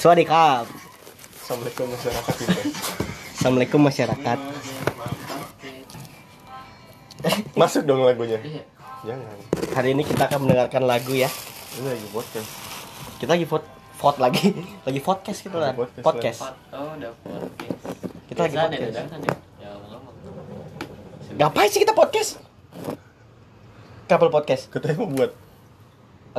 [0.00, 0.62] สวัสดีครับ
[1.44, 2.58] Assalamualaikum masyarakat kita.
[3.36, 4.38] Assalamualaikum masyarakat
[7.52, 8.40] Masuk dong lagunya.
[8.40, 8.62] Iya.
[9.04, 9.36] Jangan.
[9.76, 11.28] Hari ini kita akan mendengarkan lagu ya
[11.76, 12.50] Ini lagi podcast.
[13.20, 13.66] Kita lagi vote
[14.00, 14.44] vote lagi
[14.88, 16.40] Lagi podcast gitu lah Lagi podcast, Podcast
[16.72, 17.80] Oh, udah podcast.
[18.24, 18.94] Kita lagi Biasaan ya, podcast.
[18.96, 19.34] dadakan ya.
[19.60, 20.14] Ya, ngomong.
[21.36, 22.30] Ngapain sih kita podcast?
[24.08, 25.32] Couple podcast Katanya mau buat.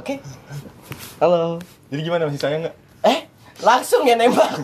[0.00, 0.16] Oke
[1.20, 1.60] Halo
[1.92, 2.76] Jadi gimana masih sayang nggak?
[3.04, 3.18] Eh
[3.60, 4.56] langsung ya nembak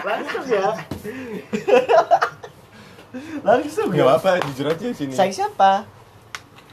[0.00, 0.72] Langsung ya
[3.44, 5.12] Langsung Gak ya apa-apa, jujur aja sini.
[5.12, 5.84] Sayang siapa?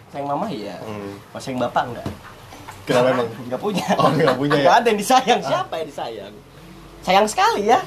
[0.09, 1.19] Sayang mama iya Hmm.
[1.35, 2.07] Mas sayang bapak enggak?
[2.87, 3.27] Kenapa emang?
[3.43, 4.63] Enggak punya Oh, nggak punya ya?
[4.63, 6.33] Nggak ada yang disayang Siapa yang disayang?
[7.03, 7.79] Sayang sekali ya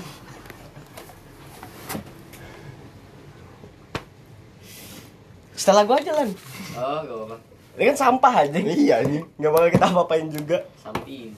[5.55, 6.29] Setelah gua aja lan
[6.75, 7.54] Oh, gak apa-apa.
[7.74, 9.19] Ini kan sampah aja Iya ini.
[9.34, 11.34] Nggak bakal kita apa-apain juga Samping.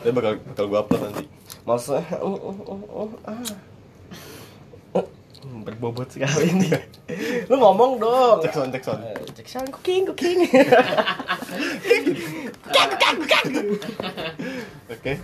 [0.00, 1.24] Tapi bakal bakal gua upload nanti.
[1.64, 3.40] Maksudnya uh, uh, uh, uh, ah.
[4.96, 5.06] Uh,
[5.64, 6.68] Berbobot sekali ini
[7.52, 9.04] Lu ngomong dong Cek sound, cek sound.
[9.04, 10.44] Eh, Cek sound cooking cooking
[14.92, 15.20] Oke.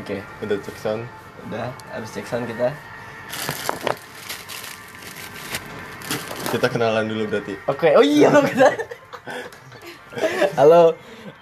[0.00, 1.04] Oke Udah cek sound.
[1.48, 2.72] Udah habis cek sound kita
[6.50, 7.54] Kita kenalan dulu berarti.
[7.70, 8.74] Oke, oh iya kita.
[10.58, 10.96] Halo,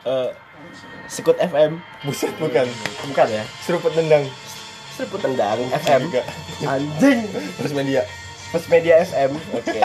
[0.04, 0.28] eh,
[1.08, 2.68] Sekut FM, Buset bukan.
[3.08, 3.44] bukan ya?
[3.64, 4.28] Seruput tendang.
[4.92, 6.10] Seruput tendang FM.
[6.10, 6.22] Juga.
[6.68, 7.18] Anjing,
[7.56, 8.02] Terus media.
[8.48, 9.36] First Media FM.
[9.52, 9.80] Oke.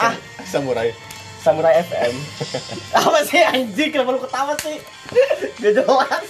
[0.00, 0.16] Ah,
[0.48, 0.88] samurai.
[1.44, 2.14] Samurai FM.
[2.96, 3.92] Apa sih anjing?
[3.92, 4.80] Kenapa lu ketawa sih?
[5.60, 6.28] Gak jelas.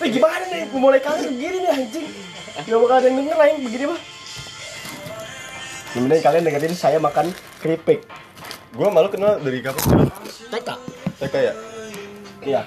[0.00, 0.72] Eh gimana nih?
[0.72, 2.06] Mulai kali begini nih anjing.
[2.64, 4.00] Gak bakal ada yang denger yang begini mah.
[5.92, 7.28] Kemudian kalian dengerin saya makan
[7.60, 8.08] keripik.
[8.72, 10.08] Gua malu kenal dari kapan?
[10.48, 10.68] TK.
[11.20, 11.54] TK ya?
[12.40, 12.62] Iya.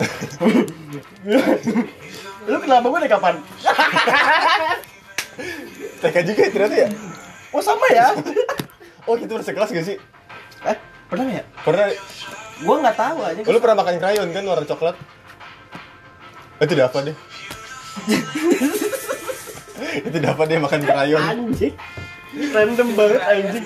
[2.48, 3.34] Lu kenapa gue dari kapan?
[6.00, 6.88] TK juga ya ternyata ya?
[7.52, 8.14] Oh sama ya?
[9.08, 9.96] Oh gitu sekelas gak sih?
[10.64, 10.76] Eh,
[11.08, 11.42] pernah ya?
[11.64, 11.88] Pernah
[12.60, 13.40] Gue nggak tahu aja.
[13.48, 14.96] Lu pernah makan krayon kan warna coklat?
[16.60, 17.16] Itu udah apa deh?
[20.04, 21.22] itu apa deh makan krayon?
[21.24, 21.74] Anjing.
[22.30, 23.64] Random banget anjing.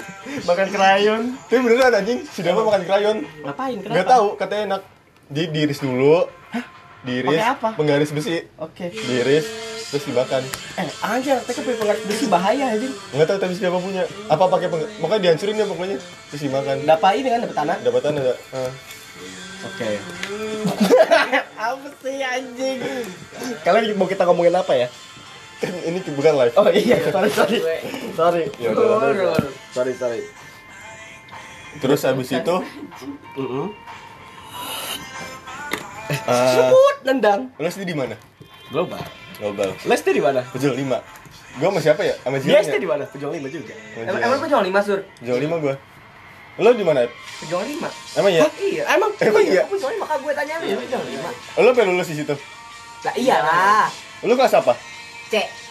[0.48, 1.22] Makan krayon.
[1.36, 3.16] Tapi beneran anjing, si Dava makan krayon.
[3.44, 3.76] Ngapain?
[3.76, 3.96] Kenapa?
[4.00, 4.82] Gak tahu, katanya enak.
[5.28, 6.24] Di diiris dulu.
[7.04, 7.36] Diiris.
[7.36, 7.68] Pakai apa?
[7.76, 8.40] Penggaris besi.
[8.56, 8.88] Oke.
[8.88, 9.46] Diiris
[9.92, 10.42] terus dimakan.
[10.80, 12.92] Eh, anjir, TK punya penggaris besi bahaya anjing.
[13.12, 14.02] Enggak tahu tapi si Dava punya.
[14.32, 14.82] Apa pakai peng...
[15.04, 15.96] Makanya dihancurin ya pokoknya.
[16.32, 16.76] Terus dimakan.
[16.88, 17.76] Dapat ini kan dapat tanah.
[17.84, 18.34] Dapatan ada.
[18.56, 18.72] Ah.
[19.64, 19.90] Oke.
[21.68, 22.78] apa sih anjing?
[23.60, 24.88] Kalian mau kita ngomongin apa ya?
[25.60, 26.54] Kan ini bukan live.
[26.56, 27.58] Oh iya, sorry sorry.
[28.14, 28.44] Sorry.
[28.58, 29.50] Ya udah, udah, udah.
[29.70, 30.20] Sorry sorry.
[31.74, 32.56] Terus habis itu
[33.34, 33.66] Heeh.
[36.06, 37.50] eh Sebut nendang.
[37.58, 38.14] lu SD di mana?
[38.70, 39.02] Global.
[39.42, 39.74] Global.
[39.82, 40.46] Lesti di mana?
[40.46, 40.86] Pejol 5.
[41.54, 42.14] Gua sama siapa ya?
[42.22, 42.80] Sama Jilang SD ya?
[42.80, 43.04] di mana?
[43.06, 43.74] Pejol lima juga.
[43.94, 45.00] Emang, emang pejuang lima sur?
[45.18, 45.74] Pejol 5 gua.
[46.54, 47.10] Lu di mana?
[47.42, 47.88] Pejuang lima.
[48.14, 48.40] Emang ya?
[48.46, 48.82] Hah, iya.
[48.94, 49.62] Emang Emang iya?
[49.66, 51.30] Pejuang lima maka gue tanya lu pejuang lima.
[51.58, 52.34] Lu pengen lulus di situ?
[53.02, 53.86] Lah iyalah.
[54.22, 54.72] Lu kelas apa?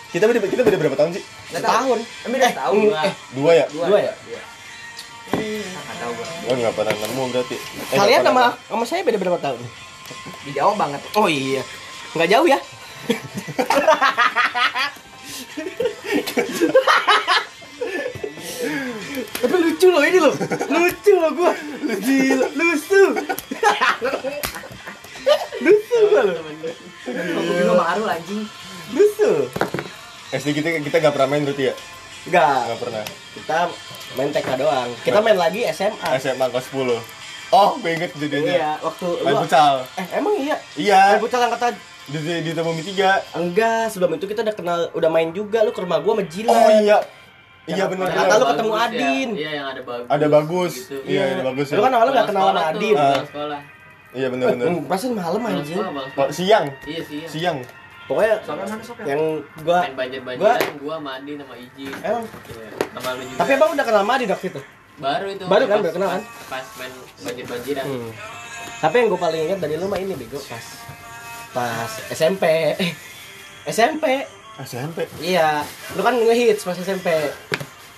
[0.09, 1.23] Kita beda kita beda berapa tahun sih?
[1.49, 1.99] Setahun.
[2.23, 3.01] Emang udah tahu eh, gua.
[3.01, 3.65] eh, Dua ya?
[3.67, 4.13] Dua ya?
[5.33, 6.27] Enggak tahu gua.
[6.43, 7.55] Oh nggak pernah nemu berarti.
[7.57, 9.59] Eh, Kalian sama sama saya beda berapa tahun?
[10.43, 11.01] Di Jawa banget.
[11.15, 11.63] Oh iya.
[12.13, 12.59] Nggak jauh ya?
[19.13, 20.33] Tapi lucu loh ini loh.
[20.69, 21.51] Lucu loh gua.
[21.83, 23.01] Gila, lucu.
[25.61, 26.35] lucu gua loh.
[27.03, 28.43] Juga baru anjing.
[28.93, 29.31] Lucu.
[30.31, 31.73] SD kita kita nggak pernah main berarti ya?
[32.23, 32.59] Enggak.
[32.65, 33.03] Nggak pernah.
[33.33, 33.57] Kita
[34.15, 34.89] main TK doang.
[35.01, 36.07] Kita main lagi SMA.
[36.17, 36.97] SMA kelas 10.
[37.53, 38.49] Oh, gue inget kejadiannya.
[38.49, 39.85] Iya, waktu Main futsal.
[39.93, 40.57] Eh, emang iya.
[40.73, 41.01] Iya.
[41.13, 43.37] Main futsal angkatan Di di, di Tebumi 3.
[43.37, 45.61] Enggak, sebelum itu kita udah kenal, udah main juga.
[45.61, 46.49] Lu ke rumah gua sama Jilan.
[46.51, 46.97] Oh iya.
[47.63, 48.89] Iya benar Kata lu ketemu Bagus ya.
[48.91, 49.29] Adin.
[49.37, 50.07] Iya, yang ada bagus.
[50.09, 50.73] Ada bagus.
[50.75, 50.97] Gitu.
[51.07, 51.75] Iya, ada bagus ya.
[51.77, 52.95] Lu kan awalnya nggak kenal sama tuh, Adin.
[52.97, 53.23] Ah.
[53.23, 53.61] sekolah.
[54.13, 54.65] Iya benar benar.
[54.67, 55.77] Hmm, Pasti malam Bang anjing.
[55.77, 56.65] sekolah, bang Oh, siang.
[56.83, 57.27] Iya iya.
[57.29, 57.57] Siang.
[58.03, 59.05] Pokoknya Sopnya mana sopnya?
[59.07, 59.21] yang
[59.63, 61.93] gua main banjir-banjiran gua sama Adi sama Ijin.
[62.03, 62.23] Emang?
[62.27, 62.67] Iya.
[62.91, 63.37] Sama lu juga.
[63.39, 64.61] Tapi emang udah kenal sama Adin waktu itu.
[64.93, 65.43] baru itu.
[65.47, 66.21] Baru kan, baru kenal kan?
[66.45, 67.85] Pas main banjir-banjiran.
[67.87, 68.11] Hmm.
[68.77, 70.65] Tapi yang gue paling ingat dari lu mah ini bego pas
[71.49, 72.43] pas SMP.
[73.73, 74.05] SMP.
[74.59, 75.07] SMP.
[75.17, 75.63] Iya,
[75.95, 77.07] lu kan ngehits pas SMP.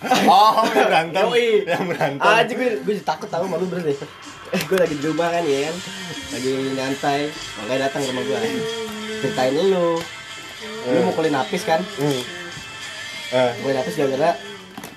[0.06, 1.24] Oh, yang berantem.
[1.26, 1.66] Yoi.
[1.66, 2.22] Yang berantem.
[2.22, 3.98] Aja gue gue takut tahu malu bener deh.
[4.46, 5.76] Eh, gue lagi di rumah kan ya kan.
[6.30, 7.22] Lagi nyantai,
[7.58, 8.40] makanya datang ke rumah gue.
[9.26, 9.98] Ceritain lu.
[10.86, 11.04] Lu Eh.
[11.04, 11.82] mukulin napis kan?
[11.98, 12.22] Hmm.
[13.28, 14.38] Eh, Gue napis gara-gara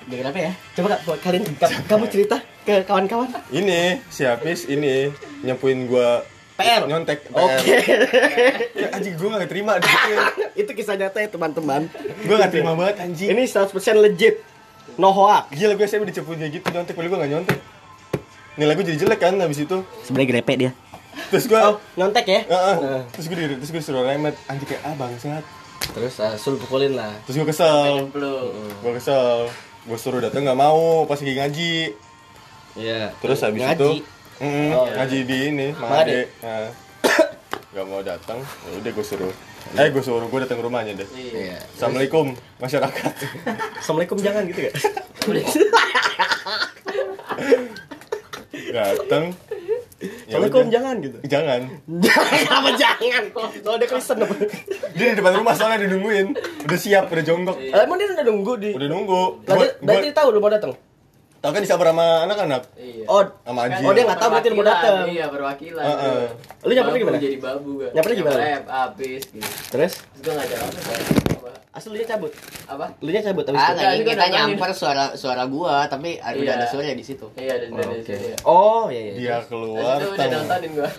[0.05, 0.51] gara-gara apa ya?
[0.73, 3.29] Coba Kak, buat kalian ka- kamu cerita ke kawan-kawan.
[3.49, 5.09] ini si Hafiz ini
[5.41, 6.21] nyempuin gua
[6.55, 6.85] PR.
[6.85, 7.25] Nyontek.
[7.31, 7.77] Oke.
[8.75, 9.79] Ya, anjing gue gak terima.
[10.59, 11.87] Itu kisah nyata ya teman-teman.
[12.21, 13.31] Gue gak terima banget anjing.
[13.31, 14.43] Ini 100% legit.
[14.93, 15.49] No hoax.
[15.49, 17.59] Gila gue SMP dicepunya gitu nyontek, padahal gue gak nyontek.
[18.53, 19.77] Nilai gue jadi jelek kan habis itu.
[20.03, 20.71] Sebenarnya grepe dia.
[21.29, 22.41] Terus gue Oh, nyontek ya?
[22.43, 23.01] Heeh.
[23.09, 25.43] terus gue di- terus gue disuruh remet anjing kayak ah bangsat.
[25.89, 27.13] Terus uh, sul pukulin lah.
[27.23, 28.09] Terus gue kesel.
[28.75, 29.47] Gue kesel.
[29.81, 31.73] Gue suruh datang nggak mau pas lagi ngaji.
[32.75, 33.13] Iya.
[33.15, 33.75] Terus habis Ngaji.
[33.75, 33.89] itu
[34.39, 35.67] mm, Oh, ngaji di ini.
[35.73, 36.19] Made.
[36.39, 36.69] Nah.
[37.69, 38.41] Gak mau datang.
[38.41, 39.33] Ya udah gue suruh.
[39.71, 41.07] Eh gue suruh gue datang ke rumahnya deh.
[41.11, 41.53] Iya.
[41.53, 41.57] Iya.
[41.71, 42.25] Assalamualaikum
[42.57, 43.13] masyarakat.
[43.77, 44.71] Assalamualaikum jangan gitu ya.
[48.71, 49.33] datang.
[49.99, 50.63] Ya udah.
[50.71, 51.17] jangan gitu.
[51.27, 51.61] Jangan.
[52.05, 53.23] Jangan apa jangan?
[53.35, 54.35] Kalau ada Kristen apa?
[54.95, 56.27] Dia di depan rumah soalnya dinungguin.
[56.63, 57.57] Udah siap, udah jonggok.
[57.59, 59.23] Eh, Emang dia udah nunggu di Udah nunggu.
[59.43, 60.71] Dia- berarti tahu lu mau datang.
[61.39, 62.61] Tau kan disabar sama anak-anak.
[62.75, 63.03] Iya.
[63.05, 63.81] Oh, Sama Anji.
[63.81, 64.95] Oh, dia nggak tahu berarti lu mau datang.
[65.07, 65.83] Iya, perwakilan.
[65.83, 66.21] Heeh.
[66.59, 67.17] Lu nyampernya Babu gimana?
[67.17, 67.89] Jadi babu gua.
[67.89, 68.35] Nyampernya gimana?
[68.37, 69.47] Nyamper, habis gitu.
[69.69, 70.67] terus Terus gua apa?
[71.29, 71.51] Apa?
[71.69, 72.31] asli dia cabut.
[72.65, 72.85] Apa?
[72.99, 73.71] Lu nya cabut habis Ah.
[73.71, 76.43] Enggak, kita nyamper suara suara gua, tapi ada Iya.
[76.43, 77.25] udah ada suara di situ.
[77.33, 78.13] Iya, dan Oh, dan Oke.
[78.13, 78.35] iya.
[78.43, 79.13] Oh, iya iya.
[79.15, 80.89] Dia keluar itu udah nontonin gua.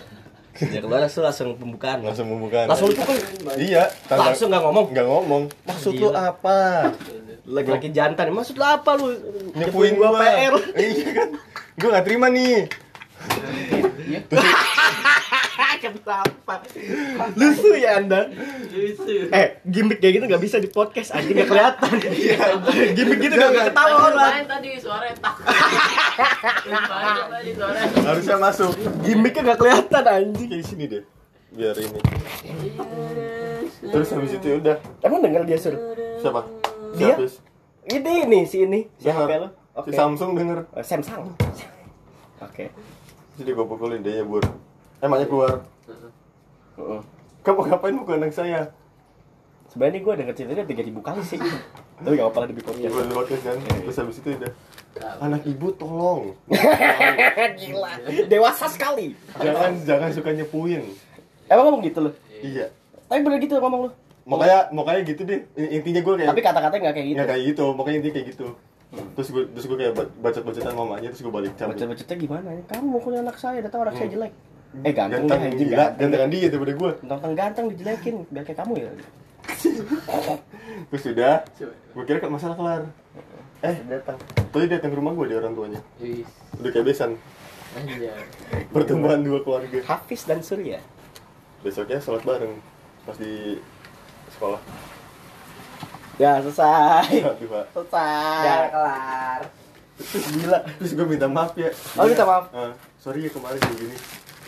[0.51, 2.01] Dia keluar langsung langsung pembukaan.
[2.01, 2.65] langsung membuka.
[2.65, 3.17] Langsung lu pukul.
[3.55, 4.85] Iya, tanda- Langsung nggak ngomong.
[4.89, 5.43] nggak ngomong.
[5.63, 6.57] Maksud lu apa?
[7.51, 8.31] Lagi-lagi jantan.
[8.31, 9.11] Maksud lu apa lu?
[9.51, 10.53] Nyepuin gua gua PR.
[10.79, 11.29] Iya kan.
[11.75, 12.71] Gua nggak terima nih.
[15.81, 16.61] Kenapa?
[17.33, 18.29] Lucu ya Anda.
[18.69, 19.33] Lucu.
[19.33, 21.91] Eh, gimmick kayak gitu nggak bisa di podcast, anjing nggak kelihatan.
[22.97, 24.13] gimmick gitu nggak orang.
[24.13, 25.35] Main tadi suaranya tak.
[28.05, 28.71] Harusnya masuk.
[29.01, 30.49] Gimmicknya nggak kelihatan anjing.
[30.49, 31.03] Kayak di sini deh.
[31.51, 31.99] Biar ini.
[33.81, 34.75] Terus habis itu ya udah.
[35.01, 35.75] Emang denger dia sur?
[36.21, 36.60] Siapa?
[36.95, 37.15] Dia?
[37.87, 38.85] Ini nih si ini.
[38.99, 39.07] Si.
[39.07, 39.49] HP lo.
[39.49, 39.89] Si Oke.
[39.95, 40.67] Samsung denger.
[40.75, 41.23] Oh, Samsung.
[42.45, 42.65] Oke.
[43.39, 44.43] Jadi gua pukulin dia ya, Bur.
[45.01, 45.63] Emangnya keluar.
[46.77, 47.01] Heeh.
[47.41, 48.69] Kamu ngapain mukul anak saya?
[49.71, 51.39] Sebenarnya gue denger ceritanya tiga ribu kali sih.
[52.03, 52.91] Tapi gak apa-apa lah di podcast.
[52.91, 53.57] Gua di podcast kan.
[53.61, 54.53] Terus habis itu udah.
[55.23, 56.35] Anak ibu tolong.
[57.61, 57.91] Gila.
[58.27, 59.15] Dewasa sekali.
[59.39, 60.83] jangan jangan suka nyepuin.
[61.47, 62.13] Emang ngomong gitu loh.
[62.43, 62.67] Iya.
[63.07, 63.91] Tapi bener gitu ngomong lu.
[64.21, 65.39] Makanya makanya gitu deh.
[65.57, 67.17] Intinya gue kayak Tapi kata-katanya nggak kayak gitu.
[67.17, 67.65] nggak kayak gitu.
[67.73, 68.47] Makanya intinya kayak gitu.
[68.91, 71.73] Terus gue terus gue kayak bacot-bacotan mamanya terus gue balik cabut.
[71.73, 72.61] Bacot-bacotnya gimana ya?
[72.69, 74.33] Kamu mukulin anak saya, datang anak saya jelek.
[74.83, 75.95] Eh ganteng Ganteng anjing gila, ganteng.
[75.99, 76.91] gantengan dia daripada gue.
[77.03, 78.91] Ganteng ganteng dijelekin, biar kayak kamu ya.
[80.91, 81.35] Terus udah,
[81.91, 82.81] gue kira kan masalah kelar.
[83.61, 84.17] Eh, datang.
[84.49, 85.79] tadi datang ke rumah gue dia orang tuanya.
[86.55, 87.11] Udah kayak besan.
[88.71, 89.79] Pertemuan dua keluarga.
[89.87, 90.79] Hafiz dan Surya.
[91.61, 92.57] Besoknya sholat bareng
[93.05, 93.59] pas di
[94.41, 94.61] sekolah.
[96.17, 97.13] Ya selesai.
[97.53, 97.65] Pak.
[97.77, 98.41] Selesai.
[98.41, 99.41] Udah kelar.
[100.01, 100.59] Gila.
[100.81, 101.69] Terus gue minta maaf ya.
[101.93, 102.49] Oh, minta maaf.
[102.49, 103.97] Ah, sorry ya kemarin kayak gini.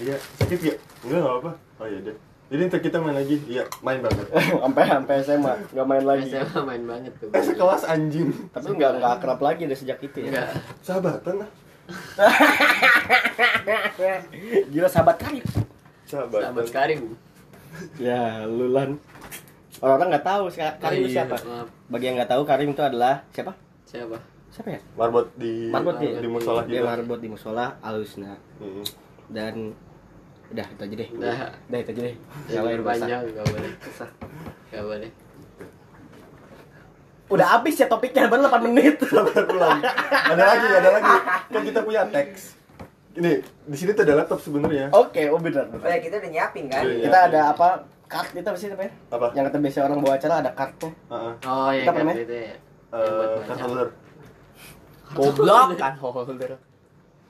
[0.01, 0.73] Iya, sakit ya?
[1.05, 1.51] Enggak, enggak apa.
[1.77, 2.17] Oh iya deh.
[2.49, 3.37] Jadi ntar kita main lagi.
[3.45, 4.25] Iya, main banget.
[4.65, 6.29] sampai sampai SMA nggak main lagi.
[6.33, 7.29] SMA main banget tuh.
[7.29, 8.33] Eh, sekelas anjing.
[8.49, 10.33] Tapi nggak nggak akrab lagi dari sejak itu ya.
[10.33, 10.49] Enggak.
[10.81, 11.49] Sahabatan lah.
[14.73, 15.45] Gila sahabat karib.
[16.09, 16.49] Sahabatan.
[16.49, 17.13] Sahabat Karim.
[18.01, 18.97] Ya, lulan.
[19.83, 20.43] Orang-orang nggak tahu
[20.79, 21.35] Karim itu Iya, siapa.
[21.43, 21.67] maaf.
[21.89, 23.51] Bagi yang nggak tahu Karim itu adalah siapa?
[23.83, 24.17] Siapa?
[24.47, 24.79] Siapa ya?
[24.95, 26.15] Marbot di Marbot dia.
[26.15, 28.83] di musola Dia marbot di musola Alusna Mm.
[29.27, 29.53] dan
[30.49, 31.09] udah itu aja deh.
[31.11, 31.35] Udah.
[31.67, 32.15] Udah itu aja deh.
[32.47, 32.91] Jangan Nyalain basah.
[32.95, 33.71] panjang enggak boleh.
[34.63, 35.09] Enggak boleh.
[37.25, 38.95] Udah habis ya topiknya baru 8 menit.
[39.09, 39.77] Sabar belum.
[40.07, 41.15] Ada lagi, ada lagi.
[41.49, 42.55] Kan kita punya teks.
[43.13, 43.31] Ini
[43.63, 44.89] di sini tuh ada laptop sebenarnya.
[44.91, 45.65] Oke, oh benar.
[45.67, 45.91] Oh benar.
[45.91, 46.83] ya kita udah nyiapin kan?
[46.83, 47.03] Iya.
[47.03, 47.69] Kita ada apa?
[48.13, 48.93] Kart itu apa sih namanya?
[49.09, 49.27] Apa?
[49.33, 50.93] Yang kata biasa orang bawa acara ada kart tuh.
[51.09, 51.33] Heeh.
[51.43, 52.17] Oh iya Kita kan namanya?
[52.21, 52.55] itu ya.
[52.93, 53.87] Eh, card holder.
[55.13, 56.51] Goblok kan holder.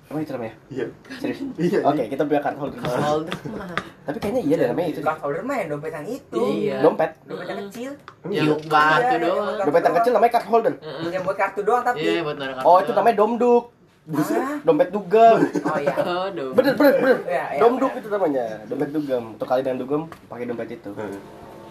[0.04, 0.54] Apa itu namanya?
[0.68, 0.86] Iya.
[1.18, 1.40] Serius?
[1.64, 1.80] Iya.
[1.88, 2.80] Oke, kita punya card holder.
[2.84, 3.72] Holder mah.
[4.04, 5.00] Tapi kayaknya iya deh namanya itu.
[5.00, 6.42] Card holder mah yang dompet yang itu.
[6.44, 6.78] Iya.
[6.84, 7.12] Dompet.
[7.24, 7.92] Dompet yang kecil.
[8.28, 9.56] Yang Iya, kartu iya, doang.
[9.64, 10.74] Dompet yang kecil namanya card holder.
[10.84, 11.10] Heeh.
[11.16, 12.04] Yang buat kartu doang tapi.
[12.04, 12.68] Iya, buat naruh kartu.
[12.68, 13.64] Oh, itu namanya domduk.
[14.04, 14.60] Buset, Ah.
[14.62, 15.48] dompet dugem.
[15.64, 15.96] Oh iya.
[15.96, 16.28] Oh.
[16.52, 17.18] Bener, bener, bener.
[17.56, 18.02] Domduk bener.
[18.04, 18.46] itu namanya.
[18.68, 19.24] Dompet dugem.
[19.34, 20.92] Untuk kalian yang dugem, pakai dompet itu.
[20.92, 21.20] Heeh.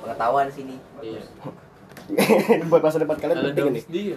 [0.00, 0.76] Pengetahuan sini.
[0.98, 1.20] Iya.
[2.72, 3.84] Buat masa depan kalian penting nih.
[3.86, 4.16] dia?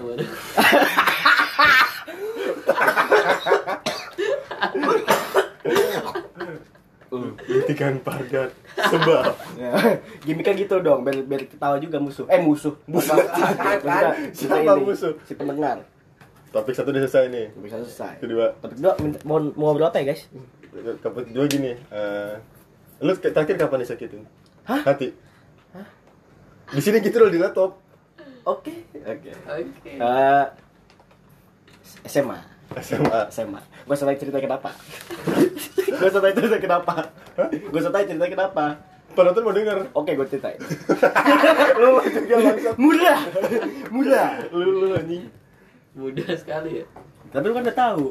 [7.46, 8.50] Gantikan pagar.
[8.76, 9.24] Sebab.
[9.56, 9.72] Ya,
[10.22, 12.26] Gimik kan gitu dong, biar, biar ketawa juga musuh.
[12.28, 13.16] Eh musuh, musuh.
[14.36, 15.14] Siapa ini, musuh?
[15.24, 15.86] Si pendengar.
[16.56, 17.46] Topik satu udah selesai nih.
[17.60, 18.24] Bisa selesai.
[18.24, 18.96] Kedua, Topik dua,
[19.28, 20.32] mau mau ngobrol apa ya guys?
[21.04, 21.76] topik dua gini.
[21.76, 22.36] eh
[23.04, 24.24] lu terakhir kapan disakitin?
[24.64, 24.88] Hah?
[24.88, 25.12] Hati.
[26.72, 27.76] Di sini gitu loh di laptop.
[28.48, 29.32] Oke, oke.
[29.36, 29.92] Oke.
[30.00, 30.46] Eh,
[32.08, 32.40] SMA.
[32.80, 33.20] SMA.
[33.36, 33.62] SMA.
[33.84, 34.72] Gue tahu cerita kenapa.
[35.92, 36.94] Gue tahu cerita kenapa.
[37.52, 38.80] Gue tahu cerita kenapa.
[39.12, 39.92] Penonton mau denger.
[39.92, 40.60] Oke, gue ceritain.
[41.84, 42.76] Lu juga langsung.
[42.80, 43.20] Murah,
[43.92, 44.32] murah.
[44.56, 45.45] Lu lu anjing.
[45.96, 46.86] Mudah sekali ya.
[47.32, 48.06] Tapi lu kan udah tahu.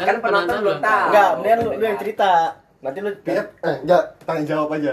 [0.00, 1.06] Kan penonton belum tahu.
[1.10, 2.30] Enggak, mendingan lu, lu yang cerita.
[2.82, 4.92] Nanti lu Piep, eh enggak, tanya jawab aja.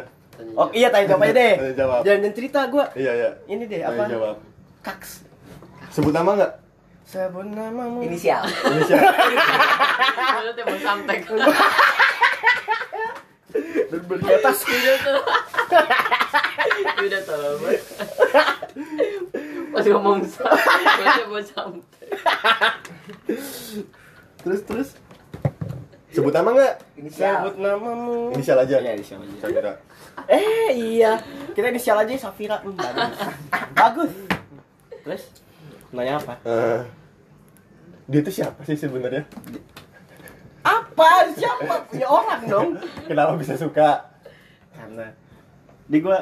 [0.53, 1.55] Oh iya, tanya jawab aja deh.
[1.57, 2.01] Tanya jawab.
[2.05, 2.85] Jangan cerita gue.
[2.93, 3.29] Iya, iya.
[3.49, 4.13] Ini deh Tanya apa?
[4.13, 4.35] jawab.
[4.85, 5.25] Kaks.
[5.89, 6.53] Sebut nama enggak?
[7.07, 8.05] Sebut namamu.
[8.05, 8.45] Inisial.
[8.45, 8.97] Indonesia.
[10.45, 11.19] Lu tuh mau samtek.
[11.25, 11.47] Dan.
[13.87, 14.53] Udah
[15.01, 15.23] tuh.
[17.01, 17.57] Udah tuh.
[19.73, 22.09] Pas ngomong samtek, mau samtek.
[24.43, 24.89] Terus terus.
[26.13, 26.73] Sebut nama enggak?
[26.97, 27.45] Inisial.
[27.45, 28.31] Sebut namamu.
[28.33, 28.79] Inisial aja.
[28.79, 29.35] Iya, inisial aja.
[29.43, 29.73] Safira.
[30.25, 31.19] Eh, iya.
[31.53, 32.57] Kita inisial aja Safira.
[32.63, 33.13] Hmm, bagus.
[33.75, 34.11] bagus.
[35.03, 35.23] Terus
[35.93, 36.33] nanya apa?
[36.47, 36.81] Eh,
[38.07, 39.23] dia itu siapa sih sebenarnya?
[40.63, 41.31] Apa?
[41.35, 41.85] Siapa?
[41.91, 42.69] Punya orang dong.
[43.05, 44.09] Kenapa bisa suka?
[44.73, 45.11] Karena
[45.87, 46.19] di gua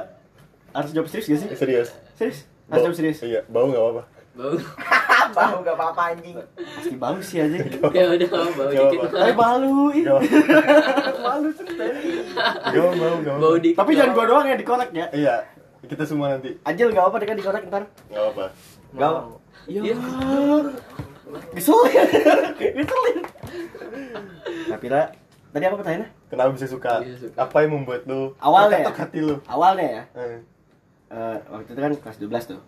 [0.76, 1.50] harus jawab serius gak sih?
[1.56, 1.90] Serius.
[2.20, 2.40] Serius?
[2.68, 3.22] Jawab serius.
[3.22, 4.04] Iya, bau enggak apa-apa.
[4.36, 4.56] Bau.
[5.26, 6.38] Bau gak apa-apa anjing.
[6.54, 7.58] Pasti bau sih aja.
[7.92, 9.00] Ya udah bau Gak dikit.
[9.02, 9.18] apa-apa.
[9.18, 9.72] Tapi malu,
[11.18, 12.00] malu ceritanya.
[12.70, 13.78] Enggak mau, enggak Bau dikit.
[13.80, 15.08] Tapi jangan gua doang yang dikorek ya.
[15.10, 15.36] Iya,
[15.84, 16.56] kita semua nanti.
[16.62, 17.84] Ajil gak apa-apa kan dikorek ntar.
[18.08, 18.46] Enggak apa.
[18.94, 19.22] Gak apa.
[19.66, 19.82] Iya.
[21.52, 22.06] Ngeselin.
[22.76, 23.18] Ngeselin.
[24.72, 25.02] Tapi Ra,
[25.52, 26.10] tadi apa pertanyaannya?
[26.28, 26.94] Kenapa bisa suka?
[27.18, 27.36] Suka.
[27.40, 28.92] Apa yang membuat lu Awalnya ya?
[28.94, 29.36] hati lu?
[29.46, 30.04] Awalnya ya,
[31.06, 32.62] Eh, eh, waktu itu kan kelas 12 tuh.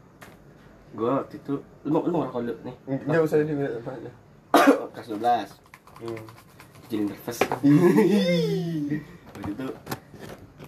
[0.93, 1.53] Gua waktu itu,
[1.83, 2.75] lu mau, lu mau ngerokok dulu nih?
[2.85, 3.53] Enggak usah ini
[4.93, 5.49] kelas 12.
[5.97, 6.21] Hmm.
[6.87, 7.37] Jadi nervous.
[9.37, 9.67] waktu itu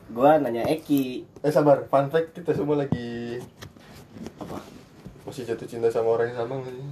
[0.10, 3.40] gua nanya Eki Eh sabar, fun fact kita semua lagi
[4.42, 4.60] apa
[5.24, 6.88] masih jatuh cinta sama orang yang sama nggak sih?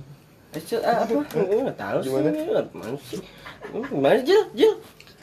[0.55, 1.25] Eh, Cil, ah, apa?
[1.27, 2.07] Nggak tahu sih.
[2.13, 2.29] Gimana?
[2.71, 3.19] Gimana sih?
[3.73, 4.43] Hmm, Gimana sih, Jil?
[4.55, 4.73] Jil?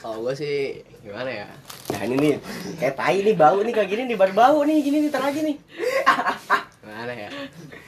[0.03, 1.45] Kalau gua sih gimana ya?
[1.93, 2.33] Nah ini nih,
[2.81, 5.45] kayak tai nih bau nih kayak gini nih, baru bau nih, gini nih, ntar lagi
[5.45, 5.55] nih.
[6.85, 7.29] Gimana ya?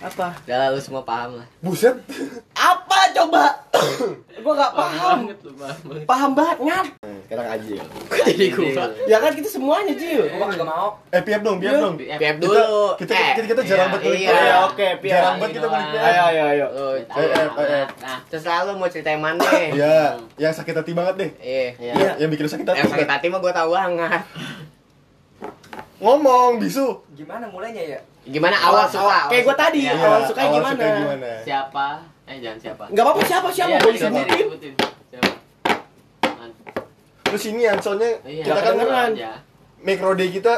[0.01, 0.33] Apa?
[0.41, 1.45] Udah lah, lu semua paham lah.
[1.61, 1.93] Buset.
[2.51, 3.45] Apa coba?
[4.37, 5.17] gua gak paham.
[5.27, 6.05] banget lu paham banget.
[6.09, 6.87] Paham banget, ngap.
[6.97, 7.75] Sekarang aja.
[8.09, 8.85] Kok jadi gua?
[9.05, 10.25] Ya kan kita semuanya, Jil.
[10.33, 10.97] Gua gak mau.
[11.13, 11.83] Eh piap dong, piap Iya.
[11.85, 11.95] dong.
[11.99, 12.97] Piap dulu.
[12.97, 14.33] Kita Eh, kita, kita jarang iya, banget balik iya.
[14.33, 15.13] Iya, oke, piap.
[15.13, 16.01] Jarang banget kita balik piap.
[16.01, 16.65] Ayo, ayo, ayo.
[16.67, 17.85] Oh, Eh, eh, eh, eh.
[18.01, 19.45] Nah, terserah lu mau cerita yang mana.
[19.45, 19.97] Iya,
[20.41, 21.31] yang sakit hati banget deh.
[21.37, 21.69] Iya.
[21.77, 21.93] Iya.
[22.17, 22.79] Yang bikin lu sakit hati.
[22.81, 24.21] Yang sakit hati mah gua tahu banget.
[25.97, 26.87] Ngomong, bisu.
[27.13, 27.99] Gimana mulainya ya?
[28.23, 29.31] Gimana awal suka?
[29.31, 29.93] Kayak gua tadi, Iya.
[29.95, 30.77] awal suka awal gimana?
[30.77, 31.29] suka gimana?
[31.41, 31.87] Siapa?
[32.27, 32.83] Eh jangan siapa.
[32.91, 34.73] Gak apa-apa siapa siapa Iya, boleh iya, disebutin.
[37.23, 39.11] Terus ini An, soalnya Iya, kita kan kedengeran.
[39.13, 39.31] aja.
[39.77, 40.53] mikrode kita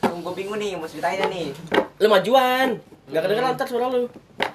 [0.00, 1.50] Tunggu bingung nih, mau ceritain nih.
[1.98, 2.68] Lu majuan.
[3.06, 4.06] Gak kedengeran ntar suara lu.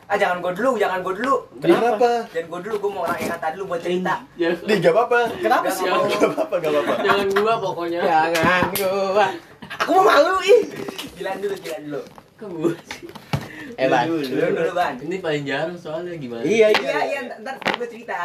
[0.06, 1.36] Ah jangan gua dulu, jangan gua dulu.
[1.60, 2.26] Kenapa?
[2.30, 4.16] Jangan gua dulu, gua mau orang yang kata dulu buat cerita.
[4.36, 5.20] Jangan, Nih, gak apa-apa.
[5.38, 5.84] Kenapa sih?
[5.86, 6.94] Gak apa-apa, gak apa-apa.
[7.00, 8.00] jangan gua pokoknya.
[8.02, 9.28] Jangan gua.
[9.72, 10.60] Aku mau malu ih.
[11.14, 12.02] Gilaan dulu, gilaan dulu.
[12.90, 13.06] Sih.
[13.76, 14.08] Eh, Ban.
[14.08, 14.94] Dulu, Dulu dulu, Ban.
[14.98, 16.42] Ini paling jarang soalnya gimana?
[16.42, 18.16] Iya, Iya, iya, ntar gua cerita.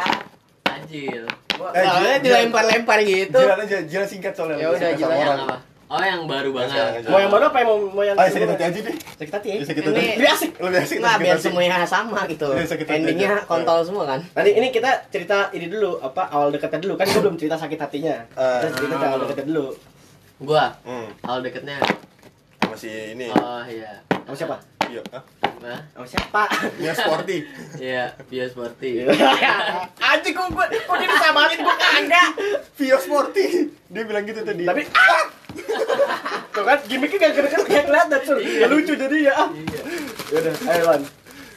[0.65, 1.23] Anjir.
[1.53, 3.37] Gua Eh, Soalnya jilat- dilempar-lempar gitu.
[3.37, 4.57] Jilat aja, jilat singkat soalnya.
[4.57, 5.41] Ya udah jelas yang orang.
[5.45, 5.57] apa?
[5.85, 7.05] Oh yang baru banget.
[7.05, 8.95] Mau yang baru apa yang mau mau yang Ayo sakit hati aja deh.
[9.13, 9.55] Sakit hati ya?
[9.61, 10.05] Sakit Ini- hati.
[10.17, 10.51] Lebih asik.
[10.57, 11.45] Lebih asik Nah, biar hati.
[11.45, 12.47] semuanya sama gitu.
[12.49, 13.45] Iya, Endingnya aja.
[13.45, 14.19] kontol semua kan.
[14.33, 18.17] Nanti ini kita cerita ini dulu apa awal deketnya dulu kan belum cerita sakit hatinya.
[18.33, 18.65] Ah.
[18.65, 19.67] Kita cerita awal deketnya dulu.
[20.37, 21.79] Gua Hmm, awal deketnya.
[22.65, 23.31] masih ini.
[23.31, 24.03] Oh iya.
[24.25, 24.55] Sama siapa?
[24.85, 25.01] Iya.
[25.61, 26.43] Nah, Sama siapa?
[26.75, 27.37] Dia sporty.
[27.77, 29.05] iya, Via Sporty.
[30.11, 32.29] Anjing kok gua kok dia disamain gua kagak.
[32.75, 33.71] Vio sporty.
[33.87, 34.65] Dia bilang gitu tadi.
[34.65, 35.23] Tapi ah!
[36.51, 38.37] Tuh kan gimmicknya gak kelihatan gak kelihatan sur.
[38.37, 39.33] Gak lucu jadi ya.
[39.37, 39.49] ah.
[39.49, 39.81] Iya.
[40.25, 41.01] Ya udah, ayo Wan.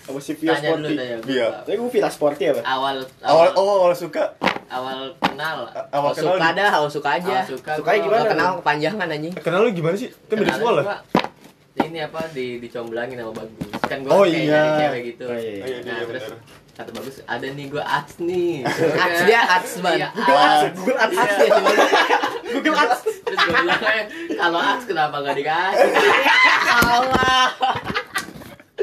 [0.08, 0.96] Sama si Vio Tanya dulu Sporty.
[0.96, 1.28] gua.
[1.28, 1.46] Iya.
[1.60, 2.60] Tapi gua Vira Sporty apa?
[2.64, 4.24] Awal awal oh awal suka.
[4.66, 5.58] awal kenal.
[5.66, 7.36] A- awal Awal kenal suka dah, awal suka aja.
[7.38, 7.70] Awal suka.
[7.76, 8.24] Sukanya gimana?
[8.26, 9.34] Kenal kepanjangan anjing.
[9.34, 10.08] Kenal lu gimana sih?
[10.24, 10.84] Kan beda sekolah.
[11.78, 13.68] Ini apa di dicomblangin sama bagus.
[13.82, 14.62] Kan gua Oh, kayak iya.
[14.78, 15.24] cewek gitu.
[15.24, 15.52] Oh, iya.
[15.54, 16.40] Oh, iya, Nah, iya, terus bener.
[16.74, 18.52] kata bagus ada nih gua ats nih.
[19.04, 19.94] Ats, dia ats, Ban.
[19.94, 20.48] Iya, Google ats.
[20.58, 21.16] Ads, Google Ads.
[21.16, 21.48] Ats dia
[22.50, 23.00] Google Ads.
[23.20, 25.90] Terus gue bilang "Eh, kalau ats kenapa gak dikasih?
[26.82, 27.44] Allah.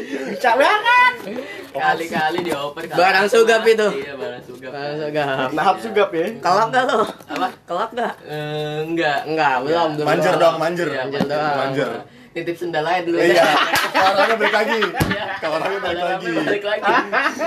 [0.05, 1.13] Bisa banget.
[1.75, 2.83] Kali-kali dioper.
[2.87, 3.87] Barang sugap itu.
[3.99, 4.71] Iya, barang sugap.
[4.71, 5.49] Barang sugap.
[5.51, 6.27] Nahap sugap ya.
[6.39, 7.03] Kelak gak lo?
[7.03, 7.47] Apa?
[7.67, 8.13] Kelak gak?
[8.23, 9.19] Eh, enggak.
[9.27, 10.07] Enggak, belum, belum.
[10.07, 10.87] Manjer dong, manjer.
[10.87, 11.03] Iya,
[11.35, 11.89] Manjer.
[12.35, 13.15] Titip sendal aja dulu.
[13.15, 13.47] Iya.
[13.95, 14.79] Kalau orangnya balik lagi.
[14.83, 15.25] Iya.
[15.39, 16.27] Kalau orangnya balik lagi.
[16.35, 16.93] balik lagi.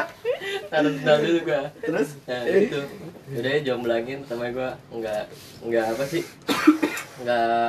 [0.73, 1.63] Taruh sendal dulu gua.
[1.85, 2.81] Terus Nah, itu.
[3.29, 5.29] Udah ya jomblangin sama gua enggak
[5.61, 6.25] enggak apa sih?
[7.21, 7.69] Enggak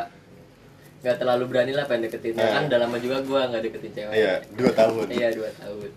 [1.00, 2.34] enggak terlalu berani lah pengen deketin.
[2.34, 2.52] Nah.
[2.52, 4.14] Kan udah lama juga gua enggak deketin cewek.
[4.14, 5.06] Iya, dua tahun.
[5.10, 5.90] Iya, dua tahun.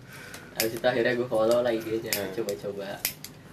[0.53, 2.29] habis itu akhirnya gue follow lah IG-nya Hmm.
[2.31, 2.93] coba-coba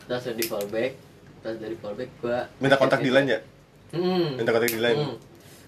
[0.05, 0.93] terus di follow back
[1.41, 3.41] terus dari follow back gue Minta kontak di line ya?
[3.91, 4.37] hmm.
[4.37, 5.01] Minta kontak di line.
[5.01, 5.17] Hmm.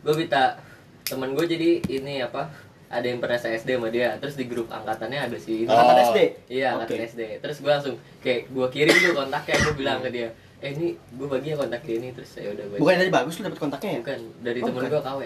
[0.02, 0.60] gue minta
[1.02, 2.52] temen gue jadi ini apa
[2.86, 5.74] ada yang pernah saya SD sama dia terus di grup angkatannya ada si ini Oh.
[5.74, 6.18] Angkatan SD.
[6.52, 7.08] iya angkatan Oke.
[7.08, 10.28] SD terus gue langsung kayak gue kirim tuh kontaknya gue bilang ke dia
[10.60, 13.48] eh ini gue bagi kontak dia ini terus ya udah gue Bukan dari bagus lu
[13.48, 14.00] dapet kontaknya ya?
[14.00, 15.20] bukan dari Oh, temen gue KW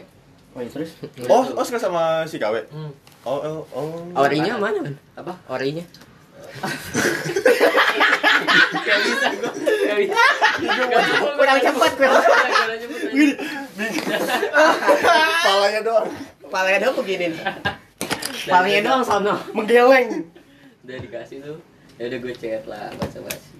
[0.56, 0.96] Oh iya terus?
[1.32, 2.56] Oh, oh suka sama si Kawe?
[2.72, 2.90] hmm.
[3.28, 4.00] Oh, oh, oh.
[4.16, 4.96] Orinya mana, Man?
[5.12, 5.84] apa Orinya?
[8.86, 9.50] Gak bisa gue
[9.84, 10.16] Gak bisa
[11.36, 12.22] Kurang cepat, kurang
[15.44, 16.08] Palanya doang.
[16.48, 17.36] Palanya doang begini.
[18.48, 19.34] Palanya doang sono.
[19.52, 20.24] Menggeleng.
[20.86, 21.58] Udah dikasih tuh
[21.98, 23.58] Ya udah gue chat lah Baca basi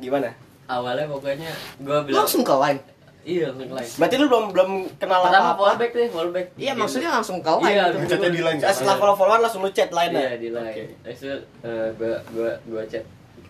[0.00, 0.32] Gimana?
[0.64, 1.52] Awalnya pokoknya
[1.84, 2.80] Gue bilang Langsung ke line.
[3.24, 5.62] Iya line Berarti lu belum belum kenal Pertama apa-apa.
[5.72, 7.72] fallback deh fallback Iya, maksudnya langsung ke line.
[7.72, 8.60] Iya, Ngechatnya di line.
[8.60, 10.36] Eh, Setelah follow-followan langsung lu chat lain Iya ya?
[10.36, 10.92] di line.
[11.02, 13.04] Terus itu eh, gue gue gue chat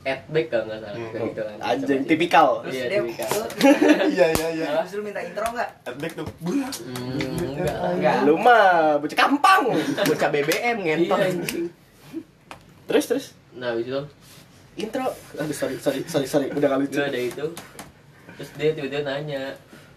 [0.05, 1.09] Add back kalau nggak salah Hmm.
[1.09, 2.49] kayak gitu kan Anjing tipikal.
[2.63, 3.31] Iya, dia tipikal.
[4.15, 4.67] Iya, iya, iya.
[4.79, 5.71] terus lu minta intro enggak?
[5.83, 6.27] Adback tuh.
[6.39, 6.71] Bulah.
[6.85, 8.17] Hmm, enggak Enggak.
[8.23, 8.65] Lu mah
[8.97, 9.63] bocah kampang.
[9.99, 11.19] Bocah BBM Iya ngentot.
[11.19, 11.67] anjing
[12.85, 14.01] Terus terus Nah habis itu
[14.77, 15.07] intro.
[15.35, 16.95] Aduh sorry sorry sorry sorry udah gak lucu.
[16.95, 17.45] gue ada itu
[18.35, 19.43] Terus dia tiba-tiba nanya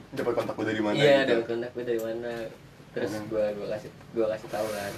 [0.10, 0.96] Dapat kontak gue dari mana?
[0.96, 1.34] Iya gitu.
[1.34, 2.34] ada kontak gue dari mana
[2.90, 3.26] Terus Hmm.
[3.28, 4.94] gue gue kasih gue kasih tahu kan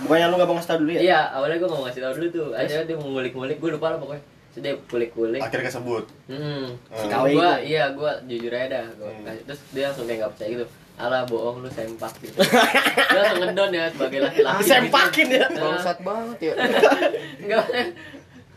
[0.00, 1.00] Bukannya lu gak mau ngasih tau dulu ya?
[1.00, 3.98] Iya awalnya gue mau ngasih tahu dulu tuh Akhirnya dia mau ngulik-ngulik gue lupa lah
[3.98, 6.04] pokoknya Terus dia kulik-kulik Akhirnya kesebut.
[6.26, 6.66] Hmm.
[6.90, 7.70] Si gua itu.
[7.70, 9.24] iya gua jujur aja dah gua Hmm.
[9.24, 9.42] kasih.
[9.44, 10.66] terus dia langsung kayak nggak percaya gitu
[10.96, 15.46] alah bohong lu sempak gitu dia langsung ngedon ya sebagai laki-laki Sempakin ya.
[15.46, 15.62] gitu.
[15.62, 16.54] Bangsat banget ya.
[17.40, 17.64] enggak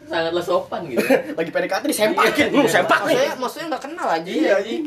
[0.06, 1.04] sangat sopan gitu
[1.38, 2.46] Lagi PDKT disempakin.
[2.50, 3.16] Lu sempak nih.
[3.16, 4.30] Maksudnya, maksudnya nggak kenal aja.
[4.30, 4.84] iya anjing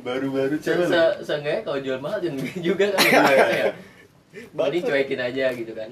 [0.00, 0.88] Baru-baru cewek.
[0.88, 3.44] se seenggaknya kalau jual mahal jangan juga kan Iya, iya.
[3.52, 3.66] ya
[4.32, 5.90] jadi cuekin aja gitu kan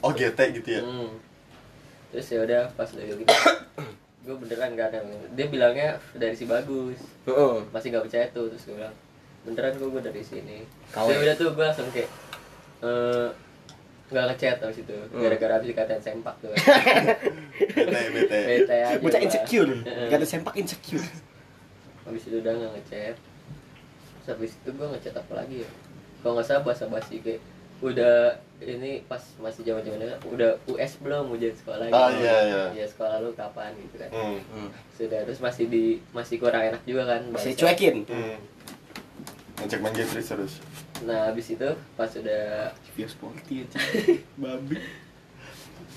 [0.00, 0.80] Oh, GT gitu ya.
[0.80, 1.16] Hmm.
[2.08, 3.24] terus ya udah pas udah gitu
[4.24, 4.98] gue beneran gak ada
[5.34, 7.56] dia bilangnya dari si bagus Heeh.
[7.68, 8.94] masih nggak percaya tuh terus gue bilang
[9.42, 11.10] beneran gue gue dari sini Kawe.
[11.10, 12.08] ya udah tuh gue langsung kayak
[12.80, 13.28] eh,
[14.06, 18.32] nggak ngechat habis itu gara-gara habis dikatain sempak tuh BT, BT.
[18.32, 19.72] bete aja Bocah insecure.
[20.08, 21.06] Gak sempak insecure.
[22.04, 23.16] habis itu udah nggak ngechat
[24.14, 25.70] terus habis itu gue ngechat apa lagi ya
[26.20, 27.40] kalau nggak salah bahasa basi kayak
[27.80, 32.62] udah ini pas masih zaman zamannya udah US belum ujian sekolah Ah, iya, iya.
[32.74, 34.68] ya sekolah lu kapan gitu kan Hmm.
[34.90, 37.60] sudah terus masih di masih kurang enak juga kan Masih bahasa.
[37.66, 37.96] cuekin.
[38.04, 38.36] Hmm.
[39.58, 40.52] Ngecek main game terus terus.
[41.04, 43.78] Nah habis itu pas udah Via sporty aja.
[44.34, 44.78] Babi.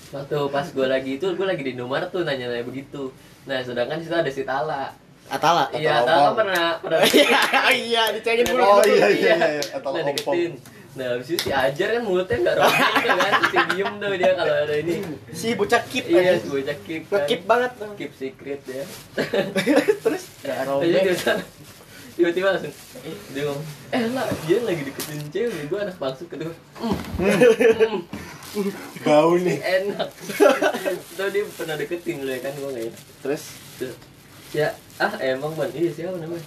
[0.08, 3.12] waktu pas gue lagi itu gue lagi di Indomaret tuh nanya-nanya begitu
[3.44, 4.92] nah sedangkan di situ ada si Tala
[5.26, 5.68] Atala.
[5.70, 7.40] iya Atala pernah pernah Iya,
[7.70, 8.60] iya, dicengin dulu.
[8.60, 8.88] Oh, dulu.
[8.88, 9.62] iya, iya, iya.
[9.70, 10.52] Atala nah deketin
[10.90, 14.32] nah habis itu si Ajar kan mulutnya nggak rombong gitu kan si diem tuh dia
[14.34, 14.94] kalau ada ini
[15.30, 16.40] Si bocah keep iya aja.
[16.40, 17.70] si bocah keep kan Nge-keep banget.
[17.94, 18.84] keep secret ya
[20.02, 21.02] Terus Gak Terus robek.
[22.18, 22.74] Tiba-tiba tiba-tiba langsung
[23.30, 26.50] dia ngomong eh lah dia lagi deketin cewek gue anak palsu kedua
[29.04, 29.60] Bau nih.
[29.78, 30.08] enak.
[31.14, 33.42] Tuh dia pernah deketin lu ya kan gue nggak enak terus?
[34.50, 36.40] Ya ah emang ban iya siapa namanya?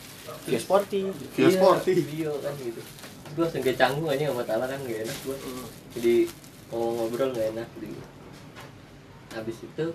[0.49, 1.07] Via sporty.
[1.37, 1.91] Via Iya, sporty.
[1.93, 2.81] video kan gitu.
[3.31, 5.37] Gue langsung kayak canggung aja sama Tala kan gak enak gue
[5.93, 6.15] jadi
[6.73, 8.01] mau ngobrol gak enak gitu.
[9.31, 9.85] Habis itu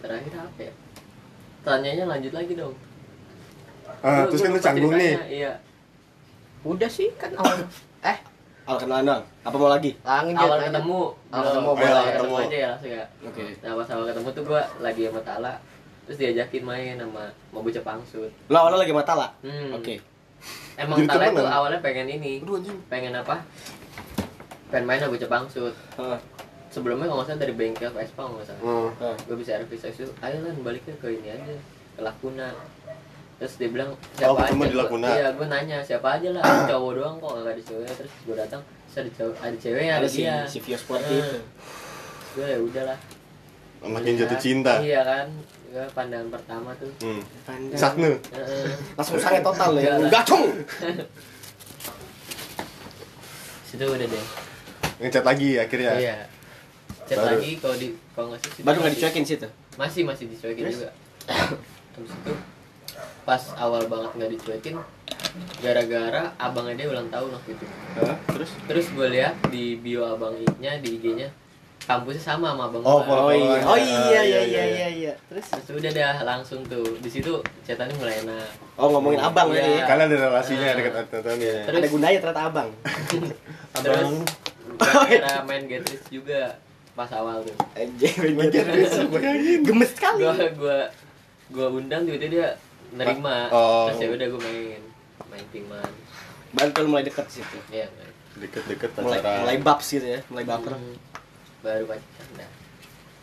[0.00, 0.72] terakhir apa ya?
[1.60, 2.72] Tanyanya lanjut lagi dong
[3.98, 5.14] Ah, Gua- terus gua kan lu canggung nih.
[5.28, 5.52] iya
[6.60, 7.56] Udah sih kan awal.
[8.04, 8.18] Eh,
[8.64, 9.22] Al kenalan dong.
[9.42, 9.96] Apa mau lagi?
[9.98, 10.36] lanjut.
[10.36, 11.48] awal ketemu Awal belum.
[11.48, 11.88] ketemu, Awal boleh.
[11.88, 12.36] ketemu Ketemu.
[12.38, 13.44] aja ya langsung ya Oke.
[13.58, 15.52] nah pas awal ketemu tuh gue lagi sama Tala
[16.04, 19.30] terus diajakin main sama mau bocah pangsut Lo awalnya lagi mata lah.
[19.40, 19.72] hmm.
[19.74, 19.94] Oke.
[20.74, 22.78] emang Jadi Tala itu awalnya pengen ini Aduh anjing.
[22.86, 23.36] pengen apa
[24.68, 26.18] pengen main sama bocah pangsut Heeh.
[26.68, 28.88] sebelumnya kalau nggak salah dari bengkel Vespa kalau nggak salah Hmm.
[28.94, 29.16] Heeh.
[29.22, 31.54] gue bisa servis itu ayo lan baliknya ke ini aja
[31.90, 32.52] ke Lakuna
[33.38, 35.08] terus dia bilang Oh, ketemu di Gua- Lakuna.
[35.08, 38.60] iya gue nanya siapa aja lah cowok doang kok gak ada ceweknya terus gue datang
[38.84, 41.22] terus ada cowok ada ceweknya ada, Ada si dia si Via sporty Heeh.
[41.24, 41.38] itu.
[42.34, 42.98] gue ya udahlah
[43.78, 44.20] Makin Iya.
[44.20, 44.72] jatuh cinta.
[44.80, 45.26] iya kan
[45.64, 47.22] gue pandangan pertama tuh Hmm.
[47.44, 47.78] Pandang.
[47.78, 48.10] Sakne.
[48.28, 48.66] Heeh.
[48.92, 49.94] Langsung sange total ya.
[50.08, 50.50] Gacung.
[53.64, 54.24] situ udah deh
[54.98, 55.92] Ngechat lagi akhirnya.
[55.94, 56.16] iya
[57.04, 59.48] chat Baru- lagi kalau di kalau nggak sih situ Baru nggak dicuekin situ.
[59.76, 60.74] masih masih dicuekin Terus?
[60.76, 60.90] juga
[61.94, 62.32] habis itu
[63.28, 64.74] pas awal banget nggak dicuekin
[65.60, 67.64] gara-gara abangnya dia ulang tahun waktu itu
[67.98, 68.16] Hah?
[68.30, 68.50] Terus?
[68.64, 70.48] terus gue lihat di bio abangnya
[70.80, 71.28] di IG-nya
[71.80, 73.00] kampusnya sama sama abang Oh.
[73.00, 73.60] Oh iya.
[73.62, 75.12] Oh iya iya Iya, iya iya, iya iya.
[75.26, 75.44] Terus?
[75.60, 79.60] terus udah dah langsung tuh di situ chatannya mulai enak Oh ngomongin abang Iya.
[79.60, 79.72] tadi.
[79.84, 81.52] Karena ada relasinya ada kata-katanya.
[81.62, 82.68] Terus- Ada gunanya ternyata abang.
[83.74, 84.10] terus
[84.74, 86.40] gara-gara main Getrix juga
[86.92, 88.16] pas awal tuh Anjing,
[89.62, 90.18] gemes sekali.
[90.20, 90.78] gua gua
[91.48, 92.48] gua undang tiba-tiba dia
[92.90, 93.86] nerima Oh.
[93.86, 94.82] terus ya udah gua main
[95.28, 95.92] main timan
[96.48, 97.58] Baru kalau mulai deket situ.
[97.68, 97.84] iya.
[98.34, 99.40] Deket-deket Mulai pacaran.
[99.42, 100.72] mulai babs gitu ya, mulai baper.
[100.72, 100.96] Hmm.
[101.58, 102.50] baru pacaran dah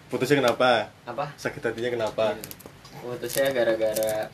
[0.06, 0.69] Putusnya kenapa?
[1.04, 2.25] apa Sakit hatinya kenapa?
[2.97, 4.30] putusnya gara-gara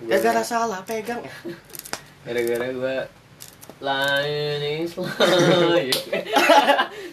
[0.00, 1.22] Gara-gara salah pegang.
[2.24, 2.96] gara-gara gua
[3.82, 6.06] lain is life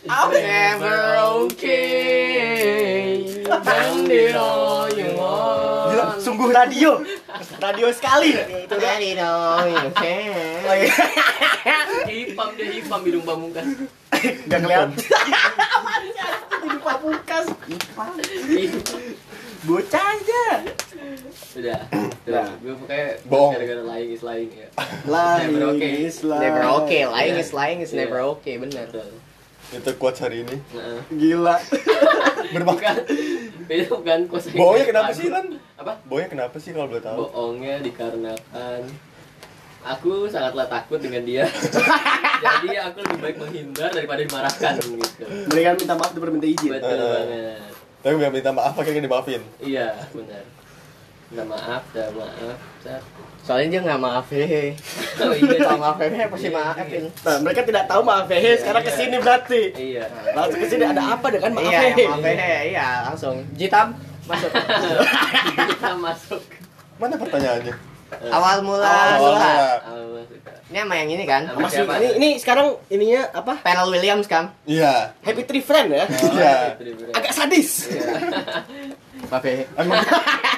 [0.10, 1.18] I'm never
[1.50, 5.10] okay Bang did all you
[5.90, 7.02] Gila, want sungguh radio.
[7.58, 8.38] Radio sekali.
[8.38, 8.78] Itu udah.
[8.78, 10.62] Daddy know you can.
[12.10, 13.68] hipam dia hipam hidung pamungkas
[14.46, 14.94] Gak kelihatan.
[16.66, 17.46] Ini pamungkas.
[19.62, 20.44] Bocah aja.
[21.52, 22.48] udah tuh Nah.
[22.56, 23.52] gue pokoknya Bohong.
[23.52, 24.68] gara-gara lying is lying ya
[25.04, 25.92] Lying Never okay.
[26.06, 26.44] is lying.
[26.46, 27.02] Never okay.
[27.06, 27.42] Lying Iya.
[27.42, 27.98] is lying is Iya.
[28.00, 28.56] never okay.
[28.56, 28.86] Bener.
[28.86, 29.10] Betul.
[29.70, 30.56] Itu quotes hari ini.
[30.72, 31.56] Nah, Gila.
[32.66, 32.96] bukan
[33.68, 35.46] itu bukan kuasa Bohongnya kenapa sih, Lan?
[35.76, 37.16] apa Boynya kenapa sih kalau boleh tahu?
[37.24, 38.82] bohongnya dikarenakan
[39.80, 41.46] aku sangatlah takut dengan dia
[42.44, 46.72] jadi aku lebih baik menghindar daripada dimarahkan gitu Mendingan minta maaf daripada minta izin.
[46.74, 47.69] betul banget
[48.00, 49.42] Tapi biar minta maaf pakai dimaafin.
[49.60, 50.44] iya benar
[51.30, 52.58] minta maaf dah maaf.
[53.46, 54.74] Soalnya dia nggak maaf hehe.
[55.22, 55.78] oh iya sih.
[55.78, 57.04] maaf hehe pasti maafin.
[57.12, 58.90] Nah, mereka tidak tahu maaf hehe, sekarang Iya.
[58.90, 59.62] ke sini berarti.
[59.78, 62.06] iya Langsung ke sini ada apa dengan maaf Iya, hehe?
[62.10, 62.54] maaf hehe.
[62.74, 63.36] Iya, langsung.
[63.54, 63.88] Jitam
[64.26, 64.52] masuk.
[65.74, 66.42] kita masuk
[67.00, 67.89] Mana pertanyaannya?
[68.10, 69.52] Eh, Awal mula Awal suka.
[70.00, 70.22] mula.
[70.70, 71.42] Ini sama yang ini kan?
[71.46, 71.94] Sama Masih siapa?
[71.98, 73.54] ini ini sekarang ininya apa?
[73.62, 74.54] Panel Williams kan?
[74.66, 75.14] Iya.
[75.22, 76.06] Happy Tree Friend ya.
[76.10, 76.54] Iya.
[77.14, 77.90] Agak sadis.
[77.90, 78.06] Iya.
[79.30, 79.66] Maaf hehe.
[79.76, 80.00] Emang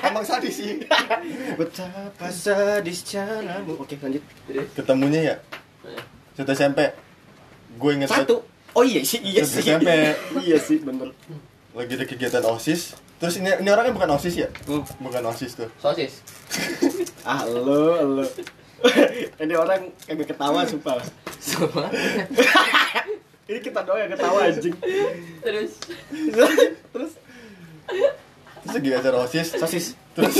[0.02, 0.84] emang sadis sih.
[1.60, 3.80] Betapa sadis caramu.
[3.80, 4.24] Oke, lanjut.
[4.72, 5.36] Ketemunya ya
[6.36, 6.80] satu SMP.
[7.76, 8.44] Gue inget Satu.
[8.72, 9.60] Oh iya sih, iya sih.
[9.62, 9.90] SMP.
[10.48, 11.12] iya sih, bener.
[11.72, 12.96] lagi ada kegiatan OSIS.
[13.22, 14.50] Terus ini ini orangnya bukan OSIS ya?
[14.66, 14.82] Hmm.
[14.98, 15.70] Bukan OSIS tuh.
[15.78, 16.26] sosis
[17.30, 18.26] Ah, lo, lo.
[19.42, 20.98] Ini orang kagak ketawa sumpah.
[21.38, 21.86] Semua.
[23.46, 24.74] Ini kita doang yang ketawa anjing.
[25.46, 25.78] terus
[26.90, 27.14] Terus
[28.62, 29.48] Terus lagi acara OSIS.
[29.54, 29.86] sosis.
[30.18, 30.36] Terus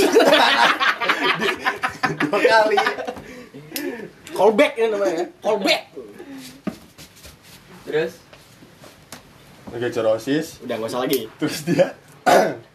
[2.18, 2.78] dua kali.
[4.34, 5.24] Callback ini namanya.
[5.38, 5.82] Callback.
[7.86, 8.12] terus
[9.70, 10.46] Lagi acara OSIS.
[10.66, 11.20] Udah nggak usah lagi.
[11.38, 11.86] Terus dia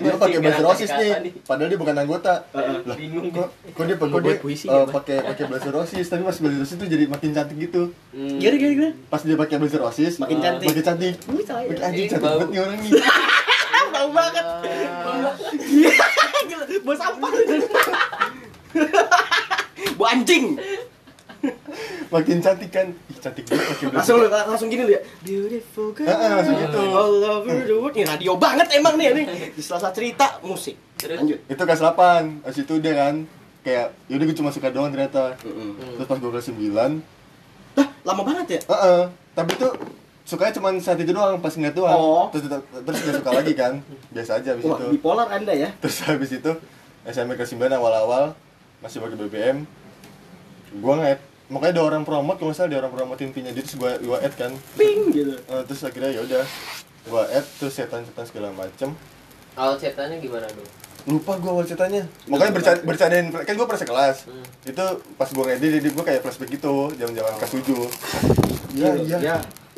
[0.00, 1.32] dia pakai belajar OSIS kata nih.
[1.44, 2.34] Padahal dia bukan anggota.
[2.50, 2.78] Heeh.
[2.88, 4.86] Lah, bingung kok kok dia kok dia eh, Bang.
[4.90, 7.82] pakai pakai belajar OSIS tapi pas belajar OSIS itu jadi makin cantik gitu.
[8.10, 8.38] Hmm.
[8.40, 8.92] Gimana gimana gimana?
[9.10, 10.66] Pas dia pakai belajar OSIS Makin cantik.
[10.70, 11.14] makin cantik.
[11.28, 12.32] Makin anjing Ini cantik bau.
[12.34, 12.92] banget nih orang nih.
[13.94, 14.44] Bau banget.
[16.82, 17.30] Bau sampah.
[19.94, 20.44] Bau anjing.
[22.12, 22.86] Makin cantik kan.
[22.90, 23.94] Ih, cantik banget belajar.
[23.96, 25.02] Langsung lu langsung gini lu ya.
[25.24, 26.08] Beautiful girl.
[26.08, 26.80] Heeh, langsung gitu.
[26.80, 27.94] All over the world.
[27.96, 29.26] Ini radio banget emang nih nih.
[29.56, 30.76] Di sela cerita musik.
[31.00, 31.18] Terus?
[31.20, 31.38] Lanjut.
[31.50, 32.44] Itu kelas 8.
[32.46, 33.14] Habis itu dia kan
[33.64, 35.36] kayak yaudah gue cuma suka doang ternyata.
[35.40, 35.76] Hmm.
[35.96, 37.00] Terus pas gue kelas 9,
[37.74, 38.60] Dah, lama banget ya?
[38.70, 39.02] Heeh,
[39.34, 39.74] tapi tuh
[40.22, 41.98] sukanya cuma saat itu doang, pas ngeliat doang.
[41.98, 42.24] Oh.
[42.30, 43.82] Terus terus gak suka lagi kan.
[44.14, 44.94] Biasa aja habis Wah, itu.
[44.94, 45.68] bipolar Anda ya.
[45.82, 46.52] Terus habis itu
[47.02, 48.38] SMP kelas 9 awal-awal
[48.78, 49.66] masih pakai BBM.
[50.78, 53.96] Gua nge makanya ada orang promote kalau salah ada orang promote intinya dia terus gua
[53.98, 54.52] gua add kan.
[54.74, 55.36] Ping gitu.
[55.36, 56.44] Eh, terus akhirnya ya udah
[57.04, 58.96] gua add terus setan-setan segala macem
[59.54, 60.66] awal ceritanya gimana dong
[61.04, 64.44] lupa gua awal ceritanya makanya bercanda bercandain kan gua pernah sekelas Hmm.
[64.64, 67.76] itu pas gua ngedit jadi gua kayak flashback gitu zaman-zaman kelas 7
[68.72, 69.36] iya iya Ya,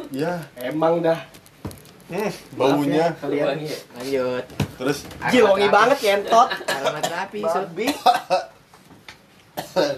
[0.08, 1.18] iya emang dah.
[2.06, 3.58] hmm, baunya Kalian.
[3.58, 3.74] Ya?
[3.98, 4.44] Lanjut.
[4.78, 6.48] terus Gila wangi banget kentot.
[6.64, 7.66] Alamat rapi, Sud.
[7.66, 7.86] Babi.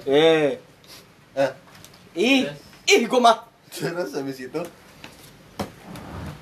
[0.09, 0.59] Eh.
[1.38, 1.53] Eh.
[2.18, 2.59] Ih, Terus?
[2.90, 3.37] ih gua mah.
[3.68, 4.61] terus habis itu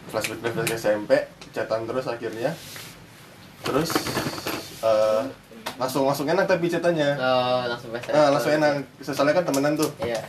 [0.09, 1.11] flashback flashback SMP
[1.53, 2.51] chatan terus akhirnya.
[3.61, 3.91] Terus
[4.81, 5.23] eh
[5.77, 7.19] langsung langsung enak tapi cetannya.
[7.21, 8.73] Oh langsung pas ah, langsung enak.
[9.05, 9.91] Soalnya kan temenan tuh.
[10.01, 10.23] Iya.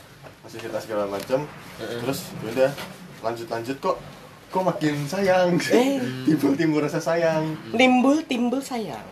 [0.44, 1.44] Masih cerita segala macam
[1.80, 2.00] Heeh.
[2.04, 2.72] terus yaudah
[3.24, 3.98] lanjut lanjut kok.
[4.48, 5.60] Kok makin sayang?
[5.72, 6.00] Eh.
[6.28, 7.56] timbul timbul rasa sayang.
[7.72, 9.06] Nimbul timbul sayang.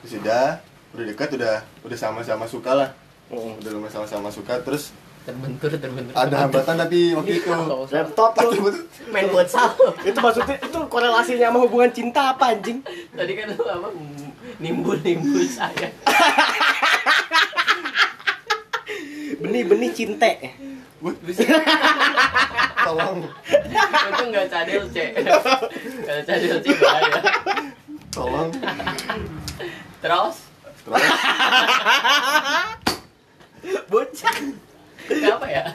[0.00, 0.56] terus udah
[0.96, 2.88] udah dekat udah udah sama-sama suka lah
[3.30, 4.90] Udah lumayan sama-sama suka terus
[5.22, 6.10] terbentur terbentur.
[6.18, 7.46] ada hambatan tapi waktu itu.
[7.94, 8.74] Laptop lu.
[9.14, 9.70] Main futsal.
[10.02, 12.82] itu maksudnya itu korelasinya sama hubungan cinta apa anjing?
[13.14, 13.88] tadi kan lu apa
[14.58, 15.94] nimbul nimbul saya.
[19.40, 20.32] Benih-benih cinte.
[21.22, 21.46] bisa.
[22.82, 23.30] Tolong.
[24.10, 24.96] Itu nggak cadel c
[26.02, 27.22] kalau cadel c bahaya.
[28.10, 28.50] Tolong.
[30.02, 30.36] Terus?
[30.80, 31.04] Terus
[33.86, 34.36] Bocah.
[35.10, 35.64] apa ya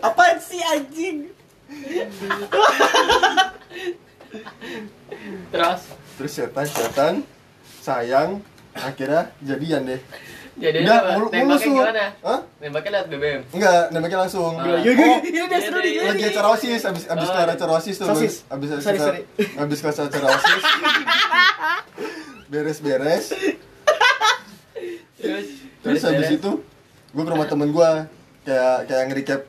[0.00, 1.28] Apaan sih anjing?
[5.50, 5.80] terus
[6.16, 7.14] terus setan setan
[7.80, 8.30] sayang
[8.72, 10.00] akhirnya jadian deh
[10.54, 11.10] jadi Udah, apa?
[11.16, 11.72] mulu- nembaknya mulusuk.
[11.72, 12.40] gimana Hah?
[12.60, 14.52] nembaknya lewat BBM Enggak, nembaknya langsung.
[14.54, 14.66] Ah.
[14.66, 15.92] Oh, ini dia seru nih.
[16.04, 17.54] lagi acara OSIS, abis, abis Oh, kelar iya.
[17.56, 18.34] acara OSIS tuh Sosis.
[18.46, 19.20] Abis, abis, Sorry, sorry.
[19.56, 20.62] abis kelas acara OSIS
[22.46, 23.24] Beres-beres
[25.20, 25.46] terus
[25.80, 26.50] Terus habis itu
[27.10, 27.90] Gue ke rumah temen gue
[28.40, 29.40] Kayak, kayak nge-recap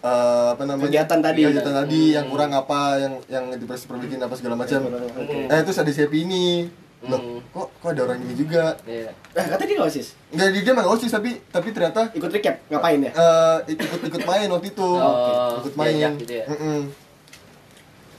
[0.00, 1.42] eh, apa namanya Kegiatan tadi.
[1.44, 4.80] kegiatan tadi yang kurang apa yang yang diperbikin apa segala macam
[5.16, 5.46] Oke.
[5.46, 6.68] eh terus ada si Happy ini
[7.02, 7.42] loh Hmm.
[7.50, 10.14] kok kok ada orang ini juga iya Nah, katanya dia nggak osis.
[10.28, 13.10] nggak dia dia emang osis tapi tapi ternyata Ikut recap, ngapain ya?
[13.10, 16.44] eh ikut ikut main waktu itu Oh, ikut main diajak gitu ya?
[16.46, 16.80] Mm-mm.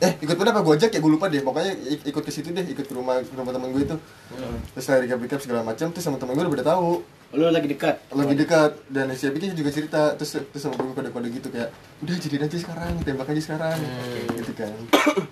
[0.04, 2.50] Eh ikut mana apa gue ajak ya gue lupa deh pokoknya ik- ikut ke situ
[2.50, 3.96] deh ikut ke rumah ke rumah temen gue itu
[4.30, 4.58] Hmm.
[4.70, 7.00] terus saya recap recap segala macam terus sama temen gue udah pada tahu
[7.34, 7.98] Lu lagi dekat.
[8.12, 11.72] lagi dekat dan si Happy juga cerita terus terus sama gue kode kode gitu kayak
[12.00, 14.36] udah jadiin aja sekarang tembak aja sekarang Hmm.
[14.36, 14.72] gitu kan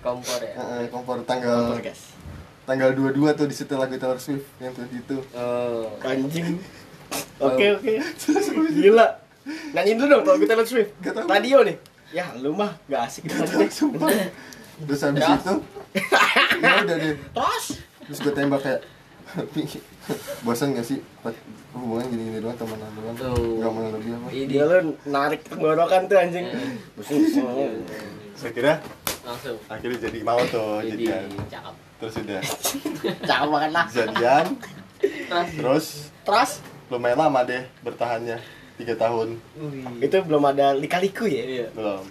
[0.00, 2.02] kompor ya Heeh, kompor tanggal Kompor, guys.
[2.62, 6.56] tanggal 22 tuh di setel lagu Taylor Swift yang tuh itu oh Anjing.
[7.38, 7.92] Oke, oke.
[8.72, 9.06] Gila.
[9.74, 10.90] Nyanyiin dulu dong kalau kita Taylor Swift.
[10.98, 11.26] Gak tahu.
[11.28, 11.76] Radio nih.
[12.08, 14.08] Ya, lu mah gak asik gitu sumpah
[14.82, 15.40] terus habis Terus?
[15.40, 15.54] itu?
[16.58, 17.14] Ya udah deh.
[17.18, 17.64] Terus?
[18.02, 18.80] terus gue tembak kayak
[20.44, 20.98] bosan gak sih?
[21.20, 21.38] Pat-
[21.72, 23.16] hubungan gini-gini doang temenan doang.
[23.16, 23.58] Tuh.
[23.58, 24.26] gak mau lebih apa?
[24.28, 26.46] Dia lu narik tenggorokan tuh anjing.
[26.94, 27.22] Pusing.
[28.32, 28.72] saya kira
[29.22, 29.54] langsung.
[29.70, 31.74] akhirnya jadi mau tuh jadi jadian cakep.
[31.96, 32.40] Terus udah.
[33.30, 33.86] Cakep banget lah.
[33.88, 34.46] jadian.
[35.54, 35.86] Terus?
[36.22, 36.50] Terus?
[36.90, 38.36] Lumayan lama deh bertahannya
[38.74, 39.38] tiga tahun.
[40.02, 41.44] Itu belum ada lika-liku ya?
[41.46, 41.68] iya.
[41.70, 42.02] Belum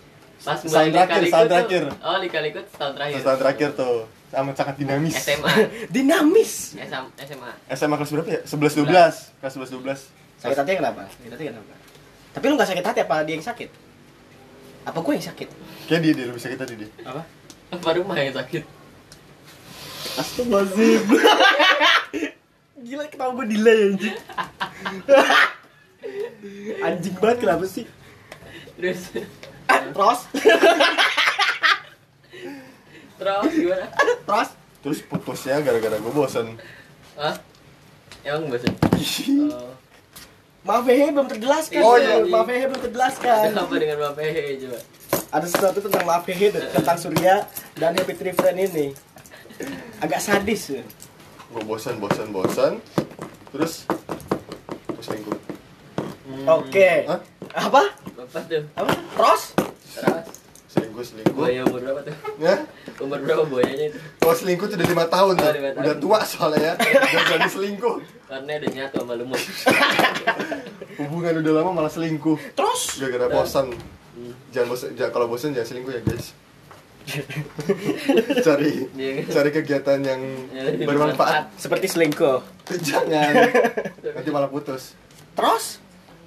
[0.41, 1.83] pas mulai terakhir, lika-liku setahun tuh- terakhir.
[2.01, 5.51] oh lika-liku setahun terakhir terus tahun terakhir tuh amat sangat dinamis SMA
[5.93, 6.51] Dinamis.
[6.73, 8.41] SMA SMA SMA kelas berapa ya?
[8.41, 11.05] 11 12 kelas 11 12 Sakit hati kenapa?
[11.07, 11.73] Sakit hati kenapa?
[12.31, 13.69] Tapi lu gak sakit hati apa dia yang sakit?
[14.81, 15.47] Apa gue yang sakit?
[15.85, 17.21] kayak dia dia lebih sakit tadi dia Apa?
[17.69, 18.63] apa rumah yang sakit
[20.13, 21.01] Astagfirullahaladzim
[22.81, 24.15] Gila ketawa gue delay anjing
[26.81, 27.85] Anjing banget kenapa sih?
[28.73, 29.13] terus
[29.91, 30.19] Terus?
[33.21, 33.85] terus gimana
[34.25, 34.49] Terus?
[34.81, 36.57] terus putusnya gara-gara gue bosen
[37.13, 37.37] Hah?
[38.23, 38.73] emang bosan
[39.53, 39.69] oh.
[40.61, 42.21] Maaf Hehe belum terjelaskan Oh, ya.
[42.21, 42.25] iya.
[42.25, 44.77] Maaf Hehe belum terjelaskan ada apa dengan Bapak Hehe coba
[45.33, 48.93] Ada sesuatu tentang Maaf Hehe Tentang Surya dan Happy Tree Friend ini
[49.99, 50.83] Agak sadis ya
[51.51, 52.79] gue bosen bosen bosen
[53.51, 53.83] terus
[54.87, 55.35] gue selingkuh
[56.47, 56.89] Oke.
[57.05, 57.19] Hah?
[57.51, 57.81] Apa?
[58.15, 58.63] Bapak tuh.
[58.73, 58.91] Apa?
[58.91, 59.41] Terus?
[59.91, 60.25] terus
[60.71, 61.35] selingkuh selingkuh.
[61.35, 62.15] Buaya umur berapa tuh?
[62.39, 62.55] Ya
[62.97, 63.97] umur berapa buayanya itu?
[64.17, 65.47] Kalau selingkuh tuh udah lima tahun tuh.
[65.51, 66.73] Oh, udah tua soalnya ya.
[66.79, 67.95] Udah jadi selingkuh.
[68.31, 69.41] Karena udah nyatu sama lumut
[71.01, 72.37] hubungan udah lama malah selingkuh.
[72.55, 72.81] Terus?
[72.97, 73.75] gara-gara bosan.
[74.55, 76.27] Jangan bosan jangan kalau bosan jangan selingkuh ya guys.
[78.45, 79.25] Cari Iya kan?
[79.33, 80.21] cari kegiatan yang
[80.53, 81.49] Ya, bermanfaat.
[81.57, 82.39] Seperti selingkuh.
[82.87, 83.33] Jangan.
[84.15, 84.93] Nanti malah putus.
[85.33, 85.81] Terus?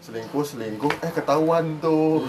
[0.05, 0.93] Selingkuh selingkuh.
[1.01, 2.21] Eh ketahuan tuh.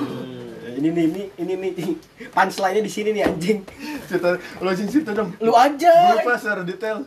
[0.66, 1.72] Ini nih, ini, ini nih.
[2.36, 3.60] Punchline-nya di sini nih anjing.
[4.06, 5.36] Cerita lo sing cerita dong.
[5.38, 6.16] Lu aja.
[6.16, 7.04] Lupa secara detail.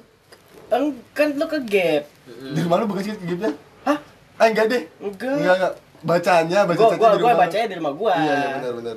[0.69, 2.05] Eng- Kan lu ke gap.
[2.29, 3.97] Di rumah lu bukan sih gimana Hah?
[4.37, 4.83] ah enggak deh.
[4.99, 5.33] Enggak.
[5.35, 5.75] enggak enggak.
[5.99, 7.33] Bacanya baca Gua, gua, di gua rumah.
[7.33, 7.41] lu.
[7.41, 8.13] bacanya di rumah gua.
[8.15, 8.97] Iya iya benar benar.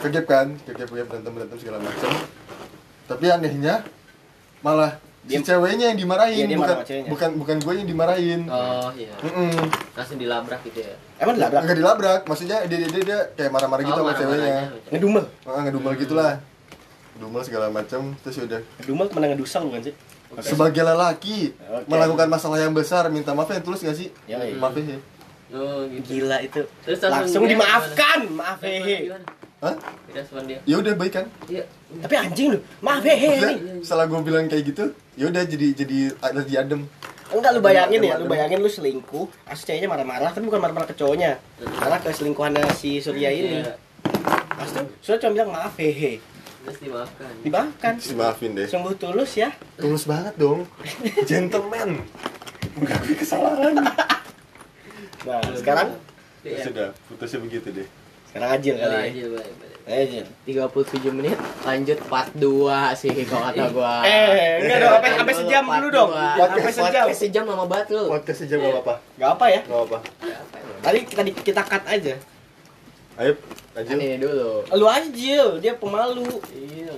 [0.00, 0.46] Kegep kan?
[0.64, 2.10] Kegep kegep berantem berantem segala macam.
[3.04, 3.74] Tapi anehnya
[4.60, 8.40] malah Dia- si ceweknya yang dimarahin Iya, dia bukan marah bukan bukan gue yang dimarahin
[8.44, 9.56] oh iya Mm-mm.
[9.92, 11.60] langsung dilabrak gitu ya Emang dilabrak?
[11.62, 14.54] Enggak dilabrak, maksudnya dia dia, dia, dia kayak marah-marah gitu Oh, sama ceweknya.
[14.68, 14.90] aja.
[14.90, 16.32] Ngedumel Ah, ngedumel gitulah.
[17.14, 19.94] Ngedumel segala macam terus udah Ngedumel temen ngedusel bukan sih?
[20.36, 21.86] sebagai lelaki Oke.
[21.86, 24.10] melakukan masalah yang besar minta maaf yang tulus gak sih?
[24.26, 24.58] Ya, iya.
[24.58, 24.98] Maaf ya.
[25.52, 28.18] oh gitu Gila itu Terus Langsung dia dimaafkan?
[28.28, 29.14] Maaf hehe
[30.44, 31.26] dia Ya udah baik kan?
[31.46, 31.64] iya
[32.00, 35.66] Tapi anjing lu Maaf hehe Maksudnya, nih setelah gue bilang kayak gitu, ya udah jadi
[35.72, 36.80] jadi alergi adem.
[37.32, 40.86] Enggak lu bayangin ya Adem, Lu bayangin lu selingkuh Asli ceweknya marah-marah Tapi bukan marah-marah
[40.86, 43.74] ke cowoknya Karena ke selingkuhannya si Surya ini Iya.
[44.54, 46.20] Pas itu Surya cuma bilang maaf hehe
[46.64, 48.68] terus dimaafkan Dimaafkan Terus maafin deh.
[48.68, 50.68] Sungguh tulus ya Tulus banget dong.
[51.28, 52.00] Gentleman.
[52.76, 53.74] Mengakui kesalahan.
[55.24, 55.88] Nah sekarang
[56.44, 57.88] Ya sudah, putusnya begitu deh.
[58.34, 59.54] Sekarang ajil kali ya baik.
[59.86, 64.02] Ajil 37 menit lanjut part 2 sih kalau kata gua.
[64.02, 66.10] Eh enggak dong Sampai, sampai sejam dulu dong.
[66.10, 68.04] Sampai sejam Podcast sejam lama banget lu.
[68.10, 68.94] Podcast aja gak apa-apa.
[69.22, 69.98] Gak apa ya Gak apa-apa.
[70.82, 72.14] Tadi kita kita cut aja
[73.14, 73.32] Ayo,
[73.78, 73.94] Ajil.
[73.94, 74.66] Ini dulu.
[74.74, 76.90] Lu ajil Dia pemalu iya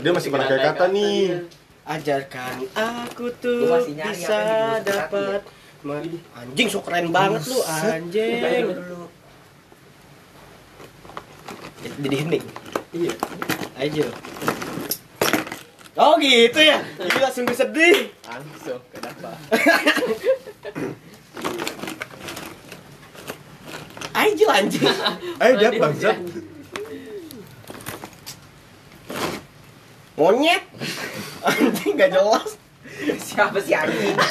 [0.00, 1.44] Dia masih pernah kayak kata nih.
[1.84, 5.40] Ajarkan aku tuh bisa apa dapat
[6.32, 8.66] Anjing so keren banget lu anjing
[11.82, 12.46] Jadi hening
[12.88, 13.12] Iya.
[13.78, 14.08] Ayo.
[15.98, 16.80] Oh gitu ya.
[16.98, 18.08] Gila sungguh sedih.
[18.24, 19.36] Langsung, kenapa?
[24.18, 24.82] Ayo anjing.
[25.42, 26.18] Ayo dia bangsat.
[30.18, 30.62] Monyet.
[31.46, 32.57] Anjing gak jelas.
[33.18, 34.16] Siapa sih anjing?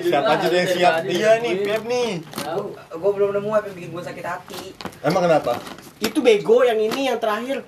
[0.00, 0.94] Siapa aja yang siap?
[1.04, 2.10] Iya nih, Beb nih.
[2.32, 2.72] Tahu.
[2.72, 4.62] Gue belum nemu apa yang bikin gue sakit hati.
[5.00, 5.60] Emang kenapa?
[6.00, 7.62] Itu bego yang ini yang terakhir.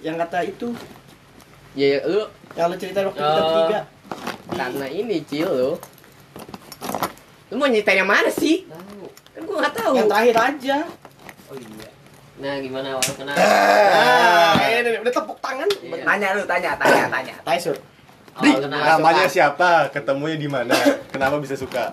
[0.00, 0.68] Yang kata itu.
[1.72, 3.46] Ya, lu Yang lo cerita waktu kita Oh.
[3.46, 3.80] bertiga.
[4.50, 5.72] karena ini cil lu.
[7.48, 8.66] Lu mau nyeritain yang mana sih?
[8.66, 9.06] Tahu.
[9.32, 9.92] Kan gua nggak tahu.
[9.94, 10.76] Yang terakhir aja.
[11.48, 11.88] Oh iya.
[12.40, 13.36] Nah, gimana awal kenal?
[13.36, 15.68] Ah, ini udah tepuk tangan.
[15.80, 16.02] Iya.
[16.02, 17.34] Tanya lu, tanya, tanya, tanya.
[17.42, 17.76] Taisur.
[18.40, 18.80] Kenal.
[18.96, 19.92] Namanya siapa?
[19.92, 20.74] Ketemunya di mana?
[21.12, 21.92] Kenapa bisa suka?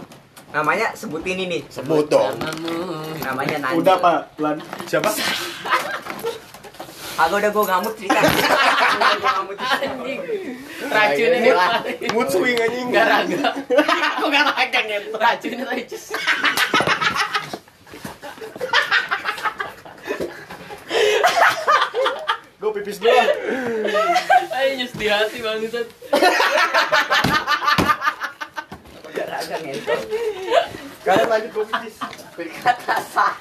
[0.55, 1.59] Namanya sebutin ini.
[1.67, 2.39] Sebut dong.
[2.39, 3.03] Namamu.
[3.19, 3.75] Namanya Nandi.
[3.83, 4.57] Udah pak, pelan.
[4.87, 5.11] Siapa?
[7.17, 8.19] Agak udah gue ngamut cerita.
[9.57, 10.21] Anjing.
[10.87, 11.53] Racunnya nih.
[12.13, 12.87] Mood swing anjing.
[12.93, 13.57] Garaga.
[14.15, 15.09] Aku gak makan gitu.
[15.17, 15.83] Racunnya tadi
[22.57, 23.13] Gue pipis dulu.
[24.49, 25.87] Ayo nyus di hati bangsat.
[29.47, 30.01] Ngentot.
[31.05, 31.95] Kalian lanjut gue pipis.
[32.33, 33.37] Berkata sah.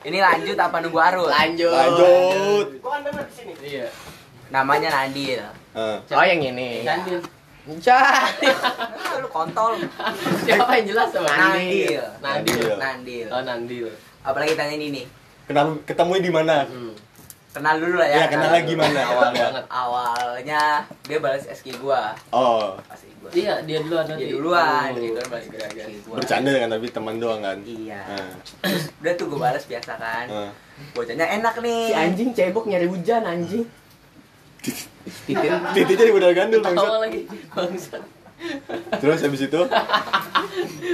[0.00, 1.28] Ini lanjut apa nunggu Arul?
[1.28, 1.72] Lanjut.
[1.76, 2.68] Lanjut.
[2.80, 3.52] Gue kan denger di sini.
[3.60, 3.92] Iya.
[4.48, 5.44] Namanya Nandil.
[5.76, 6.00] Ah.
[6.00, 6.88] Oh yang ini.
[6.88, 7.20] Candil.
[7.84, 8.28] Cah.
[8.28, 9.76] Ah, lu kontol.
[10.44, 11.28] Siapa yang jelas sama?
[11.28, 12.04] Nandil.
[12.24, 12.76] Nandil.
[12.80, 13.26] Nandil.
[13.28, 13.88] Oh, Nandil.
[14.24, 15.04] Apalagi tanya ini nih.
[15.44, 16.64] Kenapa ketemunya di mana?
[16.64, 16.96] Hmm.
[17.54, 18.16] Kenal dulu lah ya.
[18.18, 19.44] Ya, kenal lagi gimana Awal awalnya?
[19.46, 19.64] banget.
[19.70, 20.62] Awalnya
[21.06, 22.10] dia balas SG gua.
[22.28, 22.74] Oh,
[23.16, 23.30] gua.
[23.30, 24.98] Iya, dia duluan Dia duluan, Oh.
[24.98, 26.16] dia duluan balas gua.
[26.18, 27.58] bercanda kan tapi teman doang kan?
[27.62, 28.00] Iya.
[28.04, 28.34] Ah.
[28.98, 30.26] Udah tuh gua balas biasa kan.
[30.26, 30.50] Ah.
[30.90, 31.82] Bocahnya enak nih.
[31.86, 33.62] Si anjing cebok nyari hujan anjing.
[34.58, 34.90] Titit.
[35.70, 37.00] Titiknya di modal gandul Awal bangsat.
[37.00, 37.20] lagi.
[37.54, 38.02] Bangsat.
[38.98, 39.60] Terus habis itu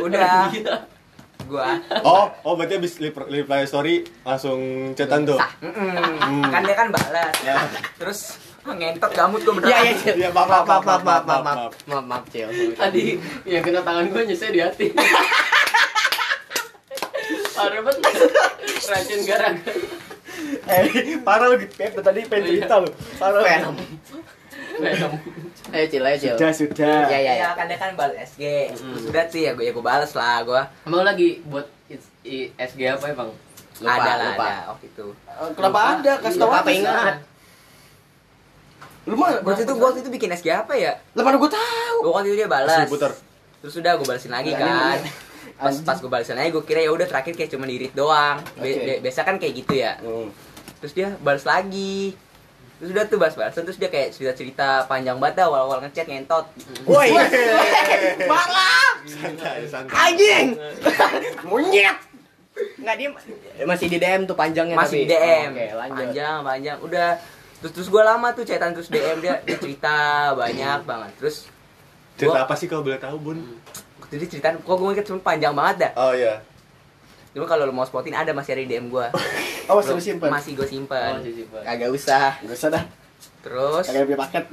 [0.03, 0.53] Udah.
[1.51, 1.83] Gua.
[2.07, 5.39] Oh, oh berarti habis lip- reply story langsung chatan tuh.
[5.59, 6.47] Mm-mm.
[6.47, 7.35] Kan dia kan balas.
[7.43, 7.59] Ya.
[7.99, 9.75] Terus ah, ngentot gambut gua beneran.
[9.75, 10.15] Iya iya cil.
[10.15, 12.47] Iya, maaf, maaf maaf, maaf maaf maaf, maaf maaf, maaf cil.
[12.79, 14.87] Tadi yang kena tangan gue nyesel di hati.
[17.59, 18.03] Parah banget.
[18.89, 19.73] Racun garaga.
[20.71, 21.75] Eh, parah lu gitu.
[21.77, 22.89] Pep, tadi pengen cerita lu.
[23.21, 23.43] Parah.
[25.75, 26.35] Ayo cil ayo cil.
[26.35, 26.99] Sudah, sudah.
[27.07, 27.33] Ya ya ya.
[27.37, 28.75] Iya kan dia kan balas SG.
[28.75, 30.63] Terus udah sih ya gua ya gua balas lah gua.
[30.83, 31.67] Emang lagi buat
[32.59, 33.31] SG apa ya, Bang?
[33.81, 34.45] Lupa, ada lah lupa.
[34.45, 35.07] ada waktu itu.
[35.25, 36.13] Eh, Kenapa ada?
[36.21, 37.15] Kasih tau Lupa apa ingat?
[39.09, 40.93] Lu mah Waktu itu gua waktu itu bikin SG apa ya?
[41.17, 41.97] Lah mana gue tahu.
[42.05, 42.89] Gua waktu itu dia balas.
[43.61, 44.99] Terus udah gua balasin lagi kan.
[45.57, 48.43] Pas pas gua balasin lagi gua kira ya udah terakhir kayak cuma dirit doang.
[49.01, 49.97] Biasa kan kayak gitu ya.
[50.03, 50.29] Hmm.
[50.85, 52.17] Terus dia balas lagi.
[52.81, 56.49] Terus udah tuh balas-balasan terus dia kayak cerita-cerita panjang banget dah awal-awal ngechat ngentot.
[56.85, 57.13] Woi.
[58.25, 58.89] Parah.
[60.01, 60.57] Anjing.
[61.45, 61.97] Monyet.
[62.77, 63.09] Enggak dia
[63.63, 65.07] masih di DM tuh panjangnya Masih tapi.
[65.07, 65.51] di DM.
[65.51, 65.97] Oke, lanjut.
[66.03, 66.77] Panjang, panjang.
[66.81, 67.09] Udah
[67.61, 69.95] terus terus gua lama tuh chatan terus DM dia, dia cerita
[70.35, 71.13] banyak banget.
[71.17, 71.37] Terus
[72.17, 73.39] Cerita Gua- apa sih kalau boleh tahu, Bun?
[74.11, 75.93] jadi cerita kok gue inget cuma panjang banget dah.
[75.95, 76.43] Oh iya.
[77.31, 79.09] Cuma kalau lu mau spotin ada masih ada di DM gua.
[79.71, 80.27] Oh, masih lu simpen.
[80.27, 81.15] Masih gue Oh, simpen.
[81.63, 82.35] Kagak usah.
[82.43, 82.83] Gak usah dah.
[83.39, 84.45] Terus Kagak punya paket.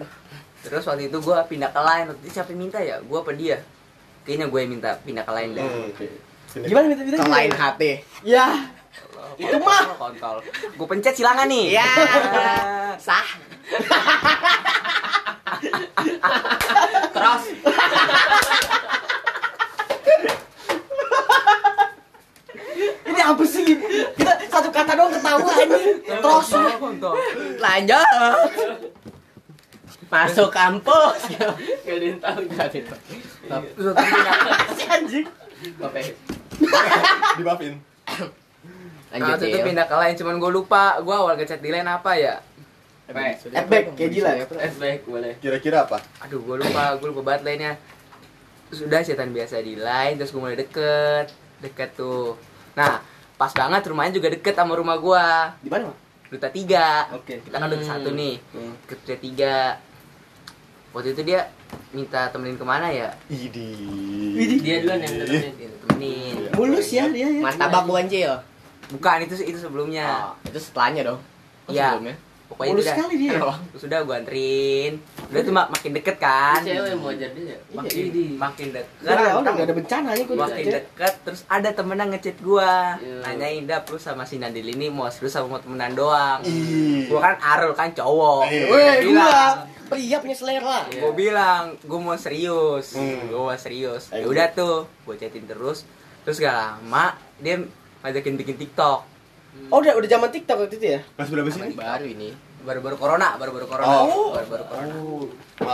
[0.62, 2.14] terus waktu itu gua pindah ke lain.
[2.14, 3.02] Waktu itu siapa yang minta ya?
[3.02, 3.58] Gua apa dia?
[4.22, 5.64] Kayaknya gue yang minta pindah ke lain dah.
[5.64, 5.88] Hmm.
[6.52, 6.68] Sini.
[6.68, 7.18] Gimana minta minta?
[7.18, 7.92] Ke lain hati.
[8.22, 8.46] Ya.
[9.40, 10.44] Itu mah kontol.
[10.76, 11.80] Gue pencet silangan nih.
[11.80, 11.88] Ya.
[13.08, 13.26] Sah.
[17.16, 17.44] Terus
[23.28, 23.64] apa sih?
[24.16, 25.98] Kita satu kata doang ketawa anjing.
[26.04, 26.48] Terus.
[27.60, 28.50] Lanjut.
[30.08, 31.20] Masuk kampus.
[31.84, 32.40] Gak ada yang tahu.
[32.48, 33.02] Gak ada yang tahu.
[33.76, 34.40] Terus waktu itu pindah-
[34.72, 35.26] Si anjing.
[35.84, 36.02] Oke.
[37.36, 37.74] Dimaafin.
[39.08, 40.14] Lanjut waktu itu pindah ke lain.
[40.16, 40.84] Cuman gue lupa.
[41.04, 42.40] Gue awal ngechat di lain apa ya?
[43.08, 44.32] Adback, kayak gila.
[44.48, 45.34] Flashback boleh.
[45.40, 46.04] Kira-kira apa?
[46.28, 47.74] Aduh, gue lupa, gue lupa banget lainnya.
[48.68, 51.32] Terus udah chatan biasa di line, terus gue mulai deket,
[51.64, 52.36] deket tuh.
[52.76, 53.00] Nah,
[53.38, 55.54] pas banget rumahnya juga deket sama rumah gua.
[55.62, 55.94] Di mana?
[56.28, 57.08] Duta tiga.
[57.14, 57.40] Oke.
[57.40, 57.92] Kita kan duta Hmm.
[57.94, 58.36] satu nih.
[58.52, 58.74] Hmm.
[58.84, 59.56] Ke Duta tiga.
[60.92, 61.46] Waktu itu dia
[61.92, 63.14] minta temenin ke mana ya?
[63.28, 63.72] Idi.
[64.34, 64.60] Widih.
[64.60, 65.54] Dia duluan yang nemenin.
[65.54, 66.34] Dia temenin.
[66.36, 66.50] Iya.
[66.52, 67.42] Mulus ya dia ya.
[67.42, 68.34] Martabak bukan Cil.
[68.90, 70.06] Bukan itu itu sebelumnya.
[70.08, 71.20] Oh, itu setelahnya dong.
[71.68, 71.94] Oh, Iya.
[71.94, 72.16] sebelumnya.
[72.48, 73.38] Pokoknya Mulus sekali dia.
[73.70, 74.94] terus udah gue anterin
[75.28, 77.58] udah tuh mak- makin deket kan cewek yang mau ajar dia ya?
[77.70, 78.04] makin
[78.36, 80.38] makin deket Enggak, udah enggak ada bencana nih gua.
[80.42, 83.16] makin deket terus ada temenan ngechat gua Iya.
[83.26, 87.06] nanyain dah lu sama si Nadil ini mau serius sama mau temenan doang Ih.
[87.06, 89.02] gua kan Arul kan cowok Iya.
[89.02, 90.84] Bilang pria punya selera.
[90.86, 91.00] Iya.
[91.00, 93.24] gue bilang gue mau serius Hmm.
[93.26, 95.88] gue mau serius ya udah tuh gue chatin terus
[96.22, 97.56] terus gak lama dia
[98.00, 99.17] ngajakin bikin TikTok
[99.68, 101.00] Oh, udah udah zaman TikTok waktu itu ya?
[101.14, 101.62] Kelas berapa sih?
[101.72, 102.30] Baru ini.
[102.60, 104.34] baru-baru corona baru-baru corona Oh.
[104.34, 105.24] baru-baru corona Oh.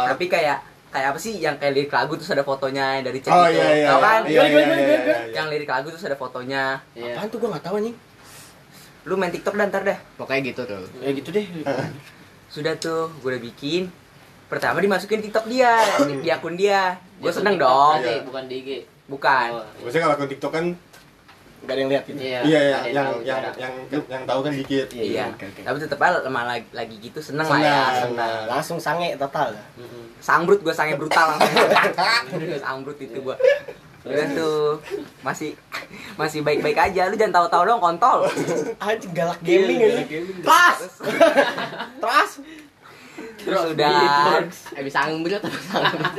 [0.05, 3.33] Tapi kayak kayak apa sih yang kayak lirik lagu terus ada fotonya yang dari chat
[3.33, 3.97] Oh itu iya iya.
[3.97, 5.17] kan Iya, Gimana, iya, iya, gimana, iya, iya.
[5.33, 7.17] yang lirik lagu terus ada fotonya Iya.
[7.17, 7.97] Apaan tuh gua enggak tahu anjing.
[9.03, 10.85] lu main TikTok dan ntar deh Pokoknya gitu tuh.
[10.97, 11.45] Ya gitu deh.
[12.47, 13.89] sudah tuh gue udah bikin
[14.45, 15.73] pertama dimasukin TikTok dia
[16.13, 18.21] di, akun dia gue Dia seneng dong Iya.
[18.21, 18.69] bukan di IG
[19.07, 20.65] bukan Oh, Maksudnya kalau akun TikTok kan
[21.63, 22.19] Enggak ada yang lihat gitu.
[22.19, 23.49] iya iya iya ada yang tahu yang cara.
[23.55, 24.87] yang yang tahu kan dikit.
[24.91, 25.61] iya oke, oke.
[25.63, 27.95] tapi tetep aja lama lagi, lagi gitu seneng, lah ya Senang.
[27.95, 29.55] seneng Langsung sange total.
[29.79, 30.03] Mm-mm.
[30.19, 31.55] sangbrut gue sange brutal langsung
[32.59, 33.35] sangbrut itu gue
[34.03, 34.75] udah tuh
[35.19, 35.55] masih
[36.13, 38.27] masih baik-baik aja lu jangan tahu-tahu dong kontol
[38.83, 40.19] Anjing galak gaming Iya, ya.
[40.43, 40.75] Pas.
[41.97, 42.31] Pas.
[43.39, 44.43] terus udah
[44.75, 46.11] Habis angbrut apa sangbrut?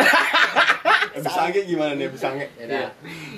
[1.15, 2.47] Abis sange gimana nih abis sange?
[2.57, 2.91] Iya.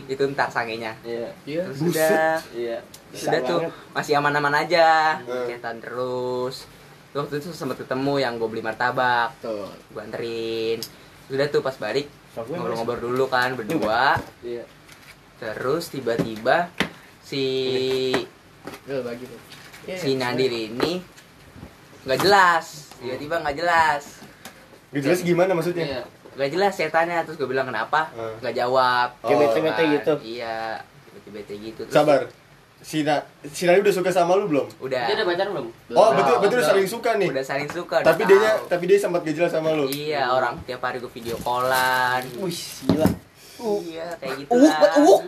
[0.07, 1.29] itu ntar sangenya Iya.
[1.45, 1.63] Iya.
[1.65, 2.79] terus udah Iya.
[3.13, 3.61] sudah tuh
[3.93, 5.45] masih aman-aman aja Hmm.
[5.47, 6.65] cetan terus
[7.13, 9.69] waktu itu sempat ketemu yang gue beli martabak Tuh.
[9.89, 10.79] gue anterin
[11.27, 14.65] sudah tuh pas balik ngobrol-ngobrol dulu kan berdua Iya.
[15.37, 16.69] terus tiba-tiba
[17.21, 18.13] si
[19.87, 21.01] si Nadir ini
[22.03, 24.05] nggak jelas tiba-tiba nggak jelas
[24.87, 26.07] Gak jelas gimana maksudnya?
[26.37, 26.39] Iya.
[26.39, 28.37] nggak jelas ceritanya terus gue bilang kenapa Hmm.
[28.39, 29.41] nggak jawab Kayak Oh.
[29.43, 30.13] bete-bete Kan, gitu.
[30.23, 30.57] iya
[31.11, 32.21] bete-bete gitu Terus Sabar.
[32.79, 34.69] Si Na, si udah suka sama lu belum?
[34.79, 35.69] udah Dia udah pacaran belum?
[35.91, 37.29] Oh, betul betul udah saling suka nih.
[37.33, 38.69] udah saling suka Tapi dia tahu.
[38.69, 39.89] tapi dia sempat gak jelas sama lu.
[39.89, 43.09] iya orang tiap hari gue video callan Wih, gila.
[43.83, 45.25] iya kayak gitu Uuk, lah uuk.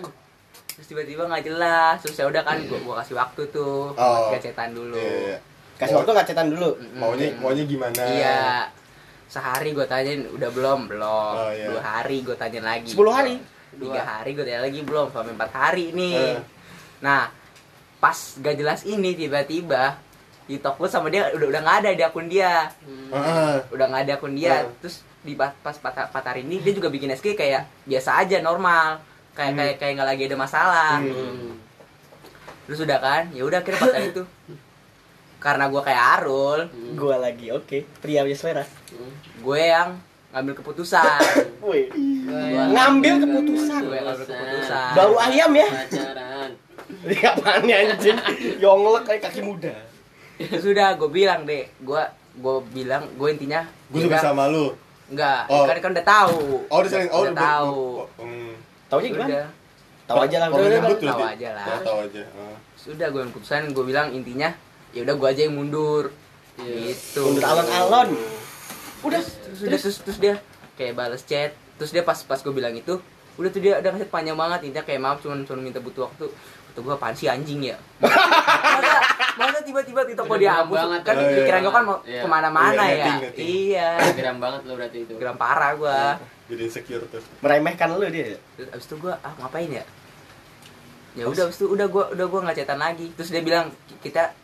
[0.70, 4.28] terus tiba-tiba nggak jelas terus ya udah kan gue gua kasih waktu tuh Oh.
[4.28, 5.38] buat cetan dulu Iya, iya.
[5.74, 6.74] Kasih waktu enggak cetan dulu.
[6.92, 8.02] Maunya maunya gimana?
[8.04, 8.66] iya
[9.28, 11.68] sehari gue tanyain udah belum belum Oh, iya.
[11.68, 13.36] dua hari gue tanyain lagi 10 hari.
[13.70, 16.40] tiga hari gue tanya lagi belum sampai empat hari nih Eh.
[16.98, 17.28] nah
[17.98, 20.00] pas gak jelas ini tiba-tiba
[20.44, 22.72] TikTok gue sama dia udah udah nggak ada di akun dia
[23.12, 23.54] Heeh.
[23.68, 24.72] udah nggak ada akun dia Hmm.
[24.80, 28.40] terus di pas pas empat empat hari ini dia juga bikin SG kayak biasa aja
[28.40, 29.58] normal kayak Hmm.
[29.58, 31.52] kayak kayak nggak lagi ada masalah Hmm.
[32.64, 34.22] terus udah kan ya udah akhirnya pas itu
[35.38, 36.60] karena gue kayak Arul
[36.92, 37.86] Gua lagi, oke.
[37.98, 38.64] Pria punya selera.
[38.90, 39.12] Hmm.
[39.38, 39.88] gue yang
[40.28, 41.20] ngambil keputusan
[41.66, 41.88] Wih.
[42.68, 43.80] Ngambil keputusan.
[43.82, 45.68] gue yang ngambil keputusan Bau ayam ya.
[45.68, 46.50] Pacaran.
[47.04, 48.18] Ini apaan nih anjing?
[48.58, 49.74] Yonglek kayak kaki muda.
[50.36, 52.02] terus udah gue bilang deh gue
[52.34, 54.70] gue bilang gue intinya Gue suka udah- sama lu.
[55.08, 55.64] Enggak, Oh.
[55.64, 56.38] kan kan udah tahu.
[56.66, 57.80] Oh, udah saling oh udah udah- tahu.
[57.96, 58.52] oh, hmm.
[58.86, 59.28] Taunya gimana?
[59.28, 59.46] Udah,
[60.04, 60.48] Tahu aja lah.
[60.48, 60.64] Tahu
[61.22, 61.64] aja lah.
[61.66, 62.22] Oh, tahu aja.
[62.34, 62.56] Oh.
[62.74, 64.48] Sudah gue yang keputusan gue bilang intinya
[64.92, 66.10] ya udah gue aja yang mundur.
[66.58, 66.92] Iya.
[66.92, 67.20] Gitu.
[67.22, 68.08] Mundur alon-alon.
[69.04, 69.20] Udah.
[69.22, 70.34] Terus, udah terus, terus dia
[70.74, 71.52] kayak balas chat.
[71.78, 72.98] Terus dia pas pas gue bilang itu,
[73.38, 76.26] udah tuh dia udah ngasih panjang banget intinya kayak maaf cuman cuman minta butuh waktu.
[76.68, 77.76] Kata gue apaan sih anjing ya?
[78.02, 78.98] masa,
[79.38, 81.18] masa tiba-tiba Udah geram dihapus banget kan ya.
[81.18, 81.36] Oh, iya.
[81.38, 82.22] pikiran gue kan mau Iya.
[82.22, 83.14] ke mana-mana Iya, ya.
[83.22, 83.46] netting.
[83.46, 83.88] Iya.
[84.14, 85.12] Geram banget lo berarti itu.
[85.14, 85.98] Geram parah gue.
[86.50, 87.26] Jadi insecure terus.
[87.38, 88.38] Meremehkan lu dia.
[88.58, 89.84] Terus abis itu gue ah ngapain ya?
[91.14, 93.06] Ya udah abis itu udah gue udah gue nggak chatan lagi.
[93.14, 93.70] Terus dia bilang
[94.02, 94.34] kita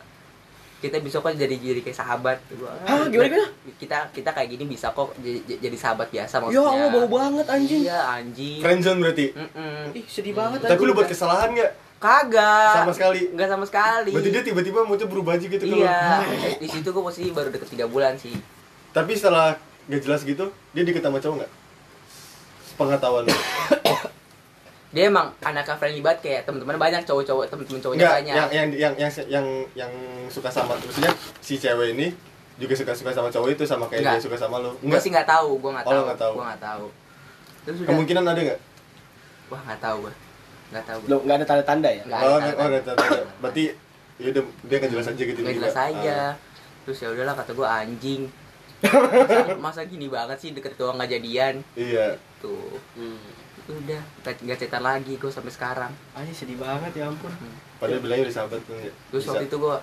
[0.83, 2.37] kita bisa kok jadi jadi kayak sahabat.
[2.51, 3.47] Gua, ah, Hah, gimana, gimana?
[3.79, 6.69] Kita kita kayak gini bisa kok jadi, jadi sahabat biasa Ya maksudnya.
[6.69, 7.81] Allah, bau banget anjing.
[7.87, 8.59] Iya anjing.
[8.61, 9.25] Friendzone berarti.
[9.33, 9.97] Mm-mm.
[9.97, 11.71] Ih, sedih banget Tapi lu buat kesalahan nggak?
[11.95, 12.73] Kagak.
[12.83, 13.21] Sama sekali.
[13.33, 14.11] Nggak sama sekali.
[14.13, 15.63] Berarti dia tiba-tiba moodnya berubah aja gitu.
[15.63, 16.21] Iya.
[16.59, 18.35] Di situ gue posisi baru deket tiga bulan sih.
[18.91, 19.59] Tapi setelah
[19.91, 21.51] gak jelas gitu, dia sama cowok nggak?
[22.75, 23.35] Pengetahuan lu.
[24.95, 28.31] Dia emang anaknya friendly banget kayak teman-teman banyak cowok-cowok teman-teman cowoknya Enggak, banyak.
[28.31, 29.91] yang yang yang yang yang yang
[30.25, 31.11] suka sama maksudnya
[31.43, 32.15] si cewek ini
[32.55, 34.15] juga suka suka sama cowok itu sama kayak Enggak.
[34.15, 34.71] dia suka sama lu.
[34.79, 36.33] Gue sih nggak tahu, gue nggak Oh, tahu, nggak tahu.
[36.33, 36.85] gue nggak tahu.
[37.61, 38.59] Terus udah, Kemungkinan ada nggak?
[39.45, 40.13] wah nggak tahu gue,
[40.71, 40.99] nggak tahu.
[41.05, 42.01] Lu enggak ada tanda-tanda ya?
[42.01, 43.05] Nggak Oh, ada, nggak- oh, nggak ada tanda.
[43.37, 43.63] Berarti
[44.15, 45.39] ya udah dia nggak jelas aja gitu.
[45.43, 45.59] nggak juga.
[45.61, 46.15] jelas aja.
[46.15, 46.31] Ah.
[46.87, 48.21] Terus ya udahlah kata gue anjing.
[48.85, 52.15] masa, masa gini banget sih deket doang nggak jadian Iya.
[52.37, 53.17] tuh Hmm.
[53.65, 55.91] Udah nggak nggak cetan lagi gue sampai sekarang.
[56.13, 57.33] Anjing sedih banget ya ampun.
[57.81, 58.77] Padahal bilangnya udah sahabat tuh.
[58.77, 58.93] nggak?
[59.09, 59.31] terus Bisa.
[59.33, 59.75] waktu itu gue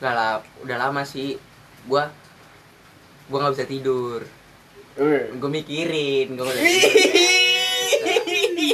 [0.00, 0.32] nggak lah
[0.64, 1.36] udah lama sih
[1.88, 2.02] gue
[3.32, 4.20] gue nggak bisa tidur.
[5.40, 6.64] Gue mikirin gue udah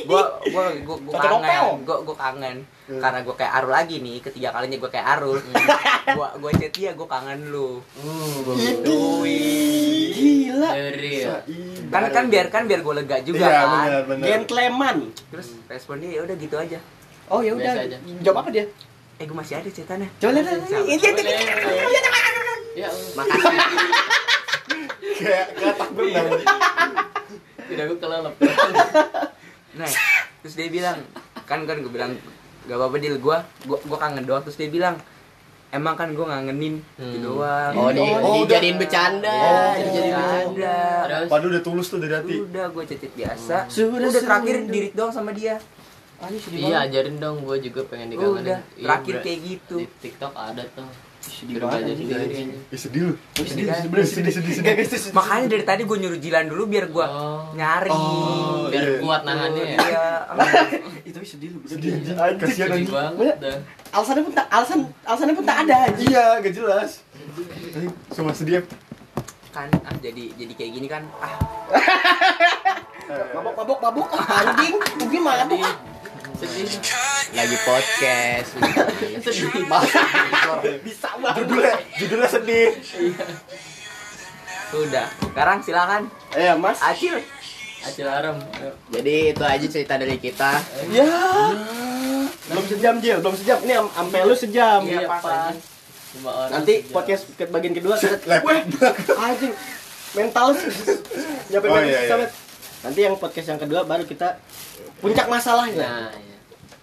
[0.06, 0.22] gua
[0.54, 2.56] gua gua, gua Kocok kangen gua gua kangen.
[2.86, 5.38] Karena gua kayak Arul lagi nih ketiga kalinya gua kayak Arul.
[6.06, 7.82] Gua gua chat dia gua kangen lu.
[10.14, 10.70] Gila.
[10.70, 11.42] Dari ya.
[11.87, 13.61] Kan kan biar kan biar gua lega juga Iya,
[14.03, 14.18] kan.
[14.18, 14.97] Gentleman.
[15.28, 16.78] terus respon dia ya udah gitu aja
[17.26, 17.72] Oh ya udah.
[18.22, 18.64] Jawab apa dia?
[19.16, 20.62] eh gua masih ada cetannya Coba lihat.
[20.84, 21.39] Ini dia.
[22.76, 23.59] Ya, makasih
[25.16, 26.28] Kayak katak berenang.
[27.66, 28.34] tidak gue kelelep.
[29.74, 29.91] nah
[30.39, 30.99] terus dia bilang
[31.43, 32.14] kan kan gue bilang
[32.64, 34.95] gak apa-apa deal gue gue gue kangen doang terus dia bilang
[35.68, 38.80] emang kan gue ngangenin gitu doang Oh, di, Oh, dijadiin udah.
[38.80, 39.34] bercanda.
[39.36, 40.76] Oh, dijadiin bercanda.
[41.26, 42.34] Padahal udah tulus tuh dari hati.
[42.40, 45.56] udah gue cecit biasa Sudah udah, terakhir dirit doang sama dia
[46.16, 48.40] Aduh, Iya ajarin dong, gue juga pengen dikangenin.
[48.42, 50.88] udah Iya, terakhir kayak gitu Di TikTok ada tuh.
[51.27, 52.43] Sedih banget, sendiri.
[52.70, 53.12] Ih, sedih lu.
[53.35, 53.77] Sedih, kan?
[53.77, 55.12] sedih, bener, sedih, sedih, sedih.
[55.18, 57.51] makanya dari tadi gue nyuruh Jilan dulu biar gue Oh.
[57.53, 58.99] nyari Oh, Biar iya.
[58.99, 59.77] kuat nahannya ya.
[59.77, 60.07] Iya.
[61.09, 61.59] Itu sedih lu.
[61.64, 62.41] Sedih anjing.
[62.41, 63.37] Kasihan banget.
[63.91, 65.79] Alasannya pun tak alasan alasannya pun tak ada.
[65.97, 66.91] Iya, gak jelas.
[68.11, 68.62] Cuma sedih.
[69.49, 71.33] kan ah jadi jadi kayak gini kan ah
[73.33, 74.77] Mabok mabok mabok anjing.
[75.01, 75.64] Mungkin mabok.
[76.37, 76.68] Sedih.
[77.32, 78.49] Lagi podcast.
[79.24, 79.66] Sedih.
[80.80, 81.37] Bisa banget.
[81.41, 82.68] Judulnya, judulnya sedih.
[84.68, 86.03] udah sekarang silakan
[86.34, 86.76] Eh, Mas.
[86.80, 87.16] Acil
[87.80, 88.37] Acil Aram.
[88.91, 90.59] Jadi itu aja cerita dari kita.
[90.91, 91.07] Ya.
[92.47, 93.18] Belum sejam, Jil.
[93.20, 93.57] Belum sejam.
[93.62, 94.82] Ini am- ampe lu sejam.
[94.82, 95.55] Iya, pas,
[96.51, 96.93] Nanti sejam.
[96.93, 98.43] podcast ke bagian kedua kita
[99.16, 99.55] anjing
[100.12, 100.49] mental
[101.51, 102.26] nyampe Oh, iya, iya.
[102.81, 104.37] Nanti yang podcast yang kedua baru kita
[104.99, 106.37] puncak masalahnya Nah, iya.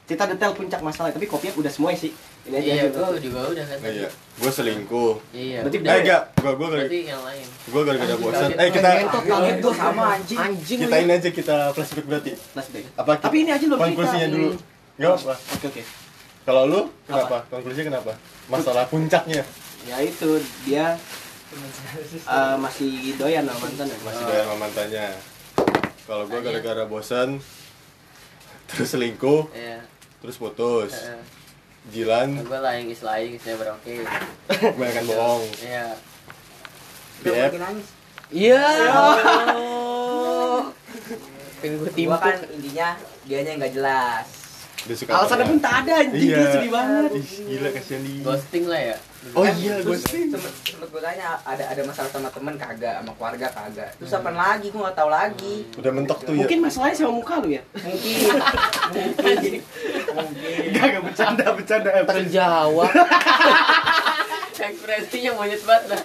[0.04, 2.14] kita detail puncak masalah tapi kopinya udah semua sih
[2.44, 3.08] ini aja Iya, dulu.
[3.10, 3.78] gue juga udah kan.
[3.80, 4.10] Nah, iya.
[4.36, 5.14] Gue selingkuh.
[5.32, 5.64] Iya.
[5.64, 5.89] Berarti udah.
[5.89, 6.22] Eh, enggak.
[6.36, 7.46] Gue gue Berarti yang lain.
[7.48, 8.50] gue gara-gara bosan.
[8.52, 9.72] Eh, kita Ngentot, kaget gua.
[9.72, 12.32] sama anjing anjing kita ini aja kita flashback berarti.
[12.52, 13.14] flashback Apa?
[13.16, 14.50] Tapi ini aja belum konklusinya dulu.
[14.94, 15.34] Gak apa.
[15.39, 15.84] oke oke
[16.44, 17.38] Kalau lu kenapa?
[17.48, 18.12] Konklusinya kenapa?
[18.46, 19.41] Masalah puncaknya
[19.84, 20.96] ya itu dia
[22.24, 25.08] eh, masih doyan sama mantan ya masih doyan sama mantannya.
[26.04, 27.39] Kalau gue gara-gara bosan
[28.70, 29.80] terus selingkuh, Iya.
[30.20, 30.91] terus putus.
[30.91, 31.24] Heeh.
[31.86, 34.08] Jilan, Gue lain is lain, saya beroke.
[34.47, 35.43] kebanyakan bohong.
[35.60, 35.86] Iya.
[37.54, 37.88] Nangis
[38.30, 38.64] Iya.
[41.60, 42.20] Pengen gue gua timpuk.
[42.20, 42.88] kan intinya
[43.24, 44.26] dianya yang nggak jelas
[44.84, 45.64] dia suka alasannya apa pun ya?
[45.64, 46.36] tak ada anjing Iya.
[46.36, 48.20] dia sedih banget Ih, gila kasihan dia.
[48.22, 48.97] Ghosting lah ya.
[49.32, 50.28] Oh Kan iya, terus ghosting.
[50.30, 50.51] sempet,
[50.84, 54.78] gue tanya ada ada masalah sama temen kagak sama keluarga kagak terus apa lagi gue
[54.78, 56.39] nggak tahu lagi Udah mentok tuh ya.
[56.43, 58.13] mungkin masalahnya sama muka lu ya mungkin
[58.93, 59.53] mungkin
[60.11, 62.91] mungkin Gak, gak bercanda, bercanda Terjawab.
[64.53, 66.01] Ekspresinya monyet banget dah.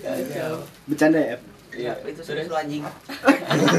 [0.00, 0.54] Kacau.
[0.84, 1.42] Bercanda ya, F?
[1.70, 2.82] Iya, itu serius lu anjing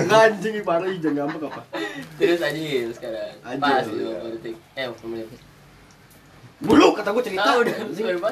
[0.07, 1.61] anjing, parah, jangan ngambek apa
[2.15, 3.36] terus aja Hil, sekarang.
[3.43, 4.15] Aja, Pas iya.
[4.23, 4.55] 20 detik.
[4.73, 5.27] Eh, 20 menit.
[6.60, 7.72] Bulu, kata gue cerita Ah, udah.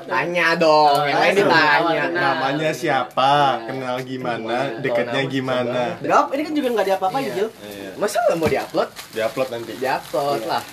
[0.03, 0.99] Tanya dong.
[1.07, 2.03] Yang lain ditanya.
[2.11, 3.55] Namanya siapa?
[3.55, 3.65] Iya.
[3.71, 4.57] Kenal gimana?
[4.67, 4.79] Iya.
[4.83, 5.81] Deketnya gimana?
[6.03, 7.35] Gap, ini kan juga nggak diapa-apain, Iya.
[7.39, 7.89] Jil Iya.
[7.95, 8.89] Masa nggak mau diupload?
[9.15, 9.71] Diupload nanti.
[9.79, 10.63] Diupload lah.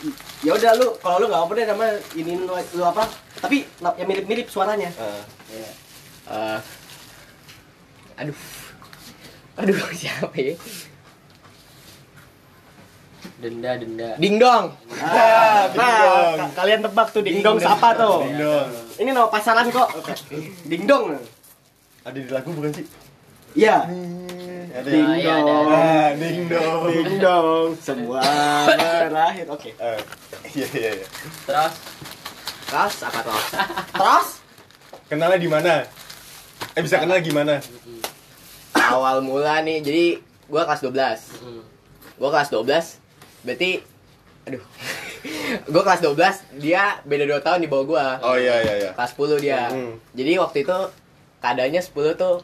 [0.42, 1.86] Ya udah lu, kalau lu nggak apa deh nama
[2.18, 3.02] ini lu, lu apa?
[3.38, 4.90] Tapi yang mirip-mirip suaranya.
[5.46, 5.70] Iya.
[6.26, 6.58] Eh,
[8.18, 8.38] aduh.
[9.54, 10.58] Aduh, siapa ya?
[13.40, 14.10] Denda, denda.
[14.20, 14.72] Ding dong.
[15.00, 18.24] Ah, Ding nah, kalian tebak tuh dingdong siapa tuh?
[18.24, 18.68] Ding dong.
[19.00, 19.88] Ini nama pasaran kok.
[20.64, 21.18] Dingdong.
[22.04, 22.86] Ada di lagu bukan sih?
[23.56, 23.88] Iya.
[24.74, 25.16] Ada Ding ya?
[25.16, 25.66] iya, ada, dong.
[25.70, 26.80] Ah, ding dong.
[26.92, 27.66] Dingdong.
[27.80, 28.20] Semua
[29.08, 29.46] berakhir.
[29.48, 29.70] Oke.
[30.52, 31.06] Iya iya iya.
[31.48, 31.74] Terus
[32.72, 33.38] Ras apa tuh?
[33.92, 34.28] Terus
[35.04, 35.84] Kenalnya di mana?
[36.74, 37.60] Eh bisa kenal gimana?
[38.74, 40.04] Awal mula nih, jadi
[40.48, 41.44] gua kelas 12.
[41.44, 41.62] mm,
[42.18, 43.03] Gua kelas 12.
[43.44, 43.70] Berarti
[44.44, 44.64] aduh.
[45.72, 48.06] gua kelas 12, dia beda 2 tahun di bawah gua.
[48.20, 48.90] Oh iya iya iya.
[48.92, 49.68] Kelas 10 dia.
[49.72, 49.96] Hmm.
[50.12, 50.78] Jadi waktu itu
[51.40, 52.36] keadaannya 10 tuh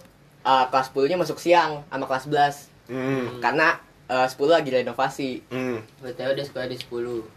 [0.45, 2.93] eh, kelas 10-nya masuk siang sama kelas 11.
[2.93, 3.25] Hmm.
[3.45, 3.77] Karena
[4.09, 5.31] eh, 10 lagi renovasi.
[5.53, 5.85] Hmm.
[6.01, 6.89] BTW udah sekolah di 10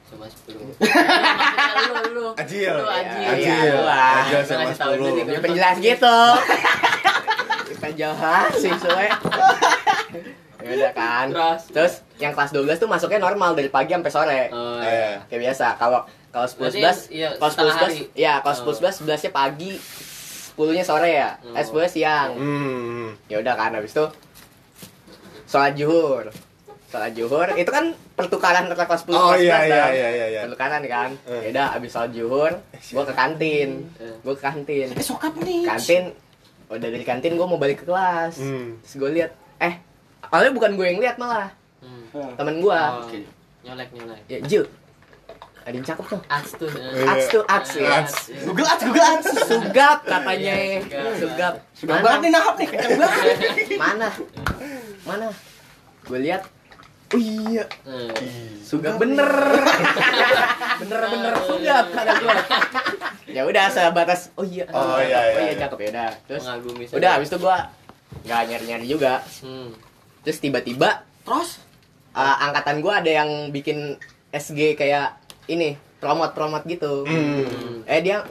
[0.07, 0.55] sama 10.
[1.91, 2.27] lu lu.
[2.39, 2.71] Ajil.
[2.71, 3.27] Lu Ajil.
[3.27, 3.51] Ajil.
[3.51, 3.99] Iya.
[4.23, 5.27] Ajil Gua sama ngasih tahu dulu nih, 10.
[5.27, 5.43] gua.
[5.43, 6.17] Penjelas gitu.
[7.83, 9.11] Penjelas sih soalnya.
[10.63, 11.25] Ya udah kan.
[11.29, 11.61] Terus?
[11.69, 14.41] Terus yang kelas 12 tuh masuknya normal dari pagi sampai sore.
[14.49, 15.67] Oh, Eh, Kayak biasa.
[15.75, 15.99] Kalau
[16.29, 17.95] kalau 10 11, iya, kalau 10 hari.
[17.99, 18.59] 11, iya, kalau Oh.
[18.65, 19.71] 10 11 11-nya pagi,
[20.49, 21.29] 10-nya sore ya.
[21.43, 21.53] Oh.
[21.53, 22.29] Eh 10 siang.
[22.33, 23.07] Hmm.
[23.27, 24.05] Ya udah kan habis itu
[25.45, 26.25] sholat zuhur.
[26.87, 29.91] Sholat zuhur itu kan pertukaran antara kelas 10 Oh kelas iya 11 iya kan.
[29.91, 30.41] iya iya iya.
[30.43, 31.09] Pertukaran kan.
[31.27, 31.39] Eh.
[31.39, 32.51] Ya udah habis sholat zuhur,
[32.91, 33.69] gua ke kantin.
[33.97, 34.15] Eh.
[34.21, 34.87] Gua ke kantin.
[34.89, 35.61] eh sokap nih.
[35.63, 36.03] Kantin
[36.65, 38.37] udah dari kantin gua mau balik ke kelas.
[38.39, 38.81] Hmm.
[38.81, 39.77] Terus gue lihat, eh,
[40.33, 41.53] awalnya bukan gue yang lihat malah.
[41.79, 42.33] Hmm.
[42.33, 43.11] temen gua Oh,
[43.61, 44.61] nyolek nyolek ya Ju
[45.63, 46.69] ada yang cakep tuh ats tuh
[47.03, 48.03] Ats tuh Ats ya.
[48.43, 49.27] Google ads, Google ads.
[49.43, 50.79] Sugap katanya Iya,
[51.15, 51.15] sugap.
[51.15, 53.37] Sugap Sudah banget nih nahap nih, kenceng banget.
[53.81, 54.09] Mana?
[55.03, 55.27] Mana?
[56.03, 56.43] Gue lihat.
[57.09, 58.11] Oh iya, Eh,
[58.59, 59.23] Sugap bener.
[60.79, 62.35] Bener-bener Sugap kata gue.
[63.31, 64.67] Ya udah sebatas oh iya.
[64.69, 65.61] Oh, iya, iya, Oh iya iya.
[65.63, 66.09] cakep ya udah.
[66.27, 67.57] Terus mengagumi udah habis itu gua
[68.23, 69.23] nggak nyari-nyari juga.
[69.39, 69.92] hmm.
[70.23, 71.59] Terus tiba-tiba Terus?
[72.11, 73.95] uh, angkatan gua ada yang bikin
[74.29, 77.03] SG kayak ini, promote-promote gitu.
[77.03, 77.83] Hmm.
[77.85, 78.23] Eh dia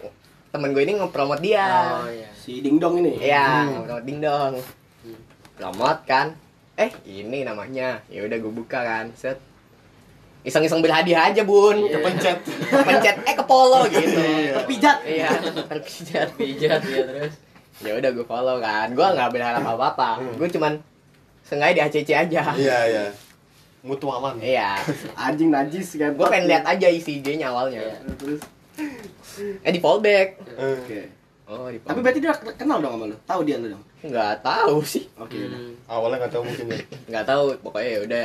[0.49, 1.65] temen gue ini nge-promote dia.
[1.97, 3.13] oh iya Si Dingdong ini.
[3.19, 3.85] Iya, Hmm.
[3.85, 4.53] promote dingdong.
[5.55, 6.35] Promote kan.
[6.75, 8.01] Eh, ini namanya.
[8.09, 9.13] Ya udah gue buka kan.
[9.15, 9.39] Set.
[10.43, 11.77] Iseng-iseng beli hadiah aja, Bun.
[11.79, 11.95] Iya.
[11.95, 12.39] Kepencet.
[12.67, 14.21] Kepencet eh ke polo gitu.
[14.53, 14.99] Terpijat.
[15.07, 15.29] Iya,
[15.71, 16.29] terpijat.
[16.35, 17.35] pijat ya terus
[17.81, 18.91] Ya udah gue follow kan.
[18.91, 20.19] Gue nggak berharap apa-apa.
[20.35, 20.83] Gue cuman
[21.43, 22.43] sengaja di ACC aja.
[22.55, 23.05] Iya, iya.
[23.83, 24.39] Mutu aman.
[24.39, 24.79] Iya.
[25.19, 27.83] Anjing najis kayak Gue pengen lihat aja isi IG-nya awalnya.
[27.83, 27.97] Iya.
[28.15, 28.41] Terus.
[29.65, 30.29] Eh di fallback.
[30.55, 31.01] Eh, Oke.
[31.51, 33.17] Oh, di Tapi berarti dia kenal dong sama lu.
[33.27, 33.85] Tahu dia lu dong.
[34.03, 35.05] Nggak tahu sih.
[35.19, 35.59] Oke, udah.
[35.59, 35.75] Hmm.
[35.91, 36.79] Awalnya nggak tahu mungkin ya.
[37.11, 38.25] nggak tahu pokoknya ya udah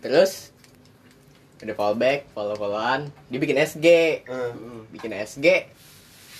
[0.00, 0.32] terus
[1.56, 3.86] udah fallback follow followan dia bikin SG
[4.22, 4.50] Eh,
[4.92, 5.46] bikin SG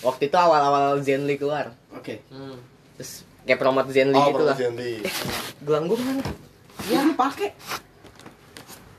[0.05, 2.21] waktu itu awal awal Zenly keluar Oke.
[2.29, 2.61] Hmm.
[2.95, 5.01] terus kayak promote Zenly Oh, gitu lah Zenly.
[5.61, 6.23] gelang gue mana
[6.85, 7.51] Iya, lu pakai.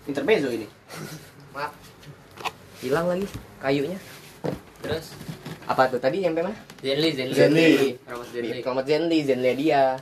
[0.03, 0.65] Intermezzo ini.
[1.49, 1.73] maaf
[2.77, 3.25] hilang lagi
[3.57, 3.97] kayunya
[4.77, 5.17] terus
[5.65, 7.67] apa tuh tadi nyampe mana Zenly Zenly Zenly.
[7.99, 9.97] Promote Di Zenly promote Zenly Zenly dia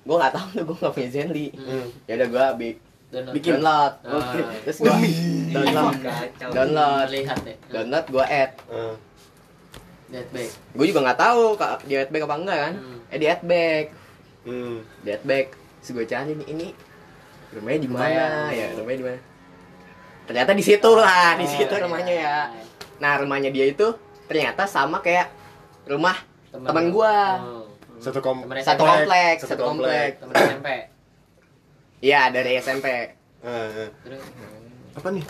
[0.00, 1.86] gue nggak tahu tuh gue nggak punya Zenly Hmm.
[2.06, 2.68] ya udah gue bi
[3.12, 3.34] Download.
[3.34, 3.52] Bikin.
[3.54, 4.16] download Ah.
[4.16, 4.40] Oke.
[4.64, 4.94] terus gue
[5.52, 5.94] download.
[6.48, 7.06] Download.
[7.10, 8.94] lihat ya download gue add Eh,
[10.08, 12.98] That back gue juga nggak tahu kak di add back apa enggak kan Hmm.
[13.12, 13.86] Eh di add back
[14.42, 14.76] hmm.
[15.04, 15.10] di
[15.78, 16.68] terus gue cari nih ini
[17.52, 19.20] rumahnya di mana ya rumahnya di mana
[20.22, 21.82] ternyata di situ lah di Oh, situ iya.
[21.82, 22.36] rumahnya ya
[22.96, 23.92] nah rumahnya dia itu
[24.24, 25.28] ternyata sama kayak
[25.84, 26.16] rumah
[26.48, 26.92] Temen teman lu.
[26.94, 27.64] gua Oh.
[27.98, 28.88] Satu kom Temen satu SMP.
[28.88, 30.10] komplek Satu satu komplek.
[30.18, 30.68] temen SMP
[32.00, 32.86] iya dari SMP
[33.42, 33.88] eh.
[34.00, 34.22] terus
[34.92, 35.24] Apa nih?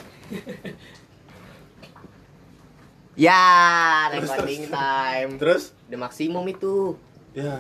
[3.15, 3.43] ya
[4.11, 4.73] recording terus.
[4.73, 5.63] time Terus?
[5.87, 6.97] udah maksimum itu
[7.33, 7.57] Ya.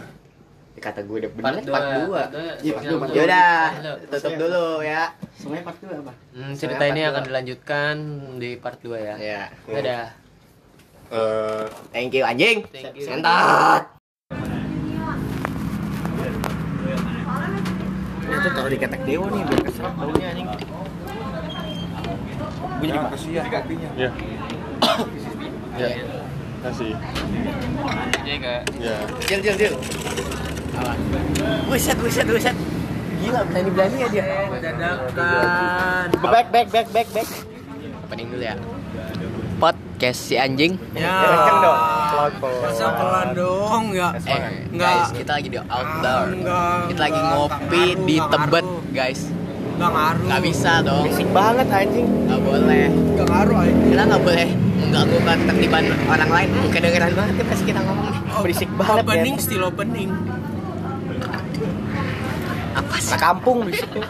[0.75, 2.23] kata gue udah part bener dua part dua
[2.59, 3.17] Iya, part dua, part dua.
[3.17, 3.93] yaudah Halo.
[4.11, 5.03] tutup dulu ya
[5.33, 6.13] Semuanya part 2 apa?
[6.33, 7.95] Hmm, cerita ini akan dilanjutkan
[8.37, 9.15] di part 2 ya.
[9.17, 10.07] ya Dadah.
[11.13, 13.05] Eh, thank you anjing Thank you.
[13.05, 13.85] sentot
[18.25, 20.49] Itu taruh di ketek dewa nih biar keserap baunya anjing.
[22.73, 23.45] Gue jadi kasihan.
[23.95, 24.11] ya.
[25.79, 26.22] ya.
[26.63, 26.95] Kasih.
[28.23, 28.61] Iya kak.
[28.79, 28.97] Ya.
[29.27, 29.75] Jil, jil, jil.
[31.67, 32.57] Buset, buset, buset.
[33.19, 34.25] Gila, berani-berani ya dia.
[34.63, 36.07] Dadakan.
[36.23, 37.29] Back, back, back, back, back.
[38.07, 38.55] Opening dulu ya.
[39.59, 40.79] Podcast si anjing.
[40.95, 41.11] Ya.
[41.27, 41.81] Kenceng dong.
[42.15, 42.63] Pelan-pelan.
[42.63, 44.09] Masa pelan dong ya.
[44.23, 44.41] Eh,
[44.71, 44.91] Enggak.
[44.95, 46.27] guys, kita lagi di outdoor.
[46.31, 49.21] Enggak, Kita lagi ngopi di ngaruh, Tebet, guys.
[49.75, 50.27] Enggak ngaruh.
[50.31, 51.05] Gak bisa dong.
[51.11, 52.07] Berisik banget anjing.
[52.31, 52.87] Gak boleh.
[52.87, 53.75] Enggak ngaruh aja.
[53.83, 54.49] Kita gak boleh
[54.93, 56.49] mengganggu ketertiban orang lain.
[56.53, 58.21] Hmm, kedengeran banget ya pas kita ngomong nih.
[58.45, 59.41] Berisik banget Opening ya.
[59.41, 60.11] still opening.
[62.73, 63.11] Apa sih?
[63.11, 64.05] Nah, kampung berisik tuh.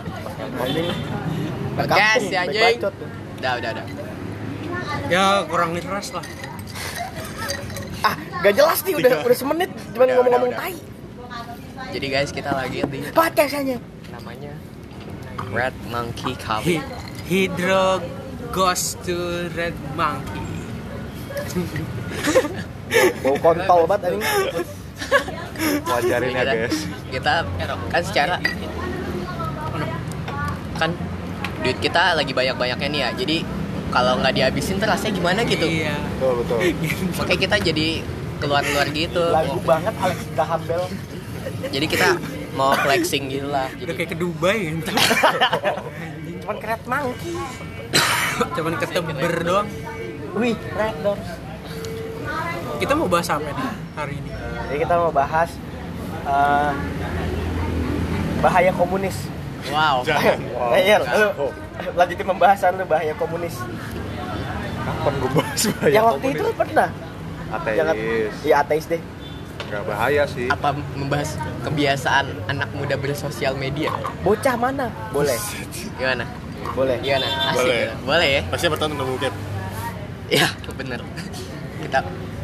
[0.58, 0.86] Anjing.
[1.78, 2.76] Nah, kampung, si anjing.
[3.38, 3.84] Udah, udah, udah.
[5.06, 6.24] Ya kurang keras lah.
[8.02, 10.74] Ah, gak jelas nih udah udah semenit cuman Udah, ngomong-ngomong tai.
[11.94, 13.76] Jadi guys, kita lagi di Podcast aja.
[14.10, 14.52] namanya
[15.48, 16.82] Red Monkey Coffee.
[16.82, 16.90] Hy-
[17.22, 18.02] Hydro
[18.50, 20.51] goes to red monkey.
[23.22, 24.22] Bau kontol banget anjing.
[25.86, 26.78] Wajarin ya, Kita- guys.
[27.12, 27.32] Kita
[27.88, 28.34] kan secara
[30.76, 30.90] kan
[31.62, 33.10] duit kita lagi banyak-banyaknya nih ya.
[33.14, 33.36] Jadi
[33.92, 35.66] kalau nggak dihabisin tuh rasanya gimana gitu.
[35.68, 35.94] Iya.
[36.18, 36.58] Betul, betul.
[37.20, 37.88] Makanya kita jadi
[38.40, 39.24] keluar-keluar gitu.
[39.30, 40.84] Lagu banget Alex Graham Bell.
[41.70, 42.08] Jadi kita
[42.58, 43.68] mau flexing gitu lah.
[43.70, 44.90] Udah Jadi kayak ke Dubai gitu.
[46.42, 47.32] Cuman keret monkey.
[48.58, 49.68] Cuman keteber doang.
[50.32, 51.26] Wih, red doors.
[52.80, 54.30] Kita mau bahas apa nih hari ini?
[54.68, 55.50] Jadi kita mau bahas
[56.24, 56.72] eh,
[58.40, 59.16] bahaya komunis.
[59.70, 60.02] wow.
[60.02, 60.38] Jangan.
[60.40, 61.46] Nah, iya, lu
[61.94, 63.54] lanjutin pembahasan lu bahaya komunis.
[64.82, 66.88] Kapan gue bahas bahaya Yang waktu itu pernah.
[67.52, 68.34] Jangan, Ateis.
[68.42, 69.02] iya ateis deh.
[69.68, 70.48] Nggak bahaya sih.
[70.48, 73.92] Apa membahas kebiasaan anak muda bersosial media?
[74.24, 74.88] Bocah mana?
[75.12, 75.36] Boleh,
[76.00, 76.24] Gimana?
[76.72, 76.96] boleh.
[77.04, 77.28] Gimana?
[77.52, 77.60] Asik.
[77.62, 77.76] Boleh.
[77.78, 77.92] ya?
[78.02, 78.42] Boleh ya?
[78.48, 79.34] Pasti pertama nemu cap.
[80.32, 80.48] Ya,
[80.80, 81.00] bener.
[81.82, 81.98] kita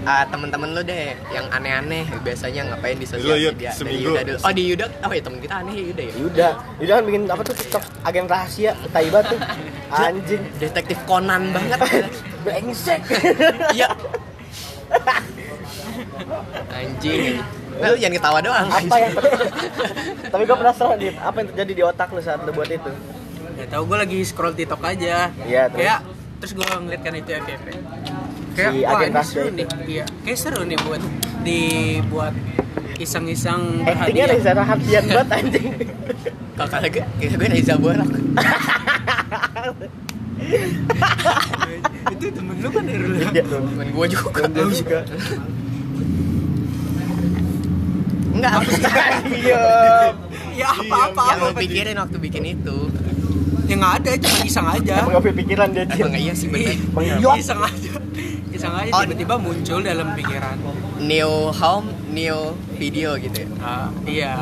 [0.05, 3.70] ah, temen-temen lu deh yang aneh-aneh biasanya ngapain di sosial media?
[3.70, 4.09] Dari seminggu.
[4.12, 4.39] Yuda dulu.
[4.45, 4.86] oh di Yuda?
[5.01, 6.14] Oh ya temen kita aneh ya Yuda ya?
[6.20, 6.49] Yuda.
[6.84, 7.84] Yuda kan bikin apa tuh TikTok?
[8.05, 9.41] Agen rahasia Taiba tuh.
[10.05, 10.43] Anjing.
[10.61, 11.80] Detektif Conan banget.
[12.45, 13.01] Brengsek.
[13.72, 13.89] Iya.
[16.68, 17.41] Anjing.
[17.78, 19.14] Nah, lu jangan ketawa doang apa yang
[20.34, 22.91] tapi gue penasaran Dit, apa yang terjadi di otak lu saat lu buat itu?
[23.55, 25.30] Gak tau gue lagi scroll TikTok aja.
[25.47, 25.78] Iya, terus?
[25.78, 26.01] Kayak
[26.39, 27.66] terus gue ngeliat kan itu FYP.
[28.55, 29.66] Kayak Si wah ini seru nih.
[29.86, 31.03] Iya, kayak seru nih buat
[31.43, 32.34] dibuat
[32.99, 34.26] iseng-iseng actingnya.
[34.26, 35.66] Reza Rahardian banget anjing
[36.55, 38.11] kalau kata gue kayak gue Reza Borak
[42.09, 43.14] itu temen lu kan dari lu.
[43.20, 43.61] Iya, tuh.
[43.61, 44.99] temen gue juga Dia juga
[48.34, 48.55] enggak
[49.36, 49.62] iya
[50.55, 51.22] Ya apa-apa.
[51.28, 52.76] yang lu pikirin waktu bikin itu
[53.64, 54.94] Ya nggak ada, cuma iseng aja.
[54.99, 57.36] emang gak pikiran dia emang Cil iya sih bener Mengiot.
[57.36, 57.92] Iseng aja.
[58.49, 59.01] Iseng aja Oh.
[59.05, 60.57] tiba-tiba muncul dalam pikiran.
[60.99, 62.38] new home new
[62.74, 64.34] video gitu ya Ah, iya.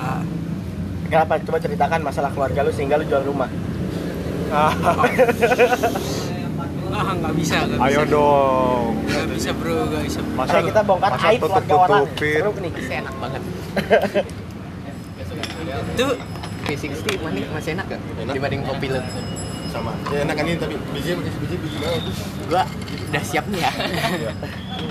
[1.07, 3.51] kenapa coba ceritakan masalah keluarga lu sehingga lu jual rumah
[4.49, 4.73] Ah,
[7.13, 7.85] nggak bisa, nggak bisa.
[7.85, 9.05] Ayo dong.
[9.05, 10.21] Nggak bisa bro, nggak bisa.
[10.33, 12.05] Masa kita bongkar masa aib keluarga orang?
[12.17, 13.43] Seru nih enak banget
[15.93, 16.07] Itu
[16.69, 18.01] V60 mana masih enak gak?
[18.19, 18.35] Enak.
[18.35, 19.01] Dibanding kopi lu
[19.67, 22.03] sama ya enak kan ini tapi biji pakai biji biji banget
[22.47, 22.63] Gua
[23.07, 23.71] udah siap nih ya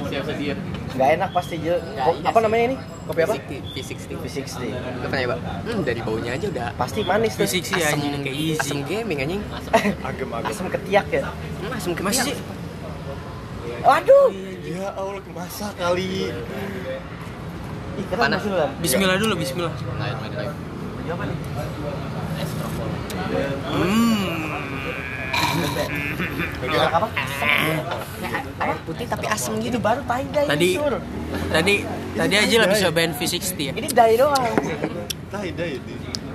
[0.05, 0.53] Siap sedia
[0.93, 2.43] Gak enak pasti Nggak, Ko- iya Apa sih.
[2.45, 2.75] namanya ini?
[3.05, 3.33] Kopi apa?
[3.71, 5.35] V60 V60 Lu pernah coba?
[5.63, 8.59] Hmm dari baunya aja udah Pasti manis tuh fisik sih asem, anjing kayak easy.
[8.61, 9.41] asem gaming anjing
[10.07, 10.49] Agem-agem.
[10.49, 12.35] Asam ketiak ya Hmm, asem ketiak Masih sih?
[13.81, 14.27] Waduh
[14.61, 16.29] ya Allah masa kali
[17.95, 18.43] Ih Panas.
[18.43, 18.69] masih.
[18.83, 19.71] Bismillah dulu, Bismillah.
[19.71, 20.51] Lanjut,
[21.05, 21.37] Ini apa nih?
[23.69, 24.25] Hmm.
[26.65, 27.07] Enak apa?
[28.55, 30.97] Air putih tapi asem gitu baru tai dai Tadi Sur.
[31.53, 31.75] tadi
[32.17, 33.71] tadi aja lah bisa band V60 ya.
[33.75, 34.49] Ini dai doang
[35.29, 35.77] tai dai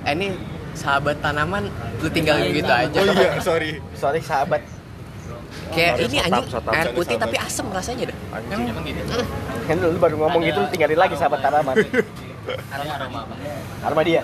[0.07, 0.27] Eh ini
[0.71, 1.67] sahabat tanaman
[1.99, 4.63] lu tinggal gitu aja oh iya sorry Sorry sahabat
[5.75, 8.71] Kayak ini anjing air putih tapi asem rasanya dah Anjing.
[8.71, 9.01] Emang gitu
[9.67, 11.75] Kan lu baru ngomong gitu lu tinggalin lagi sahabat tanaman
[12.71, 13.35] aroma aroma apa
[13.83, 14.21] Arma dia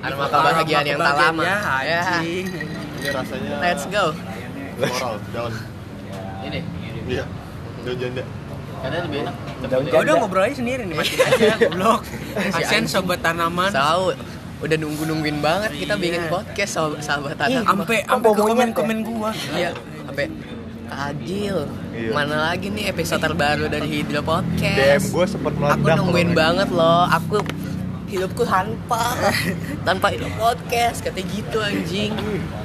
[0.00, 2.46] Aroma kebahagiaan yang tak lama Ya, Ya anjing.
[2.46, 4.04] ini rasanya Let's go
[4.76, 5.52] moral daun
[6.42, 6.60] ini
[7.06, 7.24] iya
[7.80, 8.22] daun janda
[8.80, 10.12] katanya lebih enak Daun Ya udah janda.
[10.16, 12.00] ngobrol aja sendiri nih matiin aja goblok.
[12.32, 12.84] Kasian anjing.
[12.88, 13.68] sobat tanaman.
[13.68, 14.04] Tahu
[14.60, 16.02] udah nunggu-nungguin banget kita Iya.
[16.02, 19.30] bikin podcast sahabat, sahabat Ih, tanaman Sampai sampai ke bau monyet komen-komen gua.
[19.50, 19.70] Iya,
[20.02, 20.26] sampai
[20.90, 21.56] Adil.
[21.92, 22.10] Iya.
[22.10, 25.04] Mana lagi nih episode terbaru dari Hidro DM Podcast?
[25.06, 25.76] gue sempet meledak.
[25.76, 27.04] Aku nungguin banget loh.
[27.06, 27.36] Aku
[28.10, 29.14] hidupku hampa
[29.80, 31.00] tanpa Hidro Podcast.
[31.00, 32.12] Katanya gitu anjing.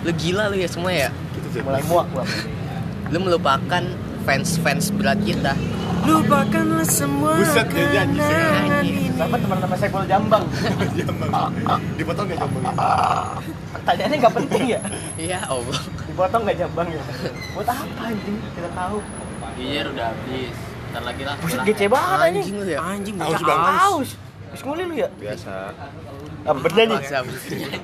[0.02, 1.10] Lu gila lu ya semua ya.
[1.32, 2.26] itu sih Mulai muak gua
[3.08, 3.84] Lu melupakan
[4.24, 5.54] fans-fans berat kita.
[6.02, 8.30] Lupakanlah semua Buset, dia nyanyi sih.
[8.30, 9.04] kenangan ini.
[9.12, 10.44] Sama teman-teman saya bola jambang
[10.94, 11.52] jambang
[11.96, 12.74] dipotong nggak jambangnya
[13.72, 14.82] Pertanyaannya gak penting ya
[15.16, 15.80] Iya, Allah.
[16.04, 17.02] Dipotong gak jambang ya
[17.54, 18.38] Buat apa anjing?
[18.38, 18.98] Kita tahu
[19.56, 20.54] Biar udah habis
[20.92, 22.80] ntar lagi lah Buset gece banget anjing Anjing lu ya.
[22.82, 23.74] Anjing Haus bocah banget.
[23.80, 24.10] Haus
[24.50, 25.10] Habis nguli lu ya?
[25.16, 25.54] Biasa.
[26.46, 26.96] Apa bernyanyi?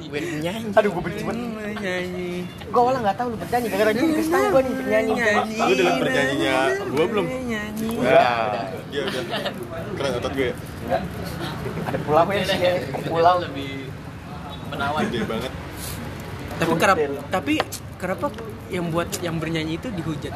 [0.07, 0.69] Bernyanyi.
[0.77, 1.41] Aduh gue benci banget
[1.81, 2.31] nyanyi.
[2.69, 5.95] Gue awalnya gak tau lu bernyanyi Gara-gara gini kasih tau gue nih bernyanyi lu dengar
[5.97, 6.55] penyanyinya
[6.87, 7.87] gua belum Nyanyi.
[7.97, 8.53] Udah.
[8.91, 9.21] iya udah
[9.97, 10.55] keren otot gue ya
[11.89, 12.73] Ada pulau ya sih ya
[13.09, 13.71] Pulau lebih
[14.69, 15.51] menawan gede banget
[16.61, 17.01] Tapi kenapa
[17.33, 17.53] tapi
[17.97, 18.25] kenapa
[18.69, 20.33] yang buat yang bernyanyi itu dihujat?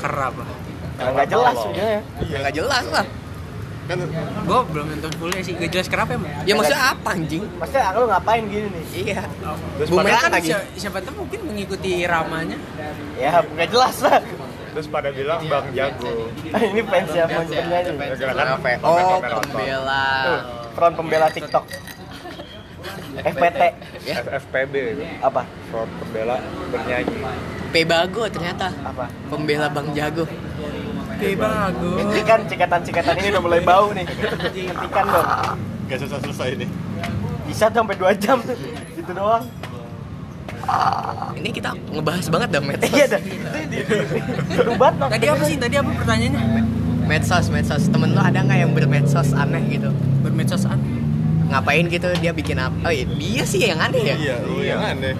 [0.00, 0.42] Kenapa?
[0.96, 3.06] Karena gak jelas udah ya Ya nggak jelas lah.
[3.86, 3.96] Kan
[4.42, 6.30] Gue belum nonton fullnya sih, gak jelas kenapa emang.
[6.42, 7.42] Ya maksudnya apa anjing?
[7.56, 8.84] Maksudnya lu ngapain gini nih?
[8.92, 9.22] Iya.
[9.76, 10.48] Terus Bumerang pada, Kan lagi.
[10.48, 12.58] si- siapa tahu mungkin mengikuti ramanya.
[13.14, 14.18] Ya gak jelas lah
[14.72, 16.28] terus pada bilang Bang Jago.
[16.44, 20.04] Ini fans ya fans bernyanyi Gara-gara kan Oh, pembela.
[20.20, 20.40] Tuh,
[20.76, 21.64] Front pembela TikTok
[23.26, 23.60] FPT
[24.04, 25.04] Ya, FFPB itu.
[25.18, 25.48] Apa?
[25.72, 26.36] Front pembela
[26.68, 27.16] bernyanyi.
[27.72, 28.68] Pebago ternyata.
[28.84, 29.08] Apa?
[29.26, 30.28] Pembela Bang Jago.
[31.16, 31.96] Oke, bagus.
[31.96, 34.04] Hentikan cikatan-cikatan ini udah mulai bau nih
[34.68, 35.28] Hentikan dong
[35.88, 36.68] gak selesai selesai nih
[37.48, 38.52] Bisa tuh sampai 2 jam tuh
[38.92, 39.48] Gitu doang
[41.32, 42.92] Ini kita ngebahas banget dah medsos.
[42.92, 43.20] Iya dah
[43.64, 43.94] Itu
[44.52, 45.56] Seru banget Tadi apa sih?
[45.56, 46.42] Tadi apa pertanyaannya?
[47.06, 47.86] Medsos, medsos.
[47.86, 49.94] Temen lu ada nggak yang bermedsos aneh gitu?
[50.20, 50.82] Bermedsos an.
[51.46, 52.74] Ngapain gitu dia bikin apa?
[52.82, 54.16] Oh iya, dia sih yang aneh ya.
[54.18, 55.14] iya lu yang aneh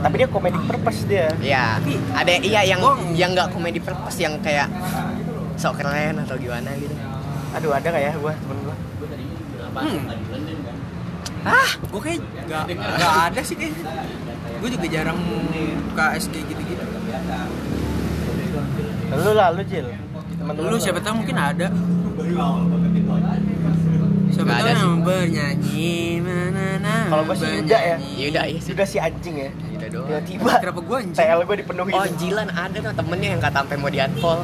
[0.00, 1.76] Tapi dia comedic purpose dia Iya.
[2.16, 2.80] Ada iya yang
[3.12, 4.72] yang nggak komedi purpose yang kayak
[5.58, 6.94] sok keren atau gimana gitu.
[7.50, 8.76] Aduh ada gak ya gua temen gua
[9.68, 10.10] Hmm.
[11.44, 12.18] Ah, Gue kayak
[12.50, 13.84] gak, gak ada sih kayaknya.
[14.58, 15.18] Gue juga jarang
[15.86, 16.82] buka SG gitu-gitu.
[19.14, 19.86] Lu lah lu Jil
[20.34, 21.68] teman-teman Lu siapa tahu mungkin ada.
[24.28, 27.02] Siapa tahu yang bernyanyi mana nah.
[27.08, 27.96] Kalau gua sih Yuda ya.
[27.98, 29.50] Yuda iya sih Sudah si anjing ya.
[29.72, 31.14] Yuda doang Tiba-tiba Kenapa gua anjing?
[31.14, 31.92] TL gue dipenuhi.
[31.94, 34.42] Oh Jilan ada tuh temennya yang kata sampai mau di unfollow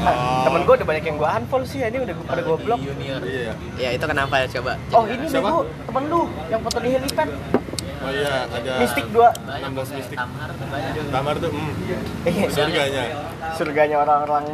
[0.00, 2.80] Ah, Temen gue udah banyak yang gue unfollow sih, ini udah pada gue blok.
[2.80, 3.52] junior Iya.
[3.76, 7.28] Ya itu kenapa coba Oh ini nih bu, temen lu yang foto di helipad,
[8.00, 10.16] Oh iya, ada Mistik 2 banyak 16 mistik.
[10.16, 11.72] tamar tuh banyak Tamar tuh, hmm.
[12.24, 13.04] Eh, Surganya.
[13.52, 14.44] surganya orang-orang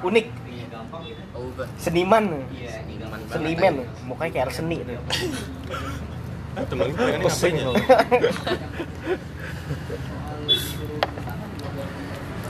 [0.00, 0.26] unik,
[1.32, 3.28] oh bukan seniman, Seniman banget.
[3.28, 4.96] seniman, mukanya kayak air seni tuh.
[6.56, 7.66] Temen gue yang ngapain ya?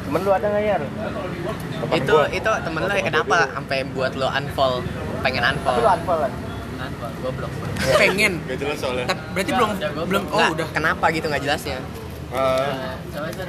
[0.07, 0.77] Temen lu ada nggak ya?
[1.99, 4.81] Itu itu temen lo kenapa sampai buat lo unfollow
[5.27, 6.33] pengen Tapi lu unfollow unfollow kan?
[6.77, 6.91] kan
[7.25, 7.51] gua blok
[8.01, 8.33] Pengen.
[8.45, 9.07] Gak jelas soalnya.
[9.09, 9.71] Tapi berarti belum
[10.07, 10.67] belum oh Nggak, udah.
[10.71, 11.79] kenapa gitu nggak jelasnya
[13.17, 13.45] aja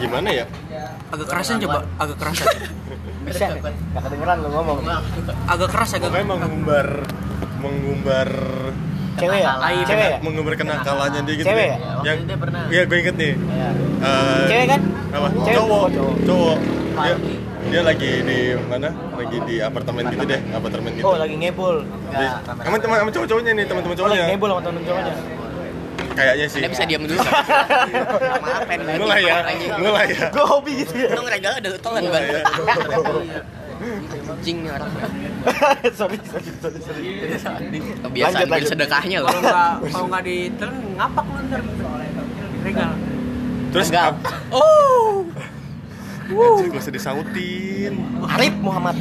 [0.00, 0.44] gimana ya?
[1.12, 2.46] Agak kerasan coba, agak kerasan.
[3.28, 4.78] Bisa, nggak kedengeran lu ngomong.
[5.46, 6.08] Agak keras agak.
[6.10, 6.88] Pokoknya mengumbar
[7.62, 8.28] mengumbar
[9.14, 9.52] Cewek ya?
[9.84, 10.18] Cewek ya?
[10.20, 11.46] mengumbar kenakalannya dia gitu.
[11.46, 11.76] Cewek ya?
[11.76, 12.62] Ya, Yang dia pernah.
[12.66, 13.32] Iya, gue inget nih.
[13.34, 13.68] Iya.
[14.00, 14.80] Eh, Cewek kan?
[15.10, 15.28] apa?
[15.38, 15.86] Cewek Cowok.
[15.90, 16.16] cowok?
[16.22, 16.56] Cowok.
[16.92, 17.14] Dia,
[17.64, 18.88] dia lagi di mana?
[19.14, 21.04] Lagi di apartemen gitu deh, apartemen gitu.
[21.04, 21.76] Oh lagi ngebul.
[22.10, 24.26] Di- Sama teman sama cowok-cowoknya nih, teman-teman Oh lagi cowoknya.
[24.30, 25.14] ngebul sama temen cowoknya.
[26.12, 26.60] Kayaknya sih.
[26.60, 27.42] anda bisa diam dulu nggak?
[28.44, 29.36] maaf pen Mulai ya.
[29.78, 30.28] Mulai ya.
[30.28, 31.08] Gue hobi gitu ya.
[31.10, 32.42] Lu ngeregal ada tolan Mulai ban ya.
[33.82, 34.90] Anjing nih orang
[35.98, 37.02] sorry, sorry, sorry, sorry.
[38.02, 38.50] Kebiasaan Lanjut, lanjut.
[38.70, 40.24] bersedekahnya loh Kalau nggak kalau nggak
[40.98, 41.60] ngapak lu ntar.
[42.62, 42.92] Regal.
[43.72, 44.06] Terus Enggak.
[44.14, 45.26] ap- Oh
[46.32, 47.92] Anjir, gak usah disautin.
[48.24, 48.96] Arif Muhammad.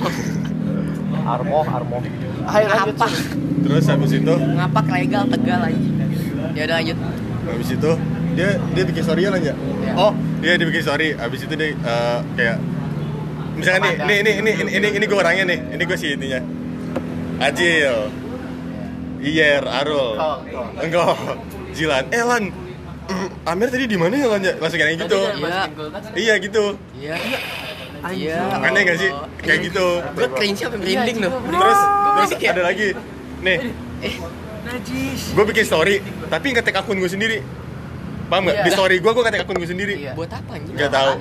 [1.22, 1.98] Armo, Armo.
[2.50, 2.96] Ayo lanjut.
[2.98, 3.08] Apa?
[3.62, 5.80] Terus habis itu, Ngapak legal tegal aja
[6.58, 6.98] Ya udah lanjut
[7.42, 7.92] habis itu
[8.32, 9.54] dia dia bikin story ya ya?
[9.98, 11.18] Oh, dia dia bikin story.
[11.18, 12.58] Habis itu dia eh, kayak
[13.62, 15.60] misalkan nih, ini ini ini ini ini, ini gue orangnya nih.
[15.72, 16.40] Ini gue sih intinya.
[17.40, 17.96] Ajil.
[19.22, 20.18] Iyer, Arul.
[20.78, 21.14] Enggak.
[21.72, 22.04] Jilan.
[22.10, 22.44] Eh Lan.
[23.04, 24.54] mm, Amir tadi di mana ya Lan ya?
[24.58, 25.20] Langsung kayak gitu.
[25.32, 25.62] Iya.
[26.12, 26.64] Iya gitu.
[26.98, 27.16] Iya
[28.02, 29.12] Iya Aneh gak sih?
[29.40, 29.86] Kayak gitu.
[30.12, 31.80] Gue cringe sampai merinding loh Terus
[32.18, 32.88] terus kayak- ada lagi.
[33.42, 33.58] Nih,
[34.62, 35.34] Najis.
[35.34, 35.96] gue bikin story
[36.28, 37.42] tapi ngetek akun gue sendiri
[38.30, 38.64] paham nggak Iya.
[38.64, 40.14] di story gue gue ngetek akun gue sendiri Iya.
[40.14, 40.76] Buat apa anjing?
[40.78, 41.12] nggak tahu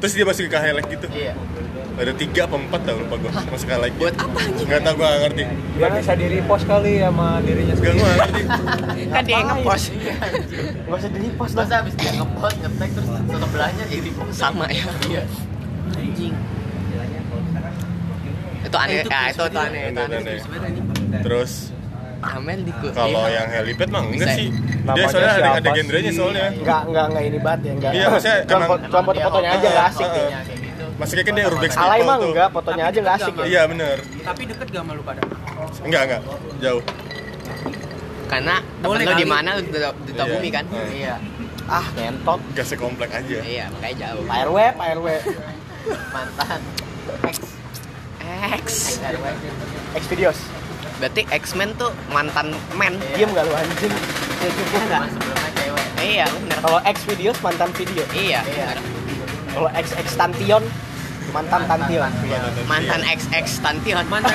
[0.00, 1.32] terus dia masukin ke highlight gitu iya
[1.92, 4.66] ada tiga apa empat tau lupa gue masuk ke highlight Buat apa anjing?
[4.66, 5.42] nggak tahu gue nggak ngerti
[5.76, 7.92] Biar bisa di repost kali sama dirinya gak sendiri.
[7.92, 8.42] gue nggak ngerti
[9.12, 9.84] Kan dia yang ngepost
[10.80, 11.60] Gak usah di repost lah.
[11.62, 15.22] Masa habis dia ngepost ngetek terus sebelahnya jadi post Sama ya iya
[15.92, 16.34] Anjing.
[18.60, 19.60] Itu aneh Eh, itu Ya itu itu banget.
[19.66, 20.36] aneh itu Itu aneh aneh.
[20.38, 20.86] Sebenarnya anjing.
[21.20, 21.52] terus
[22.20, 24.36] Amel di kalau yang helipad mah enggak Bisa.
[24.36, 27.92] sih dia Namanya soalnya ada, ada genrenya soalnya Enggak, enggak, enggak ini banget ya, enggak.
[27.92, 30.20] Iya, maksudnya cuma, emang- cuma foto-fotonya aja enggak asik Ah, ya.
[30.20, 30.42] ah.
[30.42, 33.44] kayak gitu maksudnya kan dia Alay people mah tuh enggak, fotonya aja enggak asik ya.
[33.46, 35.20] iya bener Tapi deket gak sama lu pada?
[35.80, 36.20] enggak enggak
[36.60, 36.82] jauh
[38.26, 40.24] Karena temen Boleh lo di mana lu di Duta Iya.
[40.30, 40.64] Bumi kan?
[40.66, 40.86] Ah.
[40.88, 41.14] iya
[41.66, 42.40] Ah, ngentot.
[42.52, 44.22] gak sekomplek aja Iya, makanya jauh.
[44.24, 45.06] Pak RW, Pak RW.
[46.10, 46.60] mantan
[48.52, 48.66] X.
[49.00, 49.24] RW
[49.92, 50.38] X videos.
[51.00, 52.46] Berarti X-Men tuh mantan
[52.76, 52.94] men.
[53.16, 53.88] Diam enggak lu anjing?
[54.38, 56.56] Ya cukup sebelumnya cewek Iya, bener.
[56.60, 58.04] Kalau X videos mantan video.
[58.12, 58.40] Iya.
[58.46, 58.68] Iya.
[59.50, 60.62] Kalau X X Tantion
[61.30, 62.10] mantan Tantion.
[62.66, 64.04] Mantan XX Tantion.
[64.04, 64.34] Mantan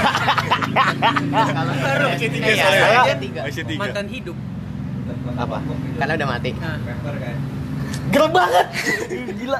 [1.51, 1.71] kalau
[2.07, 3.41] masih tiga Iya, soalnya saya- tiga.
[3.45, 4.37] masih tiga mantan hidup.
[5.35, 5.57] Apa?
[5.95, 6.51] Karena udah mati.
[6.55, 6.77] Nah,
[8.07, 8.67] Gerem banget.
[9.35, 9.59] Gila.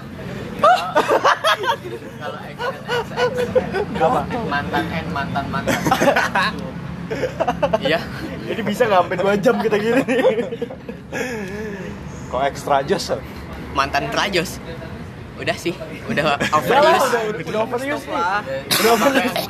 [2.15, 2.57] kalau X
[3.95, 4.19] Apa?
[4.47, 5.75] mantan N mantan mantan
[7.79, 7.99] Iya.
[8.45, 10.01] Ini bisa nggak sampai 2 jam kita gini.
[12.27, 13.13] Kok ekstra jos?
[13.71, 14.57] Mantan Trajos.
[15.35, 15.75] Udah sih,
[16.07, 17.03] udah Udah lah, overuse.
[17.03, 18.15] udah, udah overuse nih.
[18.15, 18.39] udah
[18.71, 19.43] Udah overuse.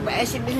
[0.00, 0.52] PS ini.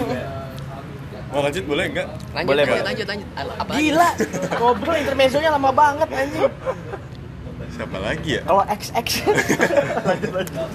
[1.31, 3.29] mau lanjut boleh enggak Lanjut, Boleh, lanjut, lanjut, lanjut.
[3.57, 3.81] Apa lagi?
[3.81, 4.09] Gila.
[4.53, 6.53] Ngobrol intermezzonya lama banget anjing.
[7.71, 9.07] siapa lagi ya Kalau XX.
[10.05, 10.69] lanjut lanjut.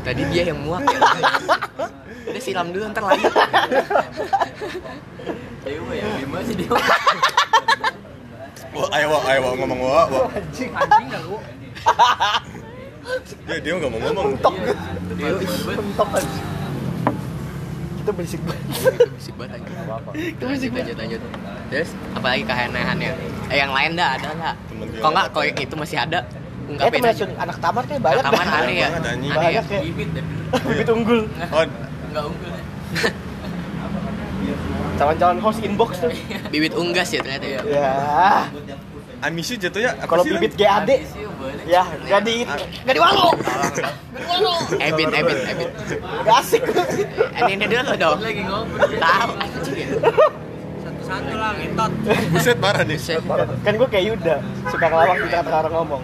[0.00, 0.98] Tadi dia yang muak ya.
[2.28, 3.32] Udah siram dulu ntar lanjut.
[5.60, 6.78] Dewa ya Bima sih Dewa
[8.68, 10.26] Wah, ayo, Wak, ayo, Wak, ngomong, Wak, Wak.
[10.30, 10.70] Anjing.
[10.70, 11.36] anjing gak lu?
[13.42, 14.24] Dia, dia nggak mau ngomong.
[14.30, 14.54] Mentok.
[15.74, 16.46] Mentok anjing.
[17.98, 18.64] Kita berisik banget.
[18.68, 19.76] Itu Bisik banget anjing.
[20.30, 21.20] Itu bisik lanjut, lanjut.
[21.68, 23.10] Terus apalagi keanehannya?
[23.48, 24.54] Eh yang lain dah ada lah.
[24.68, 25.32] Kok enggak ada.
[25.32, 26.18] kalau yang itu masih ada?
[26.20, 27.24] Eh Ungkapin temen aja.
[27.40, 28.58] anak tamar kayak banyak Taman dah.
[28.60, 28.88] aneh ya.
[28.92, 29.08] Banget.
[29.08, 29.34] Aneh ya.
[29.34, 30.08] Banyak kayak Bibit
[30.62, 31.20] bibit unggul.
[31.48, 31.64] Oh,
[32.18, 32.62] Enggak unggul ya
[34.98, 36.10] Calon-calon host inbox tuh.
[36.50, 37.60] Bibit unggas ya ternyata ya.
[37.62, 37.94] Ya.
[39.18, 40.90] I miss you jatuhnya apa Kalau bibit GAD,
[41.66, 42.42] Ya, gak di
[42.82, 43.30] gak di walu.
[44.78, 45.70] Ebit, ebit, ebit.
[46.26, 46.62] Gak asik.
[47.34, 48.18] Ini ini dulu dong.
[48.18, 49.88] lagi ngobrol Tahu anjing.
[50.82, 51.92] Satu-satu lah, ngetot.
[52.34, 52.98] Buset parah nih.
[53.62, 54.36] Kan gue kayak Yuda,
[54.70, 56.02] suka ngelawak di kata orang ngomong.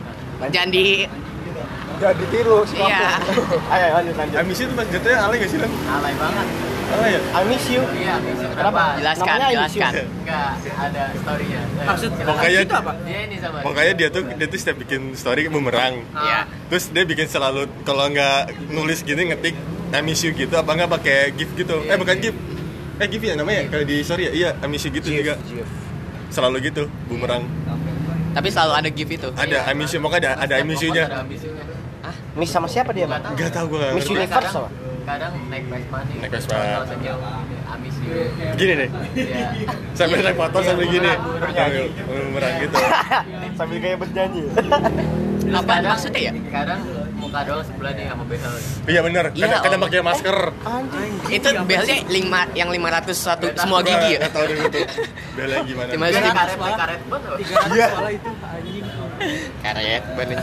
[0.55, 0.87] Jangan di
[2.05, 3.17] Jadi tiru si iya.
[3.73, 4.37] Ayo lanjut lanjut.
[4.37, 5.71] Ambisi itu mas jatuhnya alay gak sih lan?
[5.91, 6.47] alay banget
[6.85, 7.21] Alay ya?
[7.33, 7.81] I miss you.
[7.95, 8.15] iya
[8.53, 8.83] Kenapa?
[9.01, 9.81] Jelaskan, Namanya I miss you.
[9.81, 10.05] jelaskan.
[10.21, 12.93] enggak ada storynya Eh, Maksud Makanya itu apa?
[13.01, 15.95] dia ini sama makanya dia tuh dia tuh setiap bikin story bumerang.
[16.15, 16.41] Iya.
[16.69, 19.57] Terus dia bikin selalu kalau nggak nulis gini ngetik
[19.91, 21.81] I miss you gitu apa nggak pakai gif gitu.
[21.85, 22.37] Eh bukan gif.
[22.95, 24.33] Eh gif ya namanya kalau di story ya.
[24.35, 25.35] Iya, I miss you gitu juga.
[26.29, 27.47] Selalu gitu, bumerang.
[28.35, 29.29] Tapi selalu ada gift itu.
[29.33, 31.07] Ada I miss you, makanya ada ada I miss you-nya.
[31.07, 31.54] ada ambisinya Miss
[32.47, 33.23] sama siapa dia, Bang?
[33.25, 33.93] Enggak tahu gua.
[33.95, 34.09] Miss.
[34.09, 34.71] Universe apa?
[35.05, 36.55] kadang naik Vespa nih Naik Vespa.
[36.57, 37.15] Kalau saya
[37.77, 38.17] amis you
[38.57, 38.89] Gini nih.
[39.15, 39.49] Iya.
[39.99, 41.13] Sambil naik motor sambil gini.
[42.09, 42.77] Bumerang gitu.
[43.59, 44.43] Sambil kayak bernyanyi.
[45.55, 46.33] Apa maksudnya ya?
[46.51, 46.81] kadang
[47.15, 48.55] muka doang sebelah nih sama behel
[48.91, 49.25] Iya benar.
[49.31, 49.93] Iya, Kadang kadang Allah.
[49.93, 50.39] pakai masker.
[51.31, 54.19] Itu biasanya lima yang 501 semua gigi ya.
[54.25, 54.81] Nggak tahu deh itu.
[55.37, 55.91] Bela gimana?
[55.93, 57.39] Cuma Jadi karet karet banget loh.
[57.71, 57.89] Iya.
[58.09, 58.85] itu anjing.
[59.63, 60.39] Karet bener.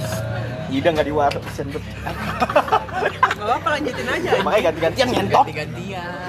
[0.72, 1.84] Yuda nggak di warung bet.
[3.42, 4.30] Gak apa lanjutin aja.
[4.32, 4.46] anjing.
[4.46, 5.44] Makanya ganti-gantian nyentok.
[5.44, 6.20] Ganti-gantian.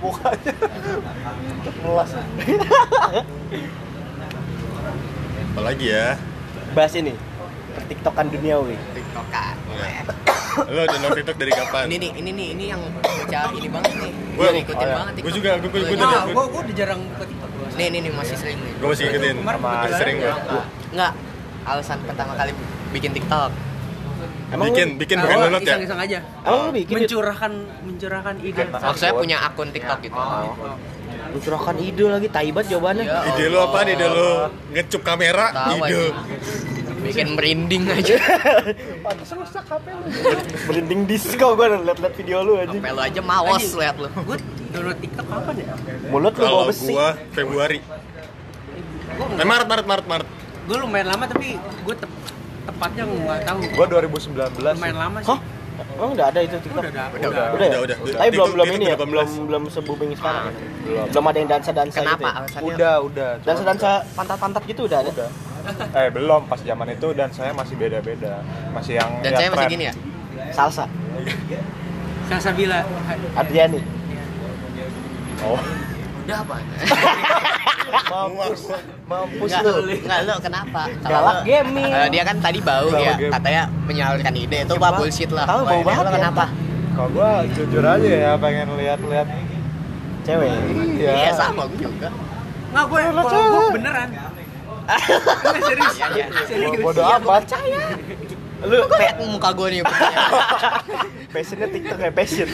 [0.00, 0.52] Mukanya.
[1.84, 2.10] Melas.
[5.52, 6.06] Apalagi ya?
[6.72, 7.12] Bahas ini.
[7.76, 8.74] Pertiktokan duniawi.
[8.90, 9.54] TikTokan.
[10.66, 11.86] Lo udah nonton TikTok dari kapan?
[11.86, 14.12] Ini nih, ini nih, ini yang bocah ini banget nih.
[14.34, 14.96] Gua- Gue ngikutin oh ya.
[14.98, 17.66] banget Gue juga, gue gue gue Nah, gue gua gua udah jarang ke TikTok gua.
[17.78, 18.72] Nih, nih, nih masih sering nih.
[18.74, 19.36] gue masih ngikutin.
[19.44, 20.32] Masih sering gue.
[20.90, 21.12] Enggak,
[21.62, 22.50] alasan pertama kali
[22.90, 23.50] bikin TikTok.
[24.48, 25.68] Emang Bikin, lu- bikin Nah, bukan gua download ya?
[25.70, 26.18] Iseng-iseng aja.
[26.40, 26.94] Emang lu bikin?
[26.96, 27.52] Mencurahkan
[27.84, 28.62] mencurahkan ide.
[28.66, 30.16] Maksudnya punya akun TikTok gitu.
[31.28, 33.04] Lu curahkan ide lagi taibat jawabannya.
[33.04, 33.78] Ya Ide lo apa?
[33.84, 34.28] Ide lo
[34.70, 35.46] ngecup kamera?
[35.50, 35.84] Tahu Ide.
[35.84, 36.00] aja.
[36.98, 38.16] Bikin merinding aja.
[38.98, 40.04] Pantesan rusak HP lu.
[40.66, 42.72] Merinding disco gua liat-liat video lu aja.
[42.72, 44.08] Lu aja mawas lihat lu.
[44.18, 44.36] Gue
[44.70, 45.66] download TikTok kapan ya?
[46.08, 46.88] Mulut lu Kalau bau besi.
[46.88, 47.78] gua Februari.
[49.30, 50.28] Eh Maret, Maret, Maret, Maret.
[50.64, 51.94] Gue lumayan lama tapi gue
[52.68, 53.58] tep tepatnya nggak tahu.
[53.72, 55.30] Gua 2019 lumayan lama sih.
[55.32, 55.40] Hah?
[55.98, 56.82] Emang udah ada itu TikTok?
[56.84, 57.66] Udah, udah, Udah, Udah, udah.
[57.66, 57.78] ya?
[57.80, 58.18] Udah, udah.
[58.18, 59.08] Tapi belum belum ini ya, 18.
[59.08, 60.44] belum belum se-booming sekarang.
[60.44, 60.52] ya?
[60.84, 61.04] Belum.
[61.08, 62.04] Belum ada yang dansa-dansa gitu.
[62.04, 62.60] Kenapa ya?
[62.60, 63.28] Udah, udah.
[63.34, 65.10] Cuma- Dansa-dansa pantat-pantat gitu udah ada.
[65.10, 65.30] Udah.
[65.96, 68.42] Eh, belum pas zaman itu dan saya masih beda-beda.
[68.70, 69.94] Masih yang Dan yang saya masih gini ya.
[70.52, 70.84] Salsa.
[72.28, 72.78] Salsabila.
[73.34, 73.80] Adriani.
[75.38, 75.54] Oh.
[76.28, 76.60] udah apa
[77.88, 78.60] Mampus.
[79.08, 79.72] Mampus lu.
[79.88, 80.82] enggak lu kenapa?
[81.00, 81.90] Galak lu- gaming.
[81.90, 85.44] Eh, dia kan tadi bau Galak ya, katanya menyalurkan ide itu mah bullshit lah.
[85.44, 86.16] Tahu, bau banget lu ya.
[86.18, 86.44] kenapa?
[86.92, 89.28] Kalau gua jujur aja ya pengen lihat-lihat
[90.26, 90.50] Cewek.
[91.00, 91.10] Iya.
[91.14, 92.12] Iya sama gue juga.
[92.68, 94.08] Nggak gue kalau gue beneran.
[94.12, 95.94] Nggak, serius.
[95.96, 96.26] Iya, iya.
[96.44, 96.84] Serius.
[96.84, 97.42] Bodoh Iya, amat.
[98.58, 99.80] Lu Lihat muka gue nih.
[101.32, 102.48] passionnya TikTok ya passion.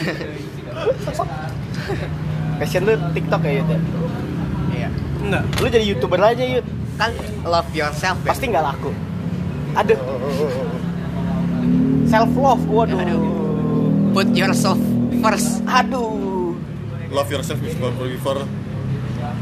[2.55, 3.75] Passion lu TikTok ya Yud ya?
[3.75, 4.04] Iya.
[5.25, 5.43] Enggak.
[5.57, 6.65] Lu jadi youtuber aja Yud.
[6.95, 7.11] Kan
[7.43, 8.29] love yourself ya.
[8.29, 8.91] Pasti nggak laku.
[9.75, 9.99] Aduh.
[12.05, 13.01] Self love, waduh.
[13.01, 13.21] Aduh.
[14.13, 14.79] Put yourself
[15.19, 15.65] first.
[15.65, 16.53] Aduh.
[17.09, 18.39] Love yourself before before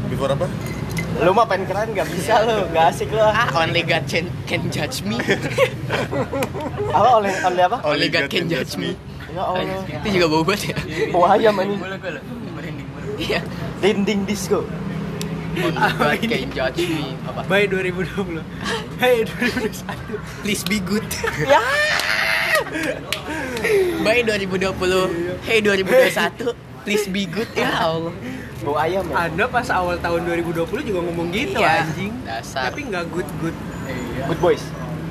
[0.08, 0.46] before apa?
[1.22, 3.22] Lu mah pengen keren nggak bisa lu, nggak asik lu.
[3.22, 5.14] Ah, only God can, can judge me.
[6.90, 7.78] Apa oleh oleh apa?
[7.86, 8.98] Only God can judge me.
[9.30, 9.78] Ya Allah.
[9.86, 10.76] Itu juga bau banget ya.
[11.14, 11.74] Bau ayam ini.
[11.78, 12.10] boleh gue
[12.58, 13.40] merinding merinding Iya.
[13.78, 14.66] Dinding disco.
[15.54, 17.14] Can judge me.
[17.24, 17.40] Apa?
[17.46, 18.42] Bye 2020.
[18.98, 19.86] Hey 2021.
[20.42, 21.06] Please be good.
[21.44, 21.62] Ya.
[24.02, 25.46] Bye 2020.
[25.46, 26.54] Hey 2021.
[26.84, 27.48] Please be good.
[27.54, 28.12] Ya Allah.
[28.60, 29.26] Bau ayam ya.
[29.26, 32.12] Anda pas awal tahun 2020 juga ngomong gitu Iya, anjing.
[32.24, 32.68] dasar.
[32.68, 33.56] Tapi nggak good good.
[34.24, 34.62] Good boys.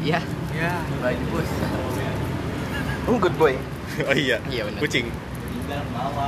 [0.02, 0.20] Iya.
[0.54, 0.74] Ya.
[1.02, 1.50] baju bos
[3.04, 3.54] Hmm, good boy.
[4.10, 4.41] Oh iya.
[4.50, 4.80] Iya, benar.
[4.82, 5.06] Kucing.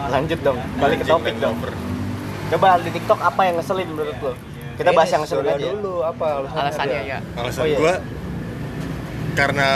[0.08, 1.58] Lanjut dong, balik ke topik dong.
[2.46, 4.34] Coba di TikTok apa yang ngeselin menurut lo?
[4.76, 5.56] Kita bahas yang ngeselin aja.
[5.56, 5.72] ya.
[5.72, 6.62] dulu apa alasannya?
[6.62, 7.18] Alasannya ya.
[7.40, 7.78] Alasan Oh, iya.
[7.80, 7.94] gua
[9.36, 9.70] karena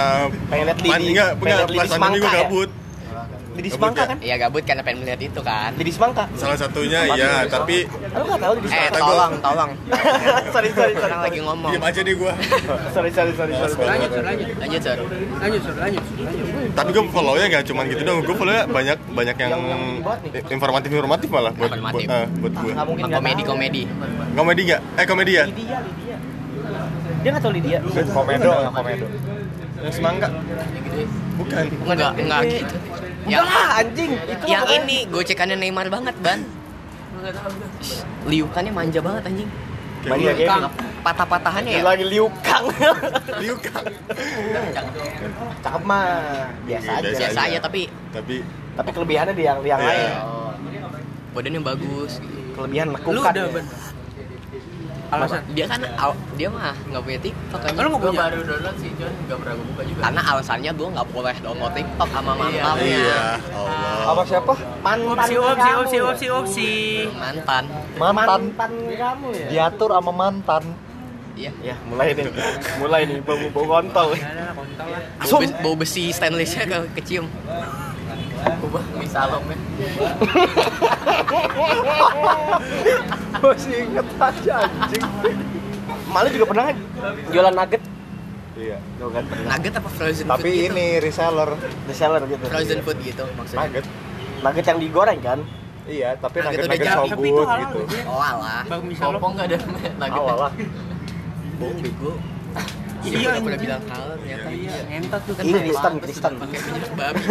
[0.48, 1.10] Pengen pan, Lidi.
[1.12, 2.48] enggak, Pengen enggak, liat Lidi gua ya?
[3.62, 4.08] Gabut semangka ya?
[4.08, 4.18] kan?
[4.20, 5.70] Iya gabut karena pengen melihat itu kan.
[5.76, 6.24] Lidi semangka.
[6.34, 8.98] Salah satunya iya, tapi Lu nggak tahu Lidi Eh semangka?
[8.98, 9.72] tolong tolong.
[10.54, 11.10] sorry sorry sorry.
[11.10, 11.70] Orang lagi ngomong.
[11.70, 12.34] diam aja deh gua.
[12.90, 13.74] Sorry sorry sorry sorry.
[13.76, 14.48] Lanjut, lanjut.
[14.58, 15.00] Lanjut Sur.
[15.36, 16.04] Lanjut, Sur, lanjut.
[16.72, 18.20] Tapi gua follow-nya enggak cuma gitu dong.
[18.24, 19.54] Gua follow-nya banyak banyak yang
[20.48, 22.72] informatif-informatif malah buat buat, eh, buat gua.
[22.72, 23.52] Nggak mungkin nggak Komedi tahu.
[23.52, 23.82] komedi.
[24.34, 24.82] Komedi enggak?
[24.96, 25.46] Eh komedi ya?
[25.46, 26.18] Lydia Lydia.
[27.20, 27.80] Dia nggak tahu Lydia.
[28.10, 29.06] Komedo, komedo.
[29.80, 30.28] Yang semangka.
[31.36, 31.64] Bukan.
[31.86, 32.76] Enggak enggak gitu.
[33.30, 34.12] Yang lah anjing.
[34.18, 36.40] Itu yang pokoknya- ini gocekannya Neymar banget ban.
[38.26, 39.50] Liukannya manja banget anjing.
[40.00, 40.60] Kayak ya, ular.
[40.64, 40.72] game.
[41.00, 41.82] Patah-patahannya ya.
[41.84, 42.64] Lagi liukang.
[43.44, 43.84] Liu Kang.
[45.60, 46.04] Cakep mah
[46.64, 47.18] biasa Iya, aja.
[47.20, 48.36] Biasa aja tapi Tapi
[48.74, 49.92] Tapi kelebihannya di yang yang Iya.
[49.92, 50.12] lain.
[51.30, 52.24] badannya bagus.
[52.56, 53.14] Kelebihan lekukan.
[53.14, 53.64] Lu udah ya.
[55.10, 55.42] Alasan.
[55.52, 57.72] Dia kan al- dia mah nggak punya TikTok kan.
[57.74, 58.20] Lu nggak punya?
[58.22, 60.00] baru download sih, cuman gak pernah gue buka juga.
[60.06, 62.86] Karena alasannya gue nggak boleh download TikTok sama mantannya.
[62.86, 64.06] iya, Allah.
[64.08, 64.54] Apa siapa?
[64.80, 66.04] Mantan Opsi, opsi, opsi, ya?
[66.06, 66.72] opsi, opsi.
[67.12, 67.64] Mantan.
[67.98, 68.40] Mantan.
[68.54, 69.48] Mantan kamu ya?
[69.50, 70.64] Diatur sama mantan.
[71.34, 71.52] Iya.
[71.64, 72.28] Ya, mulai nih.
[72.78, 74.12] Mulai nih bau bau kontol.
[74.14, 75.02] Ya ada kontol lah.
[75.20, 77.26] Bau, bes- bau besi stainlessnya ke kecium.
[78.62, 79.58] Ubah mie salom ya.
[83.40, 85.04] Masih inget aja anjing.
[86.06, 86.78] Malu juga pernah kan
[87.30, 87.82] jualan nugget.
[88.54, 88.78] Iya.
[89.00, 89.48] Kan pernah.
[89.50, 90.66] Nugget apa frozen food Tapi gitu?
[90.68, 91.50] ini reseller
[91.86, 92.44] Reseller gitu.
[92.46, 93.62] Frozen food gitu maksudnya.
[93.64, 93.86] nugget.
[94.40, 95.40] Nugget yang digoreng kan?
[95.86, 97.10] Iya, tapi Nugget nugget nugget so jadi.
[97.10, 97.80] Tapi itu good halal gitu.
[97.88, 98.04] gitu.
[98.06, 98.62] Oh alah.
[98.66, 99.94] Bang misal Kopong gak ada nugget.
[100.12, 100.52] Awal lah.
[101.58, 102.12] Bohong bego.
[103.00, 103.64] Iya, Iya, udah pernah anjing.
[103.64, 104.48] bilang halal ternyata.
[104.52, 105.44] Iya, ngentot tuh kan.
[105.46, 106.34] Ini Kristen, Kristen.
[106.36, 107.22] Pakai minyak babi.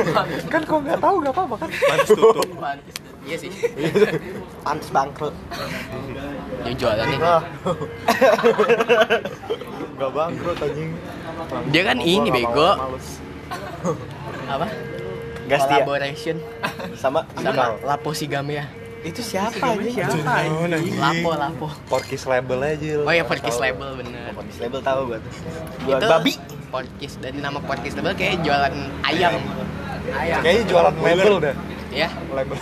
[0.49, 1.69] Kan kok nggak tahu nggak apa-apa kan?
[1.69, 2.49] Pantes tutup.
[3.29, 3.53] Iya sih.
[4.64, 5.37] Pantes bangkrut.
[6.64, 7.18] Yang jualannya.
[7.20, 7.43] Nah.
[10.01, 10.91] Nggak bangkrut anjing.
[11.68, 12.70] Dia kan ini bego.
[14.53, 14.66] Apa?
[15.49, 16.37] Gas dia Collaboration
[16.97, 18.68] sama sama Lapo Sigamea.
[18.99, 19.95] itu siapa ini?
[19.95, 20.68] Siapa?
[20.99, 21.66] Lapo, Lapo.
[21.87, 23.01] Porkis label aja.
[23.07, 24.35] Oh ya podcast label bener.
[24.35, 25.33] Podcast label tahu gua tuh.
[25.87, 26.33] Itu babi.
[26.68, 28.74] Podcast dan nama podcast label kayak jualan
[29.07, 29.39] ayam.
[30.12, 30.41] Ayam.
[30.43, 31.55] Kayaknya jualan label dah.
[31.89, 32.59] Ya, Label.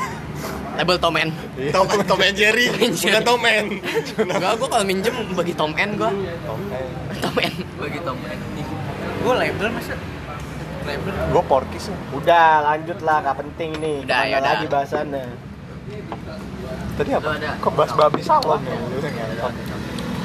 [0.76, 1.30] Label Tom N.
[1.72, 3.68] Tom, Tom and Jerry, bukan Tom and.
[4.20, 6.12] Enggak, gua kalau minjem bagi Tom N gua.
[6.52, 6.80] Oke.
[7.20, 7.52] Tom N.
[7.80, 8.16] Bagi Tom
[9.26, 9.98] Gue label masa.
[10.86, 11.10] Label.
[11.34, 11.90] Gue porkis.
[12.14, 14.06] Udah lanjut lah, gak penting nih.
[14.06, 14.52] Udah, ya udah.
[14.54, 15.26] lagi bahasannya.
[16.94, 17.30] Tadi apa?
[17.58, 18.78] Kok bahas babi salah ya?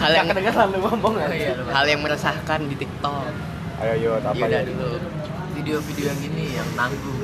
[0.01, 3.25] Hal Gak yang kedengeran lu ngomong Oh iya, hal yang meresahkan di TikTok.
[3.81, 4.69] Ayo yo, apa Ya ya?
[4.69, 5.01] dulu.
[5.51, 7.20] video-video yang ini yang nanggung.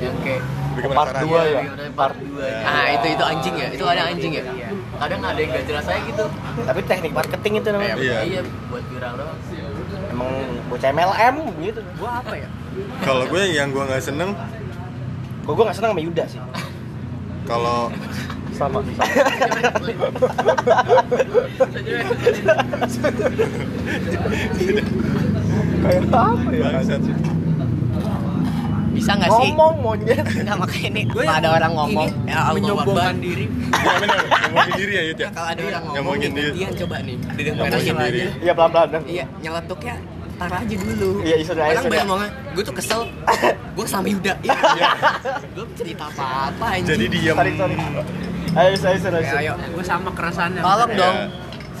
[0.00, 0.42] Yang kayak
[0.74, 1.22] Bikin Part penasaran.
[1.22, 1.46] dua ya?
[1.54, 2.66] Iya, udah part 2 aja.
[2.66, 3.68] Ah, itu itu anjing ya.
[3.70, 4.42] Itu ada anjing ya.
[4.42, 4.68] Iya.
[4.98, 6.24] Kadang ada yang gak jelas aja gitu.
[6.60, 7.94] Tapi teknik marketing itu namanya.
[7.94, 8.18] Iya.
[8.26, 9.38] Iya, buat viral doang.
[10.10, 10.30] Emang
[10.66, 11.80] bocah MLM gitu.
[11.94, 12.48] Gue apa ya?
[13.00, 14.34] Kalau gue yang gue nggak seneng,
[15.44, 16.40] Kok gua gak seneng sama Yuda sih.
[17.44, 17.92] kalau
[18.50, 18.80] Sama.
[25.84, 26.62] Kayak apa ya?
[26.72, 27.02] bangsat.
[28.94, 29.50] Bisa nggak sih?
[29.50, 30.22] Ngomong monyet.
[30.22, 33.46] Enggak makanya ini Gue kalau ada orang ngomong ini ya Allah menyombongkan diri.
[33.74, 35.28] Ya bener, ngomongin diri ya Yud ya.
[35.30, 36.30] Kalau ada orang ngomong diri.
[36.30, 37.16] gantian coba nih.
[37.34, 38.04] Didengar Ngomongin aja.
[38.06, 38.20] diri.
[38.40, 38.88] Iya pelan-pelan.
[38.88, 39.04] dong.
[39.04, 39.94] Iya, nyeletuknya
[40.34, 41.10] tar aja dulu.
[41.22, 42.06] Iya, isu dah, Orang isu banyak dah.
[42.06, 43.00] ngomong, gue tuh kesel.
[43.76, 44.32] gue sama Yuda.
[44.40, 44.54] Iya.
[45.54, 46.90] gue cerita apa-apa anjing.
[46.90, 47.34] Jadi diam.
[47.34, 47.74] Sorry, sorry.
[48.54, 48.74] Ayo.
[48.74, 50.62] Kayak, ayo, Gue sama kerasannya.
[50.62, 51.16] tolong dong.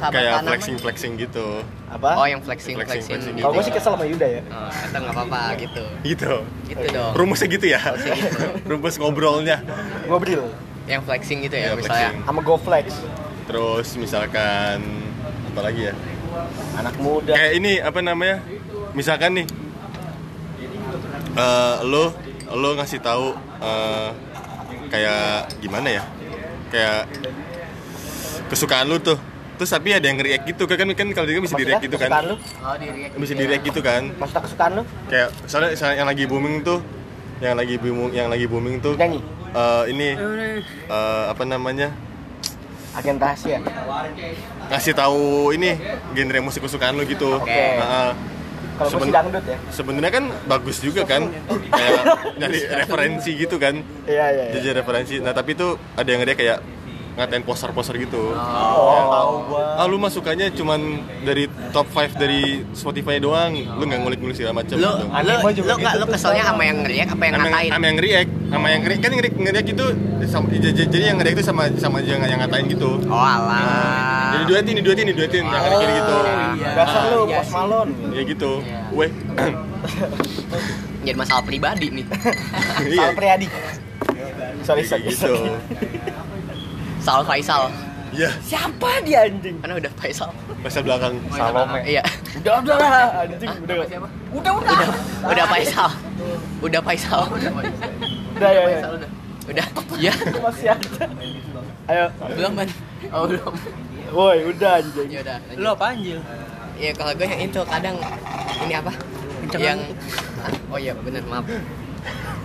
[0.04, 1.62] Kayak flexing flexing gitu.
[1.94, 2.10] Apa?
[2.18, 3.14] Oh, yang flexing Flexing, flexing.
[3.22, 3.34] flexing.
[3.38, 3.44] gitu.
[3.46, 4.42] Kalau gue sih kesel sama Yuda ya.
[4.44, 5.84] Oh, itu nggak apa-apa gitu.
[6.02, 6.32] Gitu.
[6.66, 7.12] Gitu dong.
[7.14, 7.80] Rumusnya gitu ya.
[7.94, 8.10] Gitu.
[8.70, 9.62] Rumus ngobrolnya.
[10.04, 10.50] Ngobrol
[10.84, 12.10] Yang flexing gitu ya, Iya, misalnya.
[12.20, 12.86] sama GoFlex.
[13.46, 14.78] Terus misalkan
[15.48, 15.94] apa lagi ya?
[16.76, 17.32] Anak muda.
[17.32, 18.36] Kayak ini apa namanya?
[18.92, 19.46] Misalkan nih
[21.34, 22.10] eh lo
[22.52, 24.08] lo ngasih tahu eh,
[24.88, 26.02] kayak gimana ya?
[26.68, 27.06] Kayak
[28.46, 29.18] kesukaan lu tuh.
[29.64, 32.12] Terus tapi ada yang nge-react gitu kan kan kalau dia bisa Maksudnya, di-react gitu kesukaan
[32.12, 32.28] kan.
[32.28, 32.36] lu?
[32.60, 33.12] Oh, di react.
[33.16, 34.02] Bisa di-react gitu kan.
[34.12, 34.82] Maksudnya kesukaan lu?
[35.08, 36.78] Kayak soalnya soalnya yang lagi booming tuh
[37.40, 39.24] yang lagi booming yang lagi booming tuh Nyanyi.
[39.50, 40.08] eh, ini
[40.86, 41.88] eh, apa namanya?
[42.92, 43.56] Agen rahasia.
[44.68, 45.80] ngasih tahu ini
[46.12, 47.40] genre musik kesukaan lu gitu.
[47.40, 47.80] Oke.
[47.80, 48.12] Nah,
[48.74, 49.56] Kalau Seben- sih dangdut ya.
[49.70, 51.30] sebenarnya kan bagus juga kan
[51.72, 52.00] kayak
[52.36, 54.44] nyari referensi gitu kan Iya, iya.
[54.44, 54.52] iya.
[54.52, 56.58] jadi referensi nah tapi tuh ada yang dia kayak
[57.14, 59.78] ngatain poster-poster gitu Oh, tahu gua.
[59.78, 60.80] ah lu mah sukanya cuman
[61.22, 62.42] dari top 5 dari
[62.72, 65.04] Spotify doang lu nggak ngulik-ngulik segala macam Lo, gitu.
[65.62, 66.00] lo, nggak gitu.
[66.00, 67.70] lo keselnya sama yang ngeriak apa yang sama yang, ngatain?
[67.70, 69.86] sama yang react sama yang react kan react, nge-react itu
[70.24, 74.34] sama, jadi, jadi yang react itu sama sama yang, yang ngatain gitu Oh alah.
[74.34, 76.16] jadi duetin duetin duetin yang kayak gitu
[76.54, 76.70] iya.
[76.74, 77.54] Dasar lu, Iya pos sih.
[77.54, 77.88] malon.
[78.10, 78.78] ya gitu Iya.
[78.90, 79.10] weh
[81.04, 82.06] Jadi masalah pribadi nih.
[82.88, 83.46] iya Sal Priadi.
[84.64, 85.52] Sorry, sorry, gitu sorry.
[87.04, 87.68] Sal Faisal.
[88.10, 89.60] iya Siapa dia anjing?
[89.60, 90.30] Mana udah Faisal?
[90.64, 91.80] masa belakang Salome.
[91.84, 92.00] Iya.
[92.40, 93.52] Udah, udah lah, anjing.
[93.60, 94.08] Udah, Apa siapa?
[94.32, 94.72] udah, udah.
[94.72, 94.88] Udah,
[95.28, 95.90] udah Faisal.
[96.64, 97.20] Udah Faisal.
[97.28, 98.64] Udah, ya, ya.
[98.64, 99.10] Faisal udah.
[99.44, 99.66] Udah.
[100.00, 100.12] Iya.
[100.40, 101.04] Masih ada.
[101.84, 102.68] Ayo, Belum, Ban.
[103.12, 103.52] Oh, belum.
[104.10, 105.08] woi, udah anjing.
[105.12, 105.36] Ya udah.
[105.54, 106.18] Lo apa anjir?
[106.74, 107.96] Iya, kalau gue yang itu kadang
[108.58, 108.92] ini apa?
[109.54, 109.78] Yang
[110.40, 111.44] Ah, Oh iya, bener maaf.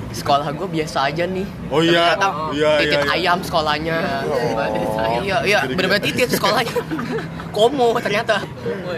[0.09, 2.17] Sekolah gue biasa aja nih Oh iya.
[2.17, 3.13] Ternyata Iya, iya, titip iya.
[3.13, 3.97] ayam sekolahnya
[4.91, 6.73] Saya iya iya bener-bener titip sekolahnya
[7.55, 8.41] komo ternyata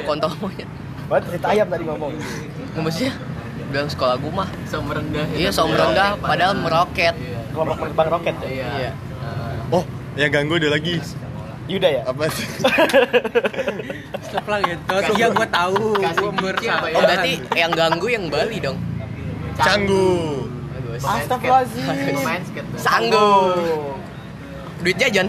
[0.03, 0.67] kontol monyet
[1.05, 2.15] Buat cerita ayam tadi ngomong.
[2.73, 3.11] maksudnya
[3.67, 7.15] bilang sekolah gue mah so merendah iya so merendah padahal meroket
[7.51, 8.47] Kelompok penerbang roket ya.
[8.47, 8.91] iya iya
[9.71, 10.99] Oh, yang ganggu ada lagi.
[11.63, 12.01] Yuda ya?
[12.03, 12.43] Apa sih?
[14.27, 14.83] Stop lah gitu.
[15.15, 15.95] Iya gua tahu.
[15.95, 16.27] Kasih
[16.59, 16.75] ya?
[16.91, 18.75] oh berarti yang ganggu yang Bali dong
[19.55, 20.43] Canggu.
[21.01, 22.21] Bagus Astagfirullahaladzim.
[22.21, 22.77] main skate dong.
[22.79, 23.29] sanggu
[24.79, 25.27] duit jajan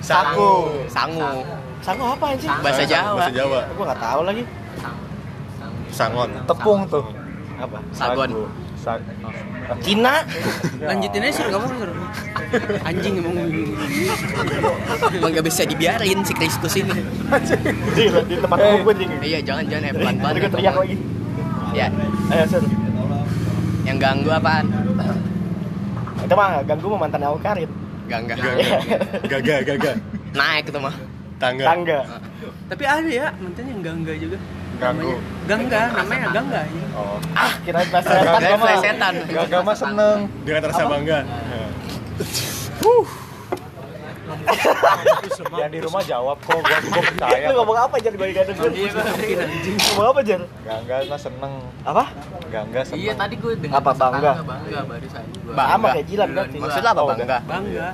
[0.00, 0.50] Saku.
[0.88, 1.44] sangu
[1.80, 2.52] Sangu apa anjing?
[2.60, 3.58] bahasa Jawa Bahasa Jawa.
[3.70, 4.42] Gua nggak tahu lagi.
[5.90, 6.28] Sangon.
[6.44, 7.04] Tepung tuh.
[7.56, 7.78] Apa?
[7.90, 8.30] sagon
[8.76, 9.00] Sa-
[9.78, 10.24] Cina.
[10.88, 11.96] Lanjutin aja suruh kamu suruh.
[12.82, 13.32] Anjing emang.
[15.10, 16.90] emang gak bisa dibiarin si Kristus ini
[17.92, 19.16] Di, di tempat umum gue tinggi.
[19.22, 20.96] iya jangan jangan eh pelan-pelan gue teriak lagi.
[21.70, 21.86] ya
[22.28, 22.62] Ayo, Sur.
[23.90, 24.66] Yang ganggu apaan
[26.24, 27.70] Itu mah ganggu mau mantan aku karin.
[28.06, 28.78] gangga Gaga.
[29.26, 29.92] Gaga, gaga.
[30.30, 30.94] naik itu mah
[31.40, 31.64] Tangga.
[31.64, 32.00] Tangga.
[32.68, 34.36] Tapi ada ya mantan yang gangga juga.
[34.76, 35.16] Ganggu.
[35.48, 36.60] Gangga namanya gangga.
[36.68, 36.86] ya.
[36.92, 37.16] Oh.
[37.32, 38.68] Ah, kira plesetan Gangga Dari gua mah.
[38.68, 39.14] plesetan
[39.48, 40.18] Gak mah seneng.
[40.44, 41.18] Dengan rasa bangga.
[45.52, 47.46] Yang di rumah jawab kok, gua gua percaya.
[47.46, 47.94] Lu ngomong apa.
[47.96, 49.76] Iya, gua ngerti, anjing.
[49.76, 50.40] Ngomong apa Jar?
[50.62, 51.54] Gangga mah seneng.
[51.82, 52.04] Apa?
[52.48, 53.00] Gangga seneng.
[53.00, 54.32] Iya tadi gue dengar Apa, bangga?
[54.40, 55.22] bangga barusan.
[55.40, 55.54] Gua.
[55.54, 55.72] Bangga.
[55.72, 56.56] Sama kayak Jilan berarti.
[56.58, 57.88] maksud lo apa Oh, bangga Bangga.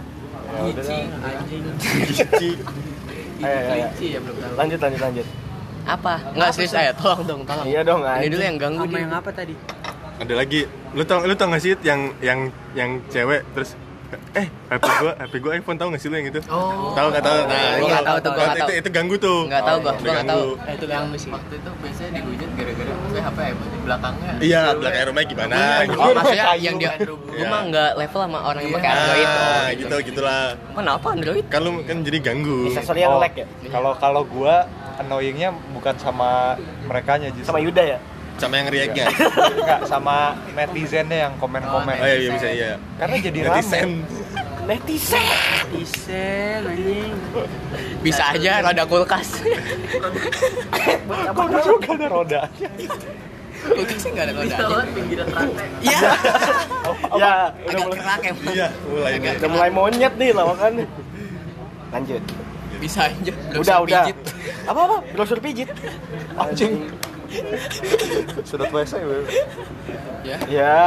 [0.47, 1.29] Ya udah Gici, dah.
[1.29, 1.63] anjing.
[2.07, 2.51] Cici.
[3.37, 3.87] Ayo, ayo, ayo.
[3.91, 4.53] Gici ya belum tahu.
[4.57, 5.27] Lanjut, lanjut, lanjut.
[5.87, 8.31] apa nggak serius ayo tolong dong tolong Iya dong, ini anjing.
[8.31, 9.55] dulu yang ganggu Sama nih yang apa tadi?
[10.17, 10.61] Ada lagi.
[10.91, 12.41] Lu tau lu tau gak sih yang yang
[12.73, 13.79] yang cewek terus
[14.33, 16.41] eh HP gua HP gua iPhone tau gak sih lu yang itu?
[16.47, 16.93] Oh.
[16.93, 17.39] Tahu gak tahu?
[17.43, 18.79] Nah, Gua nggak tahu tuh, gua nggak itu, tahu.
[18.79, 19.41] itu ganggu tuh.
[19.47, 20.67] nggak tahu gua Itu gua nggak tahu ganggu.
[20.67, 24.33] Eh, itu yang waktu itu biasanya dihujat gara-gara saya HP ya, di belakangnya.
[24.39, 25.97] Iya, belakang rumahnya gimana gitu.
[25.97, 28.77] oh maksudnya yang dia gua mah nggak level sama orang yang Iya.
[28.77, 30.43] pakai Android oh Nah, gitu gitulah.
[30.73, 32.59] kenapa Android Kan lu kan jadi ganggu.
[32.71, 33.47] Aksesori yang Oh, lag ya?
[33.67, 34.55] Kalau kalau gua
[34.97, 37.49] annoyingnya bukan sama merekanya justru.
[37.49, 37.99] Sama Yuda ya?
[38.37, 39.07] Sama yang react-nya.
[39.57, 40.17] Enggak, sama
[40.53, 41.97] netizennya yang komen-komen.
[41.97, 42.71] Oh iya, iya bisa iya.
[42.97, 43.81] Karena jadi Netizen.
[43.81, 43.93] rame.
[44.67, 45.25] Netizen.
[45.73, 47.15] Isen anjing.
[48.03, 49.43] bisa aja rada kulkas
[51.27, 52.69] Kok juga ada rodanya?
[53.59, 55.67] kulkasnya nggak ada Bisa kodanya banget pinggiran rantai.
[55.81, 56.13] iya Ya,
[57.09, 60.87] udah agak mulai, kerak emang Iya, mulai udah mulai monyet nih lawakannya.
[61.89, 62.23] Lanjut.
[62.77, 64.03] bisa aja Udah, udah.
[64.05, 64.17] pijit.
[64.67, 64.97] Apa apa?
[65.15, 65.69] Brosur pijit.
[66.37, 66.91] Anjing.
[68.43, 69.19] Sedot WC gue.
[70.23, 70.37] ya.
[70.47, 70.81] Ya.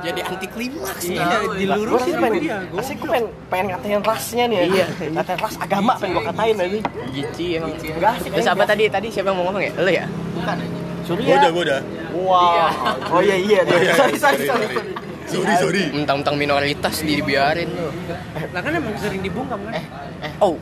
[0.00, 2.58] jadi anti klimaks Iya, Gue dilurusin pengen, dia.
[2.72, 4.86] asli gue pengen, pengen ngatain rasnya nih Iya.
[5.10, 6.78] Ngatain ras agama pengen gue katain aja.
[7.10, 7.70] Gici emang.
[7.76, 8.82] Enggak asik terus apa tadi?
[8.86, 9.72] Tadi siapa yang mau ngomong ya?
[9.76, 10.04] Lo ya?
[10.32, 10.78] Bukan anjing.
[11.00, 11.80] Surya Gua udah, gua udah.
[12.12, 12.70] Wah
[13.10, 13.60] Oh iya iya.
[13.62, 14.44] Oh, iya, Sorry sorry.
[14.46, 14.68] sorry,
[15.32, 15.56] sorry sorry.
[15.56, 17.88] Sorry, mentang-mentang minoritas dibiarin lo
[18.50, 19.72] Lah kan emang sering dibungkam kan?
[20.38, 20.54] oh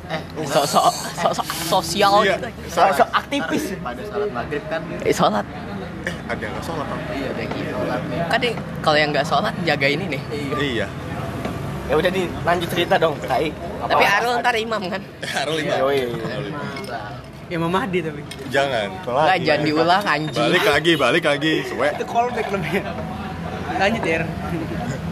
[0.44, 2.36] sok-sok sok-sok sosial Iya.
[2.36, 4.80] gitu So, so aktivis Pada salat maghrib kan.
[5.00, 5.46] eh sholat
[6.00, 7.00] Eh, ada yang nggak sholat Bang?
[7.10, 7.70] Iya, kayak gitu.
[7.74, 8.18] Sholat nih.
[8.24, 10.20] kan nih, kalau yang nggak sholat jaga ini nih
[10.58, 10.86] Iya.
[11.84, 13.48] Ya udah di lanjut cerita dong Tai
[13.80, 15.74] tapi Arul ntar imam kan Harus lima.
[15.80, 15.98] Yoi.
[16.04, 16.64] Harus lima.
[17.48, 18.20] Ya Mamahdi tapi.
[18.48, 18.88] Jangan.
[19.00, 21.54] nggak jangan diulang anjing Balik lagi, balik lagi.
[21.64, 21.88] Suwe.
[21.88, 22.84] Itu callback lebih.
[23.78, 24.26] Lanjut ya.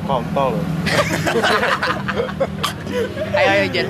[0.07, 0.53] Kontol
[3.37, 3.89] ayo ayo Jen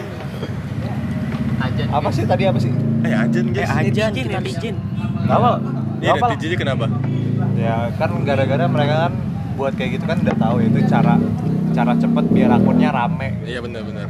[1.56, 1.86] Ajan.
[1.88, 2.68] Apa sih tadi apa sih?
[3.00, 3.70] Eh, ajan eh guys.
[3.72, 4.76] ajan Izin, kita izin.
[5.24, 5.56] Apa?
[6.04, 6.26] Iya, Apa?
[6.36, 6.86] netizennya kenapa?
[7.56, 9.12] Ya kan gara-gara mereka kan
[9.56, 11.16] buat kayak gitu kan udah tahu itu cara
[11.72, 13.40] cara cepet biar akunnya rame.
[13.48, 14.08] Iya benar-benar.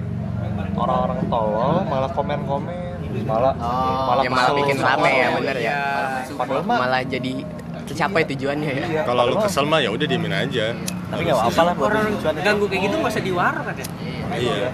[0.76, 3.54] Orang-orang tolol malah komen-komen, malah
[4.10, 5.78] malah ya malah bikin rame ya bener ya
[6.36, 7.32] Padahal mah malah jadi
[7.86, 8.84] tercapai tujuannya ya.
[8.84, 10.74] Iya, Kalau lu kesel mah ya udah diemin aja.
[11.06, 12.06] Tapi gak apa-apa lah buat Orang
[12.42, 13.86] ganggu kayak gitu nggak usah diwaro kan ya?
[14.26, 14.68] Iya.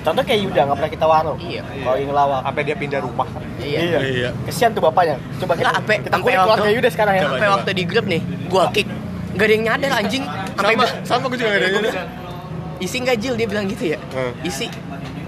[0.00, 1.60] Contoh kayak Yuda gak pernah kita waro iya.
[1.60, 3.28] Kalau yang ngelawak sampai dia pindah rumah.
[3.28, 3.42] Kan.
[3.60, 3.80] iya.
[4.00, 4.28] Iya.
[4.48, 5.20] Kesian tuh bapaknya.
[5.36, 7.22] Coba kita, Nggak, ampe- kita keluarga Yuda sekarang ya.
[7.22, 8.88] sampai waktu di grup nih gua kick.
[9.36, 10.24] Gak ada yang nyadar anjing.
[10.56, 11.94] Sampai Sama, sama gue juga nggak ada yang nyadar.
[12.78, 13.34] isi nggak Jil?
[13.36, 13.98] Dia bilang gitu ya.
[14.10, 14.32] Hmm.
[14.42, 14.66] isi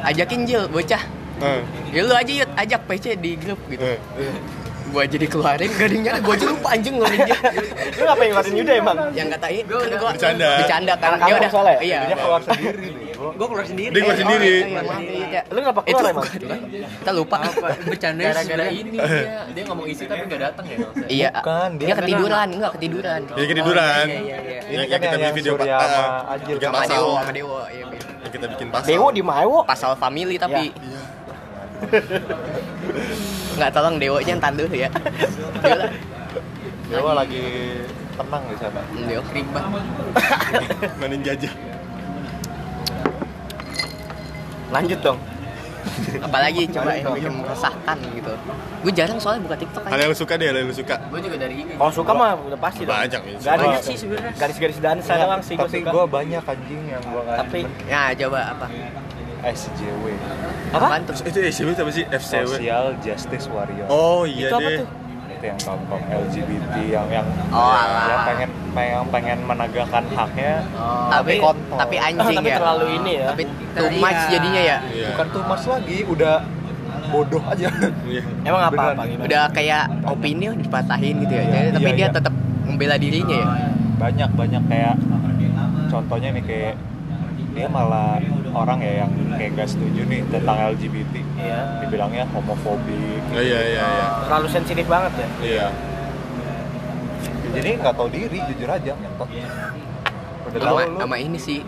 [0.01, 1.03] ajakin Jil bocah.
[1.41, 1.61] Eh,
[1.91, 3.81] ya lu aja yuk ajak PC di grup gitu.
[3.81, 3.97] Eh.
[4.91, 5.07] Gak
[5.55, 7.39] ada yang nyadar gua aja lupa anjing ngeluarin dia
[7.91, 8.97] Lu ngapain ngeluarin Yuda emang?
[9.13, 10.49] yang katain kan gua Bercanda.
[10.57, 11.77] bercanda kan Anak-anak ya udah soalnya?
[11.81, 12.89] iya Dia keluar sendiri.
[13.21, 13.91] Gue keluar sendiri.
[13.91, 14.49] Dia keluar Eh, sendiri.
[14.49, 15.41] oh, iya, iya, iya.
[15.47, 16.27] Lu kenapa itu keluar emang?
[16.97, 17.37] kita lupa
[17.83, 19.05] Bercanda Gara-gara ini dia,
[19.55, 20.77] dia ngomong isi tapi nggak datang ya.
[21.07, 21.31] iya
[21.71, 24.05] dia dia ketiduran enggak ketiduran Jadi ketiduran.
[24.09, 26.97] iya, iya, Yang, kita bikin video yang Surya pa- sama Ajil pasal.
[26.97, 27.87] Dewo sama Dewo iya, iya.
[28.21, 28.89] Yang kita bikin pasal.
[28.89, 31.01] Dewo di Maewo pasal family tapi Iya.
[33.57, 34.91] Nggak tolong Dewonya ntar dulu ya
[35.61, 35.91] Dewa lah.
[36.91, 37.45] Dewa lagi
[38.19, 39.61] tenang di sana Leo riba.
[41.01, 41.53] Mainin jajah.
[44.71, 45.19] Lanjut dong.
[46.21, 48.33] Apalagi coba yang bikin meresahkan gitu.
[48.85, 49.97] Gue jarang soalnya buka TikTok aja.
[49.97, 50.97] yang lu suka deh, hal yang lu suka.
[51.09, 51.73] Gue juga dari ini.
[51.75, 52.93] Kalau suka mah udah pasti dong.
[52.95, 53.37] Banyak ya.
[53.41, 54.33] Gak ada Banyak sih sebenarnya.
[54.37, 58.67] Garis-garis dansa doang sih gue tapi gue banyak anjing yang gue Tapi Ya coba apa?
[59.43, 60.05] SJW
[60.71, 60.77] apa?
[60.79, 61.15] Apaan tuh?
[61.23, 62.05] Itu SCW apa sih?
[62.05, 62.51] FCW.
[62.53, 64.79] Social Justice Warrior Oh iya Itu apa deh.
[64.79, 64.89] tuh?
[65.31, 68.25] itu yang kaum kaum LGBT yang yang Oh, yang alah.
[68.29, 70.61] pengen pengen pengen menegakkan haknya
[71.09, 71.79] tapi kontol.
[71.81, 72.57] tapi anjing Tapi ya.
[72.61, 73.27] terlalu ini ya.
[73.33, 73.43] Tapi
[73.73, 74.77] too much jadinya ya.
[74.85, 75.09] Iya.
[75.11, 76.35] bukan tuh mas lagi udah
[77.09, 77.67] bodoh aja
[78.05, 78.23] Iya.
[78.53, 79.25] Emang apa apa gimana?
[79.25, 81.43] Udah kayak opini dipatahin gitu ya.
[81.43, 82.13] Jadi, tapi Iya, dia iya.
[82.13, 83.49] tetap membela dirinya ya.
[83.97, 84.95] banyak banyak kayak
[85.89, 86.75] contohnya nih kayak
[87.51, 88.19] dia malah
[88.51, 91.61] orang ya yang kayak gak setuju nih tentang LGBT Iya.
[91.81, 94.07] dibilangnya homofobik Oh iya iya iya.
[94.27, 95.29] Terlalu sensitif banget ya.
[95.41, 95.67] Iya.
[97.51, 99.27] jadi nggak tahu diri jujur aja ngentot
[100.51, 101.61] udah tahu Sama, lu sama ini sih.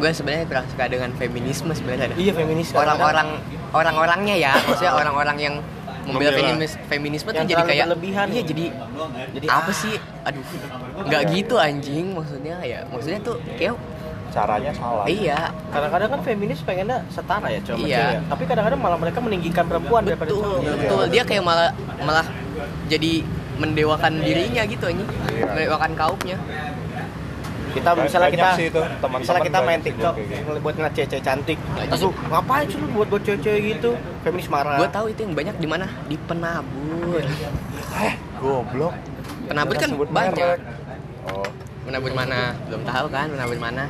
[0.00, 2.16] Gue sebenarnya kurang suka dengan feminisme sebenarnya.
[2.16, 2.72] Iya feminis.
[2.72, 3.28] Orang-orang
[3.70, 5.54] orang-orangnya ya, maksudnya orang-orang yang
[6.08, 8.26] membela feminis, feminisme tuh Yang jadi terlalu kayak berlebihan.
[8.32, 8.64] Iya jadi
[9.38, 9.94] Jadi apa sih?
[10.26, 10.42] Aduh,
[11.06, 12.80] nggak gitu anjing maksudnya ya.
[12.90, 13.74] Maksudnya tuh kayak
[14.30, 17.96] caranya salah iya Kadang-kadang kan feminis pengennya setara ya cowok Iya.
[17.96, 18.14] cewek.
[18.16, 18.20] ya.
[18.26, 20.76] Tapi kadang-kadang malah mereka meninggikan perempuan daripada betul cowok.
[20.78, 21.70] betul dia kayak malah
[22.00, 22.26] malah
[22.86, 23.12] jadi
[23.56, 25.44] mendewakan dirinya gitu anjing Iya.
[25.48, 26.38] mendewakan kaumnya
[27.70, 30.58] Kita Banyak misalnya kita sih itu, teman-teman misalnya kita main TikTok gitu.
[30.58, 31.54] buat ngeliat cewek cantik.
[31.70, 33.90] Banyak Terus ngapain sih lu buat buat cewek-cewek gitu?
[34.20, 34.74] Feminis marah.
[34.74, 37.22] gue tahu itu yang banyak di mana di penabur
[38.36, 38.94] goblok
[39.46, 40.58] penabur kan banyak merek.
[41.26, 41.46] oh
[41.80, 43.84] penabur mana belum tahu kan penabur mana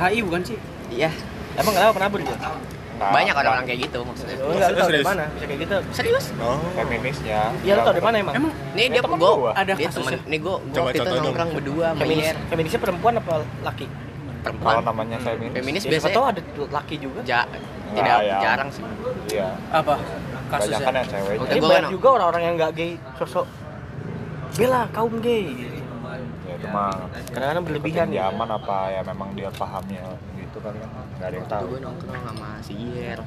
[0.00, 0.56] HI bukan sih?
[0.88, 1.10] iya
[1.52, 2.36] Emang kenapa penabur dia?
[3.02, 5.24] banyak orang-orang kayak gitu maksudnya Oh, enggak, lu tau dari mana?
[5.30, 5.76] Bisa kayak gitu.
[5.90, 6.60] serius Oh.
[6.74, 8.34] feminisnya Iya, lu tau dari mana emang?
[8.36, 9.00] nih Ini dia
[9.38, 9.50] gua.
[9.54, 10.16] ada dia kasusnya.
[10.16, 13.32] temen nih gue Coba waktu itu nongkrong berdua Feminis, feminisnya perempuan apa
[13.62, 13.86] laki?
[14.40, 16.40] perempuan kalau namanya feminis feminis Ya, siapa biasanya tahu ada
[16.70, 17.20] laki juga.
[17.22, 17.40] ja,
[17.90, 18.36] tidak ya.
[18.38, 18.84] jarang sih
[19.30, 19.94] iya Apa?
[20.50, 21.08] banyak kan yang
[21.38, 23.46] Oke, Ini gua banyak juga orang-orang yang nggak gay sosok
[24.52, 25.46] bela kaum gay.
[26.60, 26.92] Ya itu mah
[27.32, 28.28] Kadang-kadang berlebihan ya.
[28.28, 30.04] zaman apa ya memang dia pahamnya
[30.36, 33.20] gitu kan kan nggak ada yang tahu gue nongkrong sama si Yer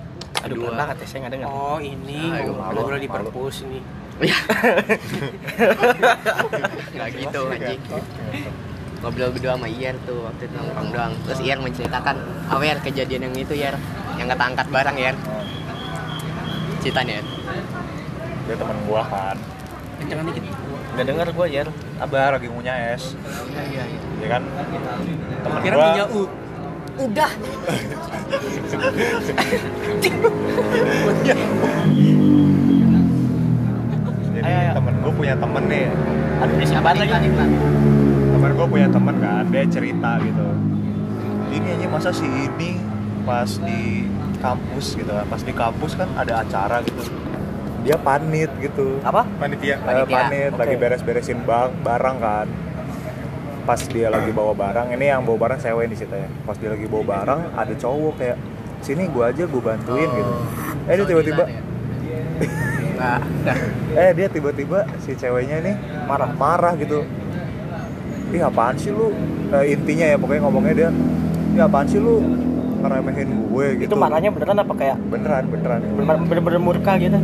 [0.43, 1.47] Aduh, pelan banget ya, saya nggak dengar.
[1.47, 2.19] Oh ini
[2.51, 3.79] ngobrol di perpus ini.
[4.19, 4.35] Iya.
[6.93, 7.79] Nggak gitu anjing.
[8.99, 11.13] Ngobrol berdua sama Iyer tuh waktu itu nongkrong doang.
[11.23, 12.15] Terus Iyer menceritakan,
[12.51, 13.75] apa Yer kejadian yang itu Yer,
[14.19, 15.15] yang kata angkat barang Yer.
[15.15, 15.47] Nah,
[16.83, 17.27] Ceritanya Yer.
[18.43, 19.37] dia teman gua kan
[19.95, 20.43] Kencangan dikit.
[20.93, 21.63] Nggak dengar gue ya.
[21.97, 23.15] Abah lagi ngunyah es
[23.49, 23.99] Iya iya iya.
[24.19, 24.41] ya kan
[25.43, 26.21] temen Kira gua punya U.
[26.93, 27.31] Udah.
[34.33, 34.71] jadi Ayo, ayo.
[34.77, 35.85] temen gua punya temen nih
[36.43, 37.29] Aduh, di siapa lagi?
[38.33, 40.47] temen gua punya temen kan dia cerita gitu
[41.53, 42.81] ini aja masa si ini
[43.23, 44.09] pas di
[44.41, 47.01] kampus gitu kan pas di kampus kan ada acara gitu
[47.83, 49.27] dia panit gitu Apa?
[49.37, 49.75] Panitia.
[49.75, 50.59] Eh, Panitia, panit oke.
[50.59, 52.47] lagi beres-beresin bang barang kan
[53.63, 56.67] pas dia lagi bawa barang ini yang bawa barang cewek di situ ya pas dia
[56.69, 58.37] lagi bawa barang ada cowok kayak
[58.79, 60.33] sini gua aja gua bantuin gitu
[60.85, 61.43] eh dia tiba-tiba
[62.93, 63.57] Nah, dah.
[63.97, 67.03] eh dia tiba-tiba si ceweknya nih marah marah gitu
[68.29, 69.11] ih apaan sih lu
[69.53, 70.89] Eh, intinya ya pokoknya ngomongnya dia
[71.53, 72.19] ih apaan sih lu
[72.79, 77.15] ngeremehin gue gitu Itu marahnya beneran apa kayak beneran beneran bener- bener-bener murka gitu?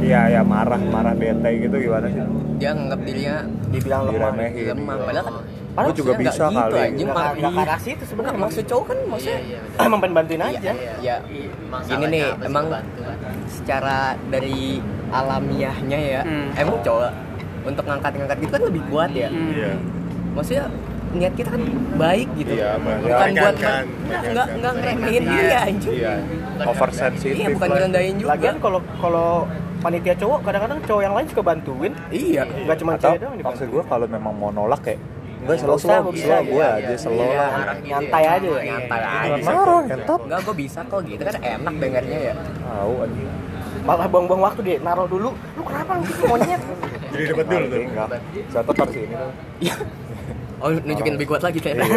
[0.00, 2.20] Iya ya marah marah bete gitu gimana sih
[2.56, 3.36] Dia nganggap dirinya
[3.70, 4.12] Dibilang lemah.
[4.34, 4.94] diremehin lemah.
[5.00, 5.34] Padahal kan
[5.80, 6.76] Gua juga maksudnya bisa gitu, kali.
[6.82, 7.06] anjing.
[7.06, 8.38] Nggak Mak- nggak ke arah situ sebenarnya.
[8.38, 9.38] Maksud cowok kan maksudnya
[9.86, 10.60] Emang pengen bantuin aja.
[10.60, 11.16] ya Iya,
[11.86, 12.64] gini nih emang
[13.48, 13.96] secara
[14.26, 16.48] dari alamiahnya ya Hmm.
[16.54, 17.10] emang cowok
[17.62, 19.50] untuk ngangkat-ngangkat gitu kan lebih kuat ya Hmm.
[19.50, 19.72] Iya.
[20.30, 20.64] maksudnya
[21.10, 21.62] niat kita kan
[21.96, 26.14] baik gitu Iya, bukan buat kan, nggak nggak nggak ngeremehin dia anjing iya
[26.62, 29.30] oversensitif iya bukan ngerendahin juga Lagian kalau kalau
[29.80, 31.92] panitia cowok kadang-kadang cowok yang lain suka bantuin.
[32.12, 32.42] iya.
[32.44, 35.78] Enggak cuma atau cewek doang maksud gue kalau memang mau nolak kayak enggak Nggak selalu
[35.80, 37.40] selalu nggak bisa, gue iya, aja iya, selalu iya.
[37.40, 37.76] lah.
[37.80, 38.48] Nyantai aja.
[38.48, 38.60] Ya.
[38.68, 39.40] nyantai aja.
[39.40, 41.22] Marah entot enggak gue bisa kok gitu.
[41.24, 42.34] Kan enak dengarnya ya.
[42.36, 43.28] Tahu anjing.
[43.80, 45.30] Malah buang-buang waktu dia naruh dulu.
[45.32, 46.60] Lu kenapa gitu monyet?
[47.10, 47.80] Jadi dapat dulu tuh.
[47.80, 48.08] Enggak.
[48.52, 49.32] Satu taruh sini tuh.
[50.60, 51.88] Oh nunjukin lebih kuat lagi kayaknya.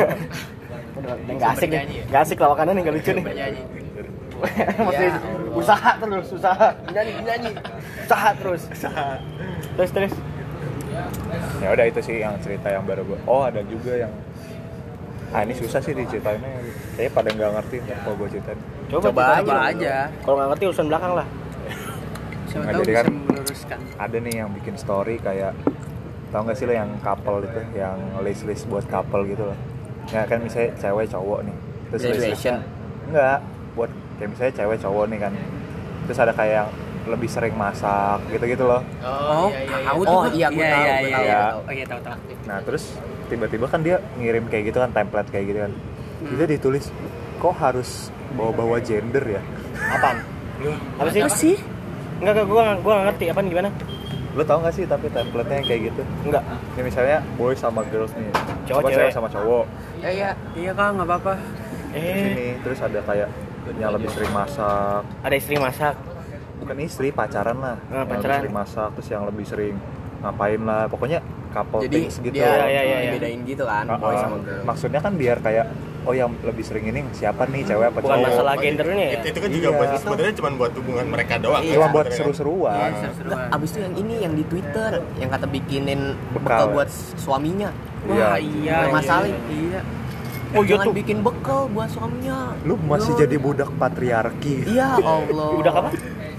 [0.96, 2.08] Udah enggak asik nih.
[2.08, 3.24] Enggak asik lawakannya nih enggak lucu nih.
[4.86, 5.16] Mesti Ya.
[5.52, 6.68] usaha terus, usaha.
[6.90, 7.52] Nyanyi, nyanyi.
[8.04, 8.62] Usaha terus.
[9.74, 10.14] Terus terus.
[11.60, 14.12] ya udah itu sih yang cerita yang baru gue oh ada juga yang
[15.32, 16.38] ah ini susah sih diceritain
[16.94, 20.64] kayaknya pada nggak ngerti ntar kalau gue ceritain Coba, coba aja aja Kalau nggak ngerti
[20.68, 21.28] urusan belakang lah.
[22.46, 23.80] Siapa Nah, tahu jadi bisa kan- meluruskan.
[23.98, 25.54] ada nih yang bikin story kayak
[26.30, 29.58] tau gak sih lo yang couple itu yang list list buat couple gitu loh
[30.08, 31.58] ya kan misalnya cewek cowok nih
[31.90, 32.56] terus list Graduation.
[33.08, 33.38] enggak
[33.74, 35.34] buat kayak misalnya cewek cowok nih kan
[36.04, 36.70] terus ada kayak yang
[37.06, 39.52] lebih sering masak gitu gitu loh Oh.
[40.00, 41.40] Oh, iya, iya, iya, tahu, iya.
[41.44, 41.60] tahu.
[41.62, 42.18] Oh iya tahu tahu.
[42.44, 42.84] nah terus
[43.26, 45.72] tiba-tiba kan dia ngirim kayak gitu kan template kayak gitu kan
[46.24, 46.86] itu ditulis
[47.38, 49.42] kok harus bawa-bawa gender ya
[49.90, 50.18] Apaan?
[50.96, 51.20] Apa sih?
[51.20, 51.56] Apa sih?
[52.18, 53.70] Enggak, enggak, gua nggak- gua nggak ngerti apaan gimana?
[54.34, 56.42] lo tau gak sih tapi template-nya yang kayak gitu Enggak.
[56.74, 58.34] ini misalnya boy sama girls nih
[58.66, 59.12] Cowok, cewek.
[59.12, 59.66] sama cowok
[60.00, 60.30] Ya iya.
[60.54, 61.34] Iya kak nggak apa-apa.
[61.92, 63.30] Eh, sini terus ada kayak
[63.74, 65.96] yang lebih sering masak ada istri masak.
[66.56, 68.24] bukan istri pacaran lah Ah, yang pacaran.
[68.38, 69.76] lebih sering masak terus yang lebih sering
[70.20, 71.20] ngapain lah pokoknya
[71.50, 72.98] couple Jadi things gitu Ya, ya, ya, ya.
[73.10, 74.20] dibedain gitu kan, Ah, boy ah.
[74.20, 74.64] sama girl.
[74.64, 75.66] maksudnya kan biar kayak
[76.04, 79.20] oh yang lebih sering ini siapa nih cewek apa Bukan cowok masalah gendernya ya.
[79.22, 79.78] itu, kan juga Iya.
[79.78, 82.18] buat sebenarnya cuma buat hubungan mereka doang Iya, cuma buat sebenarnya.
[82.18, 82.90] seru-seruan
[83.24, 86.42] Lah, abis itu yang ini yang di Twitter yang kata bikinin Bekal.
[86.42, 87.70] bekal, buat suaminya.
[88.04, 88.24] Iya.
[88.26, 88.78] Wah iya.
[88.90, 89.28] Masalah.
[89.48, 89.80] Iya.
[90.54, 90.94] Oh, iya Jangan tuh.
[90.94, 92.54] bikin bekal buat suaminya.
[92.62, 93.20] lu masih Yo.
[93.20, 95.50] jadi budak patriarki Iya Allah.
[95.60, 95.90] Udah apa?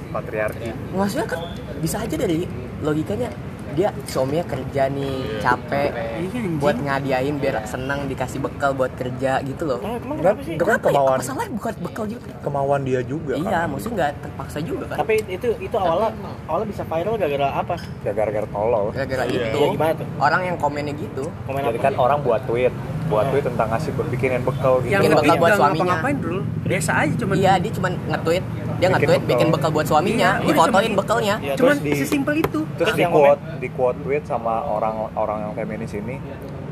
[0.09, 1.41] patriarki Maksudnya kan
[1.79, 2.47] bisa aja dari
[2.79, 3.29] logikanya
[3.75, 6.47] dia suaminya kerja nih capek Iya anjing.
[6.57, 9.83] buat ngadiain biar senang dikasih bekal buat kerja gitu loh.
[9.83, 10.55] Oh, emang Enggak, kenapa sih?
[10.55, 10.95] itu kan Kenapa ya?
[10.95, 12.31] kemauan Masalahnya bukan bekal juga.
[12.39, 13.67] kemauan dia juga Iya, kan.
[13.67, 14.97] maksudnya nggak terpaksa juga kan.
[14.97, 16.09] Tapi itu itu awalnya
[16.47, 17.75] awalnya bisa viral gara-gara apa?
[18.01, 19.43] ya gara-gara tolol Gara-gara Iya.
[19.43, 20.07] itu Iya, gimana tuh?
[20.21, 21.85] orang yang komennya gitu Komen jadi apa?
[21.85, 22.71] kan orang buat tweet
[23.05, 25.77] buat tweet tentang ngasih bikinin bekal gitu Yang Bikin bekal buat suaminya.
[25.77, 26.41] ngapa-ngapain dulu.
[26.65, 27.35] Biasa aja cuman.
[27.37, 28.45] iya dia cuma nge-tweet
[28.75, 32.61] dia nge-tweet bikin bekal buat suaminya Iya, difotoin cuman- bekalnya Iya, Cuman di- sesimpel itu.
[32.75, 36.17] terus di yang quote di quote tweet sama orang orang yang feminis ini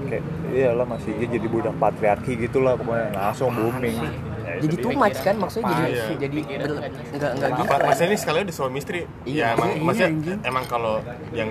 [0.02, 3.96] kayak iyalah masih iya jadi budak patriarki gitulah pokoknya langsung booming
[4.58, 6.04] jadi too much kan maksudnya jadi Iya.
[6.18, 9.44] jadi ber- enggak enggak gitu Apa, kan maksudnya ini sekalian di suami istri Iya.
[9.44, 10.38] ya emang Iya, maksudnya anjing.
[10.42, 10.94] emang kalau
[11.32, 11.50] yang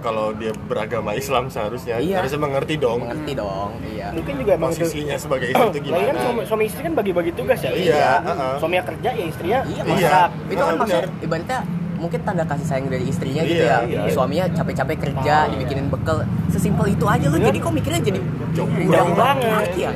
[0.00, 2.16] kalau dia beragama Islam seharusnya Iya.
[2.18, 4.82] harusnya mengerti dong mengerti dong iya Mungkin juga emang itu.
[4.82, 7.70] posisinya sebagai istri itu Lagi kan gimana suami, suami istri kan bagi-bagi tugas ya.
[7.72, 8.52] Iya, heeh.
[8.58, 9.92] Suaminya kerja ya istrinya iya Iya.
[10.10, 11.58] masak itu kan maksudnya ibaratnya
[11.94, 14.10] mungkin tanda kasih sayang dari istrinya gitu Iya, ya iya.
[14.10, 16.18] suaminya capek-capek kerja dibikinin bekal
[16.48, 18.20] sesimpel itu aja lu jadi kok mikirnya jadi
[18.52, 18.68] Jauh
[19.14, 19.64] banget.
[19.72, 19.90] Iya,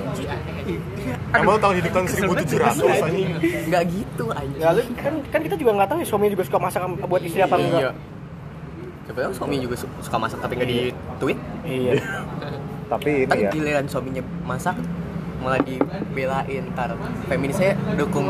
[1.37, 1.47] anjing.
[1.47, 3.29] kamu tahu hidup tahun 1700 anjing
[3.67, 6.59] nggak gitu anjing Ya, lu kan kan kita juga nggak tahu ya suami juga suka
[6.59, 7.81] masak buat istri apa enggak.
[7.81, 7.91] Iya.
[9.05, 10.79] Siapa tahu suami juga su- suka masak tapi nggak di
[11.17, 11.39] tweet.
[11.63, 11.93] Iya.
[12.93, 14.77] tapi ini Tapi ya giliran suaminya masak
[15.37, 16.91] malah dibelain ntar
[17.27, 18.27] feminisnya dukung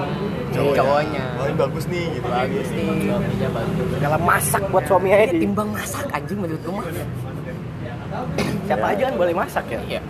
[0.50, 1.22] cowoknya.
[1.32, 2.86] Wah, ini bagus nih gitu Bagus nih.
[3.06, 6.86] suaminya bagus Dalam masak buat suami aja Iya, di timbang masak anjing menurut lu mah.
[8.66, 9.80] siapa aja kan boleh masak ya.
[9.86, 10.00] Iya.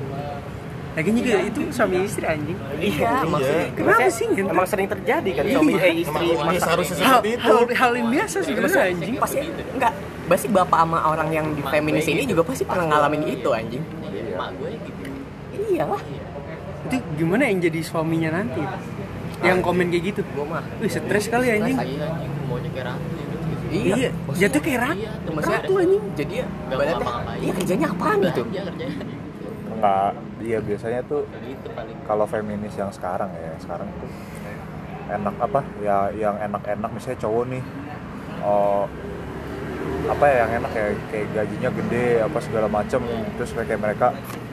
[0.96, 2.56] Lagi juga itu suami istri anjing.
[2.80, 4.48] Iya, maksudnya Kenapa Maksudnya sih gitu?
[4.48, 6.68] Emang sering terjadi kan suami eh emang istri ini masak.
[6.72, 9.14] Hal, seperti itu hal, hal yang biasa sih sebenarnya anjing.
[9.20, 9.38] pasti
[9.76, 9.92] enggak
[10.26, 13.84] pasti bapak sama orang yang di feminis ini juga pasti pernah ngalamin itu anjing.
[13.84, 15.02] gue gitu
[15.68, 16.02] Iyalah.
[16.88, 18.62] Itu gimana yang jadi suaminya nanti?
[19.44, 20.20] Yang komen kayak gitu.
[20.32, 20.64] Gua mah.
[20.80, 21.76] Wih, stres kali anjing.
[21.76, 23.34] iya anjing maunya kayak ratu gitu
[23.66, 24.96] Iya, jatuh kayak rat.
[24.96, 26.02] Iya, Maksudnya Ratu anjing.
[26.14, 27.38] jadi ya ngapa-ngapain.
[27.42, 28.42] iya kerjanya apaan gitu?
[28.46, 29.15] Kerjanya
[29.76, 31.22] nggak iya biasanya tuh
[32.04, 34.10] kalau feminis yang sekarang ya sekarang tuh
[35.06, 37.62] enak apa ya yang enak-enak misalnya cowok nih
[38.42, 38.84] oh
[40.06, 43.02] apa ya yang enak ya kayak gajinya gede apa segala macem
[43.36, 44.06] terus kayak mereka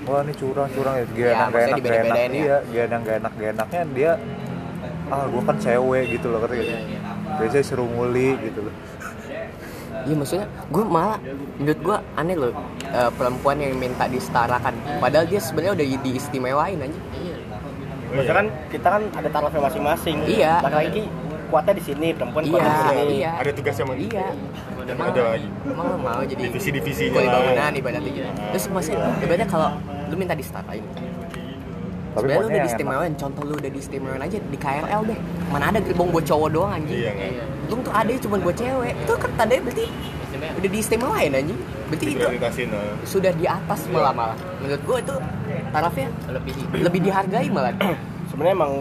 [0.06, 2.28] wah ini curang curang ya gak Ya, enak gak enak gak enak ya.
[2.34, 4.12] iya gak enak gak enak gak enaknya dia
[5.10, 6.78] ah gua kan cewek gitu loh gak sih?
[7.34, 8.74] biasanya suruh nguli gitu loh
[10.04, 11.18] Iya maksudnya gue malah
[11.56, 12.52] menurut gue aneh loh
[12.84, 14.74] eh, perempuan yang minta disetarakan.
[15.00, 17.36] Padahal dia sebenarnya udah di- diistimewain aja iya.
[18.14, 20.18] Maksudnya kan kita kan ada tarafnya masing-masing.
[20.24, 20.54] Iya.
[20.62, 21.02] Laki-laki
[21.50, 23.14] kuatnya di sini, perempuan kuatnya di iya sini.
[23.16, 23.32] iya.
[23.38, 24.26] Ada tugasnya emang iya.
[24.84, 25.22] Emang ada
[25.64, 27.14] emang lo mau jadi divisi-divisinya.
[27.14, 27.40] kuli lah.
[27.40, 28.12] bangunan ibaratnya.
[28.12, 29.70] Gitu terus maksudnya ibaratnya kalau
[30.12, 30.84] lu minta disetarain
[32.14, 35.20] tapi lu udah diistimewain contoh lu udah diistimewain aja di KRL deh.
[35.50, 36.98] Mana ada gerbong buat cowok doang anjing.
[37.02, 38.94] Iya nggak Untung tuh ada cuma buat cewek.
[38.94, 39.86] Itu kan tandanya berarti
[40.62, 41.60] udah diistimewain anjing.
[41.90, 42.26] Berarti itu
[42.70, 42.94] nah.
[43.06, 44.38] sudah di atas malah malah.
[44.62, 45.16] Menurut gua itu
[45.74, 47.74] tarafnya lebih lebih dihargai malah.
[48.30, 48.74] Sebenarnya emang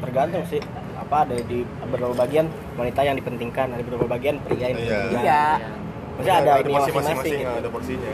[0.00, 0.60] tergantung sih
[0.96, 2.46] apa ada di beberapa bagian
[2.78, 4.84] wanita yang dipentingkan, ada beberapa bagian pria yang Iya.
[4.84, 5.24] dipentingkan.
[5.26, 5.44] iya.
[6.20, 7.00] Maksudnya ada, ini porsi masing-masing.
[7.00, 7.60] masing-masing gitu.
[7.60, 8.12] ada porsinya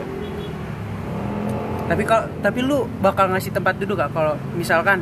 [1.87, 4.99] Tapi kalau tapi lu bakal ngasih tempat duduk gak kalau misalkan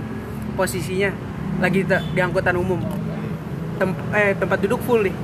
[0.54, 1.10] posisinya
[1.58, 2.78] lagi di, di angkutan umum.
[3.76, 5.16] Tem- eh tempat duduk full nih.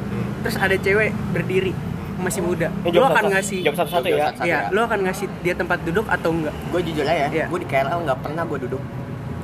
[0.42, 1.72] Terus ada cewek berdiri
[2.18, 2.70] masih muda.
[2.84, 4.18] Ini Lu akan satu- ngasih jawab satu-satu ya.
[4.28, 4.70] Satu-satu Iya, ya.
[4.70, 6.54] lu akan ngasih dia tempat duduk atau enggak?
[6.68, 7.46] gue jujur aja ya Iya.
[7.48, 8.82] gue di KRL nggak pernah gue duduk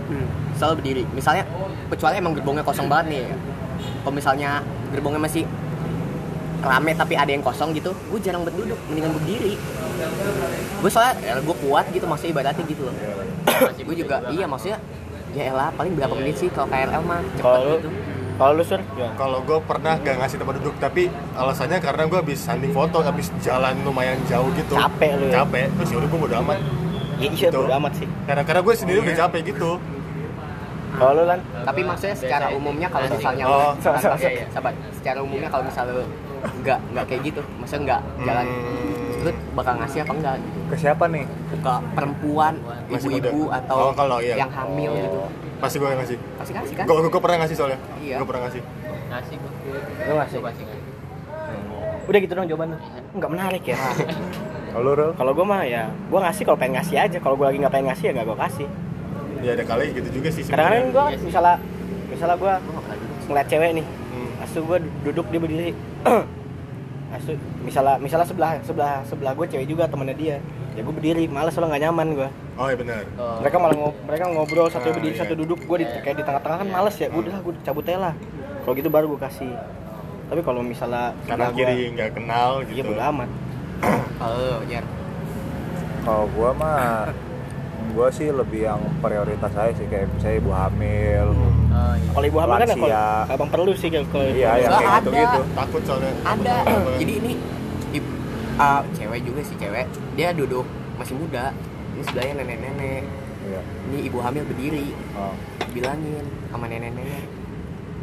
[0.07, 0.27] Hmm.
[0.53, 1.43] selalu berdiri misalnya
[1.87, 3.23] kecuali emang gerbongnya kosong banget nih
[3.99, 5.43] kalau misalnya gerbongnya masih
[6.59, 9.53] rame tapi ada yang kosong gitu gue jarang berduduk mendingan berdiri
[10.77, 12.95] gue soalnya gue kuat gitu maksudnya ibaratnya gitu loh
[13.77, 14.77] gue juga iya maksudnya
[15.31, 17.75] ya elah paling berapa menit sih kalau KRL mah cepet Kalau lu?
[17.77, 17.89] gitu
[18.37, 18.77] Kalau lu sur?
[18.93, 19.09] Ya.
[19.17, 23.33] Kalau gue pernah gak ngasih tempat duduk, tapi alasannya karena gue habis hunting foto, habis
[23.41, 24.77] jalan lumayan jauh gitu.
[24.77, 25.41] Capek lu ya?
[25.41, 26.57] Capek, terus yaudah gue bodo amat.
[27.17, 27.57] Ya, iya, Gitu.
[27.57, 28.05] bodo amat sih.
[28.29, 29.81] Karena karena gue sendiri udah capek gitu.
[30.93, 31.39] Kalau lu lan?
[31.65, 34.71] tapi maksudnya secara umumnya kalau misalnya Oh, sabar, iya, iya, sabar.
[34.93, 36.05] secara umumnya kalau misalnya lu
[36.37, 39.25] nggak nggak kayak gitu maksudnya nggak jalan Hmm.
[39.25, 41.25] lu bakal ngasih apa enggak gitu Ke siapa nih?
[41.49, 41.57] ke
[41.91, 42.53] perempuan
[42.85, 44.35] Masih ibu-ibu atau Oh, kalau iya.
[44.37, 45.19] yang hamil gitu
[45.57, 46.17] Pasti gue yang ngasih.
[46.37, 47.79] pasti kasih kan Gue gue pernah ngasih soalnya.
[47.97, 48.15] Iya.
[48.19, 48.61] Gue pernah ngasih.
[49.09, 49.51] ngasih gua
[50.05, 50.37] Lu ngasih?
[50.39, 50.65] Ngasih
[52.07, 52.77] Udah gitu dong jawaban lu.
[53.11, 53.77] Enggak menarik ya.
[54.69, 55.11] Kalau Rul?
[55.11, 57.17] Kalau gua mah ya, gua ngasih kalau pengen ngasih aja.
[57.17, 58.67] Kalau gua lagi nggak pengen ngasih ya nggak gua kasih.
[59.37, 60.43] Ya ada kali gitu juga sih.
[60.45, 61.25] Kadang-kadang sih.
[61.25, 61.55] misalnya
[62.07, 63.25] misalnya nggak gitu.
[63.27, 64.06] ngeliat cewek nih, Hmm.
[64.47, 65.71] Asu gua duduk dia berdiri.
[67.09, 70.37] asu misalnya misalnya sebelah sebelah sebelah gua cewek juga temennya dia.
[70.73, 72.29] Ya gua berdiri, males soalnya nggak nyaman gua.
[72.55, 73.03] Oh iya benar.
[73.15, 75.21] Oh, Mereka malah ngob mereka ngobrol satu Ah, berdiri iya.
[75.21, 77.07] satu duduk gua di kayak di tengah-tengah kan males ya.
[77.09, 78.13] Udah gua cabut aja lah.
[78.61, 79.51] Kalau gitu baru gua kasih.
[80.27, 82.89] Tapi kalau misalnya gua- kiri nggak kenal Iya gitu.
[82.89, 83.29] bodo amat.
[84.19, 84.85] kalau Jar
[86.01, 86.79] Kalau gua mah
[87.89, 91.27] gua sih lebih yang prioritas aja sih kayak misalnya ibu hamil.
[91.29, 94.91] oh iya Kalau ibu hamil kan ya kalau abang perlu sih kalau Iya, yang kayak
[94.91, 94.99] ada.
[95.01, 95.41] gitu-gitu.
[95.53, 96.11] Takut soalnya.
[96.23, 96.55] ada
[96.95, 97.31] jadi ini
[97.91, 98.09] ibu
[98.55, 101.53] ah, cewek juga sih cewek dia duduk masih muda
[101.91, 103.03] ini sebelahnya nenek-nenek
[103.43, 103.61] Iya.
[103.87, 105.33] ini ibu hamil berdiri Oh.
[105.69, 107.23] bilangin sama nenek-nenek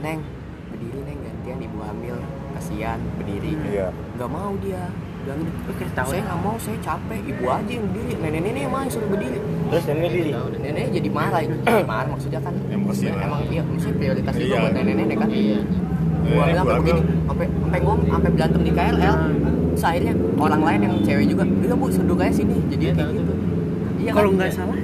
[0.00, 0.20] neng
[0.68, 2.16] berdiri neng gantian ibu hamil
[2.52, 3.88] kasihan berdiri Iya.
[4.14, 4.88] nggak mau dia
[5.24, 5.48] bilangin
[6.04, 7.20] saya nggak mau saya capek.
[7.24, 8.12] Ibu aja yang berdiri.
[8.20, 9.38] Nenek-nenek yang main suruh berdiri.
[9.40, 10.30] Terus ini diri.
[10.60, 14.60] nenek jadi marah jadi marah maksudnya kan Emosi emang iya maksudnya prioritas juga Iya.
[14.60, 15.28] buat nenek-nenek kan.
[15.32, 15.58] Iya.
[16.24, 19.16] Gua Eh, bilang sampai begini sampai sampai gua sampai berantem di KRL
[19.74, 22.56] terus akhirnya orang lain yang cewek juga udah bu duduk aja sini.
[22.70, 23.32] Jadi kayak gitu.
[24.00, 24.36] iya kalau kan?
[24.38, 24.76] nggak salah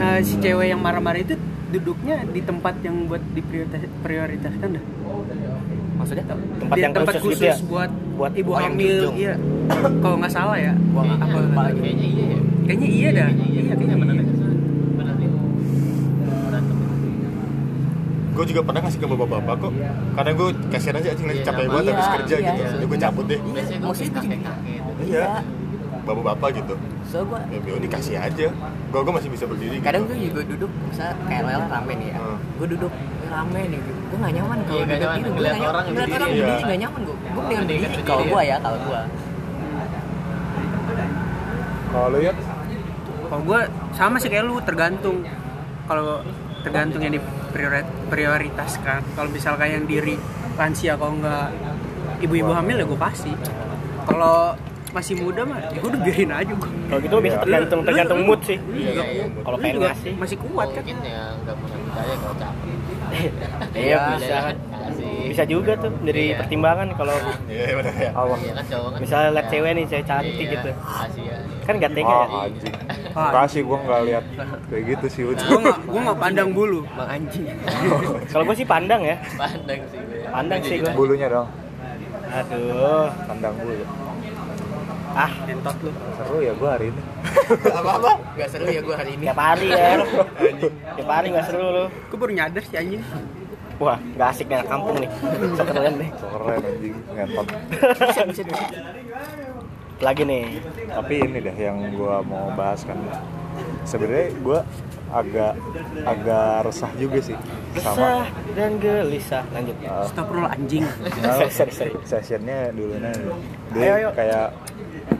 [0.00, 1.36] eh, si cewek yang marah-marah itu
[1.72, 4.84] duduknya di tempat yang buat diprioritas prioritaskan dah
[6.02, 7.56] maksudnya tuh Tempat yang tempat khusus khusus, gitu ya?
[7.64, 9.34] buat Buat ibu hamil iya
[9.98, 13.62] kalau nggak salah ya gua nggak lagi kayaknya iya ya kayaknya iya dah Kayaknya iya
[13.70, 14.24] kayaknya bener iya.
[18.32, 19.72] Gue juga pernah ngasih ke bapak-bapak kok.
[20.16, 22.46] Karena gue kasihan aja anjing lagi Iya, capek banget habis Iya, kerja iya.
[22.48, 22.62] gitu.
[22.64, 23.38] Jadi gue cabut deh.
[23.44, 24.18] biasanya kayak gitu
[25.04, 25.26] Iya.
[26.02, 26.74] Bapak-bapak gitu.
[27.04, 28.46] so gua Ya Bio dikasih aja.
[28.88, 29.84] Gue gue masih bisa berdiri gitu.
[29.84, 32.38] kadang gue juga duduk misalnya KRL rame nih ya Hmm.
[32.56, 35.16] gue duduk "Eh, rame nih gue nggak nyaman kalau Iya, duduk nyaman.
[35.16, 35.30] gitu.
[35.32, 35.82] Gue orang nyaman.
[35.82, 36.36] ngeliat berdiri, orang iya.
[36.38, 38.02] berdiri nggak nyaman gue gue mendingan berdiri.
[38.04, 39.00] kalau gue ya kalau gue
[41.92, 42.32] Kalau lu ya
[43.22, 43.60] kalau gue
[43.92, 45.24] sama sih kayak lu tergantung.
[45.82, 46.20] Kalau
[46.62, 50.14] tergantung yang diprioritaskan kalau misal kayak yang diri
[50.54, 51.48] lansia kalau nggak
[52.20, 53.34] ibu-ibu hamil ya gue kasih
[54.04, 54.54] kalau
[54.90, 57.42] masih muda mah ya gue udah biarin aja gue Kalau gitu bisa Iya.
[57.42, 58.58] tergantung tergantung mood sih.
[58.70, 59.80] iya iya Kalau Lu pengen
[60.14, 60.82] masih kuat kan?
[60.82, 62.71] Mungkin ya nggak punya budaya kalau capek
[63.72, 64.36] Iya bisa.
[64.52, 66.38] kasih Bisa juga tuh dari Iya.
[66.38, 67.14] pertimbangan kalau
[67.46, 68.10] Iya benar ya.
[68.12, 68.36] Allah.
[68.38, 69.52] iya kan cowok kan misalnya liat Iya.
[69.52, 70.70] cewek nih cewek cantik Iya, gitu.
[70.74, 72.26] kasih ya Kan gak tega ya.
[72.26, 72.74] Wah, anjing.
[73.14, 74.24] Kasih gua nggak lihat
[74.66, 75.44] kayak gitu sih udah.
[75.44, 77.46] gue nggak gue nggak pandang bulu bang anjing
[78.26, 79.16] Kalau gue sih pandang ya.
[79.36, 80.92] pandang sih gue Pandang sih gue.
[80.92, 81.48] Bulunya dong.
[82.28, 83.06] Aduh.
[83.22, 83.84] Pandang bulu.
[85.12, 87.02] Ah, entot lu Seru ya gua hari ini.
[87.78, 88.10] Apa-apa?
[88.32, 90.00] gak seru ya gue hari ini tiap hari ya.
[90.96, 91.84] Tiap hari gak seru lu.
[91.88, 93.02] gue baru nyadar sih anjing
[93.76, 95.10] Wah, gak asik nih kampung nih.
[95.52, 95.94] So keren.
[96.16, 97.46] So keren anjing ngentot.
[99.98, 100.44] Lagi nih.
[100.88, 102.98] Tapi ini deh yang gua mau bahas kan.
[103.84, 104.60] Sebenarnya gua
[105.12, 105.52] agak
[106.02, 107.36] agak resah juga sih
[107.76, 108.24] Resah sama
[108.54, 109.44] dan gelisah.
[109.52, 109.76] Lanjut.
[109.84, 110.88] uh, Astagfirullah anjing
[111.20, 111.92] Nah, Sorry, sorry.
[112.02, 113.12] sessionnya dulu nih
[113.70, 114.08] dia Ayo, ayo.
[114.16, 114.46] kayak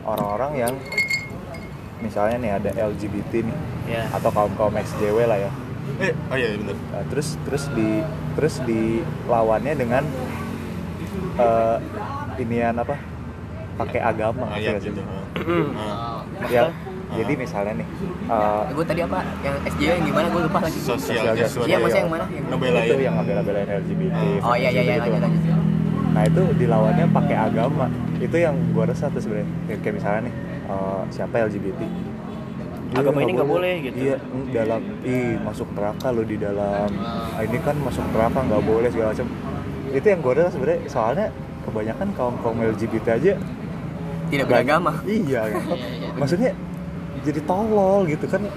[0.03, 0.73] orang-orang yang
[1.99, 4.07] misalnya nih ada LGBT nih Ya.
[4.09, 5.51] atau kaum kaum XJW lah ya
[5.99, 6.79] Eh, oh iya benar.
[6.89, 7.99] Nah, terus terus di
[8.33, 10.03] terus dilawannya dengan
[11.35, 11.77] eh
[12.37, 12.95] inian apa
[13.75, 15.01] pakai agama Ayat ngerti gitu.
[15.01, 15.75] nggak sih?
[15.75, 16.63] oh ya
[17.11, 17.87] jadi misalnya nih
[18.25, 21.77] eh, gue tadi apa yang SJ yang gimana gue lupa lagi Sosial Sosial justice iya
[21.77, 21.99] maksudnya ya.
[21.99, 22.85] yang mana Yang- Ngebelain.
[22.87, 25.09] itu yang ngebela-belain LGBT oh iya iya iya gitu.
[25.09, 25.62] lanjut lanjut
[26.13, 27.89] Nah itu dilawannya pakai agama.
[28.21, 29.49] Itu yang gua resah tuh sebenarnya.
[29.67, 30.33] Kayak, kayak misalnya nih
[30.69, 31.81] eh, siapa LGBT.
[32.93, 33.97] Dia Agama ini nggak boleh gitu.
[33.97, 36.89] Iya, mm, dalam ih masuk neraka lo di dalam.
[37.01, 39.27] Ah, ini kan masuk neraka nggak boleh segala macam.
[39.89, 40.81] Itu yang gua resah sebenarnya.
[40.85, 41.27] Soalnya
[41.65, 43.33] kebanyakan kaum kaum LGBT aja
[44.33, 45.77] tidak beragama Iya, kan.
[46.19, 46.51] Maksudnya
[47.21, 48.41] jadi tolol gitu kan.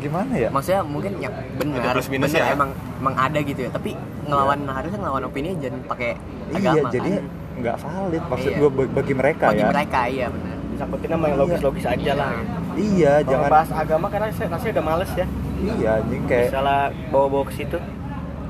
[0.00, 0.48] Gimana ya?
[0.48, 2.50] maksudnya mungkin ya benar Ada plus minus ya.
[2.50, 6.10] emang emang ada gitu ya tapi ngelawan harusnya ngelawan opini jangan pakai
[6.50, 7.24] Iya, agama jadi kan?
[7.60, 8.58] nggak valid maksud Iya.
[8.58, 12.30] gue bagi mereka bagi ya mereka iya benar Disangkutin sama yang logis-logis aja lah.
[12.72, 15.26] iya Kalau jangan bahas agama karena saya rasanya udah males ya.
[15.60, 17.78] iya anjing kayak Misalnya bawa-bawa ke situ.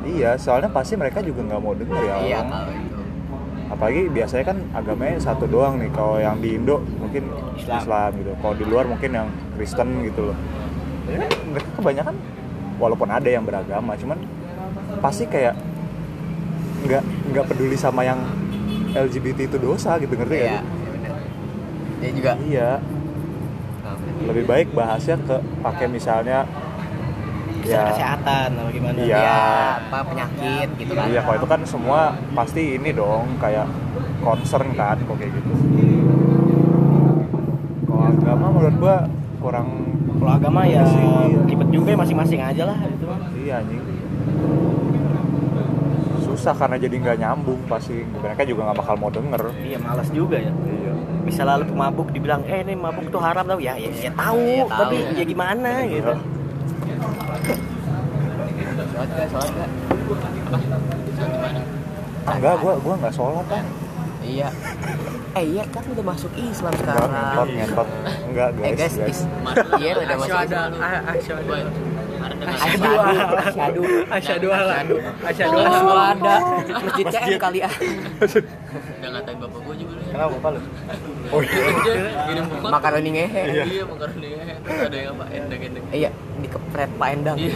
[0.06, 2.48] iya soalnya pasti mereka juga nggak mau denger ya iya orang.
[2.48, 2.98] kalau itu
[3.68, 7.22] apalagi biasanya kan agamanya satu doang nih kalau yang di Indo mungkin
[7.55, 7.78] Islam.
[7.81, 10.36] Islam, gitu kalau di luar mungkin yang Kristen gitu loh
[11.11, 12.15] Jadi kan mereka kebanyakan
[12.78, 14.19] walaupun ada yang beragama cuman
[15.03, 15.59] pasti kayak
[16.87, 17.03] nggak
[17.35, 18.23] nggak peduli sama yang
[18.95, 20.62] LGBT itu dosa gitu ngerti iya ya iya
[22.01, 22.32] dia juga.
[22.41, 22.70] Iya.
[24.24, 26.49] Lebih baik bahasnya ke pakai misalnya
[27.61, 28.97] ya kesehatan atau gimana.
[28.97, 29.20] Iya.
[29.20, 29.41] iya
[29.85, 31.07] apa penyakit gitu kan.
[31.12, 32.01] Iya kalau itu kan semua
[32.32, 33.69] pasti ini dong kayak
[34.24, 35.53] concern kan kok kayak gitu.
[37.85, 38.97] Kalau agama menurut gua
[39.41, 39.69] kurang
[40.20, 41.32] Kalau agama ya Sih.
[41.48, 43.18] ribet juga ya masing-masing aja lah itu mah.
[43.34, 43.80] iya anjing
[46.20, 50.36] susah karena jadi nggak nyambung pasti mereka juga nggak bakal mau denger Iya malas juga
[50.38, 50.52] ya.
[50.52, 54.40] iya Misalnya lu pemabuk dibilang, eh ini mabuk tuh haram tau ya, ya, ya tahu,
[54.40, 54.78] Iya, tahu.
[54.80, 56.12] tapi ya gimana gitu.
[58.90, 59.70] sholat gak sholat gak
[62.30, 63.64] enggak gua gua nggak sholat kan
[64.31, 64.48] iya.
[65.31, 67.11] Eh iya kan udah masuk Islam sekarang.
[67.11, 67.89] Ngentot ngentot
[68.31, 69.20] enggak eh guys, guys guys.
[69.23, 69.28] is-
[69.78, 70.70] iya udah masuk Islam.
[72.40, 73.82] asyhadu asyhadu asyhadu
[74.12, 74.74] asyhadu alla
[75.24, 76.35] asyhadu alla asyhadu ada.
[76.86, 77.73] Masjid CM kali ah.
[77.73, 79.94] Udah ngatain bapak gue juga.
[80.11, 80.61] Kenapa apa lu?
[81.35, 81.65] oh iya.
[82.28, 84.28] Kirim buku makaroni ngehe iya makaroni
[84.61, 85.24] terus ada yang apa?
[85.32, 85.85] Endang endang.
[85.90, 87.36] Iya dikepret Pak Endang.
[87.39, 87.55] Iya.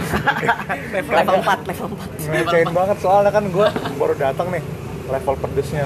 [1.18, 3.68] level 4 level 4 ngecewain banget soalnya kan gua
[3.98, 4.62] baru datang nih
[5.10, 5.84] level pedesnya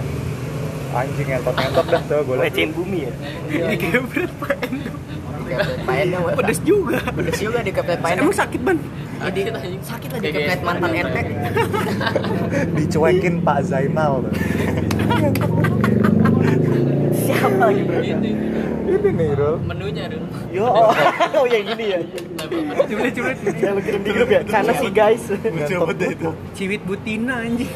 [0.94, 3.12] anjing ngentot ngentot dah tuh gue Recehin bumi ya?
[4.40, 4.92] Pak Endo.
[5.48, 6.34] Dikepret Pak Endang Pak.
[6.40, 6.98] pedes juga.
[7.12, 8.78] Pedes juga dikepret Pak Endang emang sakit ban?
[9.18, 9.40] Jadi
[9.82, 11.16] sakit lah dikepret mantan RT
[12.76, 14.32] dicuekin Pak Zainal tuh.
[17.48, 18.00] Siapa lagi bro?
[18.04, 18.30] ini
[18.88, 20.92] ini nih Rul menunya dong Yo, oh,
[21.40, 21.98] oh yang gini ya.
[22.88, 24.40] ciblet ciblet Yang lu kirim di grup ya?
[24.48, 25.24] Sana sih guys.
[25.28, 26.30] ngentot deh itu.
[26.56, 27.68] Ciwit butina anjing.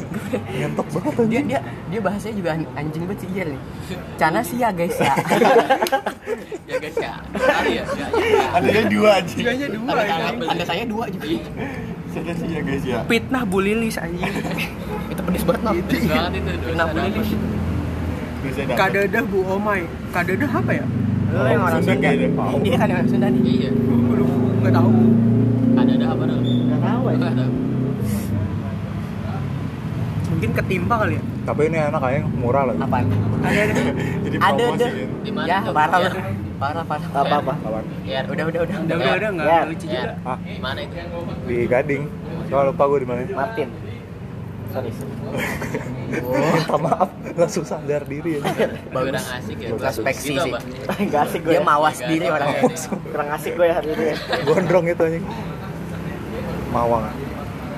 [0.56, 1.44] Ngentot banget dia anjing.
[1.48, 1.60] dia
[1.92, 3.60] dia bahasanya juga an- anjing banget sih iya nih.
[4.16, 5.14] Cana sih ya guys ya.
[6.64, 7.12] Ya guys ya.
[7.36, 9.92] Ya ya ya adanya dua aja dua
[10.48, 12.98] anda saya dua juga sih ya guys ya.
[13.04, 14.32] Fitnah Bu Lilis anjing.
[15.12, 15.60] Itu pedes banget
[15.92, 17.04] Terus banget itu dua Kenapa sadar.
[17.12, 17.28] Lilis?
[18.46, 18.76] Datang.
[18.76, 19.80] kadadah Bu Omai.
[20.10, 20.84] Kadadah apa ya?
[21.30, 22.08] Lu yang orang Sunda.
[22.60, 23.40] Dia kan yang orang Sunda nih.
[23.42, 23.70] Iya.
[23.72, 24.28] Aduh,
[24.60, 24.90] nggak tahu.
[25.74, 27.16] Ada ada apa dong Gak tahu ya.
[27.16, 27.52] nggak tahu.
[30.26, 31.22] Mungkin ketimpa kali ya?
[31.44, 32.80] Tapi ini enak kayaknya murah lagi.
[32.80, 33.04] Apaan?
[33.40, 33.72] Ada ada.
[34.24, 34.78] Jadi ada kan
[35.20, 36.08] Di mana ya parah Ya.
[36.08, 36.20] lu
[36.56, 37.08] parah parah.
[37.12, 37.52] Apa apa?
[37.56, 37.84] Apaan?
[38.02, 38.76] ya udah udah udah.
[38.80, 39.60] Udah udah udah nggak Ya.
[39.68, 40.12] lucu juga.
[40.22, 40.38] Ah.
[40.40, 40.94] di mana itu?
[41.44, 42.02] Di Gading.
[42.48, 43.20] Soal lupa gue di mana.
[43.30, 43.68] Martin.
[44.74, 44.90] Sorry.
[46.34, 48.40] minta maaf langsung sadar diri ya
[48.90, 50.52] kurang asik ya Introspeksi Gitu sih.
[50.58, 50.60] apa?
[51.06, 51.62] Gak asik gue dia ya.
[51.62, 52.62] mawas Nggak diri orangnya.
[53.06, 54.16] Kurang asik gue ya hari ini ya.
[54.44, 55.24] gondrong itu anjing
[56.70, 57.02] mawang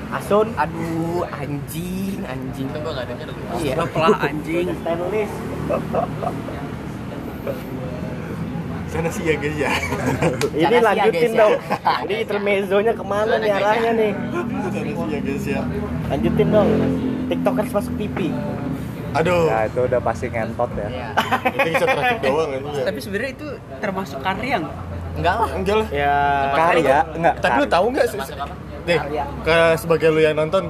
[0.07, 0.47] Asun.
[0.55, 3.27] aduh anjing anjing itu gua nggak denger
[3.59, 5.31] iya pelah anjing Stainless.
[8.97, 9.71] sana sih ya guys ya
[10.57, 11.39] Ini lanjutin guys, ya.
[11.39, 11.53] dong.
[12.03, 14.11] Ini intermezzonya ke mana nih arahnya nih?
[14.65, 15.61] sana sih ya guys ya
[16.07, 16.67] Lanjutin dong.
[17.27, 18.17] Tiktokers masuk TV.
[19.09, 19.45] aduh.
[19.45, 20.87] Ya itu udah pasti ngentot ya.
[20.87, 21.07] Iya.
[21.47, 23.47] itu bisa traffic doang kan ya tapi sebenarnya itu
[23.79, 24.75] termasuk karya nggak?
[25.15, 25.49] Enggak lah.
[25.53, 25.87] Enggak lah.
[25.89, 26.15] Ya.
[26.51, 27.35] karya enggak.
[27.37, 28.19] Tapi lu tahu nggak sih?
[28.83, 28.99] Nih
[29.41, 30.63] ke sebagai lu yang nonton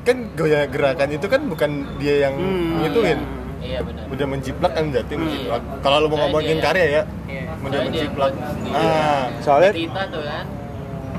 [0.00, 3.18] kan goyang gerakan itu kan bukan dia yang Hmm, ngituin
[3.60, 4.04] iya benar.
[4.06, 7.42] Udah menjiplak kan berarti menjiplak kalau lu mau Soalnya ngomongin dia- karya ya Iya.
[7.60, 8.32] udah menjiplak
[8.70, 9.22] ah.
[9.38, 10.44] Soalnya kita tuh kan.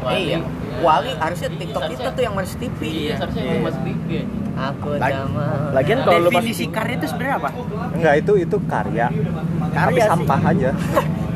[0.09, 0.37] Iya
[0.79, 1.11] Wali.
[1.13, 4.23] Harusnya TikTok kita tuh yang masuk TV iya seharusnya yang masuk TV aja
[4.61, 7.49] aku sama Lagian kalau lu definisi karya itu sebenarnya apa?
[7.91, 9.07] Enggak itu itu karya.
[9.09, 10.69] Tapi Karya sampah aja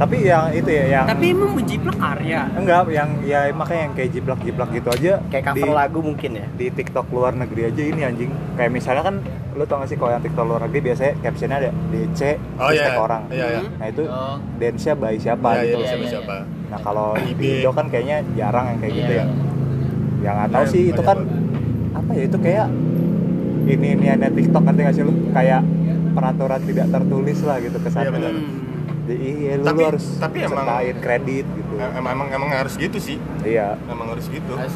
[0.00, 4.10] tapi yang itu ya yang tapi emang menjiplak karya enggak yang ya makanya yang kayak
[4.10, 6.46] jiplak jiplak gitu aja kayak cover di, lagu mungkin ya.
[6.56, 9.20] di TikTok luar negeri aja ini anjing kayak misalnya kan
[9.52, 12.20] lu tau gak sih kalau yang TikTok luar negeri biasanya captionnya ada DC
[12.56, 12.84] Oh, iya.
[12.86, 13.60] tag orang Iya, iya.
[13.76, 14.36] nah itu Oh.
[14.56, 16.10] dance-nya by siapa Iya, gitu iya, iya, siapa iya.
[16.16, 16.34] siapa
[16.70, 19.20] nah kalau di Indo kan kayaknya jarang yang kayak gitu Iya.
[19.20, 19.26] ya
[20.20, 21.18] yang nggak tahu Iya, sih itu kan
[21.92, 22.66] apa ya itu kayak
[23.66, 25.60] ini ini ada TikTok ngerti gak sih lu kayak
[26.10, 28.40] peraturan tidak tertulis lah gitu kesannya Iya,
[29.06, 30.66] iya lu, Tapi- lu harus tapi emang-
[30.98, 34.74] kredit gitu Em- emang emang emang harus gitu sih iya emang harus gitu harus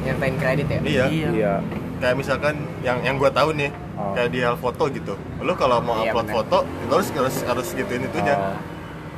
[0.00, 1.28] nyertain kredit ya iya Iya.
[1.30, 1.52] iya
[1.96, 4.10] kayak misalkan yang yang gua tahu nih Oh.
[4.12, 6.36] kayak di hal foto gitu lu kalau mau Iya, upload benar.
[6.36, 8.56] foto itu harus harus harus gituin itunya Oh,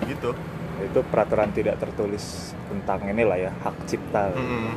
[0.05, 0.31] gitu
[0.79, 2.25] itu peraturan tidak tertulis
[2.67, 4.77] tentang inilah ya hak cipta Mm-mm.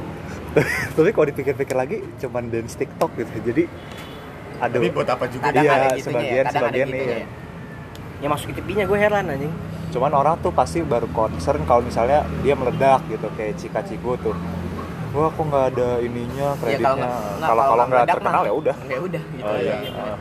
[0.96, 3.64] tapi kalau dipikir-pikir lagi cuman dance TikTok gitu jadi
[4.60, 5.44] aduh Tapi buat apa juga?
[5.46, 7.20] Kadang Iya, ada gitunya sebagian- ya, kadang ada sebagian gitunya iya.
[7.20, 7.28] ya.
[8.20, 9.54] Ya masuk TV-nya gue heran anjing.
[9.90, 14.38] cuman orang tuh pasti baru concern kalau misalnya dia meledak gitu kayak Cika Cigo tuh
[15.10, 18.98] wah kok nggak ada ininya Ya, kreditnya nggak- kalau kalau nggak terkenal ya udah Ya
[19.00, 19.42] udah gitu.
[19.42, 19.74] oh aja.
[19.98, 20.18] Ah.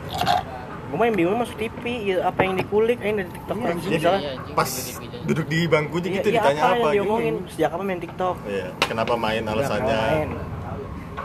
[0.89, 3.91] Gue mah yang bingung masuk TV, ya, apa yang dikulik, yang dari TikTok Iya, anjing
[3.93, 4.21] misalnya.
[4.33, 4.69] anjing, Pas
[5.21, 6.93] duduk di bangkunya Iya, gitu iya, ditanya apa, apa, yang gitu.
[6.97, 8.35] diomongin sejak apa main TikTok?
[8.49, 9.85] Iya, kenapa main alasannya?
[9.93, 10.29] kapan main?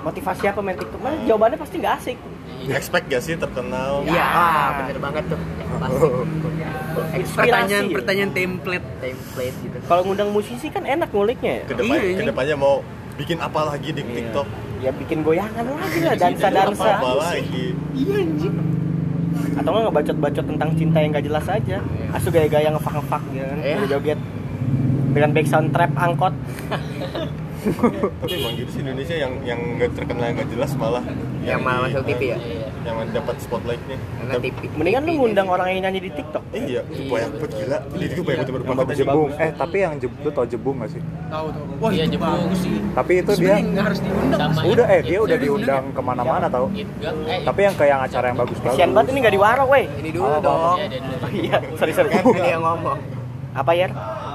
[0.05, 1.01] Motivasi apa main TikTok?
[1.01, 2.19] Mana jawabannya pasti nggak asik.
[2.67, 4.01] Expect gak sih terkenal?
[4.05, 5.41] Iya, ah, bener banget tuh.
[5.75, 7.95] Pasti pertanyaan ya.
[7.95, 9.77] pertanyaan template template gitu.
[9.85, 11.65] Kalau ngundang musisi kan enak nguliknya ya.
[11.67, 12.17] Ke depan, Iya, anjing.
[12.17, 12.75] ke depannya mau
[13.15, 14.47] bikin apa lagi di TikTok?
[14.81, 16.91] Ya bikin goyangan lagi lah, dansa-dansa.
[16.99, 17.67] Apa lagi?
[19.55, 21.79] Atau nggak ngebacot-bacot tentang cinta yang gak jelas aja.
[22.11, 23.77] Asu gaya-gaya ngefak-ngefak gitu kan, Iya.
[23.87, 24.21] joget
[25.15, 26.35] dengan background trap angkot.
[27.65, 31.05] Tapi emang gitu sih Indonesia yang yang nggak terkenal yang nggak jelas malah
[31.41, 32.39] Yang malah di- masuk TV ya?
[32.39, 32.69] Iya.
[32.85, 33.97] yang dapat spotlightnya.
[33.97, 34.61] Karena TV.
[34.71, 36.45] Mendingan lu ngundang orang yang nyanyi di TikTok.
[36.53, 37.79] Eh, iya, itu banyak banget gila.
[37.91, 40.91] Dia juga banyak banget Yang bagus- jebung eh tapi yang jebung lu tau jebung gak
[40.91, 42.41] sih tahu tuh wah Iya, jebung.
[42.55, 46.01] sih tapi itu dia nggak harus diundang udah eh yang- dia udah yang diundang ke
[46.01, 46.91] mana-mana tau Gitu,
[47.25, 49.85] eh, tapi yang ke yang acara yang bagus Kasian banget ini gak diwaro, weh.
[49.95, 50.77] Ini dulu dong.
[50.77, 50.89] Iya,
[51.33, 52.09] iya, sorry sorry.
[52.13, 52.99] Ini yang ngomong.
[53.55, 53.87] Apa ya?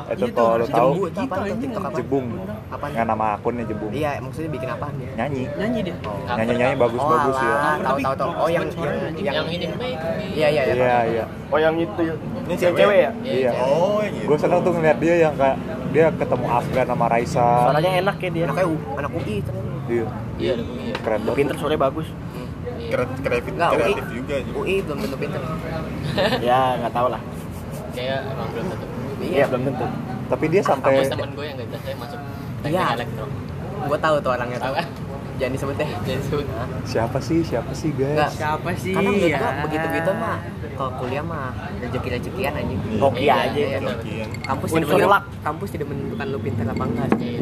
[0.10, 1.36] Itu Iya tuh, kalau harus tahu apa
[1.80, 1.90] apa?
[1.94, 2.28] jebung
[2.70, 2.86] Apa?
[2.90, 5.10] nggak nama akunnya jebung Iya, maksudnya bikin apaan ya?
[5.16, 5.96] nyanyi nyanyi dia
[6.32, 8.32] nyanyi nyanyi bagus bagus oh, ya alah, tahu tahu tahu.
[8.36, 9.98] Oh, yang yang, yang, ini baik.
[10.34, 10.74] Iya, iya, iya.
[10.74, 12.14] iya iya Oh yang itu ya.
[12.46, 13.12] Ini Yang cewek ya?
[13.24, 14.28] iya Oh, yang gitu.
[14.28, 15.58] gue seneng tuh ngeliat dia yang kayak
[15.90, 18.44] dia ketemu Afgan sama Raisa Suaranya enak ya dia.
[18.46, 18.66] Anaknya
[18.96, 19.38] anak UI.
[19.90, 20.06] Iya,
[20.38, 20.94] Iya, iya.
[21.02, 22.08] keren banget Pinter suaranya bagus.
[22.90, 23.78] Kre- kreatif, Enggak, UI.
[23.80, 24.36] kreatif juga.
[24.40, 24.54] gitu.
[24.56, 25.42] UI belum tentu pinter.
[26.48, 27.22] ya nggak tahu lah.
[27.92, 28.86] Kayak emang belum tentu.
[29.22, 29.86] Iya belum tentu.
[30.28, 32.20] tapi dia sampai Kampus temen gue yang gak jelas saya masuk
[32.60, 32.86] teknik Iya.
[32.94, 33.26] elektro.
[33.82, 34.76] Gua tahu tuh orangnya tuh.
[35.40, 35.90] Jangan disebut deh.
[36.04, 36.46] Jadi sebut.
[36.84, 38.12] siapa sih siapa sih Enggak.
[38.20, 40.38] guys siapa sih Karena menurut ya gua begitu-gitu mah
[40.76, 41.48] kalau kuliah mah
[41.80, 42.80] rezeki-rezekian anjing.
[42.98, 43.56] Hoki Iya, aja.
[43.58, 43.92] iya, itu.
[44.06, 44.26] iya.
[44.42, 47.08] Kampus tidak menentukan, kampus tidak menentukan lu pintar apa enggak.
[47.18, 47.40] Iya.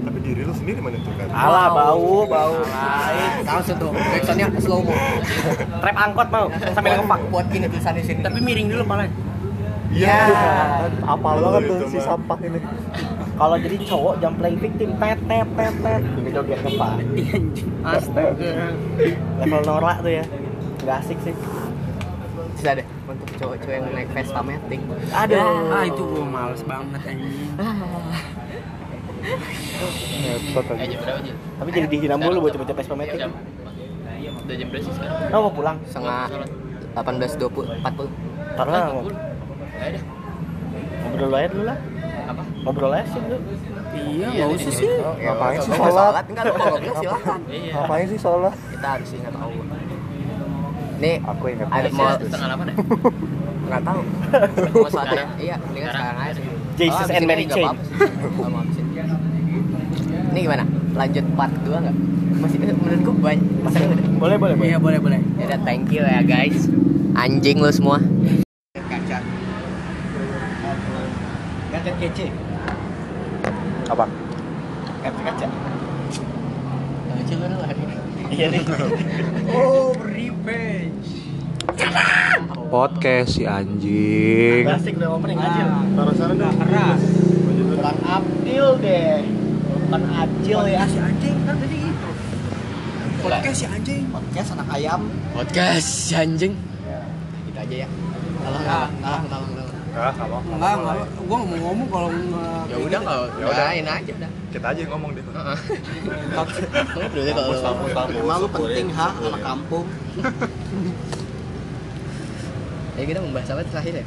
[0.00, 1.24] Tapi diri lu sendiri menentukan.
[1.30, 2.56] Alah bau bau.
[3.42, 4.92] Langsung tuh, backsoundnya slow mo.
[5.78, 7.20] Trap angkot mau sambil ngepak.
[7.28, 8.20] Buat gini tulisan di sini.
[8.20, 9.06] tapi miring dulu malah
[9.90, 10.18] Iya.
[11.02, 12.60] apal Oh, banget tuh si sampah ini
[13.40, 16.02] Kalau jadi cowok jam play victim tet tet tet tet.
[16.04, 16.58] Gitu joget.
[16.60, 18.50] Iya, anjing astaga
[19.40, 20.24] Level norak tuh ya.
[20.84, 21.34] Gak asik sih.
[22.60, 24.80] Terus ada untuk cowok-cowok yang naik Vespa Matic.
[25.10, 25.38] Ada.
[25.72, 27.50] ah itu gua males banget anjing
[30.20, 31.36] Ngetot Eh, aja berapa, Jil?
[31.36, 33.18] Tapi jadi dihina mulu bocah-bocah Vespa Matic.
[33.20, 35.32] Udah jam berapa sih sekarang?
[35.32, 35.76] Oh mau pulang.
[35.88, 36.28] Setengah
[36.94, 38.58] 18 20 40.
[38.60, 38.78] Karena
[39.80, 40.00] Ada.
[41.00, 41.78] ngobrol aja dulu lah.
[42.30, 42.42] Apa?
[42.62, 43.38] Ngobrol aja sih dulu.
[43.90, 44.88] iya nggak usah sih
[45.18, 47.40] ngapain sih sholat enggak lu mau ngobrol silakan.
[47.50, 47.72] Iya.
[47.74, 49.66] ngapain sih sholat Kita harus ingat Allah.
[51.00, 52.74] Nih, aku ingat ada mau Setengah delapan ya?
[53.70, 54.00] nggak tahu.
[54.74, 54.90] Mau ya?
[54.90, 55.28] Sekarang?
[55.38, 55.94] Iya, mendingan Sekarang?
[55.94, 56.44] sekarang aja sih.
[56.74, 57.70] Jesus Oh, and Mary Chain.
[60.30, 60.64] Ini gimana?
[60.98, 61.96] Lanjut part 2 nggak?
[62.42, 63.46] Masih menurut gua banyak.
[63.70, 64.06] Deh.
[64.18, 64.68] Boleh boleh boleh.
[64.74, 66.66] iya boleh boleh Ya udah, thank you ya guys.
[67.14, 68.02] Anjing lu semua.
[72.00, 72.26] Kece.
[73.92, 74.04] apa
[75.04, 75.46] Gadget kaca.
[77.12, 77.94] Lucu kan ini.
[78.30, 78.62] Iya nih.
[79.56, 81.08] oh revenge
[82.70, 85.82] podcast si anjing Asik udah opening aja.
[85.98, 87.02] taruh sana udah keras
[87.70, 89.24] Kurang Abdil deh.
[89.88, 90.84] Bukan Acil ya.
[90.86, 92.10] si anjing kan tadi gitu
[93.20, 95.00] podcast si anjing Podcast anak ayam.
[95.36, 96.54] Podcast si anjing.
[97.50, 97.88] Gitu aja ya.
[98.40, 99.50] Tolong, tolong, tolong,
[99.90, 100.42] tolong.
[100.46, 102.08] enggak apa enggak enggak gua mau ngomong kalau
[102.64, 103.50] Ya udah kalau Ya udah.
[103.52, 104.30] udahin aja udah.
[104.48, 105.24] kita aja yang ngomong deh
[106.90, 107.54] Ngobrol deh kalau
[108.10, 109.86] Emang lu penting ha anak kampung.
[112.92, 114.06] Ya kita membahas apa terakhir ya?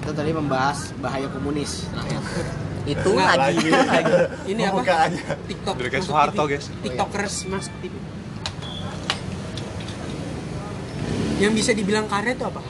[0.00, 1.84] Kita tadi membahas bahaya komunis.
[2.82, 3.68] Itu Enggak, lagi.
[3.68, 3.86] lagi.
[3.86, 4.14] lagi
[4.48, 5.20] ini apa Buka aja.
[5.44, 6.66] TikTok Dari kayak Soeharto, guys.
[6.80, 7.94] TikTokers masuk TV
[11.38, 12.60] yang bisa dibilang karya itu apa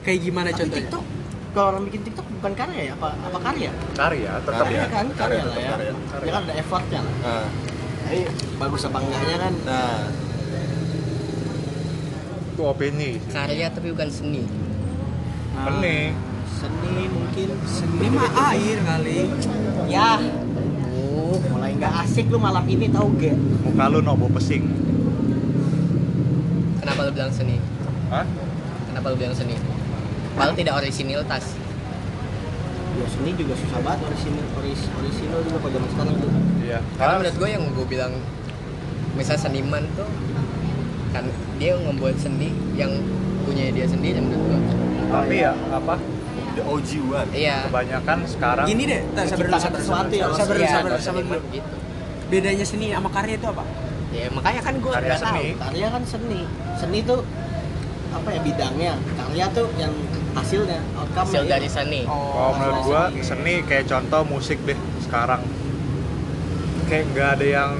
[0.00, 1.04] kayak gimana contohnya TikTok
[1.50, 2.92] kalau orang bikin TikTok bukan karya ya?
[2.94, 3.70] Apa apa karya?
[3.92, 5.70] karya tetap Karya ya kan karya lah ya.
[5.72, 5.90] karya.
[6.20, 7.14] Ya kan ada effortnya lah.
[7.20, 7.46] Nah,
[8.06, 8.22] Ini
[8.56, 9.52] bagus apa enggaknya kan?
[9.62, 10.00] nah,
[12.50, 14.42] itu opini Karya tapi bukan seni.
[15.54, 15.98] seni
[16.50, 17.48] Seni mungkin.
[17.64, 19.18] seni mah air kali
[19.86, 20.20] Ya.
[20.92, 23.32] Oh, mulai nggak asik lu malam ini tau gak?
[23.62, 24.66] muka lu nobo pesing
[26.80, 27.56] Kenapa lu bilang seni?
[28.08, 28.26] Hah?
[28.86, 29.54] Kenapa lu bilang seni?
[30.40, 31.44] Padahal tidak orisinilitas.
[32.90, 36.30] Ya seni juga susah banget orisinil oris, orisinil juga kalau zaman sekarang tuh.
[36.60, 38.12] iya Karena menurut gue yang gue bilang
[39.12, 40.08] misal seniman tuh
[41.10, 41.24] kan
[41.56, 42.88] dia membuat seni yang
[43.42, 44.58] punya dia sendiri menurut gua
[45.12, 45.98] tapi ya apa
[46.50, 47.28] The OG one.
[47.32, 50.90] iya kebanyakan sekarang Gini deh, tak, sabar dulu, sabar dulu, sesuatu ya, sabar, Iya, sabar,
[50.96, 51.40] seni dulu.
[51.50, 51.74] gitu
[52.28, 53.64] Bedanya seni sama karya itu apa?
[54.10, 55.46] ya makanya kan gua Karya nggak tahu seni.
[55.56, 56.40] karya kan seni
[56.76, 57.20] seni tuh
[58.10, 58.92] apa ya bidangnya.
[59.16, 59.92] Karya tuh yang
[60.34, 62.02] hasilnya outcome hasil dari seni.
[62.06, 63.54] Kalau menurut gua seni.
[63.66, 65.42] kayak contoh musik deh sekarang.
[66.86, 67.72] Kayak nggak ada yang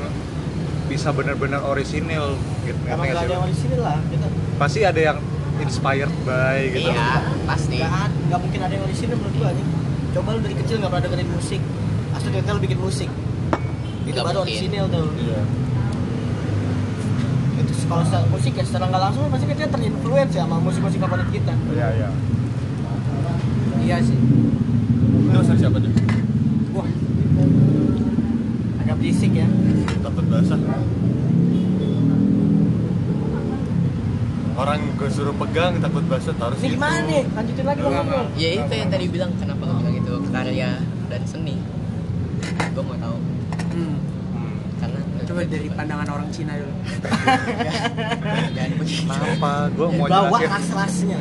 [0.91, 2.35] bisa benar-benar orisinil
[2.67, 2.81] gitu.
[2.91, 4.27] Emang gak ada yang di sini lah kita
[4.59, 5.19] pasti ada yang
[5.63, 6.91] inspired by gitu.
[6.91, 7.79] Iya pasti.
[8.27, 9.67] Nggak mungkin ada yang di sini menurut gua nih
[10.11, 11.63] coba lu dari kecil nggak pernah dengerin musik.
[12.11, 13.11] Asli ternyata lu bikin musik.
[14.03, 14.51] Itu baru mungkin.
[14.51, 15.07] orisinil tuh.
[15.15, 15.43] Iya.
[17.91, 21.53] Kalau secara musik ya secara nggak langsung pasti kita terinfluence ya sama musik-musik favorit kita.
[21.75, 22.09] Iya iya.
[23.83, 24.15] Iya sih.
[25.27, 25.91] Itu asal siapa tuh?
[26.71, 26.87] Wah,
[28.79, 29.51] agak berisik ya.
[30.07, 30.61] Takut basah.
[34.55, 37.27] Orang gue suruh pegang takut basah taruh ini gimana nih?
[37.33, 40.71] Lanjutin lagi dong ngomong ya itu yang tadi bilang kenapa lo bilang itu karya
[41.11, 41.59] dan seni.
[42.71, 43.17] Gua mau tahu
[45.31, 46.75] coba dari pandangan orang Cina dulu.
[48.51, 49.51] jangan begitu kenapa?
[49.79, 51.19] Gua mau bawa ras-rasnya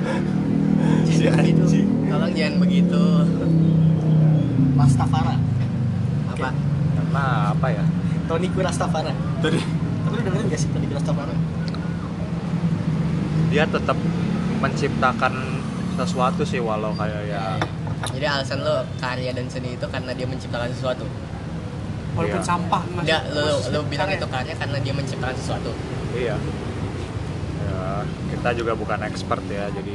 [1.06, 1.88] Si anjing.
[2.10, 3.03] tolong jangan begitu.
[4.73, 5.36] Rastafara
[6.34, 6.49] apa?
[6.98, 7.86] Karena apa ya?
[8.26, 9.57] Toniku Rastafara Tadi
[9.99, 11.34] tapi lu dengerin gak sih Toniku Rastafara
[13.49, 13.98] dia tetap
[14.61, 15.34] menciptakan
[15.98, 17.57] sesuatu sih walau kayak ya.
[18.14, 21.10] Jadi alasan lo karya dan seni itu karena dia menciptakan sesuatu
[22.20, 22.46] Walaupun Iya.
[22.46, 24.18] sampah enggak lo lo bilang karya.
[24.18, 25.72] itu karya karena dia menciptakan sesuatu.
[26.12, 26.36] Iya.
[27.62, 29.94] Ya kita juga bukan expert ya jadi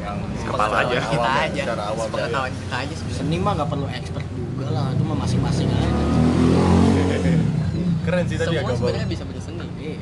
[0.00, 0.96] yang kepala aja.
[1.02, 1.62] kita Awam ya, aja.
[1.64, 5.66] secara awam pengetahuan kita aja seni mah gak perlu expert juga lah itu mah masing-masing
[5.66, 5.88] aja.
[8.04, 9.96] Keren sih tadi semua agak sebenarnya bisa berseni Iya.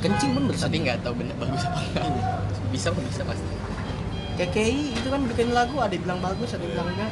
[0.00, 2.04] kencing pun tapi berseni nggak tahu bener bagus apa enggak.
[2.70, 3.46] Bisa kok bisa pasti.
[4.36, 7.10] KKI itu kan bikin lagu ada yang bilang bagus ada yang bilang enggak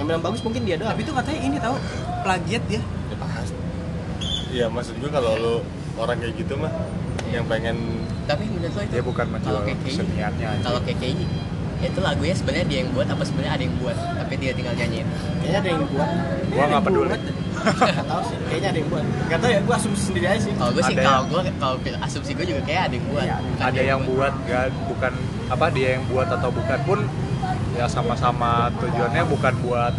[0.00, 0.90] yang bilang bagus mungkin dia doang.
[0.90, 1.76] Tapi itu katanya ini tahu
[2.22, 2.80] plagiat ya.
[2.80, 3.54] Ya, pasti.
[4.50, 5.54] Iya maksud gue kalau lu
[5.94, 6.72] orang kayak gitu mah
[7.30, 7.76] yang pengen
[8.26, 11.22] tapi menurut lo itu dia bukan kalau menjual keseniannya kalau KKI
[11.80, 15.06] itu lagunya sebenarnya dia yang buat apa sebenarnya ada yang buat tapi dia tinggal nyanyiin.
[15.38, 16.08] Kayaknya ada yang buat.
[16.50, 17.08] Gua nggak peduli.
[17.10, 19.04] Nggak tahu sih kayaknya ada yang buat.
[19.06, 20.52] Nggak tahu ya gua asumsi sendiri aja sih.
[20.52, 23.36] Kalau gue sih kalau yang- gue kalau asumsi gue juga kayak ada yang buat Iya,
[23.38, 24.32] bukan ada dia yang buat.
[24.44, 25.12] gak bukan
[25.46, 26.98] apa dia yang buat atau bukan pun
[27.80, 29.94] ya sama-sama tujuannya bukan buat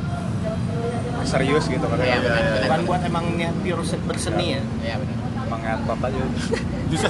[1.23, 2.61] serius gitu kan Iya, benar.
[2.61, 5.17] bukan buat emang niat pure berseni ya Iya benar.
[5.47, 6.21] mengantot aja
[6.93, 7.09] bisa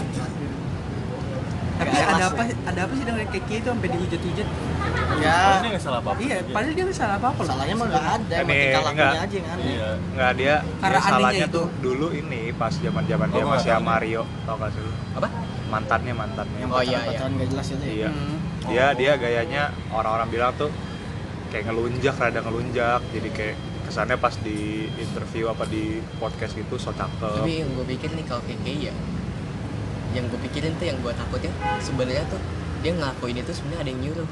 [1.75, 4.47] Tapi Nggak ada apa ada apa sih dengan KKI itu sampai dihujat-hujat?
[5.17, 6.19] ya nggak salah apa-apa.
[6.19, 9.35] Iya, padahal dia nggak salah apa-apa salahnya mah nggak ada emang Ini, tingkah lakunya aja
[9.35, 9.89] yang aneh Iya.
[10.11, 11.53] nggak dia Karena dia salahnya itu.
[11.53, 13.85] tuh dulu ini pas zaman zaman dia Oh, masih sama.
[13.91, 14.91] Mario tau gak sih lu?
[15.11, 15.27] Apa?
[15.67, 18.37] mantannya mantannya yang Oh, iya, pacaran nggak jelas itu ya iya Hmm.
[18.71, 20.71] Dia dia gayanya orang-orang bilang tuh
[21.47, 23.01] kayak ngelunjak rada ngelunjak.
[23.11, 24.57] Jadi kayak kesannya pas di
[24.95, 27.37] interview apa di podcast gitu so cakep.
[27.37, 28.93] Tapi yang gue pikir nih kalau KKI ya
[30.11, 32.39] yang gue pikirin tuh yang gue takutnya sebenarnya tuh
[32.81, 34.29] dia ngelakuin itu sebenarnya ada yang nyuruh.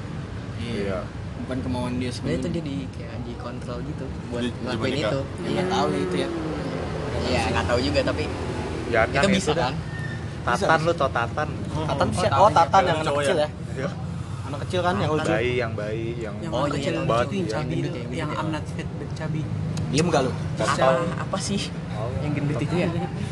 [0.60, 1.00] Iya.
[1.40, 5.20] Bukan kemauan dia sebenarnya tuh dia di kayak dikontrol gitu buat Di- ngelakuin itu.
[5.40, 6.30] Ya, nggak tahu ya itu ya.
[7.20, 8.24] Iya nggak tahu juga tapi
[8.90, 9.64] itu kan bisa dah.
[9.68, 9.76] kan?
[10.40, 11.50] Tatan lu tau Tatan?
[11.86, 12.34] Tatan Oh, siapa?
[12.34, 12.56] tahu Oh, ya.
[12.58, 13.50] Tatan yang anak Cowok kecil ya?
[14.50, 14.52] Iya.
[14.52, 15.30] Anak kecil kan yang lucu.
[15.30, 17.54] bayi yang bayi yang Yang Oh, iya, kecil yang itu banget, yang iya.
[17.54, 19.42] cabi Yang itu, yang I'm not fat but cabi.
[19.90, 20.32] Diem gak lu?
[20.60, 21.62] apa apa sih
[21.92, 22.08] Oh.
[22.24, 22.88] yang gendut itu ya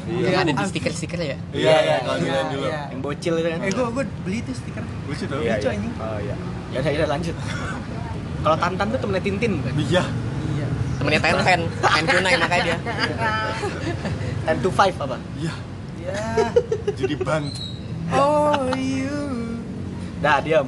[0.05, 0.27] Iya.
[0.27, 2.65] yang ada di stiker-stiker ya Iya, iya, kalau Iya, dulu.
[2.65, 2.79] iya.
[2.91, 3.59] Yang bocil itu kan.
[3.59, 4.83] Eh gua gua beli tuh stiker.
[5.07, 5.37] Lucu tuh.
[5.39, 5.73] Iya, Lucu, iya.
[5.73, 5.93] anjing.
[5.95, 6.35] Oh iya.
[6.67, 7.35] Ya udah, ya udah lanjut.
[8.43, 9.73] Kalau Tantan tuh temennya Tintin bukan?
[9.79, 10.03] Iya.
[10.51, 10.67] Iya.
[10.97, 11.35] temennya Ten
[11.79, 12.77] Ten kunai makanya dia
[14.45, 15.17] Ten to five apa?
[15.35, 15.53] Iya.
[15.97, 16.21] Ya.
[16.93, 17.43] Jadi ban.
[18.09, 19.17] Oh, you.
[20.17, 20.67] Dah, diam.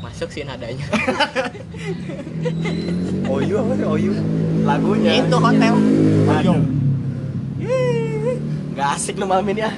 [0.00, 0.86] Masuk sih nadanya
[3.30, 4.10] Oyu apa sih Oyu?
[4.64, 5.10] Lagunya.
[5.22, 5.74] itu hotel
[6.28, 6.60] Aduh.
[8.74, 9.72] Gak asik lu malam ini ya.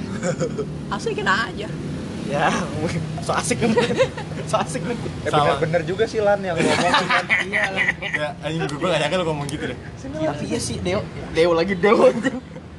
[0.89, 1.67] asikin aja
[2.23, 2.47] Ya,
[3.19, 3.75] so asik lu.
[4.47, 4.95] So asik lu.
[5.27, 5.59] Eh Salah.
[5.59, 7.25] bener, bener juga sih Lan yang ngomong kan.
[7.51, 7.63] Iya.
[7.99, 9.77] Ya, anjing gue gak nyangka lu ngomong gitu deh.
[9.99, 11.03] Tapi iya sih, Deo.
[11.35, 12.09] Deo lagi Deo.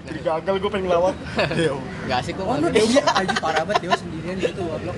[0.05, 1.15] Jadi gagal gue pengen ngelawak.
[1.53, 1.77] Iya.
[2.09, 4.97] nggak asik kok Oh, dia aja parah banget dia sendirian gitu goblok.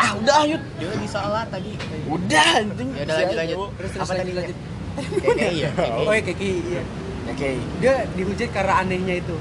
[0.00, 0.56] Ah, udah ayo.
[0.74, 1.70] dia lagi sholat tadi
[2.08, 2.88] Udah anjing.
[2.90, 5.36] ya udah lanjut lanjut Terus terus apa tadi lanjut lanjut.
[5.36, 5.68] kayak ya
[6.00, 6.82] Oh, ya iya.
[7.26, 7.48] Oke.
[7.78, 9.36] Dia dihujat karena anehnya itu.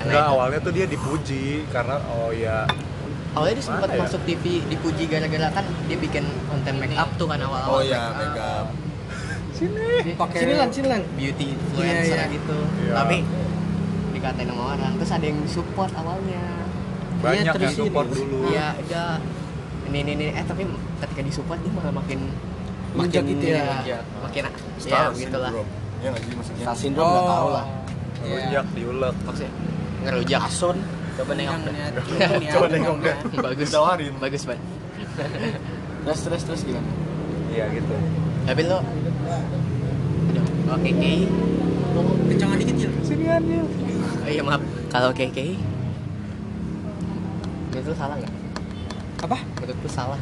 [0.00, 2.64] Enggak awalnya tuh dia dipuji karena oh ya
[3.32, 4.02] awalnya dia sempat ya?
[4.02, 8.10] masuk TV dipuji gara-gara kan dia bikin konten make up tuh kan awal-awal Oh iya,
[8.10, 8.66] makeup.
[9.54, 11.02] Dia pakai Sini lan, sini lan.
[11.14, 12.34] beauty influencer Iya, iya.
[12.34, 12.92] gitu Iya.
[12.94, 13.16] tapi
[14.12, 16.42] dikatain sama orang terus ada yang support awalnya
[17.20, 19.08] banyak yang terus support dulu Iya, udah
[19.92, 20.64] ini ini ini eh tapi
[20.98, 22.20] ketika disupport dia malah makin
[22.92, 23.64] Menjak makin gitu ya.
[23.84, 25.52] ya, makin ya Star begitulah.
[25.52, 25.70] syndrome.
[25.94, 26.64] Iya nggak sih maksudnya?
[26.64, 27.64] Star syndrome nggak tahu lah.
[28.22, 28.36] Iya.
[28.38, 29.52] rujak diulek Maksudnya
[30.02, 30.40] ngerujak.
[30.44, 30.76] Asun.
[31.12, 31.58] Coba nengok.
[31.60, 31.72] Deh.
[32.32, 33.16] ini ya, Coba nengok enggak.
[33.38, 33.68] bagus.
[33.68, 34.12] Ditawarin.
[34.16, 34.64] Bagus banget.
[36.02, 36.88] Terus terus terus gimana?
[37.52, 37.92] iya gitu
[38.42, 41.04] Tapi lo Aduh, kalau KK
[42.32, 42.88] Kencangan dikit ya.
[44.18, 45.36] Oh iya maaf Kalau KK
[47.68, 48.32] Menurut lu salah nggak?
[49.22, 49.36] Apa?
[49.38, 50.18] Menurut lu salah?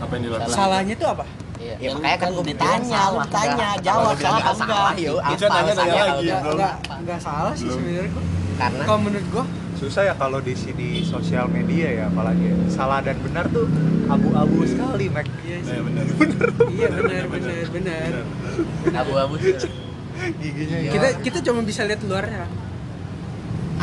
[0.00, 0.56] Apa yang dilakukan?
[0.56, 1.24] Salahnya tuh apa?
[1.62, 1.74] Iya.
[1.78, 4.92] Ya, makanya kan gue ditanya, lu ditanya, jawab salah apa enggak?
[4.98, 6.26] yuk, Itu apa nanya lagi.
[6.26, 6.56] belum.
[6.58, 8.12] Enggak, enggak salah sih sebenarnya.
[8.58, 9.44] Karena Kalau menurut gua
[9.82, 13.66] susah ya kalau di di sosial media ya apalagi salah dan benar tuh
[14.06, 15.74] abu-abu sekali Mac iya sih.
[15.74, 16.04] Iya benar.
[16.72, 18.10] Iya benar benar benar.
[18.94, 19.54] abu-abu sih.
[20.42, 22.46] giginya ya Kita kita cuma bisa lihat luarnya.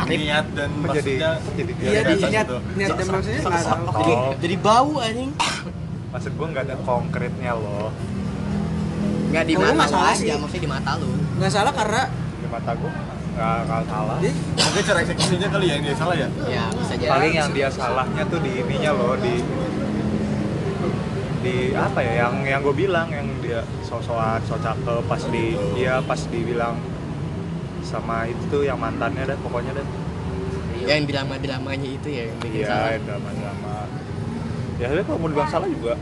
[0.02, 3.84] Niat dan menjadi maksudnya jadi Iya di niat niat dan maksudnya nggak tahu.
[3.92, 4.32] Jadi, Oh.
[4.38, 5.30] jadi bau anjing.
[6.10, 7.90] maksud gua nggak ada konkretnya loh
[9.30, 10.26] Nggak di lu mata salah sih.
[10.32, 11.10] maksudnya di mata lu.
[11.36, 12.92] Nggak salah karena di mata gua
[13.30, 14.16] nggak salah
[14.52, 16.28] Mungkin cara eksekusinya kali ya yang dia salah ya?
[16.44, 17.08] Ya bisa jadi.
[17.08, 19.34] paling yang dia salahnya tuh di ininya loh di
[21.40, 25.96] di apa ya yang yang gue bilang yang dia sosokan so cakep pas di dia
[26.04, 26.76] pas dibilang
[27.82, 29.86] sama itu yang mantannya dah pokoknya dah
[30.80, 32.98] yang drama-dramanya itu ya yang bikin iya salah.
[33.04, 33.72] drama drama
[34.80, 35.94] ya tapi kalau mau dibilang salah juga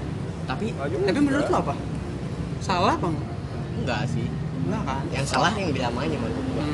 [0.49, 1.05] Tapi juga.
[1.05, 1.75] tapi menurut lo apa?
[2.59, 3.09] Salah apa
[3.77, 4.03] enggak?
[4.09, 4.25] sih.
[4.65, 5.05] Enggak kan?
[5.13, 6.65] Yang salah yang dramanya menurut gua.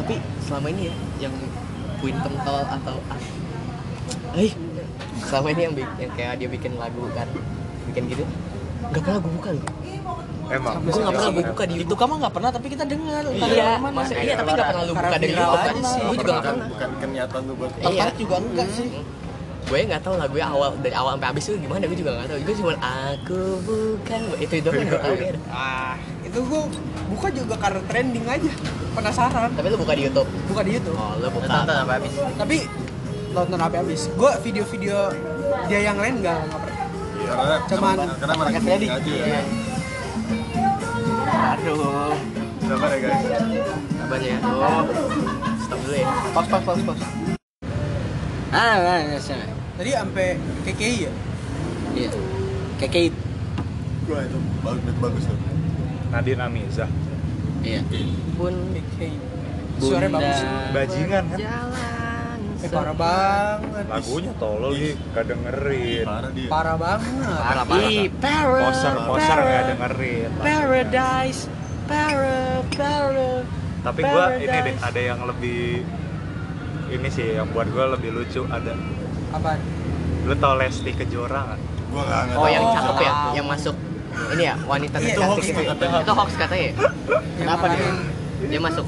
[0.00, 1.34] Tapi selama ini ya yang
[2.00, 3.20] Queen pentol atau ah,
[4.32, 4.52] eh
[5.20, 7.28] selama ini yang, yang kayak dia bikin lagu kan
[7.92, 8.24] bikin gitu
[8.88, 9.64] nggak pernah gue buka loh
[10.50, 11.48] emang gue nggak pernah gue Iya.
[11.48, 13.22] buka di Itu YouTube kamu nggak pernah tapi kita dengar.
[13.30, 16.00] iya maksudnya iya tapi nggak pernah lu buka dari YouTube aja kan sih.
[16.00, 17.84] gue juga nggak bukan, pernah bukan kenyataan tuh buat Iya.
[17.86, 18.88] Tertarik juga enggak sih.
[19.60, 22.38] gue nggak tahu lagunya awal dari awal sampai habis itu gimana gue juga nggak tahu
[22.40, 26.62] gue cuma aku bukan itu itu kan nggak tahu ya Ah, itu gua
[27.06, 28.50] buka juga karena trending aja.
[28.90, 29.50] Penasaran.
[29.52, 30.94] tapi lu buka di YouTube Buka di YouTube.
[30.94, 32.12] oh lu buka Tonton sampai habis.
[32.34, 32.56] Tapi
[33.30, 34.00] nonton sampai habis.
[34.12, 34.96] Gua video-video
[35.68, 36.78] dia yang lain nggak nggak pernah.
[37.20, 38.86] karena Cuman karena mereka Freddy.
[38.88, 39.40] aja ya.
[41.40, 42.12] Aduh.
[42.60, 43.24] Sabar ya guys.
[44.04, 44.38] Apanya ya?
[44.44, 44.84] Oh,
[45.64, 46.06] stop dulu ya.
[46.36, 46.98] Pas pas pas pas.
[48.50, 49.48] Ah, nah, nah, nah.
[49.80, 50.28] Tadi sampai
[50.68, 51.12] KKI ya?
[51.96, 52.10] Iya.
[52.76, 53.16] Kayak
[54.04, 55.38] Gua itu bagus bagus tuh.
[56.10, 56.86] Nadine Amiza
[57.64, 57.80] Iya.
[58.36, 59.16] Pun KKI.
[59.80, 60.38] Suaranya bagus.
[60.76, 61.99] bajingan kan jalan.
[62.60, 63.84] Eh parah banget.
[63.88, 66.48] lagunya tolol sih gak dengerin Parah dia.
[66.48, 67.38] Parah banget.
[67.40, 67.88] Parah parah.
[67.88, 68.60] Ih, para.
[68.62, 71.40] poser poser gak dengerin Paradise.
[71.84, 73.42] Para, para.
[73.80, 75.82] tapi gua ini deh ada yang lebih
[76.88, 78.76] ini sih yang buat gua lebih lucu ada
[79.32, 79.58] Apa?
[80.22, 81.58] lu tau Lesti Kejora nggak
[81.90, 83.30] Gua nggak nggak Oh, yang cakep ya, tahu.
[83.34, 83.76] yang masuk
[84.30, 85.50] ini ya wanita Iya, tercantik hoax itu.
[85.50, 85.98] tuh katanya.
[85.98, 86.62] Itu hoax katanya.
[86.62, 86.72] ya?
[87.34, 87.90] Kenapa dia?
[88.46, 88.86] Dia masuk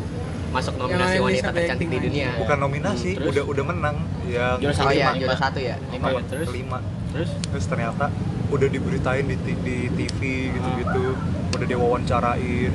[0.53, 2.29] masuk nominasi Yang wanita tercantik di dunia.
[2.37, 3.97] bukan nominasi udah udah menang
[4.27, 4.85] yang Juara satu.
[4.85, 5.11] Oh lima.
[5.17, 5.77] juara satu ya.
[5.89, 6.47] Lima, kelima, terus?
[6.47, 6.79] kelima.
[7.11, 7.31] Terus?
[7.43, 8.07] terus ternyata
[8.49, 10.21] udah diberitain di, di TV
[10.51, 11.03] gitu-gitu
[11.53, 12.73] udah diwawancarain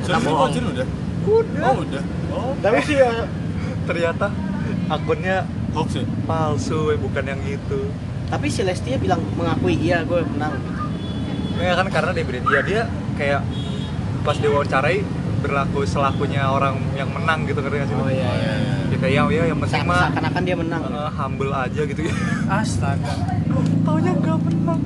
[0.00, 0.50] Serius lu bohong.
[0.50, 0.86] udah?
[1.28, 2.02] udah Oh udah.
[2.30, 3.26] Oh tapi sih ya
[3.84, 4.26] ternyata
[4.88, 6.04] akunnya hoax ya.
[6.24, 7.80] palsu eh, bukan yang itu
[8.28, 10.52] Tapi si Lesti bilang mengakui iya gue menang.
[11.56, 12.82] ya kan karena dia berita ya dia
[13.14, 13.40] kayak
[14.20, 15.00] pas diwawancarai
[15.38, 18.52] berlaku selakunya orang yang menang gitu kan sih Oh iya iya.
[18.86, 20.82] ya kayak ya, ya yang penting mah Seakan-akan dia menang.
[20.84, 22.14] eh, humble aja gitu ya
[22.48, 23.12] Astaga.
[23.80, 24.80] taunya nggak menang.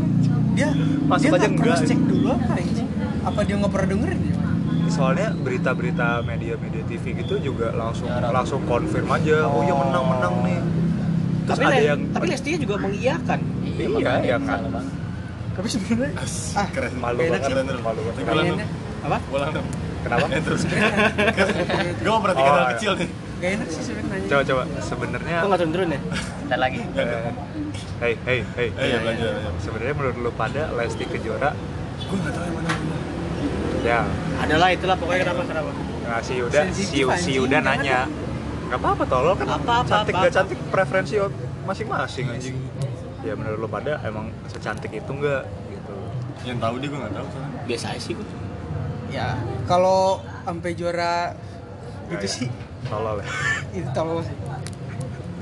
[0.53, 0.69] Dia
[1.03, 1.89] Masuk dia aja nggak cross enggak.
[1.89, 2.89] check dulu apa anjing?
[3.23, 4.37] Apa dia nggak pernah dengerin ya?
[4.85, 10.61] soalnya berita-berita media-media TV gitu juga langsung langsung konfirm aja oh ya menang menang nih
[11.43, 13.41] terus tapi ada Le- yang tapi Lesti juga mengiyakan.
[13.73, 14.61] iya ya kan
[15.53, 16.13] Tapi sebenarnya
[16.53, 16.93] Ah, Keren.
[16.95, 18.69] malu Gak banget malu banget
[19.03, 19.19] apa?
[19.29, 19.67] Ulang dong.
[20.03, 20.63] Kenapa terus.
[21.99, 22.73] Gua mau perhatikan Oh, hal iya.
[22.75, 23.09] kecil nih.
[23.35, 24.27] Gak enak sih sebenarnya.
[24.29, 26.01] coba coba sebenarnya Kok nggak turun-turun ya?
[26.47, 26.79] Ntar lagi.
[26.79, 27.31] eh,
[27.99, 29.31] hey hey hey Eh ya belajar.
[29.35, 29.53] belajar.
[29.59, 31.51] sebenarnya menurut lu pada Lesti Kejora
[32.03, 32.71] Gua nggak tahu yang mana.
[33.83, 34.01] ya
[34.39, 35.71] Adalah itulah pokoknya kenapa kenapa.
[36.03, 36.61] nah si Yuda
[37.17, 37.31] si.
[37.33, 38.07] Yuda nanya
[38.65, 40.37] nggak apa-apa tolol kan Apa, apa, cantik apa, gak apa.
[40.37, 41.15] cantik preferensi
[41.63, 42.57] masing-masing anjing
[43.21, 45.95] ya menurut lu pada emang secantik itu enggak gitu
[46.43, 47.61] Yang tahu dia gua nggak tahu soalnya.
[47.65, 48.27] Biasa aja sih gue.
[49.13, 51.37] Ya, kalau sampai juara
[52.09, 52.49] gitu Kayak sih
[52.83, 53.27] tolol ya
[53.77, 54.37] itu tolol sih.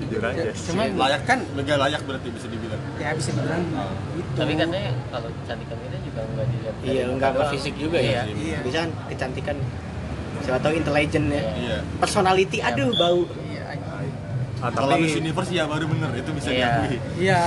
[0.01, 2.81] jujur aja Cuman layak kan Lega layak berarti bisa dibilang.
[2.97, 3.63] ya bisa dibilang
[4.13, 4.31] gitu.
[4.35, 6.75] Tapi katanya kalau kecantikan kita juga nggak dilihat.
[6.83, 7.51] Iya, enggak doang.
[7.53, 8.23] fisik juga ya.
[8.25, 8.35] Iya.
[8.35, 8.59] Iya.
[8.61, 9.57] Bisa kan kecantikan.
[10.41, 11.43] Siapa tahu intelligent ya.
[11.53, 11.77] Iya.
[11.97, 13.23] Personality, aduh bau.
[13.45, 13.63] Iya.
[14.61, 16.57] Ah, Kalau tapi Miss Universe ya baru bener itu bisa Iya.
[16.57, 16.97] diakui.
[17.19, 17.43] Iya,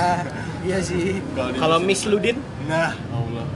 [0.62, 1.02] iya sih.
[1.34, 3.46] Kalau Miss Ludin, Nah, Allah.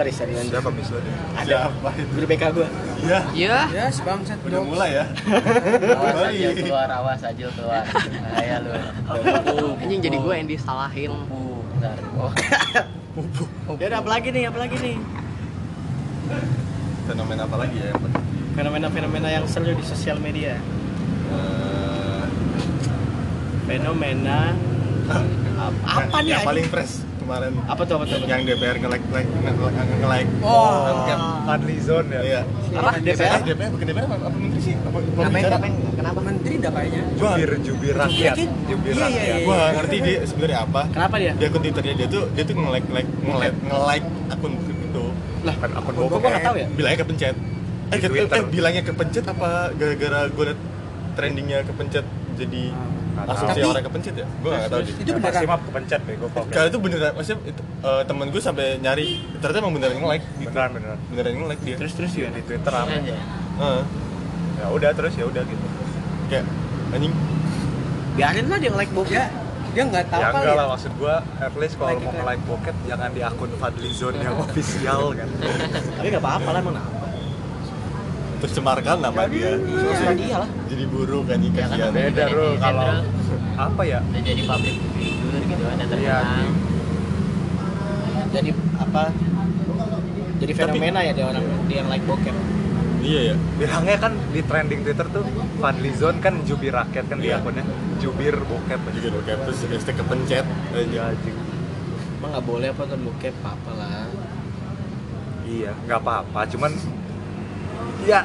[0.00, 0.56] Sorry sorry lanjut.
[0.56, 1.12] siapa Miss Ludin?
[1.36, 2.04] Ada itu?
[2.10, 2.68] guru BK gua.
[3.02, 3.58] Ya, Iya.
[3.68, 4.40] Ya, si bangsat.
[4.40, 5.04] udah mulai ya.
[5.04, 6.24] awas.
[6.26, 8.72] Ajil keluar awas Ajil keluar bahaya lu
[9.76, 11.12] Anjing jadi gue yang disalahin.
[11.70, 12.32] bentar oh
[13.76, 14.48] Ya udah apa lagi nih?
[14.48, 14.96] Apa lagi nih?
[17.04, 18.24] Fenomena apa lagi ya yang penting?
[18.50, 20.56] Fenomena-fenomena yang seru di sosial media.
[21.28, 22.24] Eh,
[23.66, 24.54] Fenomena
[25.86, 26.32] apa nih?
[26.32, 28.18] yang paling fresh kemarin Apa tuh apa tuh?
[28.26, 30.90] yang DPR nge-like like nge-like nge-like Oh.
[31.78, 32.20] Zone ya?
[32.20, 32.40] iya
[32.74, 32.90] Apa?
[32.98, 33.38] DPR?
[33.40, 34.98] DPR bukan DPR apa, menteri sih apa?
[35.92, 36.20] Kenapa?
[36.20, 37.02] Menteri dah kayaknya.
[37.14, 38.34] Gua Jubir, jubir rakyat.
[38.34, 38.48] Jubir.
[38.66, 39.22] Jubir Iya, iya, rakyat.
[39.22, 39.36] iya.
[39.42, 41.32] gua nggak ngerti dia sebenarnya apa Kenapa dia?
[41.32, 45.04] di akun twitternya dia tuh dia tuh nge-like like nge-like nge-like akun itu
[45.40, 46.66] Lah, Kan akun gua gua nggak tahu ya.
[46.68, 47.36] bilangnya kepencet
[47.90, 50.60] eh, eh, bilangnya kepencet apa gara-gara gue liat
[51.12, 55.42] trendingnya kepencet jadi Nggak asumsi orang kepencet ya gue nggak tahu sih Itu beneran.
[55.44, 59.06] mah kepencet bego kalau itu beneran maksudnya itu, eh, temen gue sampai nyari
[59.36, 60.48] ternyata emang beneran nge-like gitu.
[60.48, 60.98] Beneran beneran.
[61.06, 62.28] beneran nge-like dia Terus terus ya.
[62.28, 62.96] Di Twitter aja
[63.56, 63.82] Heeh.
[64.56, 65.66] Ya udah terus ya udah gitu.
[66.26, 66.44] kayak
[66.90, 67.14] anjing
[68.12, 69.14] Biarin lah dia like bokep.
[69.14, 69.26] Ya,
[69.70, 70.58] dia nggak tahu ya kali enggak ya.
[70.58, 72.18] lah maksud gua at least kalau Like mau itu.
[72.18, 75.28] nge-like bokep jangan di akun Fadli Zone yang official kan.
[75.94, 76.74] Tapi nggak apa-apa lah emang
[78.40, 78.42] apa.
[78.42, 79.50] tercemarkan nama dia
[79.92, 80.48] Sama dia lah.
[80.64, 81.92] jadi buruk anjing Ya kan, beda.
[81.92, 82.88] Beda bro kalau
[83.54, 83.98] apa ya?
[84.16, 86.18] jadi public figure gitu kan yang Iya.
[86.18, 86.48] terkenal
[88.30, 89.02] Jadi apa?
[90.40, 92.32] Jadi fenomena ya dia orang dia yang like bokep.
[93.00, 95.24] iya ya Bilangnya kan di trending Twitter tuh
[95.56, 97.38] Fadli Zone kan jubir rakyat kan di Iya.
[97.38, 97.64] akunnya.
[97.98, 101.36] Jubir bokep juga bokep terus hashtag kepencet Iya anjing anjing.
[102.16, 104.04] Emang nggak boleh apa kan bokep apa lah.
[105.42, 106.40] Iya, nggak apa-apa.
[106.46, 106.70] Cuman
[108.02, 108.20] ya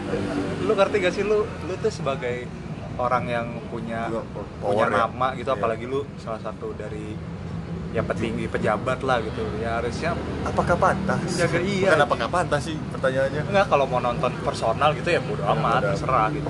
[0.61, 2.48] lu ngerti gak sih lu lu tuh sebagai
[2.95, 4.23] orang yang punya punya
[4.64, 4.98] power ya.
[5.03, 5.57] nama gitu Iya.
[5.57, 7.11] apalagi lu salah satu dari
[7.91, 10.11] ya petinggi pejabat lah gitu ya harusnya
[10.44, 11.91] apakah pantas Jaga iya.
[11.91, 15.80] bukan apakah pantas sih pertanyaannya enggak kalau mau nonton personal gitu ya bodo Ya, amat
[15.80, 16.49] bodo terserah gitu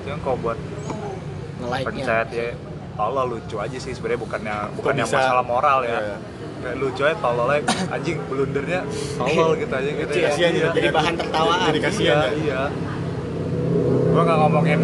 [0.00, 0.58] Cuma kalau buat
[1.60, 1.86] Nge-like-nya.
[1.92, 2.48] pencet ya
[3.02, 5.18] Allah lucu aja sih sebenarnya bukannya bukan yang bisa?
[5.18, 6.16] masalah moral ya Iya.
[6.60, 8.80] kayak lucu aja tololnya anjing blundernya
[9.16, 10.28] tolol gitu aja gitu ya.
[10.28, 10.68] Kasihan Iya.
[10.70, 11.66] Jadi bahan tertawaan.
[11.66, 12.62] jadi kasihan iya, ya iya.
[14.10, 14.80] Gua nggak ngomongin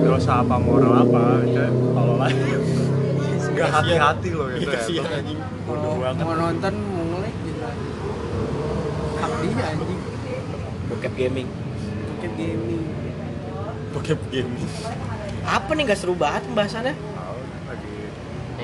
[0.00, 2.62] dosa apa moral apa, itu kalau lain nggak
[3.58, 3.74] Kasihan.
[3.74, 4.78] hati-hati loh Iya, gitu ya.
[4.78, 6.22] kasihan anjing Bodoh Kalau banget.
[6.22, 7.60] mau nonton mau nge-like gitu.
[9.18, 10.00] Hak dia anjing.
[10.88, 11.48] Bokep gaming.
[12.08, 12.82] Bokep gaming.
[13.88, 14.68] bokep gaming
[15.44, 16.94] Apa nih nggak seru banget pembahasannya?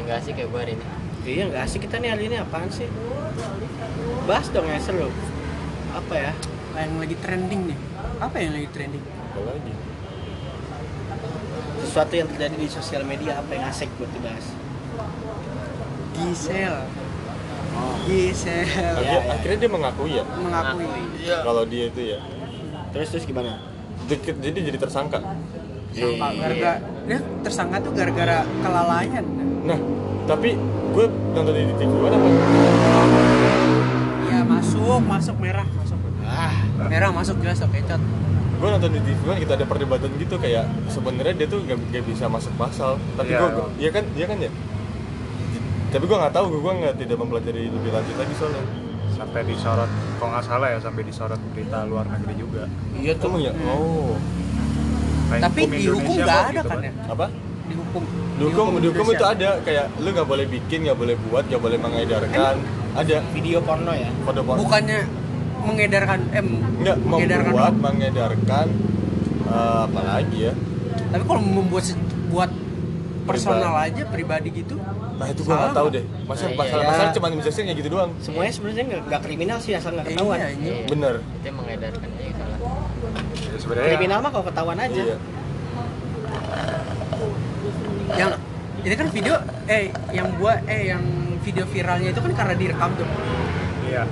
[0.05, 0.85] Enggak sih kayak gue hari ini
[1.25, 2.85] Iya nggak asik kita nih hari ini apaan sih?
[4.25, 5.09] Bahas dong yang seru.
[5.91, 6.33] Apa ya?
[6.77, 7.79] Yang lagi trending nih.
[8.21, 9.05] Apa yang lagi trending?
[9.35, 9.73] apa lagi
[11.81, 14.47] Sesuatu yang terjadi di sosial media apa yang asik buat dibahas?
[16.15, 16.77] Gisel.
[18.05, 18.63] Gisel.
[18.69, 19.33] Iya, Akhir- iya.
[19.33, 20.87] akhirnya dia mengakui ya Mengakui.
[21.25, 22.19] kalau dia itu ya
[22.93, 23.59] Terus terus gimana?
[24.05, 25.19] Dikit- jadi jadi tersangka
[25.91, 26.75] Sangka gara-gara
[27.07, 29.25] dia tersangka tuh gara-gara kelalaian.
[29.65, 29.79] Nah
[30.25, 30.57] tapi
[30.95, 32.29] gue nonton di TV One apa
[34.25, 35.99] Iya masuk, masuk merah, masuk.
[36.25, 36.55] Ah,
[36.89, 38.01] Merah masuk jelas oke cat.
[38.55, 42.05] gue nonton di TV One kita ada perdebatan gitu kayak sebenarnya dia tuh gak, gak
[42.05, 43.91] bisa masuk pasal tapi Iya, gue iya.
[43.91, 44.51] kan iya kan ya
[45.91, 48.63] tapi gue nggak tahu gue nggak tidak mempelajari lebih lanjut lagi soalnya
[49.15, 49.87] sampai disorot,
[50.19, 52.67] kalau nggak salah ya sampai disorot berita luar negeri juga.
[52.99, 53.39] iya tuh.
[53.39, 54.19] ya oh
[55.31, 56.93] Tapi hukum dihukum Indonesia nggak kok ada gitu kan ya?
[57.07, 57.27] apa
[57.65, 58.03] Dihukum.
[58.35, 62.55] dihukum dihukum itu ada kayak lu nggak boleh bikin nggak boleh buat nggak boleh mengedarkan
[62.93, 64.11] ada Video porno ya?
[64.27, 65.01] kode porno Bukannya
[65.65, 68.67] mengedarkan eh nggak mengedarkan membuat mengedarkan
[69.49, 70.55] eh, apa lagi ya
[71.09, 71.85] Tapi kalau membuat
[72.29, 72.51] buat
[73.25, 74.77] personal aja pribadi gitu.
[75.15, 76.91] nah itu gua nggak tahu deh masa Iya, iya, masalah iya.
[76.91, 77.27] masalah cuma
[77.65, 80.37] kayak gitu doang Semuanya sebenarnya nggak kriminal sih asal nggak ketahuan.
[80.37, 80.67] Iya, ini.
[80.67, 80.77] Iya.
[80.91, 82.59] bener itu yang mengedarkan aja yang salah
[83.35, 85.01] Ya, sebenarnya Kriminal mah kalau ketahuan aja.
[85.01, 85.17] iya
[88.15, 88.31] Yang
[88.81, 89.35] ini kan video
[89.67, 91.03] eh yang gua eh yang
[91.41, 93.09] video viralnya itu kan karena direkam tuh.
[93.83, 94.03] iya.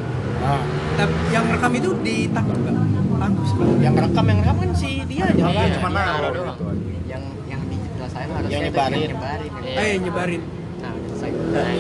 [0.93, 2.77] Tapi yang rekam itu ditangkap nggak?
[3.15, 3.57] Tangkap sih.
[3.79, 5.39] Yang rekam yang rekam kan si dia aja.
[5.41, 6.49] Iya, Iya, cuma iya, naruh doang.
[6.51, 6.83] gitu aja.
[7.09, 8.99] Yang yang dijelasin harusnya Yang itu nyebarin.
[8.99, 9.51] yang nyebarin.
[9.63, 9.79] Iya.
[9.79, 10.43] Eh nyebarin.
[10.83, 11.75] Nah, selesai.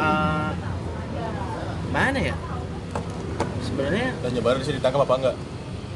[0.00, 0.50] Eh,
[1.88, 2.34] mana ya?
[3.60, 5.36] Sebenarnya dan nyebarin sih ditangkap apa enggak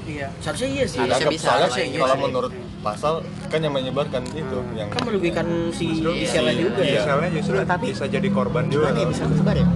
[0.02, 0.28] Iya.
[0.39, 0.98] seharusnya iya sih.
[0.98, 3.15] Harusnya bisa, soalnya iya kalau menurut pasal
[3.51, 6.60] kan yang menyebarkan itu yang Kan merugikan si Iya, Gisela iya.
[6.60, 6.86] juga ya.
[6.86, 7.01] Iya.
[7.02, 8.89] Misalnya justru Tapi bisa jadi korban juga.
[8.89, 9.66] Gimana ya bisa kesebar ya?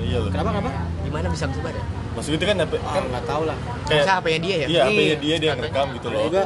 [0.00, 0.70] iya loh Kenapa kenapa?
[1.00, 1.84] Gimana bisa kesebar ya?
[2.10, 3.56] maksud itu kan HP Ah, kan nggak tahu lah.
[3.86, 4.66] kayak Masa HP-nya dia ya?
[4.66, 5.16] iya HP-nya Iya.
[5.16, 6.42] dia dia rekam gitu loh Juga.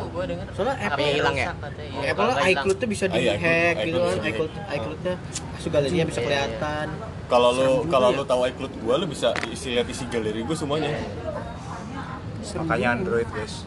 [0.53, 1.47] Soalnya HP Apple hilang ya?
[1.49, 1.71] Apple
[2.15, 2.51] Kalau hilang.
[2.55, 4.75] iCloud tuh bisa Ah, iya, di hack iCloud- gitu iCloud kan, bisa iCloud di-hack.
[4.77, 5.15] iCloudnya
[5.51, 6.27] masuk galerinya bisa Iya.
[6.29, 6.87] kelihatan.
[7.25, 8.17] kalau lu kalau ya.
[8.17, 10.91] lu tahu iCloud gua lu bisa isi lihat isi galeri gua semuanya
[12.61, 13.65] makanya Android guys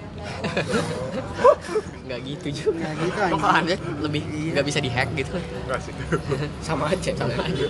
[2.08, 2.72] Nggak gitu juga.
[2.80, 3.42] Nggak gitu, Kok anjing.
[3.42, 4.22] kalau Android lebih
[4.56, 5.36] nggak bisa dihack gitu?
[6.64, 7.12] Sama aja.
[7.14, 7.68] Sama aja.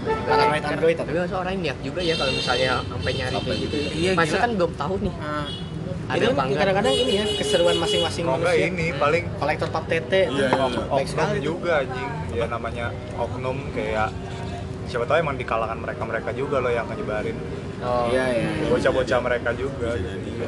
[0.00, 1.08] Android Android tapi.
[1.12, 3.76] Tapi masa orang niat juga ya kalau misalnya sampai nyari kayak gitu.
[3.92, 5.14] Iya, Masa kan belum tahu nih.
[5.20, 5.46] Nah,
[6.10, 8.74] Ada Itu kan kadang-kadang ini ya keseruan masing-masing kalau enggak manusia.
[8.74, 10.26] ini paling Kolektor pap tete.
[10.26, 10.82] Iya, iya, iya.
[10.90, 14.10] Oknum juga anjing ya namanya oknum kayak
[14.90, 17.38] siapa tahu emang di kalangan mereka mereka juga loh yang nyebarin
[17.80, 18.12] Oh.
[18.12, 18.48] Iya, iya.
[18.68, 19.96] bocah-bocah mereka juga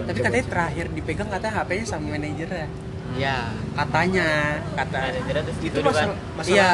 [0.02, 2.66] tapi katanya terakhir dipegang katanya HP-nya sama manajernya.
[3.12, 3.36] Ya.
[3.72, 4.28] Katanya,
[4.72, 5.84] kata Manajernya terus Itu kan.
[5.86, 6.70] masalah masalah Iya.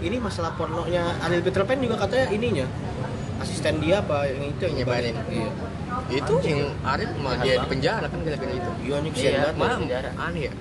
[0.00, 2.66] ini masalah pornonya Ariel Peter Pan juga katanya ininya
[3.36, 5.14] asisten dia apa yang itu yang Nyebarin.
[5.26, 5.50] Iya.
[6.04, 8.70] Itu yang Arif mah dia di penjara kan gara-gara itu.
[8.82, 9.54] Iya, ini kesian Iya, banget.
[9.54, 9.78] Malah ya.
[9.78, 10.10] penjara.
[10.16, 10.52] aneh ya.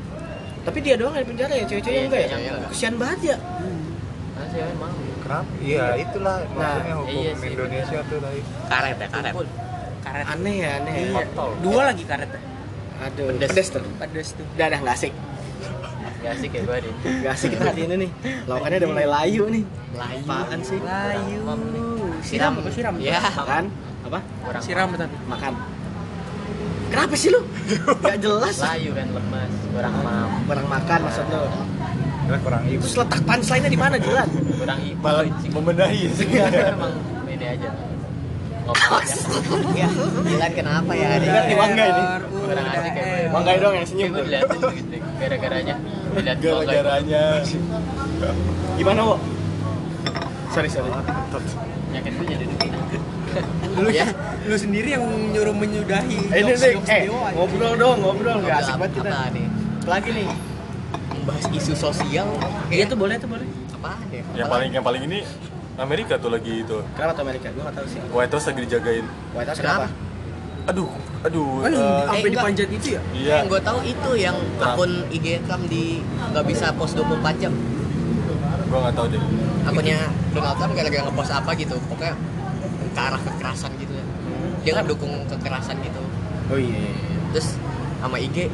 [0.64, 2.53] Tapi dia doang yang di penjara ya, cewek-cewek Iya, enggak ya?
[2.69, 3.38] Kesian banget ya.
[4.34, 4.73] Nah, cewek.
[5.24, 9.34] Kenapa iya itulah maksudnya hukum iya sih, Indonesia tuh tadi Karet ya, karet.
[10.04, 10.26] karet.
[10.28, 10.94] Aneh ya, aneh.
[10.94, 11.02] ya.
[11.08, 11.14] Iya.
[11.16, 11.50] Kontol.
[11.64, 12.41] Dua lagi karetnya.
[13.04, 13.50] Aduh, Pedes.
[13.50, 13.84] pedes tuh.
[13.98, 14.45] Pedes tuh.
[14.54, 15.14] Udah, udah nggak asik.
[16.24, 16.94] Gak asik ya gua nih.
[17.24, 18.10] Nggak asik kita hari ini nih.
[18.48, 19.64] Lawakannya udah mulai layu nih.
[19.95, 20.24] Layu.
[20.24, 20.80] Apaan sih?
[20.80, 21.40] Layu.
[21.44, 21.62] Siram.
[22.24, 22.94] Siram apa siram?
[23.00, 23.20] Ya.
[23.20, 23.66] Makan?
[24.08, 24.20] Apa?
[24.44, 25.16] Kurang Siram tapi.
[25.28, 25.54] Makan.
[26.94, 27.41] Kenapa sih lu?
[28.06, 28.56] Gak jelas.
[28.62, 31.44] layu kan lemas, kurang mam, Barang makan maksud lu.
[32.24, 34.28] Kurang ibu Terus letak punchline-nya di mana, Jilan?
[34.58, 35.00] kurang ibu.
[35.04, 36.94] malah membenahi Enggak, emang
[37.28, 37.70] ini aja.
[39.76, 39.88] Ya,
[40.24, 41.20] Dilan kenapa ya?
[41.20, 42.04] Ingat nih Wangga ini.
[42.32, 43.34] Kurang asik ya gue.
[43.36, 44.98] Wangga dong yang senyum gue tuh gitu.
[45.20, 45.76] Gara-garanya.
[46.16, 47.24] Dilihat gara-garanya
[48.80, 49.16] Gimana, Wo?
[50.56, 50.90] Sorry, sorry.
[51.91, 52.72] Yakin gue jadi duit.
[53.84, 54.06] Lu Ya.
[54.45, 55.02] lu sendiri yang
[55.34, 56.30] nyuruh menyudahi.
[56.30, 58.38] Eh, ini eh, ngobrol dong, ngobrol.
[58.45, 59.10] Gak asik banget kita.
[59.90, 60.28] Lagi nih.
[61.24, 62.28] Membahas isu sosial.
[62.68, 63.48] Iya tuh boleh tuh boleh.
[63.72, 64.24] Apaan ya?
[64.36, 65.20] yang paling yang paling ini
[65.74, 67.48] Amerika tuh lagi itu Kenapa tuh Amerika?
[67.50, 68.00] Gue gak tahu sih.
[68.12, 69.88] White House lagi dijagain White House Kenapa?
[69.88, 70.12] kenapa?
[70.64, 70.88] aduh
[71.20, 72.32] aduh Kan eh, sampai enggak.
[72.40, 73.02] dipanjat itu ya?
[73.12, 74.76] iya Yang gue tahu itu yang Trump.
[74.76, 75.84] akun IG Trump di
[76.32, 77.52] nggak bisa post 24 jam.
[78.68, 79.22] gua nggak tahu deh
[79.64, 80.00] Akunnya
[80.32, 81.76] Donald Trump gara-gara ngepost apa gitu.
[81.88, 82.16] Pokoknya
[82.90, 84.06] ke arah kekerasan gitu ya.
[84.62, 86.02] Dia nggak dukung kekerasan gitu.
[86.48, 86.91] Oh iya.
[87.32, 87.56] Terus
[88.00, 88.48] sama IG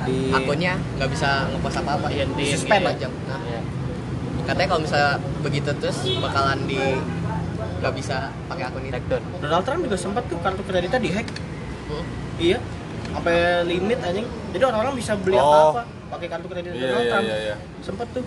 [0.00, 2.06] Di akunnya nggak bisa ngepost apa-apa.
[2.08, 3.12] Iya, di- Suspend Dua jam.
[3.24, 3.60] Nah, Iya.
[4.44, 6.80] katanya kalau misalnya begitu terus bakalan di
[7.78, 8.16] nggak bisa
[8.46, 8.92] pakai akun itu.
[8.92, 9.22] Take down.
[9.38, 11.26] Donald Trump juga sempat tuh kartu kreditnya dihack.
[11.86, 12.04] Hmm.
[12.36, 12.58] Iya.
[13.08, 14.26] Sampai limit anjing.
[14.50, 15.46] Jadi orang-orang bisa beli Oh.
[15.72, 17.26] apa-apa pakai kartu kredit iya Donald iya Trump.
[17.26, 18.24] iya iya Sempet tuh.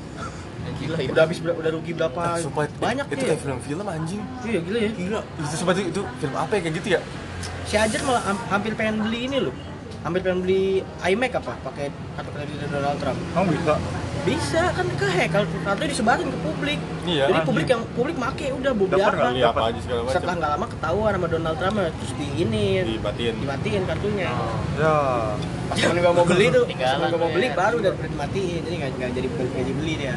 [0.73, 1.10] Gila ya.
[1.10, 2.22] Udah habis ber- udah rugi berapa?
[2.31, 3.27] Eh, sumpah banyak itu tuh ya.
[3.27, 4.91] kayak film-film anjing Iya gila ya.
[4.91, 7.02] gila itu sumpah itu, itu film apa ya kayak gitu ya
[7.65, 9.53] Si Ajar malah ham- hampir pengen beli ini loh.
[10.02, 11.88] Hampir pengen beli iMac apa pakai
[12.18, 13.18] kartu kredit Donald Trump.
[13.32, 13.73] Emang bisa
[14.22, 16.78] Bisa kan ke hack kalau kartu disebarin ke publik.
[17.03, 17.48] Iya, Jadi anjing.
[17.49, 19.22] publik yang publik make udah beli Daftar apa.
[19.23, 19.34] nggak?
[19.34, 22.65] iya apa aja segala Setelah macam nggak lama ketahuan sama Donald Trump terus di ini
[22.88, 24.30] dibatin dimatiin kartunya.
[24.78, 24.95] ya
[25.65, 27.53] Pas temen gua mau beli tuh, gua mau beli ya.
[27.56, 28.61] baru udah dimatiin.
[28.61, 30.15] Jadi nggak nggak jadi nggak jadi beli dia.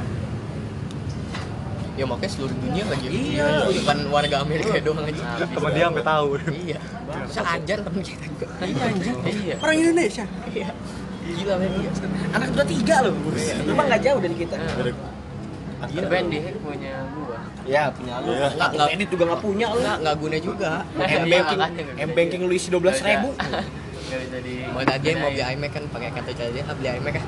[1.95, 3.07] Ya makanya seluruh dunia lagi.
[3.07, 3.71] Iya.
[3.71, 5.23] Bukan warga Amerika doang aja.
[5.47, 6.79] temen dia sampai tahu Iya.
[7.23, 8.47] Bisa ajar temen kita juga.
[8.61, 8.85] Iya.
[9.25, 9.55] Iya.
[9.63, 10.25] Orang Indonesia.
[10.51, 10.69] Iya.
[11.25, 11.91] Gila men dia.
[12.35, 13.15] Anak udah tiga loh,
[13.65, 14.57] memang nggak jauh dari kita.
[14.59, 15.13] Ada-
[15.85, 17.39] Tapi yang di hack punya gua.
[17.65, 18.31] Ya punya lu.
[18.33, 18.47] Iya.
[18.57, 19.79] Nggak nggak edit juga nggak punya lu.
[19.81, 20.71] Enggak enggak guna juga.
[20.85, 23.29] M Iya, banking, nggak M banking lu isi dua belas ribu.
[23.35, 24.55] Gak bisa di.
[24.69, 27.25] Mau tadi mau beli iMac kan pakai kartu aja beli iMac ah.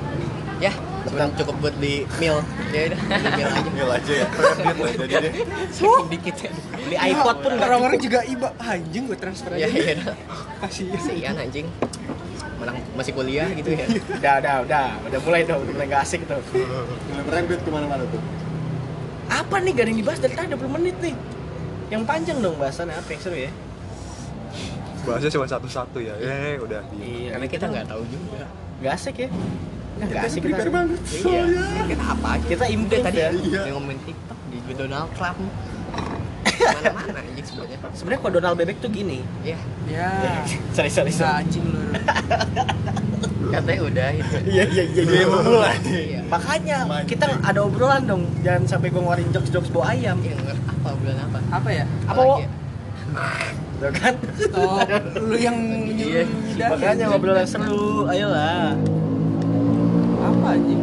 [0.57, 0.73] Ya,
[1.03, 2.41] cuma cukup buat beli meal.
[2.67, 2.99] Ya udah,
[3.37, 3.69] meal aja.
[3.69, 5.33] Nil aja ya Kredit lah jadi deh
[5.69, 6.49] Saking dikit ya.
[6.73, 8.05] Beli iPod pun nggak Orang-orang cukup.
[8.07, 9.77] juga iba anjing gue transfer Ya aja.
[9.77, 10.17] iya dah.
[10.59, 10.89] Kasih.
[10.91, 11.67] Kasihan anjing.
[12.57, 13.85] Mana masih kuliah gitu ya.
[14.11, 16.41] Udah, udah, udah, udah mulai tuh, udah mulai nggak asik tuh.
[17.23, 18.21] Rembet ke mana-mana tuh
[19.27, 21.13] Apa nih gak ada yang dibahas dari tadi 20 menit nih?
[21.89, 23.51] Yang panjang dong bahasannya apa yang seru ya?
[24.99, 28.43] bahasnya cuma satu-satu ya eh udah di Iya, Karena kita nggak tahu juga.
[28.77, 29.29] nggak asik ya?
[29.99, 30.69] Nggak asik kita.
[30.69, 31.43] banget Iya.
[31.87, 32.29] Kita apa?
[32.43, 33.29] Kita improve tadi ya.
[33.31, 33.61] Iya.
[33.65, 35.37] yang ngomongin TikTok di Donald Trump.
[36.57, 37.77] Mana-mana anjing sebenarnya.
[37.91, 39.19] Sebenarnya kalau Donald Bebek tuh gini.
[39.41, 39.57] Ya,
[39.87, 40.09] Ya.
[40.75, 41.41] sorry, sorry, sorry.
[41.41, 41.81] anjing lu.
[43.47, 44.35] Katanya udah itu.
[44.45, 45.01] Iya, iya, iya.
[45.03, 46.19] Dia yang memulai iya.
[46.27, 47.07] Makanya Mancing.
[47.07, 50.19] kita ada obrolan dong, jangan sampai gue ngeluarin jokes-jokes bau ayam.
[50.19, 51.39] Iya, nggak- apa bulan apa?
[51.49, 51.85] Apa ya?
[52.05, 52.21] Apa?
[53.77, 54.13] Tuh kan?
[54.51, 54.81] Oh,
[55.23, 55.57] lu yang
[55.87, 56.27] Iya.
[56.27, 56.71] nyudahi.
[56.75, 58.75] Makanya ngobrol yang seru, ayolah.
[60.47, 60.79] Apa anjing?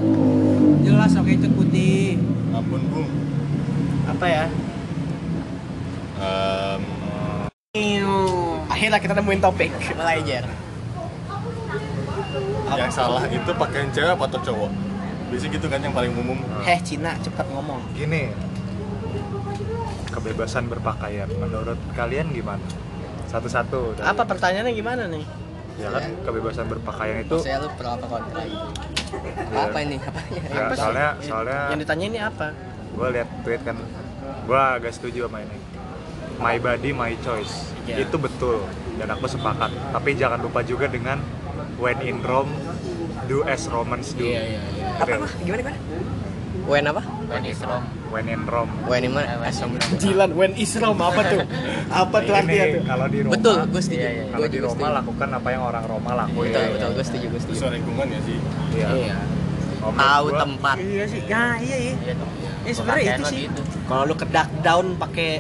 [0.85, 2.21] Jelas oke cut putih.
[2.53, 3.09] Ampun bung
[4.05, 4.45] Apa ya?
[6.21, 6.81] Em,
[8.69, 9.73] Akhir lah kita nemuin topik.
[9.97, 10.45] Melajar.
[12.77, 14.71] Yang salah itu pakaian cewek apa atau cowok?
[15.33, 16.37] Biasanya gitu kan yang paling umum.
[16.61, 17.81] Heh Cina cepat ngomong.
[17.97, 18.37] Gini,
[20.13, 21.33] kebebasan berpakaian.
[21.41, 22.61] Menurut kalian gimana?
[23.33, 23.97] Satu-satu.
[24.05, 25.25] Apa pertanyaannya gimana nih?
[25.75, 27.37] Ya kan, kebebasan berpakaian itu.
[27.41, 28.67] Saya lu pro apa kontra gitu.
[29.51, 29.97] ya, Apa ini?
[29.99, 30.79] Apa ya, Apa sih?
[30.79, 32.47] soalnya, soalnya Yang ditanya ini apa?
[32.95, 33.75] gue lihat tweet kan,
[34.47, 35.59] gue agak setuju sama ini.
[36.37, 37.75] My body, my choice.
[37.85, 38.07] Iya.
[38.07, 38.63] Itu betul
[38.97, 39.75] dan aku sepakat.
[39.91, 41.19] Tapi jangan lupa juga dengan
[41.75, 42.55] when in Rome,
[43.27, 44.23] do as Romans do.
[44.23, 44.63] iya.
[44.97, 45.27] Apa apa?
[45.43, 45.79] Gimana gimana?
[46.65, 47.03] Wen apa?
[47.25, 47.85] When is wrong.
[48.09, 48.73] When in Rome.
[48.87, 49.37] Wen in mana?
[49.43, 49.77] Asom.
[49.97, 51.41] Jilan when Islam apa tuh?
[51.91, 52.83] Apa tuh artinya tuh?
[52.87, 54.01] kalau di Roma, Betul, gue setuju.
[54.01, 54.25] Iya, iya.
[54.25, 54.97] kalau Gue di Roma setuju.
[54.97, 56.49] lakukan apa yang orang Roma lakuin.
[56.49, 57.57] Betul, betul, gue setuju, gue setuju.
[57.59, 58.39] Sesuai lingkungan ya sih.
[58.73, 58.89] Iya.
[58.95, 59.17] Iya.
[59.75, 60.77] Kalau Tahu gua, tempat.
[60.81, 61.21] Iya sih.
[61.27, 61.93] Ya, iya iya.
[61.99, 62.15] Iya.
[62.65, 63.43] Ya sebenarnya itu sih.
[63.85, 65.31] Kalau lu ke duck down pakai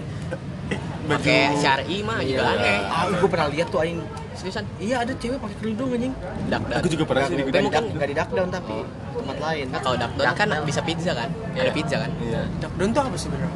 [1.04, 2.80] Pakai syari mah juga aneh.
[2.82, 4.00] ah, gue pernah lihat tuh aing.
[4.34, 4.64] Seriusan?
[4.76, 6.12] Iya ada cewek pakai kerudung anjing.
[6.48, 8.76] Dak Aku juga pernah sih di Tapi mungkin- enggak di duck down tapi
[9.24, 9.66] tempat lain.
[9.68, 11.28] Nah, kalau dakdon kan bisa pizza kan?
[11.50, 12.10] Ada pizza kan?
[12.20, 12.42] Iya.
[12.60, 13.50] Lockdown tuh apa sebenarnya?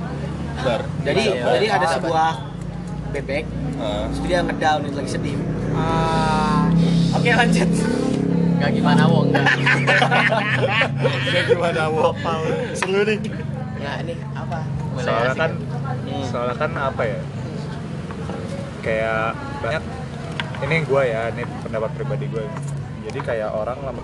[0.58, 0.80] Bar.
[1.04, 1.76] Jadi Iya, jadi iya.
[1.76, 2.30] ada sebuah
[3.08, 3.44] bebek
[3.78, 4.04] Ah.
[4.10, 5.36] terus dia ngedown itu lagi sedih.
[5.72, 6.66] Ah,
[7.14, 7.70] oke lanjut.
[8.58, 9.46] Gak gimana wong enggak.
[11.30, 12.10] Kayak gimana mau?
[12.74, 13.18] Seru nih.
[13.78, 14.58] Nah, ini apa?
[14.90, 15.50] Mulai soalnya kan
[16.02, 16.18] ya.
[16.26, 17.20] soalnya kan apa ya
[18.78, 19.30] kayak
[19.60, 19.84] banyak
[20.58, 22.42] ini gue ya ini pendapat pribadi gue
[23.06, 24.02] jadi kayak orang lama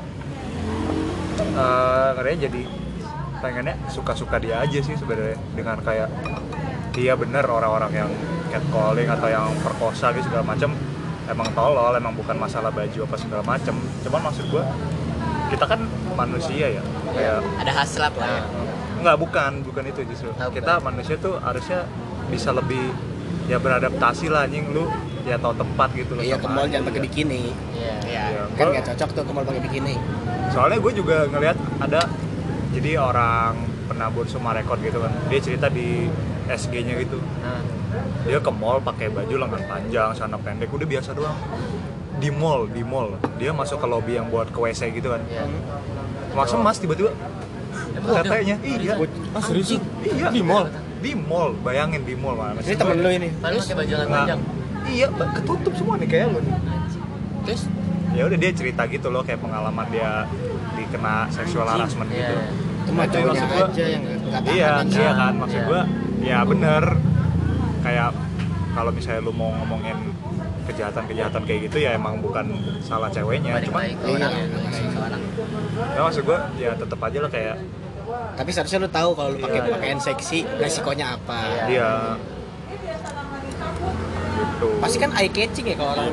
[1.38, 2.62] eh ngerinya jadi
[3.42, 6.08] pengennya suka-suka dia aja sih sebenarnya dengan kayak
[6.94, 8.10] dia bener orang-orang yang
[8.48, 10.70] catcalling atau yang perkosa gitu segala macam
[11.26, 13.74] emang tolol emang bukan masalah baju apa segala macam
[14.06, 14.62] cuman maksud gue
[15.52, 15.80] kita kan
[16.16, 16.82] manusia ya
[17.14, 18.44] kayak Ada hasrat lah ya.
[19.04, 20.32] Enggak, bukan, bukan itu justru.
[20.32, 21.84] Oh, kita manusia tuh harusnya
[22.32, 22.88] bisa lebih
[23.44, 24.88] ya beradaptasi lah anjing lu
[25.28, 26.24] ya tahu tempat gitu loh.
[26.24, 27.52] Iya ke mall jangan pakai bikini.
[27.76, 27.94] Iya.
[28.08, 28.24] Iya,
[28.56, 29.94] kan nggak cocok tuh ke mall pakai bikini.
[30.50, 32.00] Soalnya gue juga ngelihat ada
[32.74, 33.54] jadi orang
[33.86, 35.12] penabur semua rekor gitu kan.
[35.28, 36.08] Dia cerita di
[36.44, 37.18] SG-nya gitu.
[37.40, 37.62] Nah,
[38.26, 41.36] Dia ke mall pakai baju lengan panjang, celana pendek, udah biasa doang.
[42.18, 43.14] Di mall, di mall.
[43.38, 45.22] Dia masuk ke lobby yang buat ke WC gitu kan.
[45.30, 45.44] iya.
[46.34, 47.14] Masa mas tiba-tiba
[47.94, 48.98] katanya iya.
[49.30, 49.78] Ah serius?
[50.02, 50.66] Iya Di mall.
[50.98, 52.58] Di mall, bayangin di mall mana.
[52.58, 53.28] Ini temen lu ini.
[53.38, 54.40] Pakai baju lengan Nah, panjang.
[54.84, 56.54] Iya, ketutup semua nih kayak lu nih.
[57.44, 57.62] Terus
[58.14, 60.22] Ya udah dia cerita gitu loh kayak pengalaman dia
[60.72, 62.18] dikena seksual harassment Iya.
[62.20, 62.34] gitu.
[62.80, 65.66] Itu mah Tapi cowoknya maksud gua- aja yang nggak tahan Iya, iya kan maksud Iya.
[65.66, 65.80] gua
[66.20, 66.82] ya bener
[67.80, 68.10] kayak
[68.72, 69.98] kalau misalnya lu mau ngomongin
[70.64, 72.46] kejahatan-kejahatan kayak gitu ya emang bukan
[72.80, 73.98] salah ceweknya, cuma Iya.
[74.16, 74.42] ya.
[75.90, 77.56] ya maksud gua ya tetap aja lah kayak
[78.34, 79.70] Tapi seharusnya lu tahu kalau lu pakai Iya.
[79.70, 81.38] pakaian seksi resikonya apa.
[81.42, 81.64] Iya.
[81.66, 81.90] dia
[84.54, 84.66] gitu.
[84.78, 86.10] Pasti kan eye catching ya kalau orang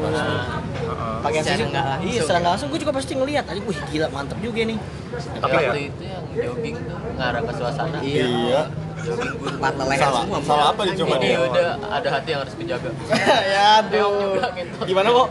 [1.22, 1.26] Heeh.
[1.30, 2.10] pakaian Secara nggak langsung.
[2.10, 3.45] Iya, secara nggak langsung gue juga pasti ngelihat.
[3.45, 4.77] Aja, wih gila mantep juga nih.
[5.11, 7.98] Tapi ya Waktu itu yang jogging tuh ngarah ke suasana.
[8.02, 8.61] Iya.
[9.02, 10.22] jogging empat leher Salah.
[10.22, 11.38] semua Salah apa nih coba Ini nih?
[11.41, 12.89] udah ada hati yang harus dijaga.
[13.53, 14.77] ya juga gitu.
[14.85, 15.27] Gimana kok?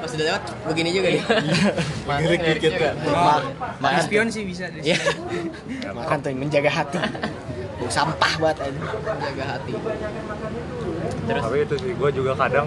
[0.00, 1.22] pas udah lewat begini juga dia
[2.08, 2.88] Mana Ngelirik ngelirik dikit juga.
[2.96, 3.42] kan.
[3.78, 4.80] Makan spion sih bisa deh.
[4.80, 4.96] Iya.
[5.92, 6.98] Makan tuh menjaga hati.
[7.90, 8.80] Sampah banget aja.
[9.20, 9.72] jaga hati
[11.30, 12.66] Terus tapi itu sih gue juga kadang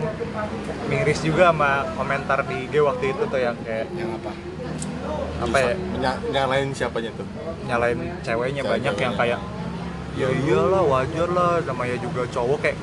[0.85, 4.31] miris juga sama komentar di IG waktu itu tuh yang kayak Yang apa?
[5.41, 7.27] apa ya Ny- nyalain siapanya tuh?
[7.63, 9.19] nyalain ceweknya Cewek banyak yang ceweknya.
[9.19, 9.39] kayak
[10.13, 12.77] ya iyalah wajar lah namanya juga cowok kayak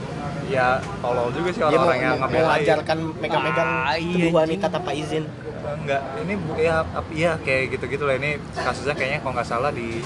[0.47, 0.66] ya
[0.98, 5.24] tolol juga sih orang-orang yang mau ngebelain mengajarkan megang-megang Ah, iya, wanita tanpa izin.
[5.61, 6.77] enggak ini bu- ya
[7.11, 10.02] iya kayak gitu-gitu lah ini kasusnya kayaknya kalau nggak salah di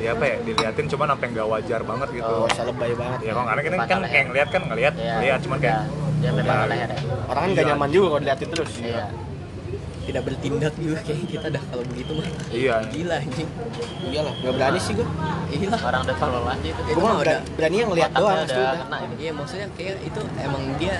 [0.00, 3.18] di apa ya diliatin cuman sampai nggak wajar banget gitu Oh, usah lebay banget.
[3.20, 4.10] ya kalau karena kan Patah kan leher.
[4.10, 5.12] kayak ngeliat kan ngeliat Iya.
[5.14, 5.78] ngeliat cuman kayak
[6.16, 6.64] Dia Ya.
[6.66, 6.98] leher ya.
[7.26, 7.70] Orang kan gak Iya.
[7.70, 8.70] nyaman juga kalau diliatin terus.
[8.78, 9.04] Iya.
[10.00, 13.46] tidak bertindak juga kayak kita dah kalau begitu mah iya gila anjing
[14.02, 15.06] Iyalah, gak berani sih gue.
[15.52, 16.80] gila Orang udah tolol aja itu.
[16.82, 18.34] Itu Gue mah mah udah berani yang ngeliat doang.
[18.34, 18.74] udah sudah.
[18.80, 19.14] kena ini.
[19.18, 20.94] iya maksudnya kayak itu emang dia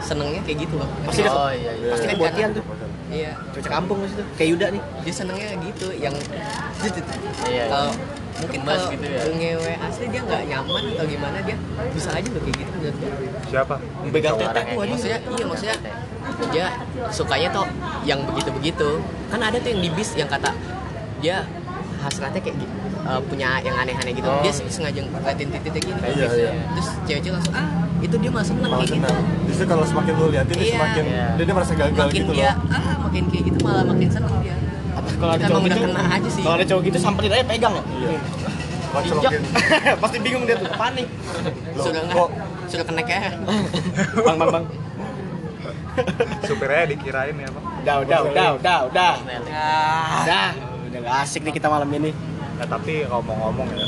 [0.00, 1.90] senengnya kayak gitu loh Pasti dia Oh iya iya.
[1.90, 2.64] pasti Kan tuh.
[3.08, 4.22] iya Cuaca kampung situ.
[4.34, 4.82] Kayak Yuda nih.
[5.00, 6.14] dia senengnya gitu yang
[7.44, 7.64] Iya.
[7.68, 7.92] kalau
[8.38, 9.22] mungkin kalau gitu ya.
[9.28, 11.56] ngewe asli dia nggak nyaman atau gimana dia
[11.90, 12.96] bisa aja loh kayak gitu menurut
[13.44, 13.74] siapa
[14.08, 14.88] Begal Cowok tete orang tuh anjing.
[14.88, 15.76] maksudnya iya maksudnya
[16.48, 16.66] dia
[17.10, 17.66] sukanya tuh
[18.04, 18.88] yang begitu-begitu
[19.26, 20.54] kan ada tuh yang di bis yang kata
[21.18, 21.42] dia
[21.98, 22.74] hasratnya kayak gitu
[23.08, 24.40] eh, punya yang aneh-aneh gitu Oh.
[24.40, 26.50] dia sengaja ngeliatin titik gini Iya, iya.
[26.70, 27.68] terus cewek-cewek langsung ah
[27.98, 29.24] itu dia malah seneng Malah kayak gitu senang.
[29.48, 30.74] Justru kalau semakin lu liatin dia Iya.
[30.76, 31.26] semakin Iya.
[31.32, 32.54] dia, dia merasa gagal makin gitu dia loh.
[32.70, 34.56] ah makin kayak gitu malah makin seneng dia
[34.90, 35.80] Apa kalau ada cowok gitu?
[35.80, 36.42] kena aja sih.
[36.42, 37.84] Kalau ada cowok gitu samperin aja pegang loh.
[37.88, 38.10] Iya.
[40.02, 41.06] Pasti bingung dia tuh, panik.
[41.76, 42.30] Sudah nggak kok
[42.68, 43.20] sudah kenek ya
[44.18, 44.64] bang bang bang.
[46.42, 49.12] supirnya dikirain ya pak Udah, udah, udah, udah, udah.
[49.50, 50.48] Ah, Udah.
[50.84, 52.10] Udah gak asik nih kita malam ini.
[52.58, 53.86] Ya tapi ngomong-ngomong ya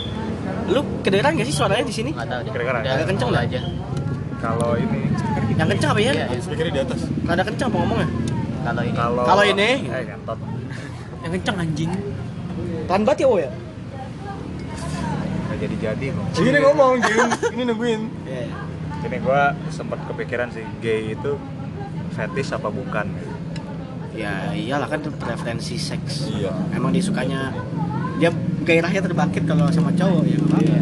[0.66, 2.10] Lu kedengeran gak sih suaranya di sini?
[2.10, 3.44] nggak tahu deh Udah, agak kenceng nggak?
[3.44, 3.60] aja
[4.38, 5.00] kalau ini
[5.52, 6.12] Yang kencang apa ya?
[6.12, 6.40] Iya, iya.
[6.40, 7.00] Speakernya di atas.
[7.22, 8.08] Kada kencang apa ngomongnya?
[8.60, 9.70] kalau ini kalau Kalau ini?
[9.84, 10.38] eh ngentot
[11.20, 11.90] yang kenceng anjing.
[12.86, 13.50] Pelan banget ya, Wo ya?
[15.42, 17.18] nggak jadi-jadi kok Ini ngomong, Jim.
[17.52, 18.00] Ini nungguin.
[18.24, 18.44] Iya.
[19.00, 21.32] ini gua sempat kepikiran sih gay itu
[22.10, 23.08] fetish apa bukan
[24.20, 26.28] Ya iyalah kan itu preferensi seks.
[26.28, 26.52] Iya.
[26.76, 27.56] Emang dia sukanya
[28.20, 28.28] dia
[28.68, 30.38] gairahnya terbangkit kalau sama cowok ya.
[30.60, 30.80] Iya.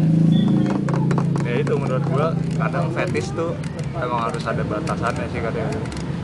[1.47, 3.55] ya itu menurut gua kadang fetish tuh
[3.95, 5.71] emang harus ada batasannya sih katanya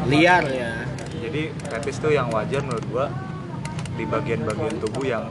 [0.06, 0.86] Liar ya.
[1.18, 3.06] jadi fetish tuh yang wajar menurut gua
[3.96, 5.26] di bagian-bagian tubuh yang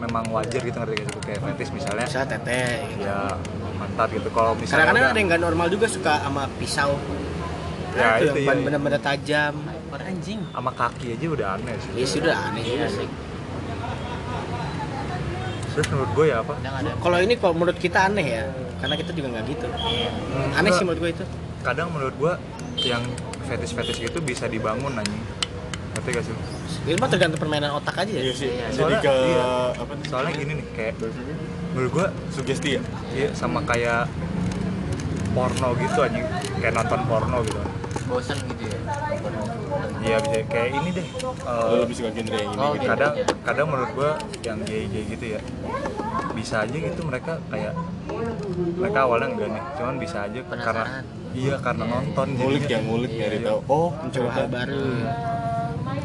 [0.00, 2.64] memang wajar gitu ngerti sih kayak fetish misalnya Misalnya tete.
[2.90, 3.04] Gitu.
[3.06, 3.18] ya
[3.74, 6.92] pantat gitu kalau misalnya Kadang-kadang ada yang gak normal juga suka sama pisau.
[7.94, 8.66] Ya, itu, itu yang iya.
[8.66, 9.54] bener-bener tajam.
[9.94, 10.40] Orang anjing.
[10.48, 13.08] sama kaki aja udah aneh sih Ya sudah aneh juga sih.
[15.70, 16.54] terus menurut gue ya apa
[16.96, 18.44] Kalau ini kalau menurut kita aneh ya,
[18.78, 19.66] karena kita juga nggak gitu.
[19.66, 21.24] Hmm, Aneh sih menurut gue itu.
[21.60, 22.32] kadang menurut gue
[22.84, 23.02] yang
[23.44, 25.22] fetish-fetish gitu bisa dibangun anjing
[25.94, 26.34] ngerti gak sih
[26.84, 28.20] Itu mah tergantung permainan otak aja ya.
[28.20, 28.50] Iya sih.
[28.50, 29.46] Iya, Jadi soalnya- ke iya.
[29.72, 30.06] apa nih?
[30.06, 30.92] soalnya gini nih kayak
[31.70, 32.82] menurut gue Sugesti ya?
[33.10, 34.10] iya sama kayak
[35.32, 36.26] porno gitu anjing
[36.56, 37.60] kayak nonton porno gitu
[38.04, 38.78] bosan gitu ya
[40.00, 42.78] iya bisa kayak ini deh eh, Lo lebih suka genre yang ini Oh, gitu.
[42.78, 42.90] gitu.
[42.90, 43.12] kadang
[43.42, 44.10] kadang menurut gua
[44.40, 45.40] yang gay gay gitu ya
[46.32, 47.72] bisa aja gitu mereka kayak
[48.74, 51.04] mereka awalnya enggak nih cuman bisa aja karena Penasaran.
[51.32, 52.74] iya karena nonton Ngulik jadinya.
[52.74, 53.48] ya, ngulik Iya, nyari iya.
[53.48, 53.58] tahu.
[53.66, 54.82] Oh, Mencoba hal baru.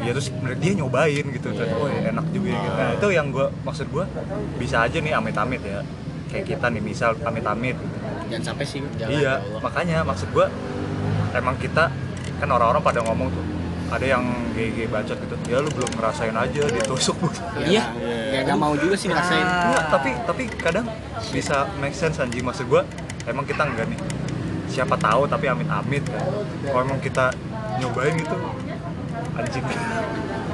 [0.00, 2.74] Iya terus dia nyobain gitu terus oh ya enak juga ya gitu.
[2.74, 4.04] Nah, itu yang gua maksud gua
[4.56, 5.84] bisa aja nih amit-amit ya.
[6.26, 7.76] Kayak kita nih misal amit-amit.
[8.26, 8.80] Jangan sampai sih.
[8.96, 9.60] Jangan, iya, ya Allah.
[9.60, 10.46] makanya maksud gua
[11.34, 11.92] emang kita
[12.40, 13.44] kan orang-orang pada ngomong tuh
[13.90, 14.22] ada yang
[14.54, 15.34] gay-gay bacot gitu.
[15.50, 17.18] Ya lu belum ngerasain aja ditusuk
[17.58, 17.90] Iya.
[18.46, 19.42] Ya mau juga sih ngerasain.
[19.42, 20.86] Enggak, tapi tapi kadang
[21.34, 22.46] bisa make sense anjing.
[22.46, 22.86] Maksud gua
[23.26, 23.98] emang kita enggak nih.
[24.70, 26.22] Siapa tahu tapi amit-amit kan.
[26.70, 27.34] Kalau emang kita
[27.82, 28.36] nyobain gitu
[29.34, 29.64] anjing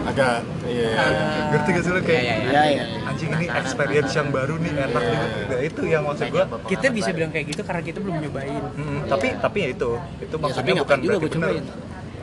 [0.07, 0.35] agak
[0.65, 0.89] iya.
[1.51, 2.85] ngerti gak sih lu kayak Iya, iya.
[3.05, 5.11] anjing ini experience yang baru nih enak Iya.
[5.11, 8.63] gitu nah, itu yang maksud gua Kita bisa bilang kayak gitu karena kita belum nyobain.
[8.73, 11.51] Mm, tapi tapi ya itu itu Ya, maksudnya bukan berarti gue benar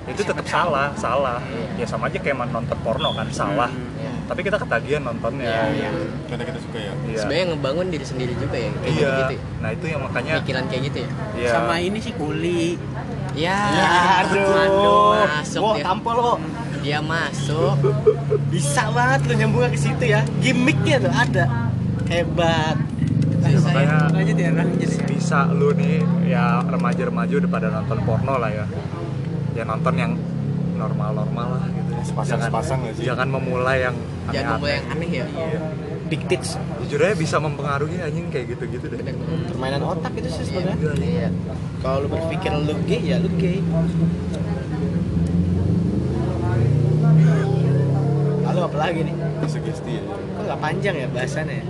[0.04, 1.40] itu tetap salah salah
[1.74, 4.12] ya sama aja kayak nonton porno kan salah Iya.
[4.28, 5.90] tapi kita ketagihan nontonnya Iya, iya.
[6.28, 6.92] Karena kita suka ya.
[7.08, 7.18] Iya.
[7.20, 8.92] sebenarnya ngebangun diri sendiri juga ya kayak Iya.
[8.92, 11.52] gitu, -gitu nah itu yang makanya pikiran kayak gitu ya Iya.
[11.52, 12.76] Sama ini sih kuli.
[13.34, 13.58] ya,
[14.22, 15.26] Aduh.
[15.26, 16.34] masuk Wah, dia tampol lo.
[16.84, 17.80] Dia masuk
[18.52, 20.22] Bisa banget lu nyambungnya ke situ ya.
[20.38, 21.46] Gimmicknya tuh ada.
[22.06, 22.78] Hebat.
[23.44, 23.60] Iya,
[24.12, 25.04] Lanjut ya, lanjut ya.
[25.06, 28.66] bisa lu nih ya remaja-remaja udah pada nonton porno lah ya
[29.52, 30.12] ya nonton yang
[30.74, 33.04] normal-normal lah gitu Sepasang-sepasang nggak sih?
[33.04, 33.96] jangan memulai yang
[34.30, 35.60] jangan mulai yang aneh ya Iya.
[36.08, 36.56] Big tits.
[36.80, 39.00] jujur aja bisa mempengaruhi anjing kayak gitu-gitu deh
[39.48, 40.94] Permainan otak itu sih sebenarnya.
[40.98, 41.30] iya
[41.80, 43.60] Kalau lu berpikir lu gay ya lu gay.
[48.64, 49.16] Apa lagi nih?
[49.44, 50.02] Sugesti ya.
[50.06, 51.56] Kok nggak panjang ya bahasannya?
[51.56, 51.66] ya?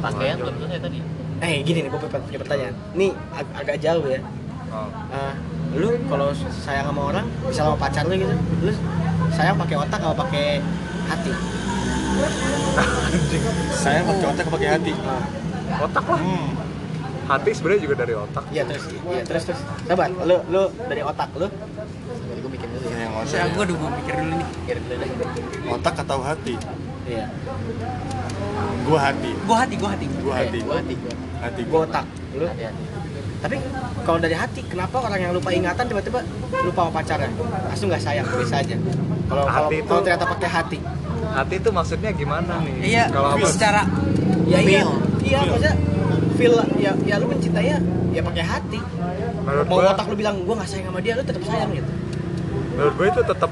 [0.00, 0.98] pakaian belum selesai tadi
[1.40, 2.74] Eh gini nih, gue punya pertanyaan.
[2.92, 4.20] Nih ag- agak jauh ya.
[4.70, 4.88] oh.
[5.08, 5.32] Eh,
[5.72, 8.72] lu kalau sayang sama orang, bisa sama pacar lu gitu, lu
[9.30, 10.60] sayang pakai otak atau pakai
[11.06, 11.32] hati?
[13.72, 14.92] Saya pakai otak pakai hati.
[15.70, 16.48] otak lah Hmm.
[17.24, 19.60] hati sebenarnya juga dari otak Iya terus, iya terus terus.
[19.86, 22.50] Coba, lu lu dari otak lu, Jadi gue
[23.12, 23.52] Yang Saya otak.
[23.52, 24.48] gua udah gua pikir dulu nih.
[24.56, 25.10] pikir dulu deh
[25.70, 26.54] Otak atau hati?
[27.04, 27.24] iya.
[28.82, 29.30] Gua hati.
[29.42, 30.06] Gua hati, gua hati.
[30.16, 30.58] Gua hati.
[30.58, 32.04] gue hati gue Hati Gua otak.
[32.32, 32.82] Lu, hati-hati
[33.40, 33.56] tapi
[34.04, 36.20] kalau dari hati, kenapa orang yang lupa ingatan tiba-tiba
[36.60, 37.32] lupa sama pacarnya?
[37.64, 38.76] Langsung nggak sayang, biasa aja.
[38.76, 40.78] Kalau kalau Hati itu- ternyata pakai hati,
[41.32, 43.88] hati itu maksudnya gimana nih Iya, kalau apa secara
[44.44, 44.90] ya iya, Feel.
[45.24, 45.74] iya maksudnya
[46.36, 47.78] feel ya ya lu mencintainya
[48.10, 48.78] ya pakai hati.
[49.40, 51.90] menurut Mau gua otak lu bilang gua nggak sayang sama dia, lu tetap sayang gitu.
[52.74, 53.50] Menurut gue itu tetap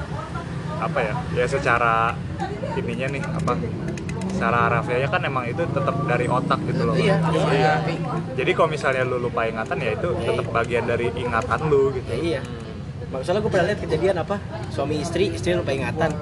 [0.79, 2.15] apa ya ya secara
[2.79, 3.53] ininya nih apa
[4.39, 6.95] secara harafiahnya kan emang itu tetap dari otak gitu loh.
[6.95, 7.19] Iya,
[7.51, 7.73] iya.
[8.39, 12.07] jadi kalau misalnya lu lupa ingatan ya itu Iya, tetap bagian dari ingatan lu gitu.
[12.15, 12.41] Ya iya.
[13.09, 14.37] Misalnya gue pernah lihat kejadian apa
[14.71, 16.15] suami istri istri lupa ingatan.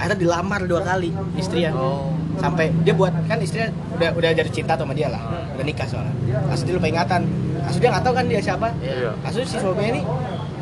[0.00, 2.14] Akhirnya dilamar dua kali istri ya oh.
[2.40, 3.68] Sampai dia buat kan istrinya
[3.98, 5.20] udah udah jadi cinta sama dia lah.
[5.52, 6.14] Udah nikah soalnya.
[6.48, 7.28] Asli dia lupa ingatan.
[7.68, 8.68] Asli dia nggak tahu kan dia siapa.
[8.80, 9.12] Iya.
[9.28, 10.02] asli si suaminya ini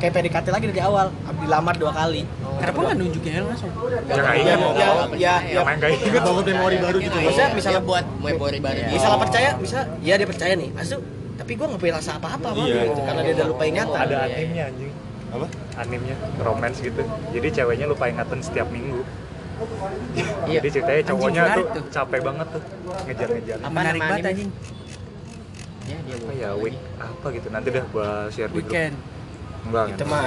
[0.00, 1.06] kayak PDKT lagi dari awal.
[1.42, 2.22] Dilamar dua kali.
[2.56, 3.70] Kenapa nggak nunjukin langsung?
[4.08, 4.72] ya ya ingat ya mau
[5.12, 7.16] ya, ya, main inget Bangun memori baru gitu.
[7.16, 8.94] Maksudnya misalnya misalnya buat memori baru dia.
[8.96, 9.78] misalnya percaya bisa.
[10.00, 10.70] Ya dia percaya nih.
[10.76, 10.96] Asli
[11.36, 12.90] tapi gue nggak punya rasa apa-apa Iya.
[12.90, 14.90] gitu, karena dia udah lupa ingatan ada Iya, animnya anjing.
[15.26, 15.46] Apa?
[15.76, 17.02] Animnya romance gitu.
[17.04, 19.04] Jadi ceweknya lupa ingatan setiap minggu.
[20.48, 20.60] Iya.
[20.60, 21.84] jadi ceritanya cowoknya tuh, tuh.
[21.92, 22.62] capek banget tuh.
[23.08, 23.56] Ngejar-ngejar.
[23.60, 24.50] Apa Menarik banget anjing.
[25.86, 27.48] Ya, dia apa mau ya week apa gitu.
[27.52, 29.15] Nanti dah gua share di grup.
[29.66, 30.24] Enggak Itu mah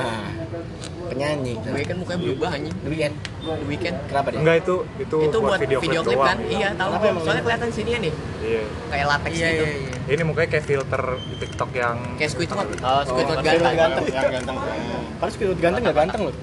[1.09, 1.53] penyanyi.
[1.57, 2.75] The Weeknd mukanya berubah anjing.
[2.75, 3.15] The Weeknd.
[3.39, 3.95] The Weeknd.
[4.05, 4.39] Kenapa dia?
[4.39, 6.27] enggak itu itu, Itu buat video, klip klip doang.
[6.27, 6.37] kan?
[6.45, 6.89] Iya, tahu.
[6.91, 7.45] Emang Soalnya gitu?
[7.45, 9.63] kelihatan sini nih, iya kayak latex Iya gitu.
[9.63, 9.93] iya iya.
[10.09, 12.69] ini mukanya kayak filter di TikTok yang Kayak Squidward.
[12.79, 13.75] Oh, Squidward Squidward ganteng.
[13.75, 14.05] ganteng.
[14.09, 14.55] yang ganteng
[15.17, 16.35] Padahal Squidward ganteng gak ganteng loh.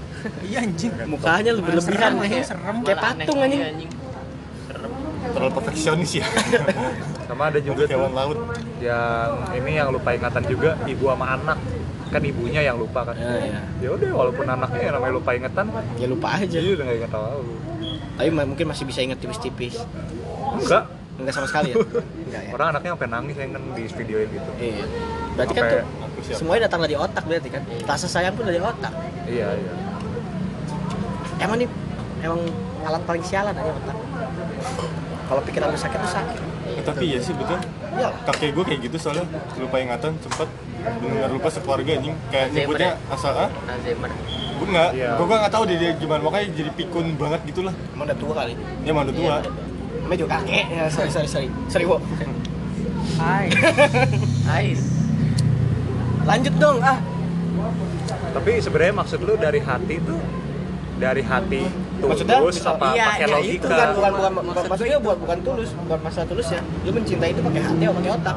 [0.43, 0.93] Iya anjing.
[1.07, 2.11] Mukanya lu berlebihan.
[2.13, 2.43] Serem, ya.
[2.43, 2.77] serem.
[2.83, 3.61] Kayak patung anjing.
[3.61, 3.91] Iya, anjing.
[5.27, 6.25] terlalu perfeksionis ya
[7.27, 8.39] sama ada juga tuh laut
[8.79, 11.59] yang ini yang lupa ingatan juga ibu sama anak
[12.17, 13.61] kan ibunya yang lupa kan Ya, ya.
[13.79, 16.49] ya udah walaupun anaknya yang namanya lupa ingatan Ya lupa aja.
[16.49, 17.29] jadi udah nggak inget apa
[18.17, 19.77] Tapi mungkin masih bisa inget tipis-tipis.
[20.57, 21.77] enggak Enggak sama sekali ya?
[22.27, 22.51] Enggak ya?
[22.51, 24.85] orang anaknya sampai nangis yang kan di videoin gitu Iya.
[25.35, 25.85] Berarti kan Sampai-
[26.17, 27.63] tuh semuanya datang dari otak berarti kan?
[27.85, 28.93] Rasa sayang pun dari otak.
[29.27, 29.73] iya iya
[31.39, 31.69] Emang nih
[32.19, 32.41] emang
[32.83, 33.97] alat paling sialan aja otak.
[35.27, 36.41] Kalau pikiran lu sakit tuh sakit.
[36.83, 37.59] tapi ya sih betul
[37.97, 38.09] Iya.
[38.25, 39.25] kakek gue kayak gitu soalnya
[39.57, 40.49] lupa ingatan cepet
[40.97, 44.11] benar lupa sekeluarga anjing kayak Alzheimer nyebutnya asal ah Alzheimer.
[44.57, 45.11] gue nggak Iya.
[45.15, 48.53] gue nggak tahu dia, dia gimana makanya jadi pikun banget gitulah Emang udah tua kali.
[48.55, 49.37] dia emang udah tua
[49.99, 50.65] Emang juga kakek.
[50.71, 51.49] Ya, sorry sorry sorry.
[51.67, 51.99] Sorry, Wo.
[53.19, 53.51] Hai.
[54.55, 54.87] Ais.
[56.23, 56.99] Lanjut dong, ah.
[58.31, 60.23] tapi sebenarnya maksud lu dari hati tuh
[60.97, 61.67] dari hati
[61.97, 65.19] Maksudnya, tulus misal- apa iya, pakai iya, logika Itu bukan bukan bukan Maksud maksudnya buat
[65.19, 66.61] bukan tulus, bukan masalah tulus ya.
[66.85, 68.37] Lu mencintai itu pakai hati atau pakai otak?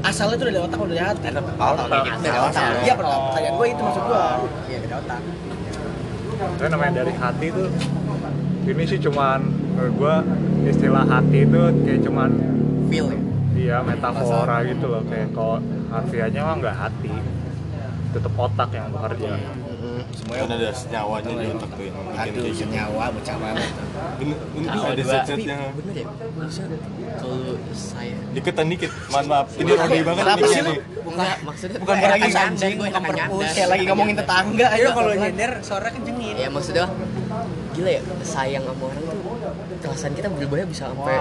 [0.00, 1.20] Asalnya itu dari otak atau dari hati?
[1.20, 2.46] Dari Dari otak.
[2.46, 2.64] otak.
[2.78, 4.24] Iya, pertanyaan pertanyaan gue itu maksud gue.
[4.66, 5.20] Iya, dari otak.
[6.36, 7.68] Karena namanya dari hati tuh
[8.66, 9.40] ini sih cuman
[9.72, 10.14] menurut gua
[10.64, 12.30] istilah hati itu kayak cuman
[12.86, 13.20] Feel ya.
[13.54, 17.14] iya metafora gitu loh kayak kalau harfiahnya mah nggak hati
[18.10, 19.38] tetap otak yang bekerja
[20.16, 23.70] semuanya kan ada senyawanya di otak tuh yang bikin Aduh, kayak gitu senyawa banget.
[24.16, 26.06] bener bener Tahu ada Tapi bener ya.
[26.36, 26.78] Maksudnya
[27.20, 27.40] kalau
[27.76, 30.78] saya diketan dikit mohon maaf ini rodi banget Kenapa nih sih.
[31.06, 33.50] Enggak, maksudnya Bukan lagi anjing, gue bukan perpus.
[33.54, 34.76] Kayak lagi ngomongin tetangga aja.
[34.76, 36.34] Ayo kalau nyender suara kencengin.
[36.36, 36.84] Ya maksudnya
[37.76, 39.20] gila ya sayang sama orang tuh
[39.84, 41.16] perasaan kita berubahnya bisa sampai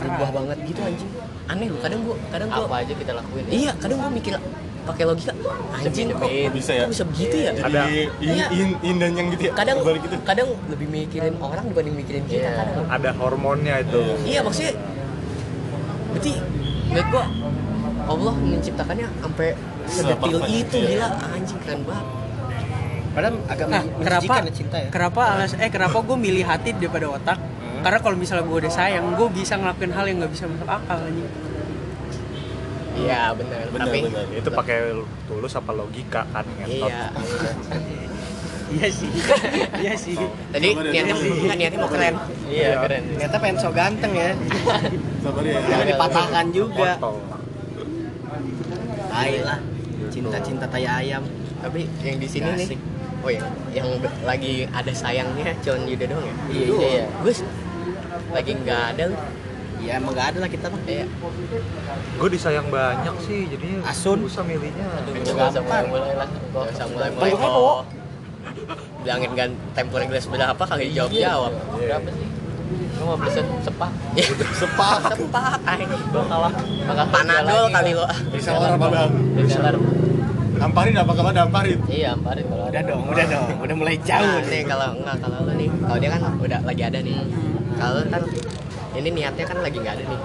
[0.00, 1.10] berubah banget gitu anjing
[1.44, 3.52] aneh loh kadang gua kadang gua apa aja kita lakuin ya?
[3.52, 4.32] iya kadang gua mikir
[4.80, 5.32] pakai logika
[5.72, 7.82] anjing kok, Kok bisa ya kok bisa begitu ya jadi Ada.
[7.86, 8.46] in, Iya.
[8.50, 12.44] in, in dan yang gitu ya kadang gitu kadang lebih mikirin orang dibanding mikirin kita
[12.44, 12.52] Iya.
[12.56, 14.72] kadang ada hormonnya itu iya maksudnya
[16.10, 16.32] berarti
[16.86, 17.24] menurut gua
[18.02, 19.48] Allah menciptakannya sampai
[19.86, 20.88] sedetil itu ya.
[20.90, 22.06] gila anjing keren banget
[23.10, 24.88] Padahal agak Nah, kenapa ya cinta ya.
[24.88, 27.42] kenapa alas eh kenapa gue milih hati daripada otak?
[27.82, 30.94] Karena kalau misalnya gue udah sayang, gue bisa ngelakuin hal yang nggak bisa masuk akal
[31.00, 31.26] anjing.
[33.00, 34.78] Iya benar tapi bener itu pakai
[35.24, 37.08] tulus apa logika kan iya
[38.70, 39.10] Iya sih.
[39.82, 40.14] Iya sih.
[40.48, 41.42] tadi Coba deh, niatnya coba.
[41.42, 42.14] nggak niatnya mau keren
[42.46, 43.02] Iya, keren.
[43.10, 44.30] Ternyata pengen so ganteng ya.
[45.18, 46.90] sabar ya Jangan dipatahkan juga.
[46.94, 47.16] kontol
[49.10, 49.58] Tai lah.
[50.06, 51.22] Cinta-cinta tai ayam.
[51.58, 52.78] tapi yang di sini nih
[53.20, 53.88] oh ya yang
[54.22, 57.04] lagi ada sayangnya cuman Yuda doang ya Iya, iya.
[57.20, 57.44] Gus
[58.30, 59.16] lagi nggak ada lu
[59.80, 60.80] Ya emang gak ada lah kita mah.
[60.84, 61.04] iya
[62.12, 64.20] gue disayang banyak sih jadinya Asun.
[64.22, 65.84] susah milihnya Aduh, Itu nggak usah gampang.
[65.88, 66.28] mulai-mulai lah.
[66.28, 67.32] Nggak usah mulai mulai
[69.00, 72.28] bilangin gan temporer gelas berapa kagak dijawab jawab Berapa sih?
[72.92, 73.90] Lu mau beli se- sepak?
[74.60, 76.52] sepak sepak anjing Gua kalah.
[76.84, 79.76] Bakal panadol kali lo bisa orang apa bang Reseller.
[80.52, 82.90] damparin apa kalau damparin Iya, amparin kalau Udah ada.
[82.92, 83.48] dong, udah dong.
[83.58, 84.62] Udah mulai jauh Nah, nih.
[84.62, 87.16] kalau enggak kalau lo nih kalau dia kan udah lagi ada nih
[87.72, 88.22] kalau lu kan
[88.96, 90.20] ini niatnya kan lagi nggak ada nih.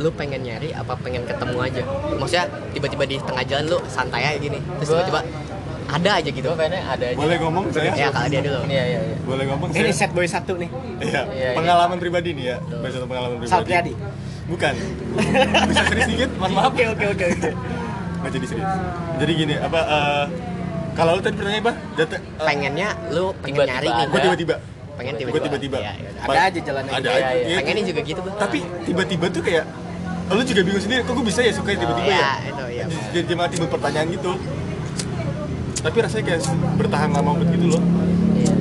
[0.00, 1.82] Lu pengen nyari apa pengen ketemu aja?
[2.16, 5.20] Maksudnya tiba-tiba di tengah jalan lu santai aja gini terus tiba-tiba
[5.90, 6.48] ada aja gitu.
[6.54, 7.18] Pengennya ada aja.
[7.18, 7.90] boleh ngomong saya?
[7.98, 8.60] Ya kalau dia dulu.
[8.70, 9.16] Iya, iya, iya.
[9.26, 9.98] boleh ngomong Ini saya?
[10.06, 10.70] set boy satu nih.
[11.02, 11.50] iya iya.
[11.58, 12.56] pengalaman pribadi nih ya.
[12.62, 13.52] Bahas satu pengalaman pribadi.
[13.52, 13.92] Salpriadi.
[14.50, 14.74] bukan.
[15.70, 16.70] Bisa serius dikit mohon maaf.
[16.74, 17.50] Oke oke oke oke.
[18.20, 18.72] nggak jadi serius.
[19.18, 20.24] Jadi gini apa eh,
[20.94, 21.72] kalau lu tadi pertanyaan apa?
[21.98, 24.54] Eh, pengennya lu pengen Tiba-tiba nyari nih gue tiba-tiba
[25.00, 26.10] pengen gue tiba-tiba tiba-tiba Iya, iya.
[26.20, 26.92] Ada aja jalannya.
[26.92, 27.42] ada Iya, aja iya.
[27.42, 27.56] iya.
[27.58, 29.64] pengennya juga gitu tapi tiba-tiba tuh kayak
[30.30, 32.84] lu juga bingung sendiri kok gue bisa ya suka tiba-tiba Iya, ya itu iya.
[33.10, 34.32] jadi cuma timbul pertanyaan gitu
[35.80, 36.40] tapi rasanya kayak
[36.76, 37.82] bertahan lama banget gitu loh
[38.36, 38.54] Iya.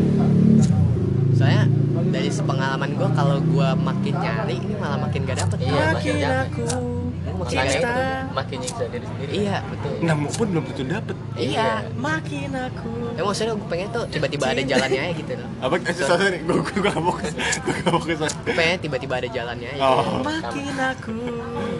[1.31, 1.63] Soalnya
[2.09, 5.57] dari sepengalaman gue kalau gue makin nyari ini malah makin gak dapet.
[5.61, 6.98] Makin capek.
[7.39, 7.79] Makin Makanya capek.
[7.79, 9.31] itu makin nyiksa diri sendiri.
[9.33, 9.91] Iya betul.
[10.01, 11.69] nemu pun belum tentu dapet Iya.
[11.95, 12.91] Makin aku.
[13.09, 15.49] Ya maksudnya gue pengen tuh tiba-tiba ada jalannya aja gitu loh.
[15.59, 19.29] apa eh, sorry sorry gue gue gak fokus gue gak fokus Gue pengen tiba-tiba ada
[19.29, 19.81] jalannya aja.
[19.81, 21.15] oh Makin aku.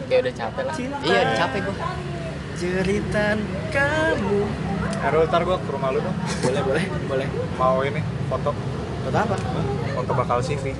[0.05, 0.75] Kayak udah capek lah.
[1.01, 1.75] Iya capek gue.
[2.55, 3.37] Jeritan
[3.69, 4.39] kamu.
[4.99, 6.11] Errol ntar gue ke rumah lu dong
[6.41, 8.51] boleh boleh boleh mau ini foto
[8.99, 9.35] foto apa
[9.93, 10.75] foto bakal CV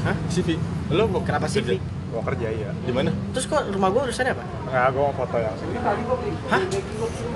[0.00, 0.16] Hah?
[0.28, 0.56] CV.
[0.90, 1.64] Lo mau kenapa sih
[2.10, 3.10] mau kerja iya Di mana?
[3.30, 5.96] terus kok rumah gua urusannya apa nggak gue mau foto yang CV hah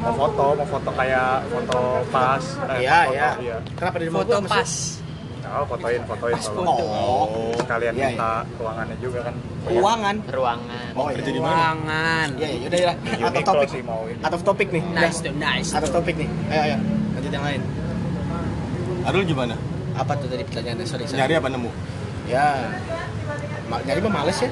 [0.02, 1.80] mau foto mau foto kayak foto
[2.10, 4.72] pas eh, iya foto, iya iya kenapa di rumah Foto gua pas.
[5.44, 6.72] Nah, fotoin fotoin Pas foto.
[6.72, 7.52] Oh.
[7.60, 9.34] sekalian Iya, minta ruangannya juga kan
[9.68, 10.16] Keuangan.
[10.32, 11.52] ruangan Mau kerja di mana?
[11.55, 12.28] Ruangan.
[12.40, 12.92] Iya, iya, udah ya.
[13.28, 13.68] Uniqlo topic.
[13.70, 14.82] sih mau of topic nih.
[14.96, 15.70] Nice tuh, nice.
[15.76, 16.28] Out of topic nih.
[16.48, 16.76] Ayo, ayo.
[17.14, 17.60] Lanjut yang lain.
[19.05, 19.55] Adul gimana?
[19.94, 20.86] Apa tuh tadi pertanyaannya?
[20.88, 21.20] Sorry, sorry.
[21.20, 21.70] Nyari apa nemu?
[22.24, 22.48] Ya.
[23.74, 24.51] Ma- nyari mah males ya.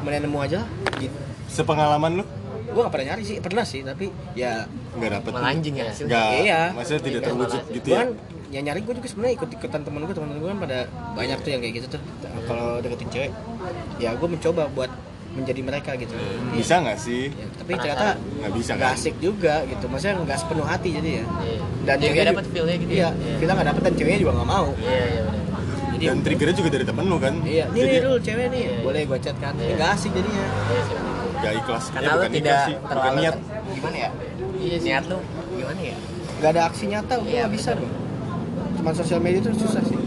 [0.00, 0.68] Mending nemu aja lah.
[0.96, 1.16] Gitu.
[1.46, 2.24] Sepengalaman lu?
[2.66, 4.64] Gua gak pernah nyari sih, pernah sih, tapi ya
[4.94, 5.30] Nggak dapet.
[5.32, 6.30] melanjing ya hasilnya Nggak.
[6.40, 6.60] Iya.
[6.72, 7.74] Maksudnya tidak Iya, terwujud malah.
[7.74, 7.98] gitu ya?
[7.98, 8.08] kan
[8.46, 10.78] ya nyari gue juga sebenarnya ikut ikutan temen gue temen gue kan pada
[11.12, 12.00] banyak tuh yang kayak gitu tuh
[12.46, 13.30] kalau deketin cewek
[13.98, 14.90] ya gue mencoba buat
[15.34, 17.34] menjadi mereka gitu Hmm, Bisa nggak sih?
[17.34, 18.94] Ya, tapi ternyata Nggak bisa nggak kan?
[18.96, 21.58] asik juga gitu maksudnya nggak sepenuh hati jadi ya Iya.
[21.82, 23.36] dan juga- dapet feel-nya gitu iya ya?
[23.36, 25.22] kita nggak dapet dan ceweknya juga nggak mau iya iya
[26.04, 27.34] benar jadi Dan triggernya juga dari temen lu kan?
[27.42, 29.64] iya ini Jadi nih dulu cewek nih Iya, boleh gue chat kan Iya.
[29.64, 31.14] ini nggak asik jadinya iya sih benar.
[31.34, 31.84] nggak ikhlas.
[31.88, 33.34] karena Ya, lu tidak ikhlas sih, bukan terlalu niat.
[33.70, 34.10] gimana ya
[34.56, 34.86] iya sih.
[34.86, 35.18] niat lu
[35.54, 35.96] gimana ya
[36.34, 37.88] nggak ada aksi nyata gue Iya, nggak bisa bro
[38.74, 39.98] cuma sosial media tuh susah sih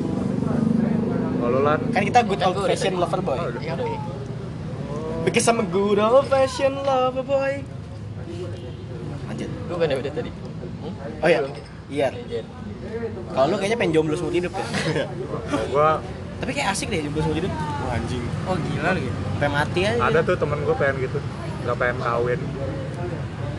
[1.37, 3.99] kalau lan kan kita good old fashion lover boy iya udah ya.
[5.23, 7.53] Because I'm a good old fashion lover boy
[9.25, 10.31] lanjut lu kan udah tadi
[10.77, 10.93] Hmm?
[11.19, 11.53] oh iya Belum.
[11.89, 12.41] iya Iya.
[13.29, 14.65] Kalau lu kayaknya pengen jomblo seumur hidup ya
[15.45, 15.89] kalau gue
[16.37, 18.23] tapi kayak asik deh jomblo seumur hidup Wah, anjing.
[18.43, 19.17] Oh gila lu gitu.
[19.29, 21.19] sampai mati aja ada tuh temen gue pengen gitu
[21.61, 22.39] nggak pengen kawin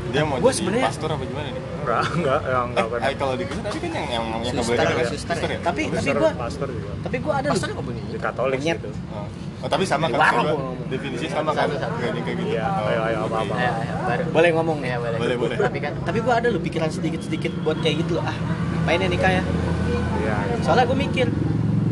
[0.09, 1.63] Dia mau Gua jadi sebenarnya- pastor apa gimana nih?
[1.79, 4.41] enggak enggak yang Eh, enggak eh, pengen kalau di Kristen tapi kan yang yang yang
[4.49, 5.09] nggak boleh Suster, kawin ya?
[5.11, 5.45] suster ya?
[5.47, 5.59] ya?
[5.61, 9.27] tapi tapi gua pastor juga tapi gua ada pastor apa bunyi di Katolik gitu Oh.
[9.59, 10.15] Oh, tapi sama kan?
[10.15, 10.87] gua ngomong.
[10.87, 11.67] Definisi sama kan?
[11.69, 11.91] Nikah
[12.31, 12.43] gitu.
[12.47, 12.89] iya Oh.
[12.89, 15.57] ayo ayo apa apa ayo ayo boleh ngomong Iya boleh Boleh, boleh.
[15.59, 18.37] tapi kan tapi gua ada loh pikiran sedikit sedikit buat kayak gitu loh ah
[18.89, 19.43] ngapain ya nikah ya.
[20.25, 20.37] Iya.
[20.65, 21.29] Soalnya gua mikir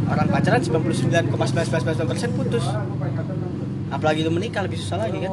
[0.08, 2.64] orang pacaran 99,999% putus.
[3.92, 5.32] Apalagi lu menikah lebih susah lagi kan?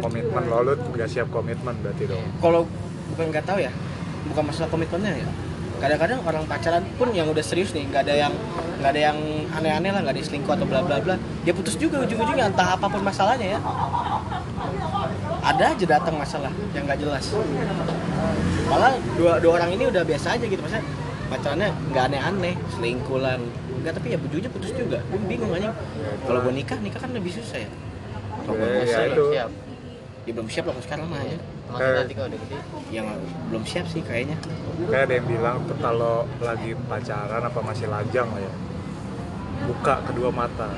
[0.00, 2.24] Komitmen lo lu nggak siap komitmen berarti dong.
[2.40, 2.64] Kalau
[3.12, 3.68] bukan nggak tahu ya
[4.32, 5.28] bukan masalah komitmennya ya.
[5.84, 8.32] Kadang-kadang orang pacaran pun yang udah serius nih nggak ada yang
[8.80, 9.18] nggak ada yang
[9.52, 11.14] aneh-aneh lah nggak ada selingkuh atau bla bla bla
[11.44, 13.60] dia putus juga ujung-ujungnya entah apa pun masalahnya ya
[15.42, 17.24] ada aja datang masalah yang nggak jelas.
[18.70, 20.86] Malah dua dua orang ini udah biasa aja gitu maksudnya
[21.28, 23.34] pacarannya nggak aneh-aneh selingkuh lah
[23.82, 25.02] nggak tapi ya ujungnya putus juga.
[25.10, 25.74] Gue bingung aja.
[26.22, 27.70] Kalau gue nikah nikah kan lebih susah ya.
[28.46, 29.24] Kalau gue Ya, ya itu.
[29.34, 29.50] siap.
[30.22, 31.34] Ya belum siap lah sekarang mah ya
[31.66, 32.56] maksudnya nanti kalau udah gede?
[32.94, 33.06] Yang
[33.50, 34.36] belum siap sih kayaknya.
[34.86, 38.52] Kayak ada yang bilang tuh kalau lagi pacaran apa masih lajang lah ya
[39.66, 40.68] buka kedua mata.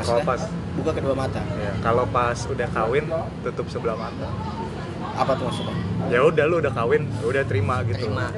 [0.00, 0.40] Kalau pas
[0.76, 1.42] buka kedua mata?
[1.60, 3.04] Ya kalau pas udah kawin
[3.44, 4.28] tutup sebelah mata.
[5.16, 5.76] Apa tuh maksudnya?
[6.08, 8.08] Ya udah lu udah kawin ya udah terima gitu.
[8.08, 8.32] Terima.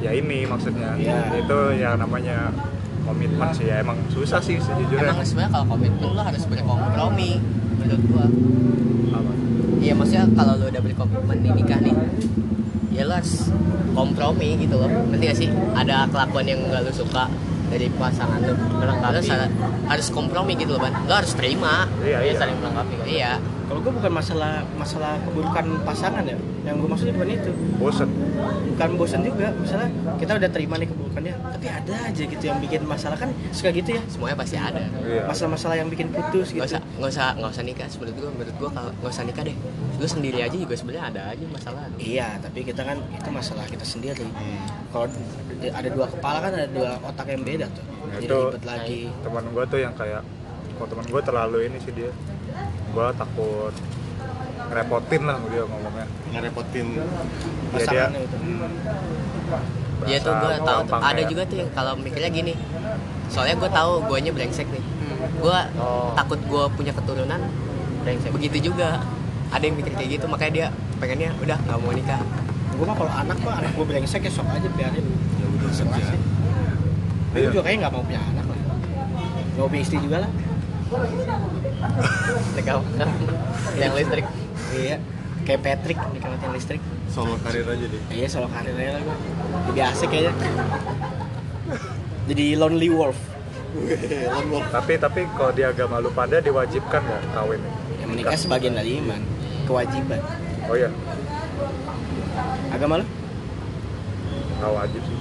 [0.00, 0.96] Ya ini maksudnya.
[0.96, 1.40] Iya.
[1.40, 2.52] itu ya namanya
[3.04, 3.68] komitmen sih.
[3.68, 5.12] Ya emang susah sih sejujurnya.
[5.12, 7.30] Emang sebenarnya kalau komitmen lu harus berkompromi
[7.80, 8.26] menurut gua.
[9.14, 9.32] Apa?
[9.84, 11.94] iya maksudnya kalau lu udah berkomitmen di nikah nih
[12.94, 13.52] ya lu harus
[13.92, 14.88] kompromi gitu loh.
[14.88, 15.48] Ngerti gak sih?
[15.74, 17.26] Ada kelakuan yang gak lu suka
[17.68, 18.54] dari pasangan lu.
[18.54, 19.26] Lu harus,
[19.88, 20.92] harus kompromi gitu loh ban.
[21.06, 21.88] Lu harus terima.
[22.00, 22.34] Iya, iya.
[22.36, 23.06] saling melengkapi kan?
[23.08, 23.32] Iya
[23.64, 26.36] kalau gue bukan masalah masalah keburukan pasangan ya.
[26.64, 27.50] Yang gue maksudnya bukan itu.
[27.80, 28.08] Bosen.
[28.74, 29.88] Bukan bosan juga misalnya
[30.20, 33.16] kita udah terima nih keburukannya tapi ada aja gitu yang bikin masalah.
[33.16, 34.02] Kan suka gitu ya.
[34.08, 34.84] Semuanya pasti ada.
[35.04, 35.28] Iya.
[35.28, 36.60] Masalah-masalah yang bikin putus gitu.
[36.60, 37.88] nggak usah nggak usah nggak usah nikah.
[38.00, 39.56] Menurut gua menurut gua kalau nggak usah nikah deh.
[40.00, 41.84] Lu sendiri aja juga sebenarnya ada aja masalah.
[41.96, 44.26] Iya tapi kita kan itu masalah kita sendiri.
[44.92, 45.06] Kalau
[45.72, 47.84] ada dua kepala kan ada dua otak yang beda tuh.
[47.84, 49.00] Nah, jadi itu ribet lagi.
[49.24, 50.22] teman gue tuh yang kayak
[50.76, 52.10] kalau teman gue terlalu ini sih dia
[52.94, 53.74] gue takut
[54.64, 56.06] ngerepotin lah dia ngomongnya.
[56.30, 56.86] Ngerepotin.
[57.74, 58.06] ya dia
[60.04, 62.54] Iya tuh gue gampang ada kayak- juga tuh yang kalau mikirnya gini.
[63.26, 64.84] Soalnya gue tahu guanya brengsek nih.
[65.36, 66.12] Gue Oh.
[66.14, 67.40] takut gue punya keturunan
[68.00, 68.30] brengsek.
[68.30, 69.00] begitu juga.
[69.48, 70.66] Ada yang mikir kayak gitu makanya dia
[70.98, 72.20] pengennya udah nggak mau nikah.
[72.74, 75.06] Gue mah kalau anak mah anak gue brengsek ya sok aja biarin.
[75.34, 76.04] Ya udah Serah saja.
[76.10, 76.20] sih.
[77.30, 77.48] gue Iya.
[77.50, 78.58] juga kayaknya nggak mau punya anak lah.
[78.58, 80.30] Nggak mau punya istri juga lah
[82.56, 82.80] nikah
[83.78, 84.26] yang listrik.
[84.74, 84.98] Iya
[85.44, 86.82] kayak Patrick nikmatin listrik.
[87.12, 88.00] Solo karir aja deh.
[88.10, 89.16] iya solo karir aja lah gue
[89.70, 90.32] lebih asik kayaknya.
[92.32, 93.18] Jadi lonely wolf.
[94.72, 97.60] Tapi tapi kalau di agama lu pada diwajibkan nggak kawin?
[98.00, 99.20] Yang menikah sebagian dari iman
[99.68, 100.20] kewajiban.
[100.66, 100.90] Oh iya?
[102.72, 103.06] Agama lu?
[104.58, 105.18] Nggak wajib sih.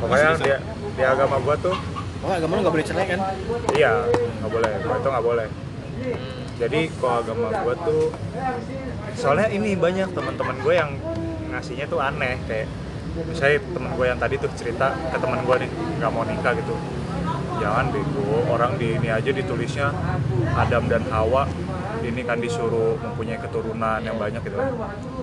[0.00, 0.50] Pokoknya di,
[0.96, 1.76] di agama gua tuh
[2.24, 3.20] oh agama lu nggak boleh cerai kan?
[3.76, 3.92] Iya
[4.40, 4.70] nggak boleh.
[4.80, 5.46] Kalau itu nggak boleh
[6.56, 8.04] jadi kalau agama gua tuh
[9.12, 10.90] soalnya ini banyak teman-teman gue yang
[11.48, 12.68] ngasihnya tuh aneh kayak
[13.16, 16.74] misalnya temen gue yang tadi tuh cerita ke temen gue nih nggak mau nikah gitu
[17.56, 19.88] jangan bego orang di ini aja ditulisnya
[20.52, 21.48] Adam dan Hawa
[22.04, 24.68] ini kan disuruh mempunyai keturunan yang banyak gitu kan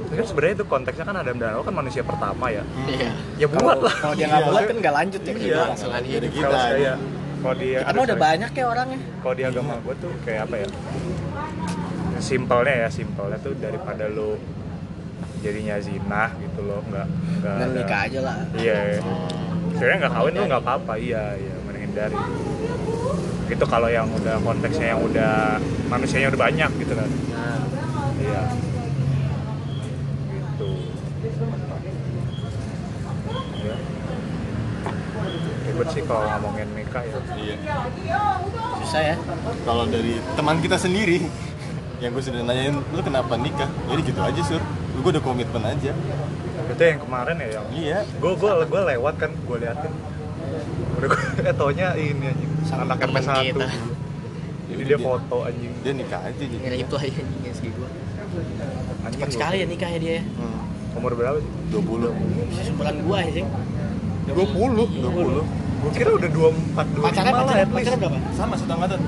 [0.04, 3.10] Tapi kan sebenarnya itu konteksnya kan Adam dan Hawa kan manusia pertama ya Iya.
[3.38, 5.32] ya buat lah Kalau dia nggak buat kan nggak lanjut ya.
[5.32, 5.62] Iya.
[5.70, 6.32] Langsungan Dari hidup.
[6.34, 6.58] kita
[7.44, 9.00] kalau dia mah udah banyak ya orangnya.
[9.20, 10.68] kalau di agama gue tuh kayak apa ya?
[12.24, 14.40] Simpelnya ya simpelnya tuh daripada lo
[15.44, 17.08] jadinya zina gitu loh nggak
[17.44, 18.38] nggak Dan nikah aja lah.
[18.56, 19.04] iya.
[19.76, 22.16] Sebenarnya nggak kawin tuh nggak apa-apa iya iya menghindari.
[23.52, 25.60] Itu kalau yang udah konteksnya yang udah
[25.92, 27.10] manusianya udah banyak gitu kan.
[27.36, 27.60] Nah.
[28.24, 28.42] Iya
[35.74, 37.56] ribet sih kalau ngomongin nikah ya Iya.
[38.80, 39.16] Susah ya.
[39.64, 41.18] Kalau dari teman kita sendiri
[41.98, 43.66] yang gue sudah nanyain lu kenapa nikah?
[43.88, 44.62] Jadi gitu aja sur.
[44.94, 45.92] Lu gue udah komitmen aja.
[46.64, 48.00] itu yang kemarin ya yang Iya.
[48.18, 49.94] gue gue gue lewat kan gue liatin
[50.96, 53.68] udah gue eh taunya ini anjing anak MP1 kita.
[54.66, 56.56] jadi dia foto anjing Dia nikah aja jadi.
[56.56, 57.90] Nge-reply anjing SG gua.
[59.04, 60.14] anjing Cepat sekali ya nikah ya dia.
[60.14, 60.22] ya.
[60.34, 60.98] Hmm.
[60.98, 62.10] umur berapa sih 20.
[62.48, 63.46] Bisa sebulan gua ya sih.
[64.24, 64.34] 20.
[64.34, 65.63] 20.
[65.84, 68.18] Gue kira udah 24 25 Pacaran lah pacaran berapa?
[68.32, 69.00] Sama satu angkatan.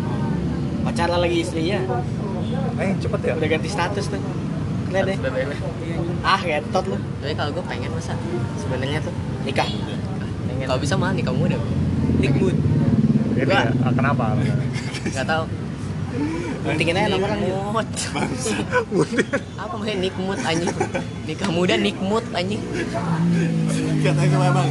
[0.83, 1.79] Pacaran lagi istrinya.
[2.75, 4.21] eh cepet ya Udah ganti status tuh.
[4.91, 5.17] Lihat deh.
[6.21, 6.97] Ah, ngetot lu.
[7.23, 8.13] Tapi kalau gue pengen masa
[8.59, 9.69] sebenarnya tuh Nikah.
[10.65, 11.71] kalau bisa mah nikah muda gua.
[12.19, 12.55] Nikmut.
[13.35, 14.33] ini ya, kenapa
[15.05, 15.43] Nggak tahu.
[16.65, 17.53] Pentingin aja nama orang gitu.
[17.53, 17.87] Nikmut.
[19.59, 20.71] Apa maksudnya nikmut anjing?
[21.27, 22.61] Nikah muda nikmut anjing.
[24.01, 24.69] Katanya sama abang.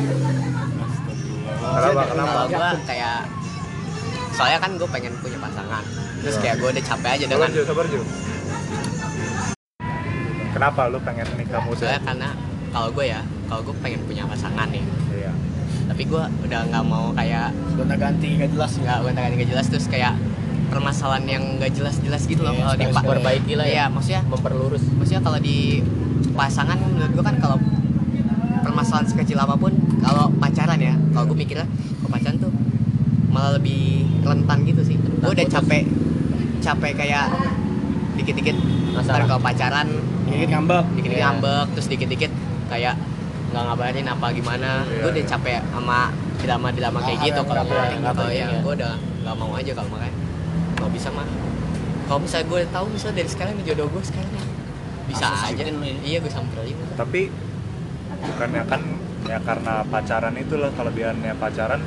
[1.74, 2.02] Kenapa?
[2.08, 2.30] Kenapa?
[2.30, 3.18] Kalau gue kayak
[4.34, 5.84] soalnya kan gue pengen punya pasangan.
[6.22, 8.00] Terus kayak gue udah capek aja sabar dengan Ju, sabar Ju
[10.54, 12.28] kenapa lu pengen nikah muda soalnya karena
[12.70, 13.20] kalau gue ya
[13.50, 14.82] kalau gue pengen punya pasangan nih.
[15.10, 15.32] Iya.
[15.90, 18.72] Tapi gue udah nggak mau kayak Gonta ganti gak jelas.
[18.78, 20.14] nggak gue nggak jelas terus kayak
[20.72, 23.10] permasalahan yang nggak jelas-jelas gitu loh Iya, kalau di sekali-sekali.
[23.12, 23.74] perbaiki lah ya.
[23.74, 24.84] Iya, maksudnya memperlurus.
[24.96, 25.58] maksudnya kalau di
[26.34, 27.56] pasangan menurut gue kan kalau
[28.64, 29.70] permasalahan sekecil apa pun
[30.00, 31.68] kalau pacaran ya kalau gue mikirnya
[32.00, 32.52] kalau pacaran tuh
[33.28, 33.84] malah lebih
[34.22, 35.84] rentan gitu sih gue udah capek
[36.58, 37.26] capek kayak
[38.14, 38.56] dikit-dikit
[38.94, 39.04] Masalah.
[39.04, 39.88] ntar kalau pacaran
[40.24, 40.84] Dikit ngambek.
[40.96, 41.26] dikit-dikit Iya.
[41.28, 42.32] ngambek terus dikit-dikit
[42.66, 42.94] kayak
[43.50, 45.30] nggak ngabarin apa gimana Iya, gue udah iya.
[45.30, 45.98] capek sama
[46.40, 49.88] drama-drama kayak gitu kalau nggak gue nggak kalau ya gue udah nggak mau aja kalau
[49.92, 50.16] makanya
[50.74, 51.26] kalau bisa mah
[52.04, 54.44] kalau misalnya gue tahu misalnya dari sekarang jodoh gue sekarang ya
[55.04, 55.74] bisa aja ya?
[56.02, 57.28] iya gue samperin tapi
[58.24, 58.80] bukannya kan
[59.24, 61.80] ya karena pacaran itu loh kelebihannya pacaran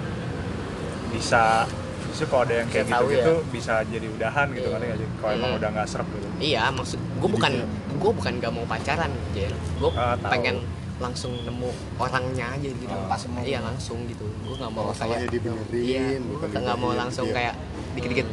[1.14, 1.66] bisa
[2.08, 5.32] justru kalau ada yang kayak Bisa tahu gitu-gitu bisa jadi udahan gitu kan ya kalau
[5.34, 5.60] emang Hmm.
[5.62, 6.28] udah nggak serap gitu.
[6.40, 7.52] Iya maksud gue bukan
[7.98, 10.30] gue bukan gak mau pacaran Jer gue tahu.
[10.30, 10.56] pengen
[10.98, 11.70] langsung nemu
[12.02, 12.96] orangnya aja gitu.
[13.06, 13.46] Pas semua.
[13.46, 14.26] iya langsung gitu.
[14.42, 17.36] Gue nggak mau Masalahnya kayak dibenerin, iya gue nggak mau dibenerin, langsung iya.
[17.38, 17.56] kayak
[17.94, 18.28] dikit-dikit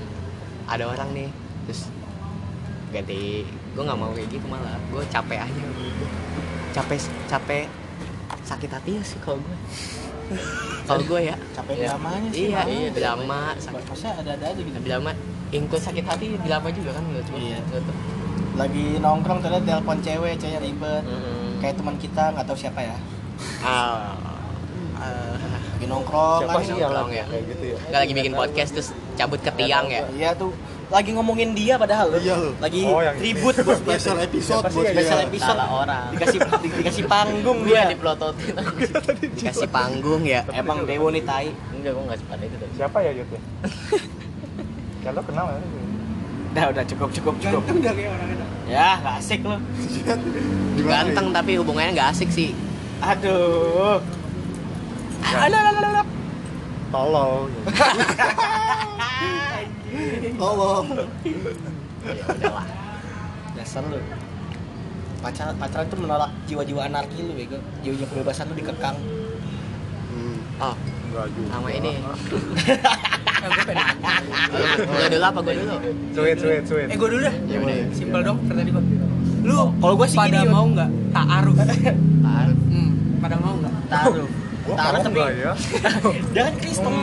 [0.65, 1.29] ada orang nih.
[1.69, 1.81] Terus
[2.89, 3.21] ganti.
[3.75, 4.77] Gue nggak mau kayak gitu malah.
[4.89, 5.65] Gue capek aja.
[5.77, 6.05] Gitu.
[6.73, 7.65] capek capek
[8.45, 9.57] sakit hati ya sih kalau gue
[10.85, 11.87] kalau gue ya Capek Iya.
[11.91, 12.45] dramanya sih.
[12.47, 14.79] iya iya drama sakit Maksudnya ada-ada aja gitu.
[14.81, 15.11] drama
[15.51, 17.59] ingkut sakit hati drama juga kan menurut gue Iya.
[18.55, 21.03] Lagi nongkrong ternyata telepon cewek, ceweknya ribet.
[21.03, 21.59] Mm-mm.
[21.59, 22.97] Kayak teman kita nggak tahu siapa ya.
[23.61, 24.15] Ah,
[24.95, 25.35] ah,
[25.75, 26.63] Lagi nongkrong siapa kan.
[26.63, 27.25] sih yang nongkrong ya?
[27.27, 30.55] kayak gitu ya nggak lagi bikin podcast terus cabut ke tiang ya Iya tuh.
[30.95, 32.17] Lagi ngomongin dia padahal loh.
[32.17, 32.37] Iya.
[32.57, 33.25] Lagi Oh, yang ini.
[33.29, 34.91] ribut bos Special episode buat ya?
[34.95, 35.27] Special dia.
[35.27, 35.49] episode.
[35.51, 37.91] salah orang Dikasih di- dikasih panggung dia dia.
[37.91, 38.55] dipelototin
[39.35, 41.49] dikasih panggung ya Emang Dewo nih tai.
[41.73, 43.41] enggak gua nggak sepadan itu tadi siapa ya Yud ya
[45.05, 45.59] kalau kenal ya
[46.55, 47.61] Udah udah cukup cukup cukup.
[47.61, 48.45] Ganteng dah kayak orang itu.
[48.65, 49.59] Ya, nggak asik lo.
[50.73, 52.55] Gimana ganteng tapi hubungannya nggak asik sih
[53.01, 53.99] Aduh.
[55.27, 56.07] Alah, alah, alah.
[56.89, 57.63] tolol ya?
[60.35, 60.87] Tolong.
[62.05, 62.67] ya udahlah
[63.55, 63.99] Dasar lu.
[65.19, 67.57] Pacaran pacaran tuh menolak jiwa-jiwa anarki lu bego.
[67.81, 68.97] Jiwa-jiwa kebebasan lu dikekang.
[70.05, 70.37] Hmm.
[70.63, 70.75] oh
[71.05, 71.93] enggak juga sama ini
[73.45, 73.97] Eh, gue pengen.
[74.81, 75.75] gue dulu apa gue dulu
[76.13, 77.35] sweet sweet sweet Eh gue dulu dah.
[77.45, 78.83] ya udah Simpel dong kata tadi gue.
[79.45, 81.57] Lu Kalau gua sih pada gini, mau nggak taaruf?
[81.61, 82.91] taruh Hmm,
[83.21, 83.75] pada mau nggak?
[83.87, 84.29] Taruh.
[84.65, 85.53] Gua Taruh mau tapi enggak ya
[86.35, 86.95] jangan Kristen.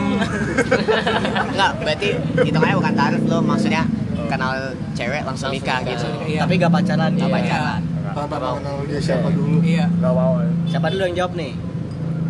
[1.48, 2.08] nggak berarti
[2.40, 3.82] hitungannya bukan taruh lo maksudnya
[4.24, 4.52] kenal
[4.92, 6.40] cewek langsung nikah gitu Iya.
[6.42, 7.10] Tapi gak pacaran.
[7.12, 7.36] nggak Iya.
[7.38, 7.80] pacaran
[8.12, 9.60] Tanpa mengenal dia siapa dulu.
[9.62, 9.86] Iya.
[9.90, 11.52] nggak mau ya Siapa dulu yang jawab nih?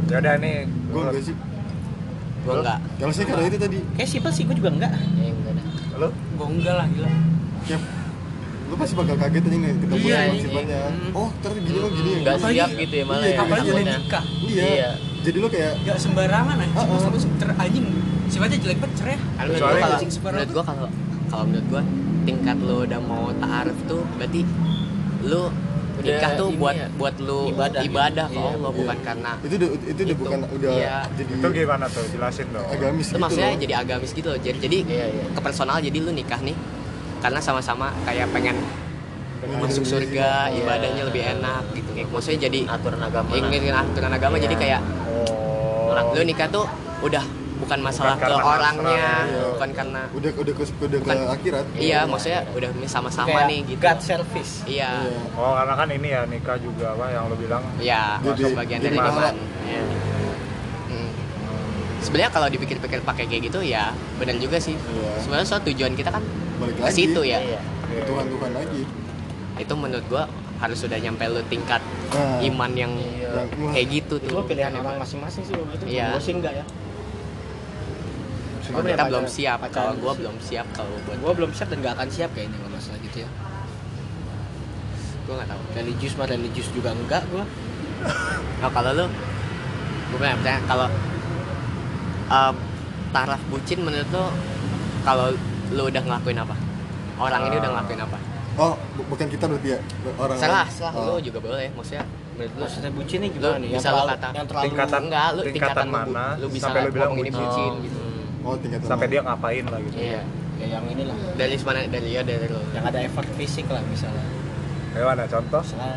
[0.04, 1.34] ya udah nih Gue enggak sih.
[2.38, 3.78] gue enggak Kalau saya karena itu tadi.
[3.94, 4.92] Kayak simpel sih, gue juga enggak.
[4.92, 5.64] ya enggak dah
[5.96, 7.10] lu Gue enggak lah gila.
[7.64, 7.80] Kayak
[8.62, 10.40] lu pasti bakal kaget aja nih ketemu Iya, sama iya.
[10.40, 10.78] sifatnya
[11.12, 13.98] oh ternyata gini oh gini nggak siap gitu ya malah iya, ya apalagi udah responnya.
[14.00, 14.64] nikah iya.
[14.64, 14.90] Iya.
[15.22, 17.10] Jadi lu kayak nggak sembarangan aja Ah, masa ah.
[17.10, 17.86] lu ter anjing
[18.26, 20.88] sifatnya jelek banget cerai Kan menurut gua kalau menurut gua kalau
[21.28, 21.82] kalau menurut gua
[22.22, 24.40] tingkat lu udah mau ta'aruf tuh berarti
[25.22, 25.42] lu
[26.02, 28.34] nikah tuh buat ya, buat lu ibadah ibadah, gitu.
[28.34, 28.52] ke Iya.
[28.52, 30.14] Allah bukan karena itu udah itu udah Itu.
[30.18, 30.96] bukan udah Iya.
[31.14, 33.62] jadi itu gimana tuh jelasin dong agamis itu gitu maksudnya loh.
[33.62, 35.24] jadi agamis gitu loh jadi, jadi Iya, iya.
[35.30, 36.56] ke personal jadi lu nikah nih
[37.22, 38.56] karena sama-sama kayak pengen
[39.52, 40.58] masuk surga Iya.
[40.58, 44.42] ibadahnya lebih enak gitu maksudnya jadi aturan agama ingin aturan agama Iya.
[44.46, 44.80] jadi kayak
[45.94, 46.64] oh lu nikah tuh
[47.00, 49.42] udah bukan masalah Bukan ke orangnya Iya.
[49.54, 51.16] bukan karena udah udah ke udah ke Bukan.
[51.30, 55.22] akhirat iya maksudnya udah sama-sama nih gitu God service iya Iya.
[55.32, 58.96] oh karena kan ini ya nikah juga apa yang lo bilang iya Jadi- bagian dari
[58.96, 59.30] masalah.
[59.30, 59.82] iman Iya.
[60.88, 61.10] Hmm.
[62.00, 65.10] sebenarnya kalau dipikir-pikir pakai kayak gitu ya benar juga sih Iya.
[65.20, 66.22] sebenarnya soal tujuan kita kan
[66.58, 67.60] balik ke situ ya Iya.
[67.88, 68.82] ke Tuhan Tuhan lagi
[69.54, 70.24] itu menurut gua
[70.62, 71.82] harus sudah nyampe lu tingkat
[72.14, 72.94] nah, iman yang
[73.34, 76.14] wah, kayak gitu itu tuh pilihan emang masing-masing sih itu Iya.
[76.14, 76.66] gue sih enggak ya?
[78.72, 79.58] Gua kita belum siap.
[79.74, 80.22] kalau gua sih.
[80.22, 83.16] belum siap kalau buat gue belum siap dan gak akan siap kayaknya kalau masalah gitu
[83.26, 83.28] ya.
[85.26, 85.62] Gua nggak tahu.
[85.76, 87.44] Religius mah religius juga enggak gue
[88.62, 89.06] Nah, kalau lu?
[90.14, 90.88] Gue pengen bertanya kalau
[92.30, 92.52] eh,
[93.10, 94.24] taraf bucin menurut lu
[95.02, 95.26] kalau
[95.74, 96.54] lu udah ngelakuin apa?
[97.18, 99.78] Orang ini udah ngelakuin apa oh bu- bukan kita berarti ya?
[100.14, 100.74] Orang salah lain.
[100.74, 101.16] salah Oh.
[101.16, 102.62] lu juga boleh maksudnya menurut lu.
[102.62, 103.68] Maksudnya bucin nih gimana nih?
[103.68, 106.24] yang bisa lu kata yang terlalu tingkatan enggak lu tingkatan tingkatan mana?
[106.36, 107.32] lu bisa sampai lu bilang bucin?
[107.32, 107.82] bucin Oh.
[107.82, 108.00] gitu.
[108.42, 109.96] Oh tingkat sampai dia ngapain lah gitu.
[109.96, 110.22] Iya.
[110.60, 111.16] Ya yang inilah.
[111.34, 112.60] Dari mana dari ya dari lu?
[112.72, 114.24] Yang ada effort fisik lah misalnya.
[114.92, 115.62] Gimana contoh.
[115.62, 115.96] Misalnya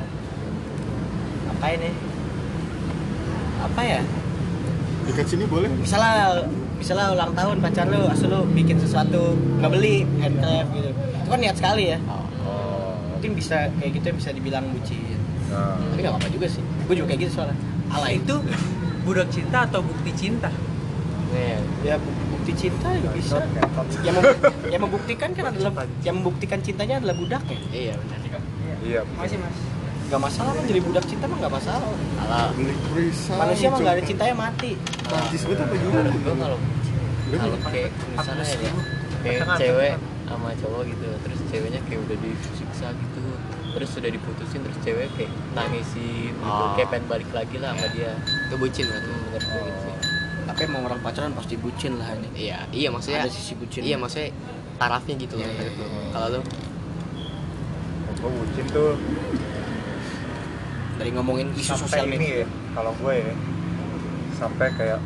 [1.50, 1.90] apa ini
[3.62, 4.02] apa ya?
[5.06, 5.70] Dekat sini boleh?
[5.70, 10.90] Misalnya misalnya ulang tahun pacar lu asal lu bikin sesuatu nggak beli handcraft gitu.
[10.94, 12.00] Itu kan niat sekali ya.
[12.06, 12.25] Oh
[13.26, 15.18] mungkin bisa kayak gitu bisa dibilang bucin.
[15.50, 15.78] Nah.
[15.82, 16.62] tapi nggak apa-apa juga sih.
[16.86, 17.58] Gue juga kayak gitu soalnya.
[17.90, 18.36] Ala itu
[19.02, 20.50] budak cinta atau bukti cinta?
[21.34, 21.58] Iya.
[21.82, 23.42] ya bu- bukti cinta juga bisa.
[24.06, 24.38] Yang, membu-
[24.70, 25.72] yang membuktikan kan adalah
[26.06, 28.18] yang membuktikan cintanya adalah budaknya iya benar.
[28.86, 29.02] Iya.
[29.18, 29.58] Masih mas.
[30.06, 31.90] Nggak masalah kan jadi budak cinta mah nggak masalah.
[32.94, 34.72] Perisai manusia mah nggak ada cintanya mati.
[35.10, 36.10] Mantis banget apa gimana?
[36.14, 36.58] Gue kalau
[37.26, 38.72] kalau kayak misalnya ya
[39.26, 39.94] kayak cewek
[40.26, 43.15] sama cowok gitu terus ceweknya kayak udah disiksa gitu
[43.76, 46.48] terus sudah diputusin terus cewek kayak nangisin gitu.
[46.48, 46.72] Oh.
[46.74, 48.16] kayak pengen balik lagi lah sama dia.
[48.48, 49.06] Itu bucin berarti.
[49.06, 49.94] Hmm, menurut gue gitu sih.
[50.46, 52.30] Tapi emang orang pacaran pasti bucin lah ini.
[52.34, 53.82] Iya iya maksudnya ada sisi bucin.
[53.82, 54.32] iya maksudnya
[54.76, 55.84] tarafnya gitu loh Iya, iya, lu.
[55.84, 56.08] iya.
[56.10, 56.42] kalau lu?
[58.16, 58.90] Gue bucin tuh
[60.96, 62.16] dari ngomongin isu sosial sampai ini.
[62.16, 63.34] media ya kalau gue ya
[64.34, 65.00] sampai kayak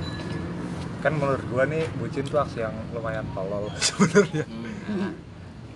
[1.00, 4.46] kan menurut gue nih bucin tuh aksi yang lumayan tolol sebenarnya.
[4.86, 5.14] Hmm.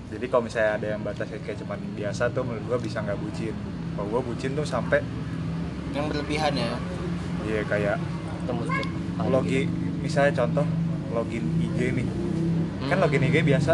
[0.10, 3.56] Jadi kalau misalnya ada yang batasnya kayak cuman biasa tuh menurut gue bisa nggak bucin.
[3.94, 5.00] Kalau gue bucin tuh sampai
[5.94, 6.70] yang berlebihan ya.
[7.44, 7.98] Ya kayak
[8.44, 9.62] temu setiap hari logi
[10.00, 10.66] misalnya contoh
[11.12, 12.08] login IG nih.
[12.90, 13.74] Kan login IG biasa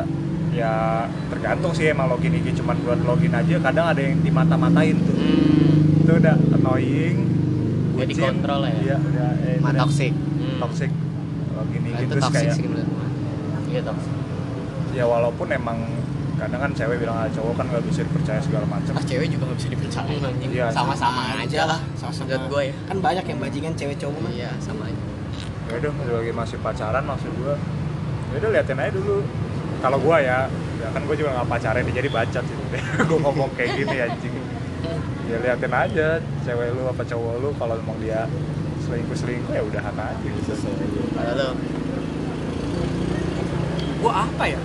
[0.50, 5.16] ya tergantung sih emang login IG cuman buat login aja kadang ada yang dimata-matain tuh.
[5.16, 7.18] Hmm, itu udah annoying
[7.94, 8.16] Udah bucin.
[8.16, 8.74] dikontrol ya?
[8.80, 10.14] iya udah eh, mah udah toxic.
[10.16, 10.58] Hmm.
[10.60, 10.92] toxic.
[11.54, 12.66] Login IG Nah, itu terus toxic kayak sih
[13.70, 14.14] iya toxic.
[14.90, 15.78] Ya walaupun emang
[16.40, 18.94] kadang kan cewek bilang ah, cowok kan nggak bisa dipercaya segala macam.
[18.96, 20.52] Ah cewek juga gak bisa dipercaya anjing.
[20.56, 22.26] Iya, sama-sama aja lah sama-sama.
[22.32, 22.74] menurut gue ya.
[22.88, 24.32] Kan banyak yang bajingan cewek cowok mah.
[24.32, 25.02] Iya sama aja.
[25.70, 25.92] Ya udah
[26.24, 27.56] lagi masih pacaran maksud gua
[28.32, 29.18] ya udah liatin aja dulu.
[29.84, 30.38] Kalau gua ya
[30.80, 32.64] ya kan gua juga nggak pacaran jadi bacot gitu.
[33.12, 34.34] Gua ngomong kayak gini anjing.
[35.28, 36.08] Ya liatin aja
[36.48, 38.24] cewek lu apa cowok lu kalau emang dia
[38.88, 40.52] selingkuh selingkuh ya udah aja gitu.
[41.14, 41.50] Kalau lu
[44.00, 44.60] gua apa ya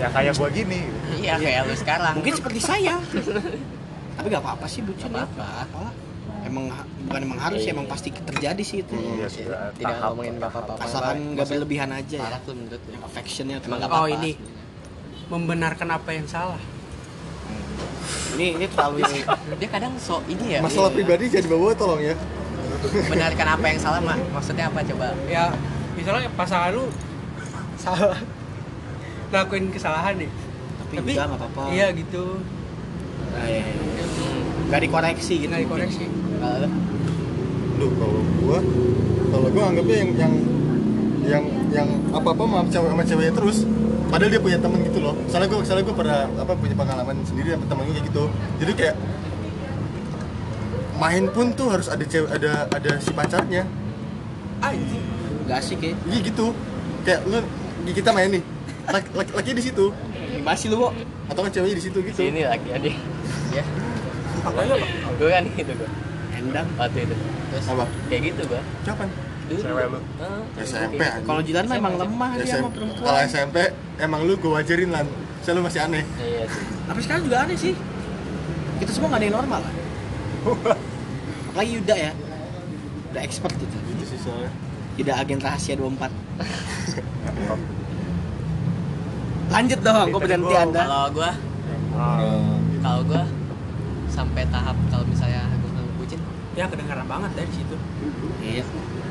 [0.00, 0.80] ya kayak gua gini.
[1.20, 2.14] Iya kayak lu sekarang.
[2.16, 2.96] Mungkin seperti saya.
[4.16, 5.28] Tapi nggak apa-apa sih bucin ya.
[5.28, 5.92] Apa
[6.40, 6.72] emang
[7.06, 8.96] bukan emang harus ya emang pasti terjadi sih itu.
[9.20, 9.70] Ya sudah.
[9.76, 12.24] tidak tahap ngomongin nggak apa-apa asalkan nggak berlebihan aja ya.
[12.24, 14.30] Parah tuh menurut yang affectionnya tuh emang oh apa-apa ini
[15.28, 16.60] membenarkan apa yang salah.
[18.34, 19.04] Ini ini terlalu
[19.60, 20.60] dia kadang so ini ya.
[20.64, 22.16] Masalah pribadi jadi bawa tolong ya.
[23.12, 24.18] Benarkan apa yang salah mak?
[24.32, 25.12] Maksudnya apa coba?
[25.28, 25.52] Ya
[25.92, 26.88] misalnya pasangan lu
[27.76, 28.16] salah
[29.30, 30.30] lakuin kesalahan nih
[30.90, 31.62] tapi, udah nggak apa-apa.
[31.70, 32.24] iya gitu.
[33.30, 34.04] Nah, iya, iya.
[34.66, 36.04] nggak dikoreksi gitu nggak dikoreksi.
[36.10, 36.66] Lu
[37.78, 38.58] Duh, kalau gua
[39.30, 40.34] kalau gua anggapnya yang yang
[41.22, 43.58] yang yang apa apa sama cewek sama ceweknya terus
[44.10, 45.14] padahal dia punya temen gitu loh.
[45.14, 48.24] Misalnya gua misalnya gua pernah apa punya pengalaman sendiri sama temen kayak gitu.
[48.58, 48.96] Jadi kayak
[50.98, 53.62] main pun tuh harus ada cewek ada ada si pacarnya.
[54.58, 55.06] Anjing.
[55.46, 55.94] Nggak asik ya.
[56.10, 56.46] Iya gitu.
[57.06, 57.38] Kayak lu
[57.94, 58.42] kita main nih
[58.90, 60.88] laki, laki, laki di situ Di mana sih lu, Bo?
[61.30, 62.16] Atau kan ceweknya di situ gitu?
[62.16, 62.88] Sini lagi ada.
[63.54, 63.64] Ya.
[64.40, 64.76] Apa ya?
[65.20, 65.90] Gue kan gitu gue.
[66.34, 66.66] Endang.
[66.80, 67.14] Waktu itu.
[67.52, 67.84] Terus Apa?
[68.08, 68.60] kayak gitu gue.
[68.86, 69.08] Kapan?
[69.50, 69.60] Dulu.
[69.60, 69.98] Cewek lu.
[70.22, 71.26] Ah, SMP anjing.
[71.26, 73.02] Kalau Jilan mah emang lemah dia sama SMP, perempuan.
[73.02, 73.56] kalau SMP
[73.98, 75.06] emang lu gue wajarin lan.
[75.42, 76.02] Saya lu masih aneh.
[76.06, 76.22] gitu.
[76.22, 76.64] Iya sih.
[76.86, 77.74] Tapi sekarang juga aneh sih.
[78.80, 79.74] Kita semua nggak ada yang normal lah.
[81.50, 82.12] Apalagi Yuda ya.
[83.10, 83.76] Udah expert gitu.
[83.92, 84.50] Itu sih soalnya.
[84.96, 86.08] Yuda agen rahasia 24.
[89.50, 90.82] Lanjut dong, kok berhenti Anda?
[90.86, 91.30] Kalau gue,
[91.90, 92.56] Ah.
[92.80, 93.22] kalau gue
[94.08, 96.20] sampai tahap kalau misalnya gue nggak bucin
[96.54, 97.76] Ya kedengaran banget dari situ.
[98.40, 98.64] Iya.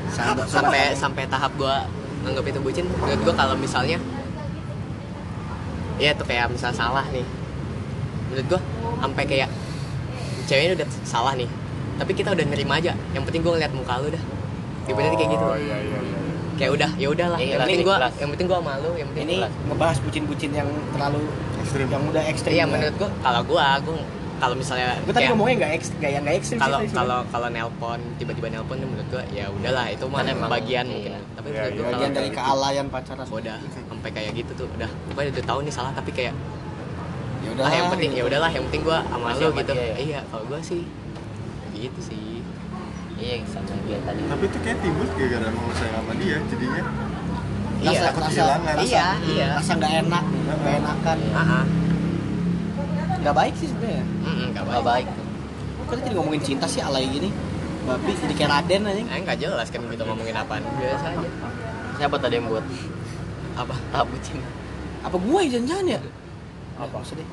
[0.10, 1.76] Sahabat sampai sampai tahap gue
[2.20, 3.96] nganggap itu bucin menurut gue kalau misalnya
[5.96, 7.24] ya tuh kayak misal salah nih
[8.28, 8.62] menurut gue
[9.00, 9.50] sampai kayak
[10.46, 11.48] ceweknya udah salah nih
[11.96, 14.24] tapi kita udah nerima aja yang penting gue ngeliat muka lu dah
[14.84, 16.20] tiba-tiba kayak gitu Oh iya iya iya.
[16.60, 18.14] Kayak udah ya udahlah yang Ikhlas, penting gue ikhlas.
[18.20, 19.54] yang penting gue malu yang penting ini ikhlas.
[19.66, 21.22] ngebahas bucin-bucin yang terlalu
[21.60, 21.88] Ekstrim.
[21.88, 22.52] yang udah ekstrim.
[22.52, 23.96] iya menurut gue kalau gue gue
[24.40, 27.48] kalau misalnya Gue tadi ngomongnya nggak ekstrim, nggak yang nggak ekstrim sih kalau kalau kalau
[27.50, 30.94] nelpon tiba-tiba nelpon menurut gua ya udahlah itu mah Kan emang, bagian iya.
[30.94, 31.76] mungkin tapi Iya, menurut iya.
[31.78, 33.26] gua bagian dari kealayan pacaran.
[33.28, 36.32] udah sampai kayak gitu tuh udah pokoknya udah tahu nih salah tapi kayak
[37.40, 39.96] Ya lah yang penting ya udahlah yang penting gua sama lu gitu ya?
[39.98, 40.84] iya kalau gua sih
[41.74, 42.20] gitu sih
[43.20, 44.22] Iya sama dia tadi.
[44.24, 46.84] Tapi itu kayak timbul gara-gara lu sayang sama dia jadinya.
[47.80, 48.76] iya takut kehilangan.
[48.84, 51.18] iya iya Rasa nggak enak, nggak enakan.
[51.34, 51.66] ah.
[53.20, 54.04] Nggak baik sih sebenarnya.
[54.04, 55.08] Nggak Gak baik baik.
[55.80, 57.30] Kok kita jadi ngomongin cinta sih alay gini?
[57.88, 59.02] Babi jadi kayak Raden aja.
[59.02, 61.30] eh nggak jelas kan kita ngomongin apaan biasa aja
[61.98, 62.64] Siapa tadi yang buat
[63.58, 64.40] apa tahap bucin?
[65.04, 66.00] Apa gue yang jangan ya?
[66.78, 66.96] Apa?
[66.96, 67.28] Maksudnya?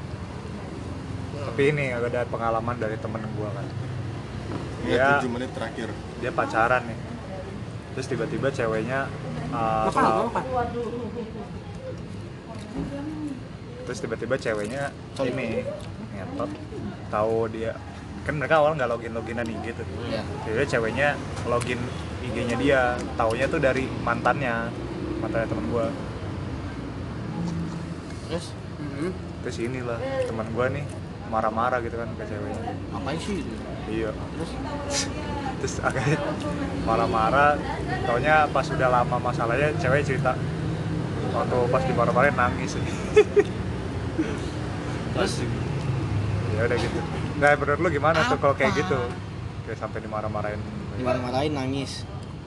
[1.37, 3.67] Tapi ini ada pengalaman dari temen gua kan.
[4.83, 5.09] Iya, Iya.
[5.19, 5.89] 7 menit terakhir.
[6.19, 6.99] Dia pacaran nih.
[7.93, 9.09] Terus tiba-tiba ceweknya
[9.49, 10.45] uh, Makan, tahu- makan.
[13.81, 14.91] terus tiba-tiba ceweknya
[15.23, 15.63] ini
[16.13, 16.51] ngentot
[17.07, 17.71] tahu dia
[18.21, 20.23] kan mereka awal nggak login loginan IG tuh Iya.
[20.43, 21.09] jadi ceweknya
[21.47, 21.79] login
[22.21, 22.81] IG-nya dia
[23.15, 24.75] taunya tuh dari mantannya
[25.17, 25.87] mantannya teman gua
[28.27, 28.47] Terus
[28.77, 29.11] Mhm.
[29.41, 30.83] terus inilah teman gua nih
[31.27, 32.63] marah-marah gitu kan ke ceweknya.
[32.93, 33.41] Ngapain sih?
[33.87, 34.11] iya.
[34.11, 34.51] Terus?
[35.61, 36.19] Terus akhirnya
[36.85, 37.53] marah-marah.
[38.05, 40.33] Taunya pas udah lama masalahnya cewek cerita.
[41.33, 42.77] Waktu pas dimarah-marahin nangis.
[45.15, 45.33] Terus?
[46.57, 47.01] Ya udah gitu.
[47.37, 48.97] Nah menurut lu gimana tuh kalau kayak gitu?
[49.65, 50.61] Kayak sampai dimarah-marahin.
[50.97, 52.05] Dimarah-marahin nangis.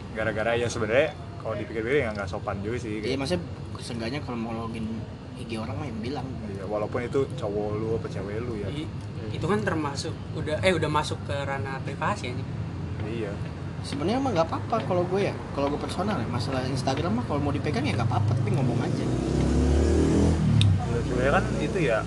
[0.09, 3.45] gara-gara ya sebenarnya kalau dipikir-pikir ya nggak sopan juga sih Iya maksudnya
[3.77, 4.83] seenggaknya kalau mau login
[5.39, 6.27] IG orang mah yang bilang.
[6.45, 8.89] Iya, walaupun itu cowok lu apa cewek lu ya I-
[9.29, 12.33] itu kan termasuk udah eh udah masuk ke ranah privasi ya
[13.05, 13.31] iya
[13.79, 15.33] Sebenarnya mah nggak apa-apa kalau gue ya.
[15.55, 18.75] Kalau gue personal ya, masalah Instagram mah kalau mau dipegang ya nggak apa-apa, tapi ngomong
[18.77, 19.05] aja.
[20.99, 21.97] sebenarnya kan itu ya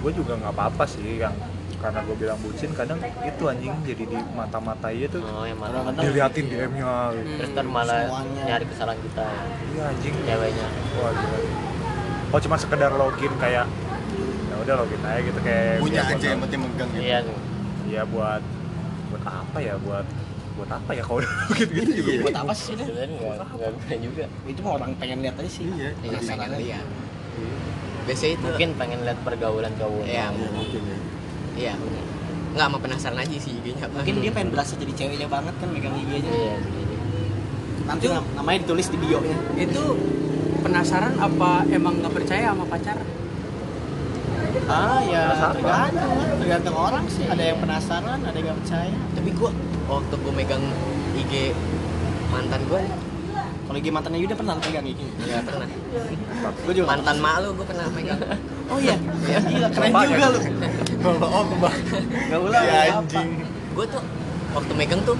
[0.00, 1.34] gue juga nggak apa-apa sih yang
[1.76, 5.58] karena gue bilang bucin kadang itu anjing jadi di mata-mata iya tuh Oh yang
[5.94, 7.28] diliatin DM-nya gitu.
[7.36, 8.42] Terus ntar malah Semuanya.
[8.46, 9.42] nyari kesalahan kita ya.
[9.66, 10.66] iya anjing Ceweknya.
[10.94, 11.38] wah gila
[12.34, 13.64] oh cuma sekedar login kayak
[14.44, 17.00] ya udah login aja gitu kayak Punya aja yang penting megang gitu.
[17.00, 17.18] Iya.
[17.84, 18.42] iya buat
[19.08, 20.06] buat apa ya buat
[20.54, 22.22] buat apa ya kalau udah gitu gitu juga Iya.
[22.22, 22.74] Buat apa sih?
[22.74, 24.24] Sebenarnya nggak juga.
[24.44, 25.64] Itu mah orang pengen lihat aja sih.
[25.64, 25.90] Iya.
[25.94, 26.58] iya Penasaran pengen aja.
[26.58, 26.86] lihat
[28.04, 30.04] biasanya itu Mungkin pengen lihat pergaulan cowok.
[30.04, 30.98] Iya, Iya, mungkin ya.
[31.54, 31.74] iya
[32.54, 35.94] nggak mau penasaran aja sih IG-nya Mungkin dia pengen berasa jadi ceweknya banget kan megang
[35.96, 36.18] IG-nya.
[36.24, 36.54] Iya.
[36.58, 36.94] jadi.
[37.84, 39.38] Nanti nam- namanya ditulis di bio-nya.
[39.56, 39.82] itu
[40.64, 42.96] penasaran apa emang nggak percaya sama pacar
[44.64, 45.52] Ah ya Penasaran.
[45.92, 46.10] tergantung
[46.40, 47.26] tergantung orang sih.
[47.26, 48.96] Ada yang penasaran, ada yang nggak percaya.
[49.12, 49.50] tapi gua
[49.86, 50.64] waktu gua megang
[51.14, 51.52] IG
[52.30, 52.94] mantan gua nih
[53.64, 55.00] Kalau IG mantannya Yuda pernah pegang IG?
[55.20, 55.66] nggak pernah
[56.60, 56.86] Gue juga.
[56.86, 58.20] mantan mak lu gua pernah megang
[58.64, 60.28] Oh iya, ya, gila keren Bapak juga ya?
[60.30, 60.40] lu.
[61.04, 61.76] Oh, kembang.
[62.24, 62.62] Gak ulang.
[62.64, 62.96] Nggak apa.
[62.96, 63.30] anjing.
[63.70, 64.02] gua tuh
[64.50, 65.16] waktu megang tuh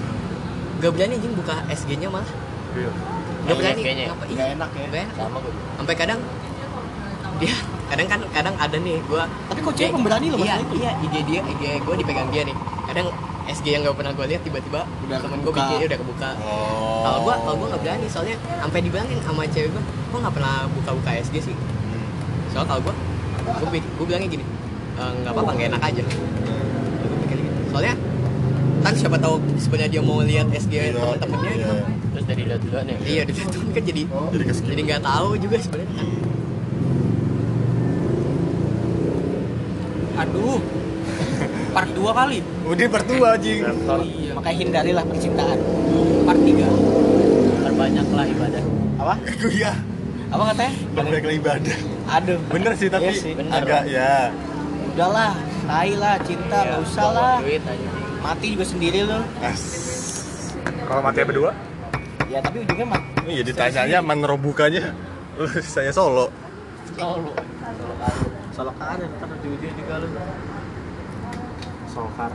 [0.75, 2.25] gak berani anjing buka SG-nya malah
[2.73, 2.89] Iya.
[3.45, 4.05] Gak Iya, berani SG-nya.
[4.07, 4.23] Ngapa?
[4.27, 4.85] Nggak enak ya.
[4.85, 5.15] Nggak enak.
[5.15, 5.53] Sama gue.
[5.75, 6.19] sampai kadang
[7.35, 7.53] dia
[7.85, 11.41] kadang kan kadang ada nih gua Tapi kok cewek pemberani loh iya iya IG dia
[11.43, 13.07] IG gua dipegang dia nih kadang
[13.45, 15.61] SG yang gak pernah gua lihat tiba-tiba Udah temen gua kebuka.
[15.69, 17.03] bikin udah kebuka Oh.
[17.03, 20.55] kalau gua kalau gua gak berani soalnya sampai dibilangin sama cewek gua kok nggak pernah
[20.71, 22.07] buka-buka SG sih Hmm.
[22.49, 22.93] soalnya kalau gua
[23.59, 24.45] gua, bi- gua bilangnya gini
[24.95, 26.23] "Eh, nggak apa-apa nggak enak aja gitu
[27.67, 27.93] soalnya
[28.85, 31.57] kan siapa tahu sebenarnya dia mau lihat SG Iya, teman-temannya iya.
[31.57, 31.75] gitu
[32.07, 32.97] Terus dari lihat duluan ya.
[33.03, 34.69] iya dilihat tuh kan jadi Jadi ke-skip.
[34.69, 36.07] jadi nggak tahu juga sebenarnya kan
[40.17, 40.59] aduh
[41.71, 43.59] part 2 kali Udah pertua anjing.
[43.61, 45.57] oh iya Makanya hindarilah percintaan.
[46.23, 46.65] part 3
[47.65, 48.63] Perbanyak lah ibadah.
[48.97, 49.13] Apa?
[49.51, 49.73] Iya.
[50.25, 53.55] apa katanya baik ibadah aduh bener sih tapi Iya sih, bener.
[53.55, 54.33] agak ya
[54.89, 55.31] udahlah
[55.63, 57.87] tai lah cinta Iya, nggak usah lah duit aja
[58.25, 59.61] mati juga sendiri lo as.
[60.89, 61.53] Kalau mati berdua?
[62.25, 64.97] ya tapi ujungnya mah iya ditanyanya manrobukanya
[65.61, 66.33] saya solo.
[66.97, 67.31] Solo.
[68.49, 70.07] Solo karir ntar ujung juga lo
[71.85, 72.31] Solkar.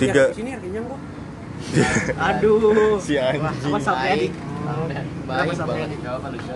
[0.00, 0.32] tiga.
[0.32, 0.98] Ya, sini kenyang gua.
[2.32, 2.96] aduh.
[2.98, 3.44] Si anjing.
[3.44, 4.32] apa sampai adik
[5.28, 6.30] baik sampai banget.
[6.32, 6.54] lucu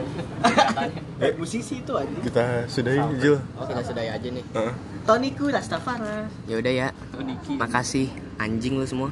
[1.22, 1.32] Eh.
[1.38, 2.16] musisi itu aja.
[2.24, 4.42] Kita sudahi Jul oh kita sudah aja nih.
[4.56, 4.74] Heeh.
[5.02, 6.30] Toniku Rastafari.
[6.46, 6.56] Ya.
[6.62, 6.88] Udah ya
[7.58, 8.06] makasih
[8.38, 9.10] anjing lu semua